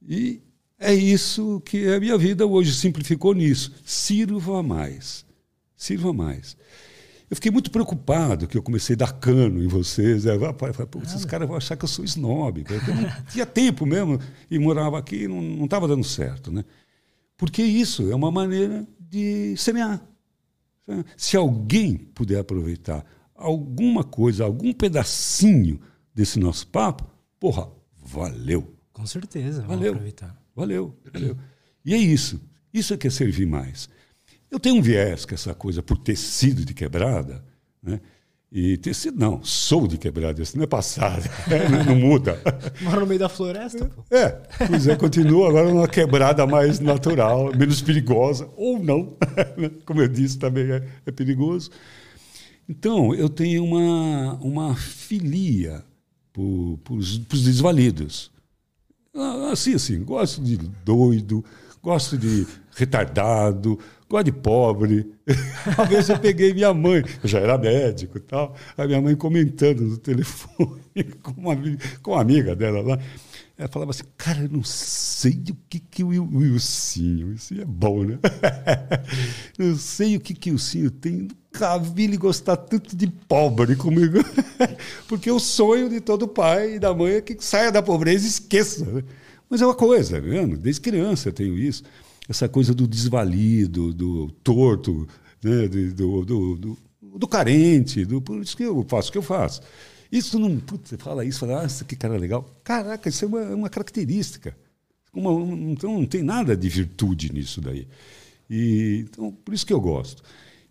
E 0.02 0.41
é 0.80 0.94
isso 0.94 1.62
que 1.62 1.88
a 1.88 1.99
minha 1.99 2.18
vida 2.18 2.45
hoje 2.45 2.74
simplificou 2.74 3.34
nisso. 3.34 3.72
Sirva 3.86 4.64
mais. 4.64 5.26
Sirva 5.76 6.12
mais. 6.12 6.57
Eu 7.36 7.38
fiquei 7.38 7.52
muito 7.52 7.70
preocupado 7.70 8.48
que 8.48 8.57
eu 8.57 8.64
comecei 8.64 8.94
a 8.94 8.99
dar 8.99 9.12
cano 9.12 9.62
em 9.62 9.68
vocês. 9.68 10.26
É, 10.26 10.38
Pô, 10.53 10.99
esses 11.03 11.26
caras 11.26 11.45
vão 11.45 11.57
achar 11.57 11.76
que 11.76 11.84
eu 11.84 11.90
sou 11.90 12.06
snob. 12.06 12.64
Eu 12.70 12.95
não 12.95 13.12
tinha 13.30 13.45
tempo 13.45 13.86
mesmo 13.86 14.18
e 14.49 14.57
morava 14.57 14.98
aqui 14.98 15.24
e 15.24 15.28
não 15.28 15.66
estava 15.66 15.86
dando 15.86 16.03
certo. 16.06 16.49
Né? 16.49 16.64
Porque 17.36 17.62
isso 17.62 18.10
é 18.10 18.16
uma 18.16 18.32
maneira 18.32 18.88
de 18.98 19.53
semear. 19.57 20.02
Se 21.18 21.36
alguém 21.36 21.98
puder 21.98 22.40
aproveitar 22.40 23.06
alguma 23.36 24.06
coisa, 24.06 24.45
algum 24.45 24.72
pedacinho 24.72 25.82
desse 26.14 26.40
nosso 26.40 26.66
papo, 26.68 27.06
porra, 27.38 27.68
valeu. 28.02 28.78
Com 28.94 29.06
certeza, 29.06 29.62
valeu. 29.64 29.94
Valeu, 30.56 30.98
valeu. 31.14 31.38
E 31.84 31.94
é 31.94 31.98
isso. 31.98 32.40
Isso 32.74 32.94
é 32.94 32.98
que 32.98 33.07
é 33.07 33.10
servir 33.10 33.45
mais. 33.45 33.90
Eu 34.49 34.59
tenho 34.59 34.76
um 34.76 34.81
viés 34.81 35.26
com 35.26 35.34
essa 35.34 35.53
coisa 35.53 35.81
por 35.81 35.97
ter 35.97 36.15
sido 36.15 36.63
de 36.63 36.73
quebrada, 36.73 37.43
né? 37.81 37.99
E 38.51 38.77
tecido, 38.77 39.19
não, 39.19 39.43
sou 39.43 39.85
de 39.85 39.97
quebrada, 39.97 40.41
isso 40.41 40.55
não 40.55 40.63
é 40.63 40.67
passado, 40.67 41.30
é, 41.51 41.67
não, 41.67 41.84
não, 41.84 41.95
muda. 41.95 42.39
Mora 42.81 43.01
no 43.01 43.05
meio 43.05 43.19
da 43.19 43.27
floresta, 43.27 43.85
pô. 43.85 44.05
É, 44.09 44.30
pois 44.65 44.88
é, 44.88 44.95
continua 44.95 45.49
agora 45.49 45.69
numa 45.69 45.89
quebrada 45.89 46.47
mais 46.47 46.80
natural, 46.80 47.51
menos 47.53 47.81
perigosa, 47.81 48.49
ou 48.55 48.80
não. 48.80 49.17
Como 49.85 50.01
eu 50.01 50.07
disse, 50.07 50.38
também 50.38 50.72
é, 50.72 50.88
é 51.05 51.11
perigoso. 51.11 51.69
Então, 52.69 53.13
eu 53.13 53.27
tenho 53.27 53.61
uma, 53.63 54.35
uma 54.35 54.76
filia 54.76 55.84
para 56.31 56.93
os 56.93 57.17
desvalidos. 57.17 58.31
Ah, 59.13 59.49
assim, 59.51 59.73
assim, 59.73 60.03
gosto 60.03 60.41
de 60.41 60.55
doido, 60.57 61.43
gosto 61.81 62.17
de 62.17 62.47
retardado, 62.76 63.77
gosto 64.15 64.25
de 64.25 64.31
pobre. 64.31 65.11
Uma 65.77 65.85
vez 65.85 66.07
eu 66.07 66.17
peguei 66.17 66.53
minha 66.53 66.73
mãe, 66.73 67.03
eu 67.21 67.27
já 67.27 67.39
era 67.39 67.57
médico 67.57 68.17
e 68.17 68.21
tal, 68.21 68.55
a 68.77 68.85
minha 68.85 69.01
mãe 69.01 69.15
comentando 69.15 69.81
no 69.81 69.97
telefone 69.97 70.79
com 71.21 71.31
uma, 71.31 71.55
com 72.01 72.11
uma 72.11 72.21
amiga 72.21 72.55
dela 72.55 72.81
lá. 72.81 72.99
Ela 73.57 73.69
falava 73.69 73.91
assim, 73.91 74.03
cara, 74.17 74.41
eu 74.41 74.49
não 74.49 74.63
sei 74.65 75.41
o 75.49 75.57
que, 75.69 75.79
que 75.79 76.03
o 76.03 76.09
Wilsinho, 76.09 77.33
isso 77.33 77.53
é 77.53 77.63
bom, 77.63 78.03
né? 78.03 78.19
não 79.57 79.77
sei 79.77 80.17
o 80.17 80.19
que, 80.19 80.33
que 80.33 80.49
o 80.49 80.53
Wilsinho 80.53 80.91
tem. 80.91 81.29
Nunca 81.53 81.77
vi 81.77 82.03
ele 82.03 82.17
gostar 82.17 82.57
tanto 82.57 82.97
de 82.97 83.07
pobre 83.07 83.77
comigo. 83.77 84.17
Porque 85.07 85.31
o 85.31 85.39
sonho 85.39 85.89
de 85.89 86.01
todo 86.01 86.27
pai 86.27 86.75
e 86.75 86.79
da 86.79 86.93
mãe 86.93 87.13
é 87.13 87.21
que 87.21 87.37
saia 87.39 87.71
da 87.71 87.81
pobreza 87.81 88.25
e 88.25 88.29
esqueça. 88.29 88.85
Mas 89.49 89.61
é 89.61 89.65
uma 89.65 89.73
coisa, 89.73 90.19
né? 90.19 90.45
desde 90.57 90.81
criança 90.81 91.29
eu 91.29 91.33
tenho 91.33 91.57
isso 91.57 91.81
essa 92.27 92.49
coisa 92.49 92.73
do 92.73 92.88
desvalido, 92.88 93.93
do 93.93 94.31
torto, 94.43 95.07
né? 95.43 95.68
do, 95.68 96.26
do, 96.26 96.56
do, 96.56 96.77
do, 97.18 97.27
carente, 97.27 98.06
do, 98.06 98.22
por 98.22 98.41
isso 98.41 98.57
que 98.57 98.64
eu 98.64 98.85
faço 98.88 99.10
o 99.10 99.11
que 99.11 99.18
eu 99.18 99.23
faço. 99.23 99.61
Isso 100.11 100.39
não. 100.39 100.60
Putz, 100.60 100.89
você 100.89 100.97
fala 100.97 101.26
isso, 101.26 101.39
fala, 101.39 101.64
ah, 101.64 101.84
que 101.85 101.95
cara 101.95 102.18
legal. 102.18 102.45
Caraca, 102.64 103.10
isso 103.10 103.26
é 103.26 103.27
uma, 103.27 103.41
uma 103.56 103.69
característica. 103.69 104.56
Uma, 105.14 105.31
um, 105.31 105.72
então 105.72 105.93
não 105.93 106.06
tem 106.06 106.23
nada 106.23 106.56
de 106.56 106.69
virtude 106.69 107.31
nisso 107.31 107.61
daí. 107.61 107.88
E, 108.49 109.06
então, 109.10 109.31
por 109.31 109.53
isso 109.53 109.65
que 109.65 109.73
eu 109.73 109.81
gosto. 109.81 110.23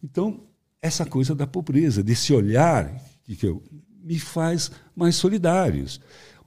Então, 0.02 0.40
essa 0.80 1.06
coisa 1.06 1.34
da 1.34 1.46
pobreza, 1.46 2.02
desse 2.02 2.32
olhar 2.32 2.94
que 3.24 3.46
eu, 3.46 3.62
me 4.02 4.18
faz 4.18 4.70
mais 4.94 5.16
solidários. 5.16 6.00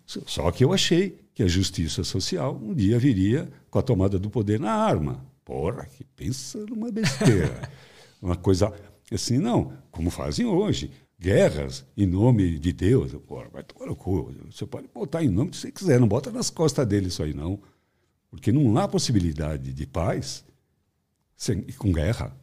Só 0.05 0.51
que 0.51 0.63
eu 0.63 0.71
achei 0.71 1.19
que 1.33 1.43
a 1.43 1.47
justiça 1.47 2.03
social 2.03 2.59
um 2.63 2.73
dia 2.73 2.97
viria 2.97 3.49
com 3.69 3.79
a 3.79 3.81
tomada 3.81 4.17
do 4.17 4.29
poder 4.29 4.59
na 4.59 4.71
arma. 4.71 5.25
Porra, 5.43 5.85
que 5.85 6.03
pensa 6.03 6.59
numa 6.65 6.91
besteira. 6.91 7.69
Uma 8.21 8.35
coisa 8.35 8.73
assim, 9.11 9.37
não, 9.37 9.73
como 9.91 10.09
fazem 10.09 10.45
hoje. 10.45 10.91
Guerras 11.19 11.85
em 11.95 12.05
nome 12.05 12.59
de 12.59 12.71
Deus. 12.71 13.13
Porra, 13.25 13.49
vai 13.49 13.63
tomar 13.63 13.87
no 13.87 13.95
cu. 13.95 14.33
Você 14.51 14.65
pode 14.65 14.87
botar 14.93 15.23
em 15.23 15.29
nome 15.29 15.51
que 15.51 15.57
você 15.57 15.71
quiser, 15.71 15.99
não 15.99 16.07
bota 16.07 16.31
nas 16.31 16.49
costas 16.49 16.85
dele 16.87 17.07
isso 17.07 17.23
aí, 17.23 17.33
não. 17.33 17.59
Porque 18.29 18.51
não 18.51 18.77
há 18.77 18.87
possibilidade 18.87 19.73
de 19.73 19.87
paz 19.87 20.43
sem, 21.35 21.61
com 21.61 21.91
guerra. 21.91 22.35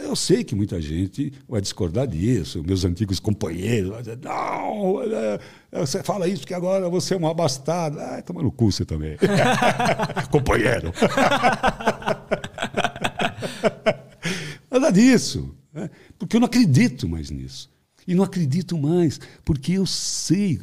Eu 0.00 0.16
sei 0.16 0.44
que 0.44 0.54
muita 0.54 0.80
gente 0.80 1.32
vai 1.48 1.60
discordar 1.60 2.06
disso, 2.06 2.62
meus 2.64 2.84
antigos 2.84 3.18
companheiros 3.20 3.90
vão 3.90 3.98
dizer, 4.00 4.18
não, 4.22 5.02
é, 5.02 5.40
é, 5.72 5.80
você 5.80 6.02
fala 6.02 6.28
isso 6.28 6.46
que 6.46 6.54
agora 6.54 6.88
você 6.88 7.14
é 7.14 7.16
um 7.16 7.26
abastado. 7.26 7.98
Ah, 7.98 8.22
toma 8.22 8.42
no 8.42 8.52
cu 8.52 8.70
você 8.70 8.84
também. 8.84 9.16
Companheiro. 10.30 10.92
Nada 14.70 14.90
disso. 14.90 15.54
Né? 15.72 15.90
Porque 16.18 16.36
eu 16.36 16.40
não 16.40 16.46
acredito 16.46 17.08
mais 17.08 17.30
nisso. 17.30 17.70
E 18.06 18.14
não 18.14 18.24
acredito 18.24 18.78
mais, 18.78 19.20
porque 19.44 19.72
eu 19.72 19.84
sei 19.84 20.60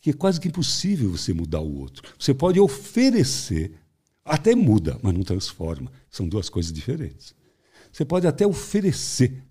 que 0.00 0.10
é 0.10 0.12
quase 0.12 0.40
que 0.40 0.48
impossível 0.48 1.10
você 1.10 1.32
mudar 1.32 1.60
o 1.60 1.78
outro. 1.80 2.02
Você 2.18 2.32
pode 2.32 2.58
oferecer, 2.58 3.72
até 4.24 4.54
muda, 4.54 4.98
mas 5.02 5.12
não 5.12 5.22
transforma. 5.22 5.90
São 6.10 6.28
duas 6.28 6.48
coisas 6.48 6.72
diferentes. 6.72 7.34
Você 7.96 8.04
pode 8.04 8.26
até 8.26 8.46
oferecer 8.46 9.42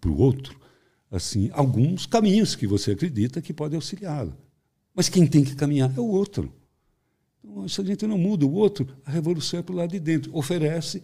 para 0.00 0.10
o 0.10 0.18
outro 0.18 0.60
assim 1.08 1.50
alguns 1.52 2.04
caminhos 2.04 2.56
que 2.56 2.66
você 2.66 2.90
acredita 2.90 3.40
que 3.40 3.52
podem 3.52 3.76
auxiliá-lo. 3.76 4.36
Mas 4.92 5.08
quem 5.08 5.24
tem 5.24 5.44
que 5.44 5.54
caminhar 5.54 5.96
é 5.96 6.00
o 6.00 6.08
outro. 6.08 6.52
Então, 7.44 7.68
se 7.68 7.80
a 7.80 7.84
gente 7.84 8.04
não 8.04 8.18
muda 8.18 8.44
o 8.44 8.54
outro, 8.54 8.88
a 9.06 9.10
revolução 9.12 9.60
é 9.60 9.62
para 9.62 9.72
o 9.72 9.76
lado 9.76 9.92
de 9.92 10.00
dentro. 10.00 10.36
Oferece 10.36 11.00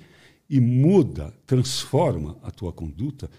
e 0.51 0.59
muda, 0.59 1.33
transforma 1.47 2.37
a 2.43 2.51
tua 2.51 2.73
conduta, 2.73 3.31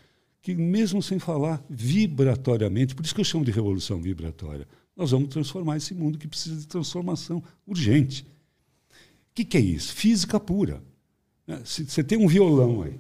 que 0.42 0.56
mesmo 0.56 1.04
sem 1.04 1.20
falar 1.20 1.62
vibratoriamente, 1.70 2.96
por 2.96 3.04
isso 3.04 3.14
que 3.14 3.20
eu 3.20 3.26
chamo 3.26 3.44
de 3.44 3.52
revolução 3.52 4.02
vibratória, 4.02 4.66
nós 4.96 5.12
vamos 5.12 5.28
transformar 5.28 5.76
esse 5.76 5.94
mundo 5.94 6.18
que 6.18 6.30
precisa 6.30 6.62
de 6.62 6.66
transformação 6.66 7.44
urgente. 7.68 8.22
O 8.22 9.36
que, 9.36 9.44
que 9.44 9.58
é 9.58 9.62
isso? 9.62 9.94
Física 9.94 10.40
pura. 10.40 10.82
Né? 11.46 11.62
Você 11.66 12.02
tem 12.02 12.18
um 12.18 12.28
violão 12.28 12.84
aí, 12.84 12.98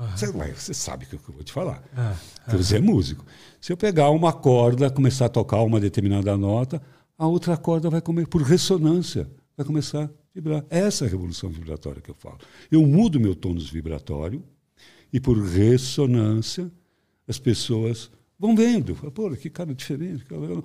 uhum. 0.00 0.16
você, 0.16 0.26
você, 0.32 0.74
sabe 0.74 1.04
o 1.04 1.08
que 1.08 1.14
eu 1.14 1.20
vou 1.34 1.42
te 1.42 1.52
falar, 1.52 1.82
uhum. 1.96 2.56
você 2.58 2.76
é 2.76 2.80
músico. 2.80 3.24
Se 3.60 3.72
eu 3.72 3.76
pegar 3.76 4.10
uma 4.10 4.32
corda, 4.32 4.90
começar 4.90 5.26
a 5.26 5.28
tocar 5.28 5.62
uma 5.62 5.78
determinada 5.78 6.36
nota, 6.36 6.82
a 7.18 7.26
outra 7.26 7.56
corda 7.56 7.90
vai 7.90 8.00
comer 8.00 8.26
por 8.26 8.42
ressonância, 8.42 9.30
vai 9.56 9.66
começar 9.66 10.04
a 10.04 10.10
vibrar. 10.34 10.64
Essa 10.70 11.04
é 11.04 11.08
a 11.08 11.10
revolução 11.10 11.50
vibratória 11.50 12.00
que 12.00 12.10
eu 12.10 12.14
falo. 12.14 12.38
Eu 12.70 12.86
mudo 12.86 13.20
meu 13.20 13.34
tônus 13.34 13.68
vibratório 13.68 14.42
e 15.12 15.20
por 15.20 15.38
ressonância 15.38 16.70
as 17.28 17.38
pessoas 17.38 18.10
vão 18.38 18.56
vendo. 18.56 18.94
Pô, 19.12 19.30
que 19.32 19.50
cara 19.50 19.74
diferente. 19.74 20.24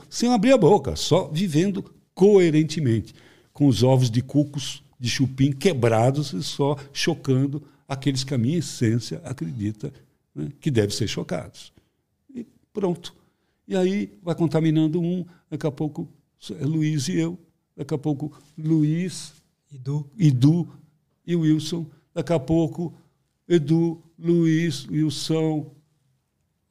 Sem 0.10 0.34
abrir 0.34 0.54
a 0.54 0.58
boca, 0.58 0.96
só 0.96 1.28
vivendo 1.28 1.84
coerentemente, 2.14 3.14
com 3.52 3.68
os 3.68 3.84
ovos 3.84 4.10
de 4.10 4.22
cucos 4.22 4.82
de 4.98 5.10
chupim 5.10 5.52
quebrados 5.52 6.32
e 6.32 6.42
só 6.42 6.78
chocando 6.94 7.62
aqueles 7.88 8.24
que 8.24 8.34
a 8.34 8.38
minha 8.38 8.58
essência 8.58 9.22
acredita 9.24 9.92
né, 10.34 10.50
que 10.60 10.72
devem 10.72 10.96
ser 10.96 11.08
chocados. 11.08 11.72
E 12.34 12.46
pronto. 12.74 13.16
E 13.68 13.76
aí 13.76 14.18
vai 14.22 14.36
contaminando 14.36 15.02
um, 15.02 15.26
daqui 15.50 15.66
a 15.66 15.72
pouco 15.72 16.08
é 16.60 16.66
Luiz 16.66 17.08
e 17.08 17.18
eu, 17.18 17.40
daqui 17.76 17.94
a 17.94 17.98
pouco 17.98 18.32
Luiz, 18.58 19.34
Edu, 19.74 20.08
Edu 20.18 20.68
e 21.26 21.36
Wilson, 21.36 21.86
daqui 22.14 22.34
a 22.34 22.40
pouco 22.40 22.94
Edu, 23.48 24.02
Luiz, 24.18 24.88
Wilson, 24.88 25.72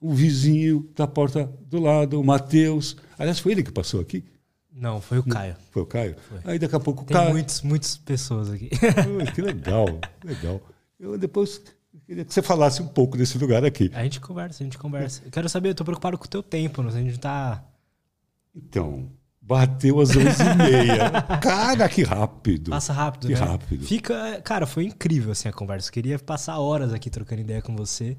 o 0.01 0.13
vizinho 0.13 0.89
da 0.95 1.07
porta 1.07 1.51
do 1.69 1.81
lado, 1.81 2.21
o 2.21 2.25
Matheus. 2.25 2.97
Aliás, 3.19 3.39
foi 3.39 3.53
ele 3.53 3.63
que 3.63 3.73
passou 3.73 4.01
aqui? 4.01 4.25
Não, 4.71 5.01
foi 5.01 5.19
o 5.19 5.23
Caio. 5.23 5.57
Foi 5.71 5.83
o 5.83 5.87
Caio? 5.87 6.17
Foi. 6.29 6.39
Aí 6.45 6.59
daqui 6.59 6.75
a 6.75 6.81
pouco 6.81 7.03
o 7.03 7.07
Tem 7.07 7.17
Caio. 7.17 7.31
muitos, 7.31 7.63
muitas 7.63 7.97
pessoas 7.97 8.51
aqui. 8.51 8.71
que 9.35 9.41
legal, 9.41 9.87
legal. 10.25 10.61
Eu 11.13 11.19
depois 11.19 11.61
queria 12.07 12.25
que 12.25 12.33
você 12.33 12.43
falasse 12.43 12.83
um 12.83 12.89
pouco 12.89 13.17
desse 13.17 13.39
lugar 13.39 13.65
aqui. 13.65 13.91
A 13.95 14.03
gente 14.03 14.21
conversa, 14.21 14.63
a 14.63 14.65
gente 14.65 14.79
conversa. 14.79 15.23
Eu 15.25 15.31
quero 15.31 15.49
saber, 15.49 15.71
eu 15.71 15.75
tô 15.75 15.85
preocupado 15.85 16.19
com 16.19 16.25
o 16.25 16.29
teu 16.29 16.43
tempo, 16.43 16.83
a 16.83 16.91
gente 16.91 17.19
tá. 17.19 17.65
Então, 18.55 19.11
Bateu 19.47 20.01
às 20.01 20.09
11h30. 20.09 21.39
cara, 21.43 21.87
que 21.87 22.03
rápido. 22.03 22.71
Passa 22.71 22.95
rápido, 22.95 23.27
que 23.27 23.35
né? 23.35 23.39
rápido. 23.39 23.85
Fica, 23.85 24.41
cara, 24.41 24.67
foi 24.67 24.87
incrível 24.87 25.33
assim 25.33 25.51
a 25.51 25.53
conversa. 25.53 25.91
Eu 25.91 25.93
queria 25.93 26.19
passar 26.19 26.59
horas 26.59 26.95
aqui 26.95 27.11
trocando 27.11 27.43
ideia 27.43 27.61
com 27.61 27.77
você. 27.77 28.17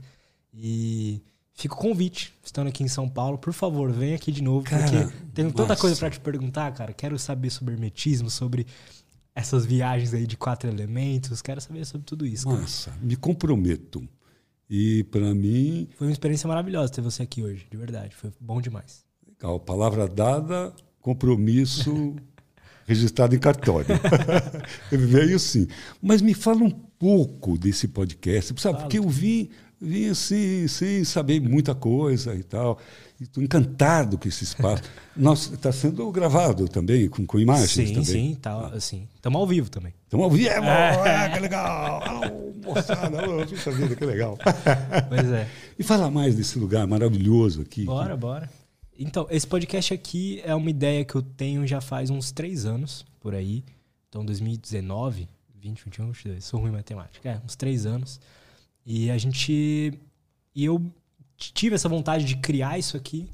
E 0.53 1.23
fica 1.51 1.73
o 1.73 1.77
convite, 1.77 2.31
estando 2.43 2.67
aqui 2.67 2.83
em 2.83 2.87
São 2.87 3.09
Paulo, 3.09 3.39
por 3.39 3.53
favor, 3.53 3.91
vem 3.91 4.13
aqui 4.13 4.31
de 4.31 4.43
novo, 4.43 4.65
Cara, 4.65 4.83
porque 4.83 4.97
tenho 5.33 5.51
tanta 5.51 5.69
nossa. 5.69 5.81
coisa 5.81 5.95
para 5.95 6.11
te 6.11 6.19
perguntar, 6.19 6.71
cara. 6.73 6.93
Quero 6.93 7.17
saber 7.17 7.49
sobre 7.49 7.73
hermetismo, 7.73 8.29
sobre 8.29 8.67
essas 9.35 9.65
viagens 9.65 10.13
aí 10.13 10.25
de 10.25 10.37
quatro 10.37 10.69
elementos, 10.69 11.41
quero 11.41 11.59
saber 11.59 11.85
sobre 11.85 12.05
tudo 12.05 12.25
isso. 12.25 12.45
cara. 12.47 12.61
Nossa, 12.61 12.93
me 13.01 13.17
comprometo. 13.17 14.07
E 14.69 15.03
para 15.11 15.35
mim, 15.35 15.87
Foi 15.95 16.07
uma 16.07 16.13
experiência 16.13 16.47
maravilhosa 16.47 16.91
ter 16.91 17.01
você 17.01 17.21
aqui 17.23 17.43
hoje, 17.43 17.67
de 17.69 17.77
verdade. 17.77 18.15
Foi 18.15 18.31
bom 18.39 18.59
demais. 18.61 19.05
legal, 19.27 19.59
palavra 19.59 20.07
dada, 20.07 20.73
compromisso 21.01 22.15
registrado 22.87 23.35
em 23.35 23.39
cartório. 23.39 23.87
Veio 24.89 25.37
sim. 25.37 25.67
Mas 26.01 26.21
me 26.21 26.33
fala 26.33 26.63
um 26.63 26.71
pouco 26.71 27.57
desse 27.57 27.87
podcast, 27.89 28.53
sabe? 28.59 28.61
Fala. 28.61 28.77
Porque 28.77 28.97
eu 28.97 29.07
vim, 29.07 29.49
vim 29.81 30.09
assim, 30.09 30.67
sem 30.67 31.03
saber 31.03 31.39
muita 31.41 31.75
coisa 31.75 32.35
e 32.35 32.43
tal. 32.43 32.79
Estou 33.19 33.41
encantado 33.41 34.17
com 34.17 34.27
esse 34.27 34.43
espaço. 34.43 34.83
Nossa, 35.15 35.53
está 35.53 35.71
sendo 35.71 36.11
gravado 36.11 36.67
também, 36.67 37.07
com, 37.07 37.25
com 37.25 37.39
imagens 37.39 37.71
sim, 37.71 37.87
também. 37.87 38.03
sim, 38.03 38.35
tá, 38.35 38.67
assim. 38.67 39.07
Estamos 39.15 39.39
ao 39.39 39.47
vivo 39.47 39.69
também. 39.69 39.93
Então, 40.07 40.21
ao 40.21 40.29
vivo, 40.29 40.49
é, 40.49 41.29
que 41.33 41.39
legal! 41.39 42.01
Moçada, 42.63 43.45
puxa 43.47 43.71
vida, 43.71 43.95
que 43.95 44.05
legal. 44.05 44.37
Pois 45.07 45.31
é. 45.31 45.47
E 45.79 45.83
fala 45.83 46.11
mais 46.11 46.35
desse 46.35 46.59
lugar 46.59 46.85
maravilhoso 46.87 47.61
aqui. 47.61 47.85
Bora, 47.85 48.17
bora. 48.17 48.49
Então, 48.97 49.27
esse 49.29 49.45
podcast 49.45 49.93
aqui 49.93 50.41
é 50.43 50.55
uma 50.55 50.69
ideia 50.69 51.05
que 51.05 51.15
eu 51.15 51.21
tenho 51.21 51.65
já 51.67 51.79
faz 51.79 52.09
uns 52.09 52.31
três 52.31 52.65
anos, 52.65 53.05
por 53.19 53.33
aí. 53.35 53.63
Então, 54.09 54.25
2019, 54.25 55.27
20, 55.53 55.83
21, 55.85 56.05
22. 56.11 56.43
Sou 56.43 56.59
ruim 56.59 56.69
em 56.69 56.73
matemática. 56.73 57.29
É, 57.29 57.41
uns 57.45 57.55
três 57.55 57.85
anos. 57.85 58.19
E 58.85 59.09
a 59.11 59.17
gente... 59.17 59.93
E 60.53 60.63
eu 60.65 60.81
tive 61.37 61.75
essa 61.75 61.89
vontade 61.89 62.23
de 62.25 62.37
criar 62.37 62.77
isso 62.77 62.95
aqui 62.95 63.27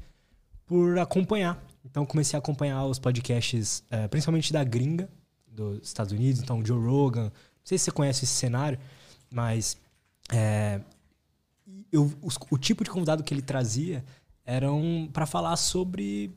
por 0.66 0.98
acompanhar. 0.98 1.62
Então, 1.84 2.04
comecei 2.06 2.36
a 2.36 2.40
acompanhar 2.40 2.84
os 2.86 2.98
podcasts, 2.98 3.84
eh, 3.90 4.08
principalmente 4.08 4.52
da 4.52 4.64
gringa, 4.64 5.08
dos 5.46 5.86
Estados 5.86 6.12
Unidos. 6.12 6.40
Então, 6.42 6.64
Joe 6.64 6.78
Rogan. 6.84 7.24
Não 7.24 7.32
sei 7.64 7.78
se 7.78 7.84
você 7.84 7.90
conhece 7.92 8.24
esse 8.24 8.32
cenário, 8.34 8.78
mas... 9.30 9.76
eh, 10.32 10.80
eu, 11.92 12.10
os- 12.22 12.38
o 12.50 12.56
tipo 12.58 12.82
de 12.82 12.90
convidado 12.90 13.22
que 13.22 13.32
ele 13.34 13.42
trazia 13.42 14.04
eram 14.44 15.08
para 15.12 15.26
falar 15.26 15.56
sobre 15.56 16.30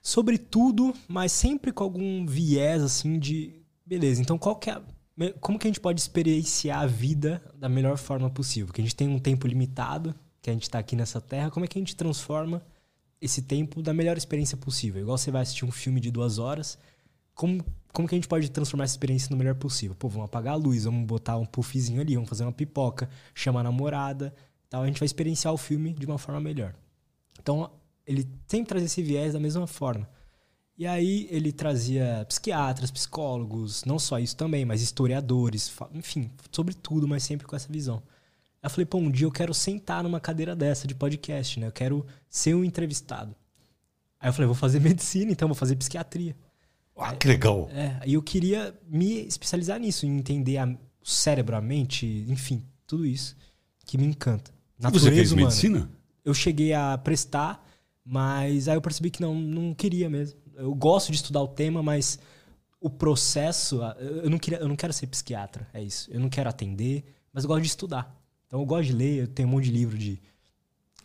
sobre 0.00 0.36
tudo, 0.38 0.92
mas 1.06 1.30
sempre 1.30 1.70
com 1.70 1.84
algum 1.84 2.26
viés 2.26 2.82
assim 2.82 3.18
de 3.18 3.52
beleza. 3.86 4.20
Então, 4.20 4.36
qual 4.38 4.56
que 4.56 4.70
é 4.70 4.72
a- 4.74 4.82
como 5.40 5.58
que 5.58 5.66
a 5.66 5.70
gente 5.70 5.80
pode 5.80 6.00
experienciar 6.00 6.80
a 6.80 6.86
vida 6.86 7.42
da 7.54 7.68
melhor 7.68 7.96
forma 7.96 8.30
possível? 8.30 8.66
Porque 8.66 8.80
a 8.80 8.84
gente 8.84 8.96
tem 8.96 9.08
um 9.08 9.18
tempo 9.18 9.46
limitado, 9.46 10.14
que 10.40 10.50
a 10.50 10.52
gente 10.52 10.64
está 10.64 10.78
aqui 10.78 10.96
nessa 10.96 11.20
terra. 11.20 11.50
Como 11.50 11.64
é 11.64 11.68
que 11.68 11.78
a 11.78 11.80
gente 11.80 11.94
transforma 11.94 12.62
esse 13.20 13.42
tempo 13.42 13.82
da 13.82 13.92
melhor 13.92 14.16
experiência 14.16 14.56
possível? 14.56 15.02
Igual 15.02 15.18
você 15.18 15.30
vai 15.30 15.42
assistir 15.42 15.64
um 15.64 15.70
filme 15.70 16.00
de 16.00 16.10
duas 16.10 16.38
horas, 16.38 16.78
como 17.34 17.64
como 17.92 18.08
que 18.08 18.14
a 18.14 18.16
gente 18.18 18.26
pode 18.26 18.50
transformar 18.50 18.84
essa 18.84 18.94
experiência 18.94 19.28
no 19.30 19.36
melhor 19.36 19.54
possível? 19.54 19.94
Pô, 19.94 20.08
vamos 20.08 20.24
apagar 20.24 20.54
a 20.54 20.56
luz, 20.56 20.84
vamos 20.84 21.06
botar 21.06 21.36
um 21.36 21.44
puffzinho 21.44 22.00
ali, 22.00 22.14
vamos 22.14 22.28
fazer 22.28 22.42
uma 22.42 22.52
pipoca, 22.52 23.08
chamar 23.34 23.60
a 23.60 23.64
namorada, 23.64 24.34
tal. 24.70 24.82
A 24.82 24.86
gente 24.86 24.98
vai 24.98 25.06
experienciar 25.06 25.52
o 25.52 25.58
filme 25.58 25.92
de 25.92 26.06
uma 26.06 26.16
forma 26.16 26.40
melhor. 26.40 26.74
Então, 27.38 27.70
ele 28.06 28.26
sempre 28.46 28.68
trazia 28.68 28.86
esse 28.86 29.02
viés 29.02 29.34
da 29.34 29.40
mesma 29.40 29.66
forma. 29.66 30.08
E 30.82 30.86
aí 30.88 31.28
ele 31.30 31.52
trazia 31.52 32.24
psiquiatras, 32.28 32.90
psicólogos, 32.90 33.84
não 33.84 34.00
só 34.00 34.18
isso 34.18 34.34
também, 34.36 34.64
mas 34.64 34.82
historiadores, 34.82 35.72
enfim, 35.94 36.28
sobre 36.50 36.74
tudo, 36.74 37.06
mas 37.06 37.22
sempre 37.22 37.46
com 37.46 37.54
essa 37.54 37.70
visão. 37.72 38.02
Aí 38.60 38.66
eu 38.66 38.70
falei, 38.70 38.84
pô, 38.86 38.98
um 38.98 39.08
dia 39.08 39.24
eu 39.24 39.30
quero 39.30 39.54
sentar 39.54 40.02
numa 40.02 40.18
cadeira 40.18 40.56
dessa 40.56 40.88
de 40.88 40.94
podcast, 40.96 41.60
né? 41.60 41.68
Eu 41.68 41.72
quero 41.72 42.04
ser 42.28 42.56
um 42.56 42.64
entrevistado. 42.64 43.32
Aí 44.18 44.28
eu 44.28 44.32
falei, 44.32 44.46
vou 44.46 44.56
fazer 44.56 44.80
medicina, 44.82 45.30
então 45.30 45.46
vou 45.46 45.54
fazer 45.54 45.76
psiquiatria. 45.76 46.34
Ah, 46.96 47.14
que 47.14 47.28
legal. 47.28 47.68
É, 47.72 48.00
e 48.04 48.14
eu 48.14 48.22
queria 48.22 48.74
me 48.88 49.24
especializar 49.24 49.78
nisso, 49.78 50.04
em 50.04 50.18
entender 50.18 50.56
a- 50.58 50.66
o 50.66 51.08
cérebro, 51.08 51.54
a 51.54 51.60
mente, 51.60 52.24
enfim, 52.28 52.60
tudo 52.88 53.06
isso 53.06 53.36
que 53.86 53.96
me 53.96 54.04
encanta. 54.04 54.50
Você 54.80 55.12
fez 55.12 55.30
humana. 55.30 55.46
medicina? 55.46 55.88
Eu 56.24 56.34
cheguei 56.34 56.72
a 56.72 56.98
prestar, 56.98 57.64
mas 58.04 58.66
aí 58.66 58.76
eu 58.76 58.82
percebi 58.82 59.10
que 59.12 59.20
não, 59.20 59.32
não 59.36 59.72
queria 59.74 60.10
mesmo. 60.10 60.41
Eu 60.56 60.74
gosto 60.74 61.10
de 61.10 61.16
estudar 61.16 61.40
o 61.42 61.48
tema, 61.48 61.82
mas 61.82 62.18
o 62.80 62.90
processo, 62.90 63.80
eu 64.00 64.28
não, 64.28 64.38
queria, 64.38 64.58
eu 64.58 64.68
não 64.68 64.76
quero 64.76 64.92
ser 64.92 65.06
psiquiatra, 65.06 65.66
é 65.72 65.82
isso. 65.82 66.10
Eu 66.10 66.20
não 66.20 66.28
quero 66.28 66.48
atender, 66.48 67.04
mas 67.32 67.44
eu 67.44 67.48
gosto 67.48 67.62
de 67.62 67.68
estudar. 67.68 68.14
Então 68.46 68.60
eu 68.60 68.66
gosto 68.66 68.86
de 68.88 68.92
ler, 68.92 69.20
eu 69.22 69.28
tenho 69.28 69.48
um 69.48 69.52
monte 69.52 69.64
de 69.64 69.70
livro 69.70 69.96
de, 69.96 70.20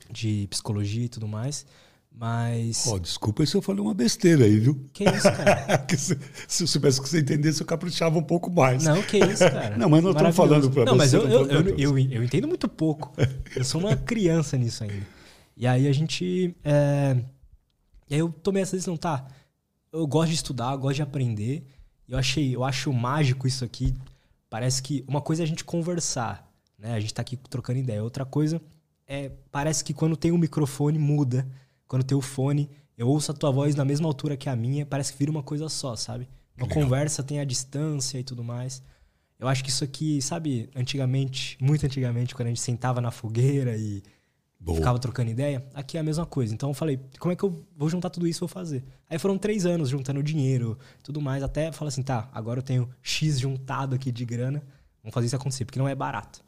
de 0.10 0.48
psicologia 0.50 1.06
e 1.06 1.10
tudo 1.10 1.28
mais, 1.28 1.66
mas... 2.12 2.86
Ó, 2.88 2.98
desculpa 2.98 3.46
se 3.46 3.56
eu 3.56 3.62
falei 3.62 3.82
uma 3.82 3.94
besteira 3.94 4.46
aí, 4.46 4.58
viu? 4.60 4.84
Que 4.92 5.04
isso, 5.04 5.32
cara? 5.32 5.86
Se, 5.96 6.18
se 6.48 6.64
eu 6.64 6.68
soubesse 6.68 7.00
que 7.00 7.08
você 7.08 7.20
entendesse, 7.20 7.62
eu 7.62 7.68
caprichava 7.68 8.18
um 8.18 8.24
pouco 8.24 8.50
mais. 8.50 8.84
Não, 8.84 9.04
que 9.04 9.18
isso, 9.20 9.44
cara. 9.44 9.78
Não, 9.78 9.88
mas 9.88 10.04
não 10.04 10.12
estamos 10.12 10.36
Maravilhoso. 10.36 10.72
falando 10.72 10.86
Não, 10.88 10.96
mas 10.96 11.12
você, 11.12 11.18
eu, 11.18 11.24
não 11.24 11.32
eu, 11.32 11.48
falando 11.48 11.64
pra 11.64 11.84
eu, 11.84 11.98
eu, 11.98 12.12
eu 12.12 12.24
entendo 12.24 12.48
muito 12.48 12.68
pouco. 12.68 13.14
Eu 13.56 13.64
sou 13.64 13.80
uma 13.80 13.96
criança 13.96 14.58
nisso 14.58 14.84
ainda. 14.84 15.06
E 15.56 15.68
aí 15.68 15.88
a 15.88 15.94
gente. 15.94 16.56
é, 16.64 17.18
E 18.10 18.16
aí 18.16 18.20
eu 18.20 18.30
tomei 18.30 18.64
essa 18.64 18.76
decisão, 18.76 18.98
tá? 18.98 19.28
Eu 19.92 20.06
gosto 20.08 20.30
de 20.30 20.36
estudar, 20.36 20.74
eu 20.74 20.80
gosto 20.80 20.96
de 20.98 21.02
aprender. 21.02 21.66
Eu 22.08 22.18
achei, 22.18 22.56
eu 22.56 22.64
acho 22.64 22.92
mágico 22.94 23.48
isso 23.48 23.64
aqui. 23.66 23.94
Parece 24.50 24.82
que 24.82 25.04
uma 25.08 25.22
coisa 25.22 25.44
é 25.44 25.46
a 25.46 25.48
gente 25.48 25.64
conversar. 25.64 26.50
né? 26.78 26.94
A 26.94 27.00
gente 27.00 27.14
tá 27.14 27.22
aqui 27.22 27.36
trocando 27.36 27.80
ideia. 27.80 28.04
Outra 28.04 28.26
coisa 28.26 28.62
é, 29.08 29.32
parece 29.52 29.84
que 29.84 29.94
quando 29.94 30.16
tem 30.18 30.32
o 30.32 30.38
microfone 30.38 30.98
muda. 31.00 31.48
Quando 31.88 32.04
tem 32.04 32.18
o 32.18 32.22
fone, 32.22 32.70
eu 32.98 33.08
ouço 33.08 33.32
a 33.32 33.34
tua 33.34 33.50
voz 33.52 33.74
na 33.76 33.86
mesma 33.86 34.08
altura 34.08 34.36
que 34.36 34.50
a 34.50 34.56
minha, 34.56 34.86
parece 34.86 35.14
que 35.14 35.20
vira 35.20 35.32
uma 35.32 35.42
coisa 35.44 35.70
só, 35.70 35.96
sabe? 35.96 36.28
Uma 36.58 36.68
Legal. 36.68 36.84
conversa 36.84 37.24
tem 37.24 37.40
a 37.40 37.46
distância 37.46 38.20
e 38.20 38.24
tudo 38.24 38.44
mais. 38.44 38.84
Eu 39.40 39.48
acho 39.48 39.64
que 39.64 39.70
isso 39.70 39.84
aqui, 39.84 40.22
sabe, 40.22 40.70
antigamente, 40.76 41.58
muito 41.62 41.86
antigamente, 41.86 42.36
quando 42.36 42.48
a 42.48 42.50
gente 42.50 42.60
sentava 42.60 43.00
na 43.00 43.12
fogueira 43.12 43.78
e 43.78 44.04
Boa. 44.68 44.78
ficava 44.78 45.00
trocando 45.00 45.32
ideia, 45.32 45.66
aqui 45.74 45.98
é 45.98 46.00
a 46.00 46.04
mesma 46.04 46.26
coisa. 46.26 46.54
Então 46.54 46.70
eu 46.70 46.74
falei, 46.74 47.00
como 47.20 47.32
é 47.32 47.36
que 47.36 47.44
eu 47.44 47.66
vou 47.76 47.90
juntar 47.90 48.10
tudo 48.10 48.28
isso 48.28 48.40
e 48.40 48.42
vou 48.42 48.50
fazer? 48.50 48.84
Aí 49.10 49.18
foram 49.18 49.38
três 49.38 49.66
anos 49.66 49.90
juntando 49.90 50.22
dinheiro, 50.22 50.78
tudo 51.02 51.22
mais, 51.22 51.42
até 51.42 51.72
falar 51.72 51.90
assim, 51.90 52.04
tá, 52.04 52.30
agora 52.34 52.60
eu 52.60 52.64
tenho 52.64 52.90
X 53.02 53.40
juntado 53.40 53.96
aqui 53.96 54.12
de 54.12 54.26
grana, 54.26 54.62
vamos 55.02 55.14
fazer 55.14 55.28
isso 55.28 55.36
acontecer, 55.36 55.66
porque 55.66 55.80
não 55.80 55.88
é 55.88 55.96
barato. 55.96 56.44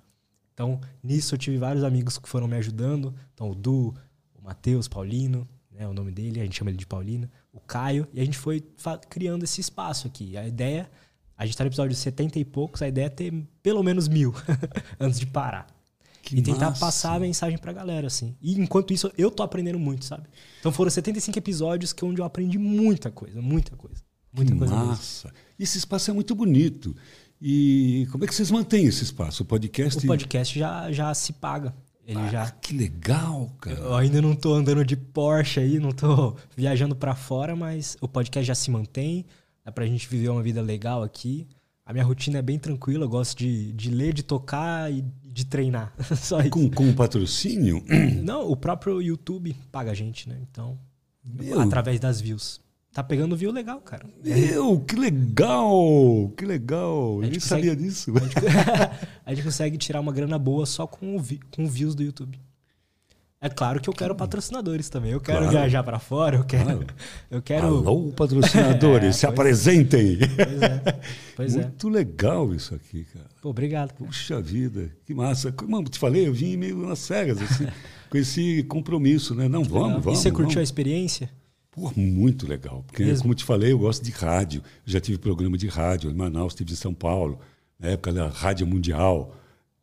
Então, 0.53 0.81
nisso 1.01 1.35
eu 1.35 1.39
tive 1.39 1.57
vários 1.57 1.85
amigos 1.85 2.17
que 2.17 2.27
foram 2.27 2.45
me 2.45 2.57
ajudando. 2.57 3.15
Então, 3.33 3.49
o 3.49 3.55
Du, 3.55 3.95
o 4.35 4.43
Matheus, 4.43 4.89
Paulino, 4.89 5.47
né, 5.71 5.87
o 5.87 5.93
nome 5.93 6.11
dele, 6.11 6.41
a 6.41 6.43
gente 6.43 6.57
chama 6.57 6.69
ele 6.69 6.77
de 6.77 6.85
Paulino, 6.85 7.29
o 7.53 7.61
Caio, 7.61 8.05
e 8.13 8.19
a 8.19 8.25
gente 8.25 8.37
foi 8.37 8.61
criando 9.09 9.43
esse 9.45 9.61
espaço 9.61 10.07
aqui. 10.07 10.35
A 10.35 10.45
ideia, 10.45 10.91
a 11.37 11.45
gente 11.45 11.57
tá 11.57 11.63
no 11.63 11.69
episódio 11.69 11.95
70 11.95 12.37
e 12.37 12.43
poucos, 12.43 12.81
a 12.81 12.89
ideia 12.89 13.05
é 13.05 13.09
ter 13.09 13.33
pelo 13.63 13.81
menos 13.81 14.09
mil 14.09 14.33
antes 14.99 15.17
de 15.17 15.25
parar. 15.25 15.78
Que 16.21 16.35
e 16.37 16.41
tentar 16.41 16.69
massa. 16.69 16.79
passar 16.79 17.13
a 17.15 17.19
mensagem 17.19 17.57
pra 17.57 17.71
galera, 17.73 18.07
assim. 18.07 18.35
E 18.41 18.59
enquanto 18.59 18.93
isso, 18.93 19.11
eu 19.17 19.31
tô 19.31 19.41
aprendendo 19.43 19.79
muito, 19.79 20.05
sabe? 20.05 20.27
Então 20.59 20.71
foram 20.71 20.91
75 20.91 21.37
episódios 21.37 21.93
que 21.93 22.03
onde 22.05 22.21
eu 22.21 22.25
aprendi 22.25 22.57
muita 22.57 23.09
coisa, 23.09 23.41
muita 23.41 23.75
coisa. 23.75 24.01
Muita 24.31 24.51
que 24.51 24.57
coisa 24.59 24.75
mesmo. 24.75 24.89
massa. 24.89 25.33
E 25.57 25.63
esse 25.63 25.77
espaço 25.77 26.11
é 26.11 26.13
muito 26.13 26.35
bonito. 26.35 26.95
E 27.41 28.07
como 28.11 28.23
é 28.23 28.27
que 28.27 28.35
vocês 28.35 28.51
mantêm 28.51 28.85
esse 28.85 29.03
espaço? 29.03 29.43
O 29.43 29.45
podcast. 29.45 29.97
O 30.03 30.07
podcast 30.07 30.57
já, 30.59 30.91
já 30.91 31.13
se 31.13 31.33
paga. 31.33 31.73
Ele 32.05 32.19
Ah, 32.19 32.27
já. 32.27 32.51
Que 32.51 32.75
legal, 32.75 33.49
cara. 33.61 33.79
Eu 33.79 33.95
ainda 33.95 34.21
não 34.21 34.35
tô 34.35 34.53
andando 34.53 34.83
de 34.83 34.95
Porsche 34.97 35.59
aí, 35.59 35.79
não 35.79 35.91
tô 35.91 36.35
viajando 36.55 36.95
pra 36.95 37.15
fora, 37.15 37.55
mas 37.55 37.97
o 38.01 38.07
podcast 38.07 38.45
já 38.47 38.55
se 38.55 38.69
mantém. 38.69 39.25
Dá 39.63 39.71
pra 39.71 39.85
gente 39.85 40.07
viver 40.09 40.29
uma 40.29 40.41
vida 40.43 40.61
legal 40.61 41.01
aqui. 41.03 41.47
A 41.89 41.91
minha 41.91 42.05
rotina 42.05 42.37
é 42.37 42.41
bem 42.43 42.59
tranquila, 42.59 43.05
eu 43.05 43.09
gosto 43.09 43.35
de, 43.39 43.73
de 43.73 43.89
ler, 43.89 44.13
de 44.13 44.21
tocar 44.21 44.93
e 44.93 45.03
de 45.23 45.43
treinar. 45.43 45.91
Só 46.15 46.39
isso. 46.39 46.51
Com, 46.51 46.69
com 46.69 46.93
patrocínio? 46.93 47.83
Não, 48.21 48.47
o 48.47 48.55
próprio 48.55 49.01
YouTube 49.01 49.55
paga 49.71 49.89
a 49.89 49.95
gente, 49.95 50.29
né? 50.29 50.37
Então, 50.51 50.77
Meu, 51.25 51.59
através 51.59 51.99
das 51.99 52.21
views. 52.21 52.61
Tá 52.93 53.03
pegando 53.03 53.35
view 53.35 53.51
legal, 53.51 53.81
cara. 53.81 54.05
meu, 54.23 54.79
que 54.81 54.95
legal! 54.95 56.31
Que 56.37 56.45
legal! 56.45 57.15
Eu 57.15 57.21
A 57.21 57.23
gente 57.23 57.31
nem 57.31 57.39
consegue- 57.39 57.67
sabia 57.69 57.75
disso. 57.75 58.13
a 59.25 59.33
gente 59.33 59.43
consegue 59.43 59.75
tirar 59.79 59.99
uma 59.99 60.11
grana 60.13 60.37
boa 60.37 60.67
só 60.67 60.85
com, 60.85 61.15
o 61.17 61.23
com 61.49 61.65
views 61.67 61.95
do 61.95 62.03
YouTube. 62.03 62.39
É 63.41 63.47
claro 63.47 63.79
que 63.79 63.89
eu 63.89 63.93
quero 63.93 64.13
patrocinadores 64.13 64.89
também. 64.89 65.11
Eu 65.11 65.21
quero 65.21 65.37
Claro. 65.39 65.51
viajar 65.51 65.81
pra 65.81 65.97
fora, 65.97 66.35
eu 66.35 66.43
quero. 66.43 66.65
Claro. 66.65 66.87
Eu 67.31 67.41
quero. 67.41 67.67
Alô, 67.67 68.11
patrocinadores, 68.11 69.07
É, 69.15 69.19
se 69.19 69.25
é. 69.25 69.29
apresentem! 69.29 70.17
Pois 70.19 70.61
é. 70.61 70.83
Pois 71.37 71.55
é. 71.55 71.61
Muito 71.61 71.87
legal 71.87 72.53
isso 72.53 72.75
aqui, 72.75 73.05
cara. 73.13 73.25
Pô, 73.41 73.49
obrigado. 73.51 73.93
cara. 73.93 74.05
Puxa 74.05 74.41
vida, 74.41 74.91
que 75.05 75.13
massa. 75.13 75.53
Como 75.53 75.77
eu 75.77 75.83
te 75.85 75.97
falei, 75.97 76.27
eu 76.27 76.33
vim 76.33 76.57
meio 76.57 76.85
nas 76.85 76.99
cegas, 76.99 77.41
assim, 77.41 77.65
com 78.09 78.17
esse 78.17 78.63
compromisso, 78.63 79.33
né? 79.33 79.47
Não, 79.47 79.63
vamos, 79.63 79.87
Legal. 79.87 80.01
vamos. 80.01 80.19
e 80.19 80.21
você 80.23 80.31
curtiu 80.31 80.51
a 80.51 80.53
vamos. 80.55 80.67
experiência? 80.69 81.29
Pô, 81.71 81.93
muito 81.95 82.45
legal. 82.45 82.83
Porque, 82.87 83.05
Mesmo? 83.05 83.21
como 83.21 83.31
eu 83.31 83.37
te 83.37 83.45
falei, 83.45 83.71
eu 83.71 83.79
gosto 83.79 84.03
de 84.03 84.11
rádio. 84.11 84.61
Eu 84.85 84.91
já 84.91 84.99
tive 84.99 85.17
programa 85.17 85.57
de 85.57 85.67
rádio 85.69 86.09
em 86.11 86.13
Manaus, 86.13 86.53
tive 86.53 86.73
em 86.73 86.75
São 86.75 86.93
Paulo, 86.93 87.39
na 87.79 87.87
época 87.89 88.11
da 88.11 88.27
Rádio 88.27 88.67
Mundial. 88.67 89.33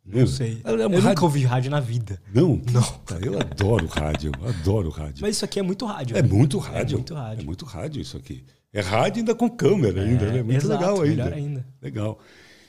Não 0.07 0.27
sei. 0.27 0.61
Era 0.65 0.83
Eu 0.83 0.89
uma 0.89 1.01
nunca 1.01 1.24
ouvi 1.24 1.45
rádio 1.45 1.70
na 1.70 1.81
vida. 1.81 2.20
Não, 2.33 2.59
puta, 2.59 3.19
eu 3.24 3.39
adoro 3.39 3.87
rádio, 3.87 4.31
adoro 4.43 4.89
rádio. 4.89 5.19
Mas 5.20 5.37
isso 5.37 5.45
aqui 5.45 5.59
é 5.59 5.62
muito 5.62 5.85
rádio. 5.85 6.16
É 6.16 6.23
né? 6.23 6.28
muito 6.28 6.59
rádio. 6.59 6.95
É 6.95 6.99
muito 6.99 7.15
rádio. 7.15 7.43
É 7.43 7.45
muito 7.45 7.65
rádio 7.65 8.03
isso 8.03 8.16
aqui. 8.16 8.45
É 8.73 8.81
rádio 8.81 9.20
ainda 9.20 9.35
com 9.35 9.49
câmera 9.49 10.03
ainda, 10.03 10.31
né? 10.31 10.43
Muito 10.43 10.65
exato, 10.65 10.81
legal 10.81 11.03
ainda. 11.03 11.24
melhor 11.24 11.33
ainda. 11.33 11.66
Legal. 11.83 12.19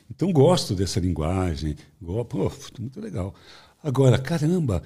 Então 0.09 0.31
gosto 0.31 0.73
dessa 0.73 0.99
linguagem. 0.99 1.75
Pô, 2.29 2.51
muito 2.79 2.99
legal. 2.99 3.35
Agora, 3.83 4.17
caramba, 4.17 4.81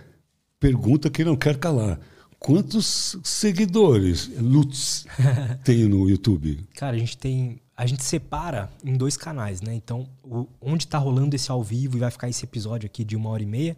pergunta 0.60 1.10
que 1.10 1.24
não 1.24 1.36
quer 1.36 1.58
calar. 1.58 2.00
Quantos 2.40 3.18
seguidores 3.24 4.32
Lutz 4.40 5.06
tem 5.64 5.88
no 5.88 6.10
YouTube? 6.10 6.68
Cara, 6.76 6.96
a 6.96 7.00
gente 7.00 7.18
tem. 7.18 7.62
A 7.82 7.86
gente 7.88 8.04
separa 8.04 8.70
em 8.86 8.96
dois 8.96 9.18
canais, 9.18 9.60
né? 9.60 9.74
Então, 9.74 10.08
o- 10.24 10.46
onde 10.62 10.86
tá 10.86 11.00
rolando 11.00 11.36
esse 11.36 11.50
ao 11.50 11.64
vivo 11.64 11.98
e 11.98 12.00
vai 12.00 12.12
ficar 12.12 12.30
esse 12.30 12.46
episódio 12.46 12.86
aqui 12.86 13.04
de 13.04 13.16
uma 13.16 13.32
hora 13.32 13.42
e 13.42 13.46
meia 13.48 13.76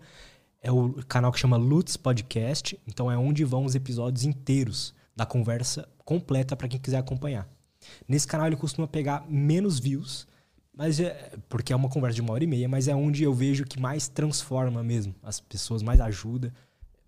é 0.62 0.70
o 0.70 0.96
canal 1.08 1.32
que 1.32 1.40
chama 1.40 1.56
Lutz 1.56 1.96
Podcast. 1.96 2.78
Então, 2.86 3.10
é 3.10 3.18
onde 3.18 3.46
vão 3.46 3.64
os 3.64 3.76
episódios 3.76 4.26
inteiros 4.26 4.94
da 5.16 5.26
conversa 5.26 5.88
completa 6.04 6.54
para 6.54 6.68
quem 6.68 6.82
quiser 6.82 6.98
acompanhar. 6.98 7.48
Nesse 8.06 8.28
canal 8.28 8.48
ele 8.48 8.58
costuma 8.58 8.90
pegar 8.90 9.26
menos 9.30 9.80
views, 9.80 10.28
mas 10.76 11.00
é 11.00 11.32
porque 11.48 11.72
é 11.72 11.76
uma 11.76 11.88
conversa 11.88 12.16
de 12.16 12.22
uma 12.22 12.34
hora 12.34 12.44
e 12.44 12.48
meia, 12.48 12.68
mas 12.68 12.90
é 12.90 12.94
onde 12.94 13.24
eu 13.24 13.34
vejo 13.34 13.64
que 13.64 13.80
mais 13.80 14.10
transforma 14.10 14.84
mesmo 14.84 15.16
as 15.24 15.40
pessoas, 15.40 15.82
mais 15.82 16.02
ajuda, 16.02 16.54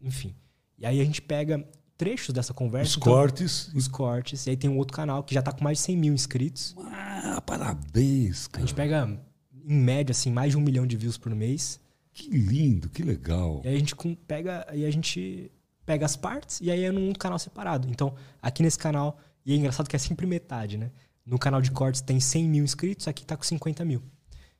enfim. 0.01 0.33
E 0.77 0.85
aí 0.85 1.01
a 1.01 1.03
gente 1.03 1.21
pega 1.21 1.67
trechos 1.97 2.33
dessa 2.33 2.53
conversa. 2.53 2.91
Os 2.91 2.97
então- 2.97 3.13
cortes. 3.13 3.71
os 3.73 3.87
cortes. 3.87 4.45
E 4.47 4.49
aí 4.51 4.57
tem 4.57 4.69
um 4.69 4.77
outro 4.77 4.95
canal 4.95 5.23
que 5.23 5.33
já 5.33 5.41
tá 5.41 5.51
com 5.51 5.63
mais 5.63 5.77
de 5.79 5.83
100 5.85 5.97
mil 5.97 6.13
inscritos. 6.13 6.75
Ah, 6.91 7.41
parabéns, 7.45 8.45
A 8.47 8.49
cara. 8.49 8.65
gente 8.65 8.75
pega, 8.75 9.19
em 9.67 9.75
média, 9.75 10.11
assim, 10.11 10.31
mais 10.31 10.51
de 10.51 10.57
um 10.57 10.61
milhão 10.61 10.85
de 10.85 10.95
views 10.97 11.17
por 11.17 11.33
mês. 11.33 11.79
Que 12.13 12.29
lindo, 12.29 12.89
que 12.89 13.03
legal. 13.03 13.61
E 13.63 13.67
aí 13.67 13.75
a 13.75 13.79
gente 13.79 13.95
pega, 14.27 14.65
e 14.73 14.85
a 14.85 14.91
gente 14.91 15.51
pega 15.85 16.05
as 16.05 16.15
partes 16.15 16.61
e 16.61 16.71
aí 16.71 16.83
é 16.83 16.91
num 16.91 17.11
canal 17.13 17.37
separado. 17.37 17.87
Então, 17.89 18.15
aqui 18.41 18.63
nesse 18.63 18.77
canal, 18.79 19.17
e 19.45 19.53
é 19.53 19.55
engraçado 19.55 19.87
que 19.89 19.95
é 19.95 19.99
sempre 19.99 20.25
metade, 20.25 20.77
né? 20.77 20.91
No 21.25 21.37
canal 21.39 21.61
de 21.61 21.71
cortes 21.71 22.01
tem 22.01 22.19
100 22.19 22.45
mil 22.47 22.63
inscritos, 22.63 23.07
aqui 23.07 23.25
tá 23.25 23.35
com 23.35 23.43
50 23.43 23.83
mil. 23.83 24.01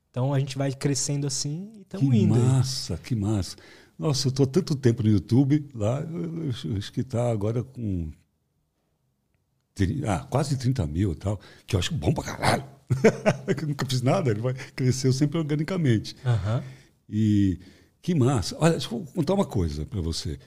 Então 0.10 0.34
a 0.34 0.40
gente 0.40 0.58
vai 0.58 0.72
crescendo 0.72 1.28
assim 1.28 1.70
e 1.74 1.76
Que 1.78 1.82
estamos 1.82 2.16
indo. 2.16 2.34
aí. 2.36 2.42
massa, 2.42 2.98
que 2.98 3.16
massa. 3.16 3.56
Nossa, 3.98 4.28
eu 4.28 4.30
estou 4.30 4.46
tanto 4.48 4.76
tempo 4.76 5.02
no 5.04 5.10
YouTube, 5.10 5.66
lá, 5.74 6.02
eu, 6.02 6.44
eu 6.46 6.50
acho- 6.50 6.92
que 6.92 7.02
está 7.02 7.32
agora 7.32 7.64
com 7.64 8.12
ah, 10.08 10.20
quase 10.30 10.58
30 10.58 10.86
mil 10.88 11.12
e 11.12 11.16
tal, 11.16 11.40
que 11.68 11.76
eu 11.76 11.80
acho 11.80 11.94
bom 11.94 12.14
pra 12.14 12.24
caralho. 12.24 12.64
Eu 13.62 13.68
nunca 13.68 13.84
fiz 13.86 14.02
nada, 14.04 14.30
ele 14.30 14.42
vai 14.42 14.54
cresceu 14.76 15.12
sempre 15.12 15.40
organicamente. 15.40 16.16
Aham. 16.24 16.64
E 17.10 17.60
que 18.00 18.14
massa. 18.14 18.56
Olha, 18.60 18.74
deixa 18.74 18.94
eu 18.94 19.04
contar 19.16 19.34
uma 19.34 19.46
coisa 19.46 19.86
para 19.88 20.00
você 20.02 20.38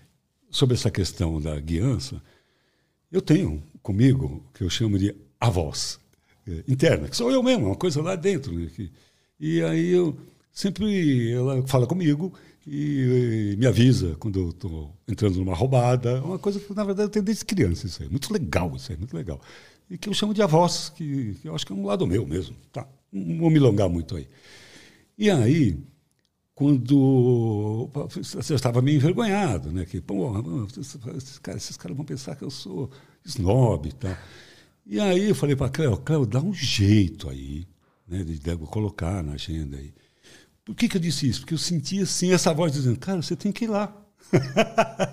sobre 0.50 0.76
essa 0.76 0.88
questão 0.90 1.40
da 1.40 1.58
guiança. 1.58 2.22
Eu 3.10 3.20
tenho 3.20 3.60
comigo 3.82 4.44
que 4.54 4.62
eu 4.62 4.70
chamo 4.70 4.96
de 4.98 5.14
a 5.40 5.50
voz 5.50 5.98
eh, 6.46 6.62
interna, 6.68 7.08
que 7.08 7.16
sou 7.16 7.30
eu 7.32 7.42
mesmo, 7.42 7.66
uma 7.66 7.74
coisa 7.76 8.00
lá 8.00 8.14
dentro. 8.14 8.52
Né? 8.56 8.70
que- 8.74 8.92
e 9.40 9.60
aí 9.62 9.88
eu 9.90 10.16
sempre 10.52 11.32
ela 11.32 11.66
fala 11.66 11.86
comigo 11.88 12.32
e, 12.70 13.52
eh, 13.52 13.56
me 13.56 13.66
avisa 13.66 14.14
quando 14.18 14.38
eu 14.38 14.50
estou 14.50 14.96
entrando 15.08 15.38
numa 15.38 15.54
roubada. 15.54 16.22
Uma 16.22 16.38
coisa 16.38 16.60
que, 16.60 16.74
na 16.74 16.84
verdade, 16.84 17.08
eu 17.08 17.12
tenho 17.12 17.24
desde 17.24 17.44
criança 17.44 17.86
isso 17.86 18.02
aí. 18.02 18.08
Muito 18.08 18.32
legal 18.32 18.74
isso 18.76 18.92
aí, 18.92 18.98
muito 18.98 19.16
legal. 19.16 19.40
E 19.90 19.96
que 19.96 20.08
eu 20.08 20.14
chamo 20.14 20.34
de 20.34 20.42
avós, 20.42 20.90
que, 20.90 21.34
que 21.40 21.48
eu 21.48 21.54
acho 21.54 21.66
que 21.66 21.72
é 21.72 21.76
um 21.76 21.86
lado 21.86 22.06
meu 22.06 22.26
mesmo. 22.26 22.54
Tá, 22.72 22.86
não 23.12 23.38
vou 23.38 23.50
me 23.50 23.58
alongar 23.58 23.88
muito 23.88 24.16
aí. 24.16 24.28
E 25.16 25.30
aí, 25.30 25.78
quando 26.54 27.88
eu 27.94 28.56
estava 28.56 28.82
meio 28.82 28.96
envergonhado, 28.96 29.72
né? 29.72 29.86
Que, 29.86 30.00
pô, 30.00 30.32
esses 30.68 31.38
caras, 31.38 31.62
esses 31.62 31.76
caras 31.76 31.96
vão 31.96 32.04
pensar 32.04 32.36
que 32.36 32.42
eu 32.42 32.50
sou 32.50 32.90
snob 33.24 33.88
e 33.88 33.92
tal. 33.92 34.16
E 34.84 35.00
aí 35.00 35.28
eu 35.28 35.34
falei 35.34 35.54
para 35.54 35.66
a 35.66 35.70
Cléo, 35.70 35.96
Cléo, 35.98 36.26
dá 36.26 36.40
um 36.40 36.52
jeito 36.52 37.30
aí, 37.30 37.66
né? 38.06 38.24
De, 38.24 38.38
de 38.38 38.56
colocar 38.56 39.22
na 39.22 39.32
agenda 39.32 39.76
aí. 39.76 39.92
Por 40.68 40.74
que, 40.74 40.86
que 40.86 40.98
eu 40.98 41.00
disse 41.00 41.26
isso? 41.26 41.40
Porque 41.40 41.54
eu 41.54 41.58
senti 41.58 42.02
assim 42.02 42.30
essa 42.30 42.52
voz 42.52 42.70
dizendo, 42.70 42.98
cara, 42.98 43.22
você 43.22 43.34
tem 43.34 43.50
que 43.50 43.64
ir 43.64 43.68
lá. 43.68 43.90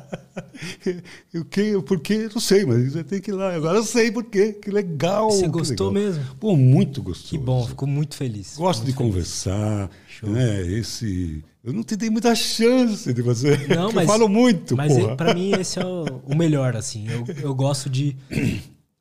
o 1.34 1.46
que, 1.46 1.82
por? 1.82 2.28
Não 2.34 2.42
sei, 2.42 2.66
mas 2.66 2.92
você 2.92 3.06
tem 3.06 3.22
que 3.22 3.32
ir 3.32 3.34
lá. 3.34 3.56
Agora 3.56 3.78
eu 3.78 3.84
sei 3.86 4.12
por 4.12 4.26
quê. 4.26 4.52
Que 4.52 4.70
legal. 4.70 5.32
Você 5.32 5.48
gostou 5.48 5.90
legal. 5.92 6.12
mesmo? 6.12 6.36
Pô, 6.42 6.58
muito 6.58 7.02
gostoso. 7.02 7.30
Que 7.30 7.38
bom, 7.38 7.66
fico 7.66 7.88
muito 7.88 8.16
feliz. 8.16 8.58
Gosto 8.58 8.82
de 8.82 8.88
Muito 8.88 8.98
feliz. 8.98 9.14
conversar, 9.14 9.90
Show. 10.10 10.30
né? 10.30 10.62
Esse, 10.70 11.42
eu 11.64 11.72
não 11.72 11.84
te 11.84 11.96
dei 11.96 12.10
muita 12.10 12.36
chance 12.36 13.14
de 13.14 13.22
você. 13.22 13.56
Não, 13.74 13.92
mas- 13.96 14.08
eu 14.08 14.12
falo 14.14 14.28
muito, 14.28 14.76
Mas 14.76 14.94
pra 15.16 15.34
mim 15.34 15.52
esse 15.54 15.80
é 15.80 15.86
o, 15.86 16.04
o 16.26 16.36
melhor, 16.36 16.76
assim. 16.76 17.08
Eu, 17.10 17.24
eu 17.42 17.56
gosto 17.56 17.90
de. 17.90 18.18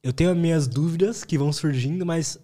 Eu 0.05 0.13
tenho 0.13 0.31
as 0.31 0.37
minhas 0.37 0.69
dúvidas 0.69 1.25
que 1.25 1.37
vão 1.37 1.53
surgindo, 1.53 2.07
mas 2.07 2.39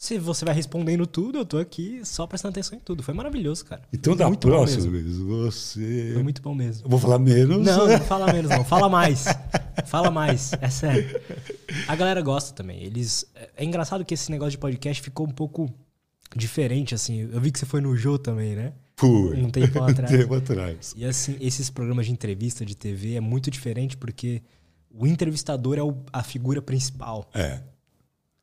se 0.00 0.16
você 0.16 0.44
vai 0.44 0.54
respondendo 0.54 1.08
tudo, 1.08 1.38
eu 1.38 1.44
tô 1.44 1.58
aqui 1.58 2.00
só 2.04 2.24
prestando 2.24 2.52
atenção 2.52 2.78
em 2.78 2.80
tudo. 2.80 3.02
Foi 3.02 3.12
maravilhoso, 3.12 3.64
cara. 3.64 3.82
Então, 3.92 4.14
da 4.14 4.28
bom 4.30 4.36
próxima 4.36 4.88
mesmo. 4.88 4.92
vez, 4.92 5.18
você. 5.18 6.10
Foi 6.14 6.22
muito 6.22 6.40
bom 6.40 6.54
mesmo. 6.54 6.86
Eu 6.86 6.90
vou 6.90 7.00
falar 7.00 7.18
menos. 7.18 7.66
Não, 7.66 7.88
não 7.88 7.98
fala 8.06 8.32
menos, 8.32 8.48
não. 8.48 8.64
Fala 8.64 8.88
mais. 8.88 9.24
Fala 9.86 10.08
mais. 10.08 10.52
É 10.60 10.70
sério. 10.70 11.20
A 11.88 11.96
galera 11.96 12.22
gosta 12.22 12.54
também. 12.54 12.80
Eles. 12.84 13.26
É 13.34 13.48
é 13.56 13.64
engraçado 13.64 14.04
que 14.04 14.14
esse 14.14 14.30
negócio 14.30 14.52
de 14.52 14.58
podcast 14.58 15.02
ficou 15.02 15.26
um 15.26 15.32
pouco 15.32 15.68
diferente, 16.36 16.94
assim. 16.94 17.28
Eu 17.32 17.40
vi 17.40 17.50
que 17.50 17.58
você 17.58 17.66
foi 17.66 17.80
no 17.80 17.96
Jô 17.96 18.16
também, 18.18 18.54
né? 18.54 18.72
Fui. 18.96 19.36
Um 19.36 19.50
tempo 19.50 19.82
atrás. 19.82 20.12
Um 20.14 20.16
tempo 20.18 20.34
atrás. 20.34 20.94
E 20.96 21.04
assim, 21.04 21.36
esses 21.40 21.70
programas 21.70 22.06
de 22.06 22.12
entrevista 22.12 22.64
de 22.64 22.76
TV 22.76 23.14
é 23.14 23.20
muito 23.20 23.50
diferente 23.50 23.96
porque 23.96 24.42
o 24.90 25.08
entrevistador 25.08 25.76
é 25.76 25.82
o- 25.82 26.04
a 26.12 26.22
figura 26.22 26.62
principal. 26.62 27.28
É. 27.34 27.60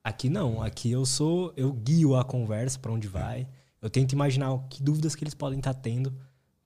Aqui 0.06 0.30
não, 0.30 0.61
aqui 0.61 0.91
eu 0.91 1.03
sou, 1.03 1.52
eu 1.57 1.73
guio 1.73 2.15
a 2.15 2.23
conversa 2.23 2.77
pra 2.77 2.91
onde 2.91 3.07
vai. 3.07 3.48
Eu 3.82 3.90
tento 3.90 4.14
imaginar 4.14 4.56
que 4.69 4.84
dúvidas 4.84 5.15
que 5.15 5.23
eles 5.23 5.34
podem 5.34 5.57
estar 5.57 5.73
tendo 5.73 6.15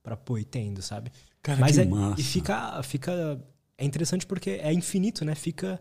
pra 0.04 0.18
pô, 0.18 0.38
e 0.38 0.44
tendo, 0.44 0.82
sabe? 0.82 1.10
Cara, 1.42 1.58
Mas 1.58 1.78
que 1.78 1.82
é, 1.84 1.86
massa. 1.86 2.20
e 2.20 2.24
fica, 2.26 2.84
fica 2.84 3.42
é 3.78 3.86
interessante 3.86 4.28
porque 4.28 4.50
é 4.62 4.74
infinito, 4.74 5.24
né? 5.24 5.36
Fica 5.36 5.80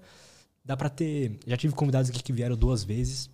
dá 0.64 0.76
pra 0.76 0.89
ter, 0.89 1.36
já 1.48 1.56
tive 1.56 1.74
convidados 1.74 2.09
aqui 2.10 2.22
que 2.22 2.32
vieram 2.32 2.55
duas 2.56 2.85
vezes 2.85 3.28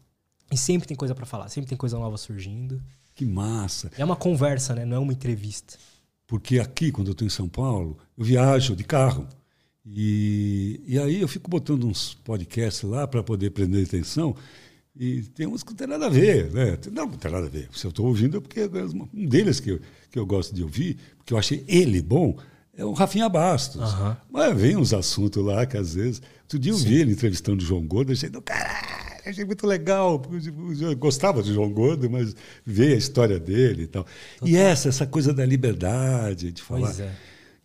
e 0.50 0.56
sempre 0.56 0.88
tem 0.88 0.96
coisa 0.96 1.14
pra 1.14 1.26
falar, 1.26 1.50
sempre 1.50 1.68
tem 1.68 1.76
coisa 1.76 1.98
nova 1.98 2.16
surgindo. 2.16 2.82
Que 3.14 3.26
massa. 3.26 3.90
É 3.98 4.04
uma 4.06 4.16
conversa, 4.16 4.74
né? 4.74 4.86
Não 4.86 4.96
é 4.96 5.00
uma 5.00 5.12
entrevista. 5.12 5.76
Porque 6.26 6.58
aqui, 6.58 6.90
quando 6.90 7.08
eu 7.08 7.12
estou 7.12 7.26
em 7.26 7.30
São 7.30 7.46
Paulo, 7.46 7.98
eu 8.16 8.24
viajo 8.24 8.74
de 8.74 8.84
carro. 8.84 9.28
E, 9.86 10.80
e 10.86 10.98
aí 10.98 11.20
eu 11.20 11.28
fico 11.28 11.50
botando 11.50 11.86
uns 11.86 12.14
podcasts 12.14 12.82
lá 12.88 13.06
para 13.06 13.22
poder 13.22 13.50
prender 13.50 13.84
atenção. 13.84 14.34
E 14.96 15.22
tem 15.22 15.46
uns 15.46 15.62
que 15.62 15.70
não 15.70 15.76
tem 15.76 15.86
nada 15.88 16.06
a 16.06 16.08
ver, 16.08 16.50
né? 16.52 16.78
Não, 16.92 17.06
não 17.06 17.12
tem 17.12 17.30
nada 17.30 17.46
a 17.46 17.50
ver. 17.50 17.68
Se 17.72 17.84
eu 17.84 17.90
estou 17.90 18.06
ouvindo 18.06 18.36
é 18.36 18.40
porque 18.40 18.60
é 18.60 18.68
um 19.12 19.26
deles 19.26 19.60
que 19.60 19.70
eu, 19.70 19.80
que 20.10 20.18
eu 20.18 20.24
gosto 20.24 20.54
de 20.54 20.62
ouvir, 20.62 20.98
porque 21.18 21.34
eu 21.34 21.38
achei 21.38 21.64
ele 21.66 22.00
bom, 22.00 22.36
é 22.76 22.84
o 22.84 22.92
Rafinha 22.92 23.28
Bastos. 23.28 23.80
Mas 24.30 24.56
vem 24.56 24.76
uns 24.76 24.94
assuntos 24.94 25.44
lá 25.44 25.66
que 25.66 25.76
às 25.76 25.94
vezes. 25.94 26.22
Outro 26.42 26.58
dia 26.58 26.72
eu 26.72 26.76
vi 26.76 27.00
ele 27.00 27.12
entrevistando 27.12 27.62
o 27.62 27.66
João 27.66 27.84
Gordo, 27.86 28.12
achei 28.12 28.30
caralho, 28.30 29.20
achei 29.26 29.44
muito 29.44 29.66
legal. 29.66 30.18
porque 30.18 30.50
Eu 30.80 30.96
gostava 30.96 31.42
do 31.42 31.52
João 31.52 31.70
Gordo, 31.72 32.08
mas 32.08 32.34
ver 32.64 32.94
a 32.94 32.96
história 32.96 33.40
dele 33.40 33.84
e 33.84 33.86
tal. 33.86 34.06
E 34.44 34.56
essa, 34.56 34.88
essa 34.88 35.06
coisa 35.06 35.32
da 35.32 35.44
liberdade 35.44 36.52
de 36.52 36.62
falar. 36.62 36.86
Pois 36.86 37.00
é. 37.00 37.12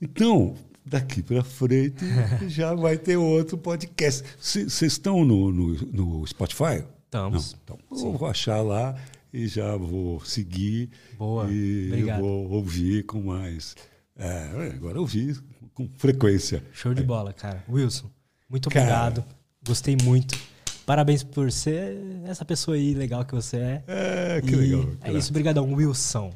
Então, 0.01 0.55
daqui 0.89 1.21
para 1.21 1.43
frente 1.43 2.03
já 2.49 2.73
vai 2.73 2.97
ter 2.97 3.15
outro 3.17 3.57
podcast. 3.57 4.23
Vocês 4.39 4.81
estão 4.81 5.23
no, 5.23 5.51
no, 5.51 5.73
no 5.91 6.27
Spotify? 6.27 6.83
Estamos. 7.05 7.53
Não, 7.53 7.77
então 7.77 8.07
eu 8.11 8.17
vou 8.17 8.27
achar 8.27 8.61
lá 8.61 8.95
e 9.31 9.47
já 9.47 9.75
vou 9.75 10.23
seguir. 10.25 10.89
Boa, 11.17 11.47
E 11.49 11.87
obrigado. 11.87 12.21
vou 12.21 12.49
ouvir 12.51 13.03
com 13.03 13.21
mais. 13.21 13.75
É, 14.17 14.71
agora 14.75 14.99
ouvir 14.99 15.41
com 15.73 15.87
frequência. 15.97 16.63
Show 16.73 16.93
de 16.93 17.03
bola, 17.03 17.31
cara. 17.31 17.63
Wilson, 17.69 18.09
muito 18.49 18.69
Cara. 18.69 18.85
obrigado. 18.85 19.25
Gostei 19.65 19.95
muito. 20.03 20.37
Parabéns 20.85 21.23
por 21.23 21.51
ser 21.51 21.97
essa 22.25 22.43
pessoa 22.43 22.75
aí 22.75 22.95
legal 22.95 23.23
que 23.23 23.35
você 23.35 23.57
é. 23.57 23.83
É, 23.87 24.41
que 24.41 24.51
E 24.51 24.55
legal. 24.55 24.89
É 25.03 25.13
isso, 25.13 25.29
obrigadão, 25.29 25.71
Wilson. 25.71 26.33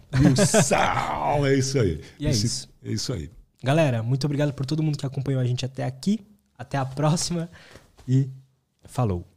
Sal, 0.62 1.44
é 1.48 1.56
isso 1.56 1.80
aí. 1.80 2.00
E 2.20 2.28
é 2.28 2.30
isso. 2.30 2.70
É 2.84 2.92
isso 2.92 3.12
aí. 3.14 3.32
Galera, 3.64 4.04
muito 4.04 4.26
obrigado 4.26 4.54
por 4.54 4.66
todo 4.66 4.84
mundo 4.84 4.98
que 4.98 5.06
acompanhou 5.06 5.40
a 5.40 5.46
gente 5.46 5.66
até 5.66 5.86
aqui. 5.86 6.20
Até 6.58 6.78
a 6.78 6.86
próxima 6.86 7.50
e 8.08 8.30
falou. 8.84 9.33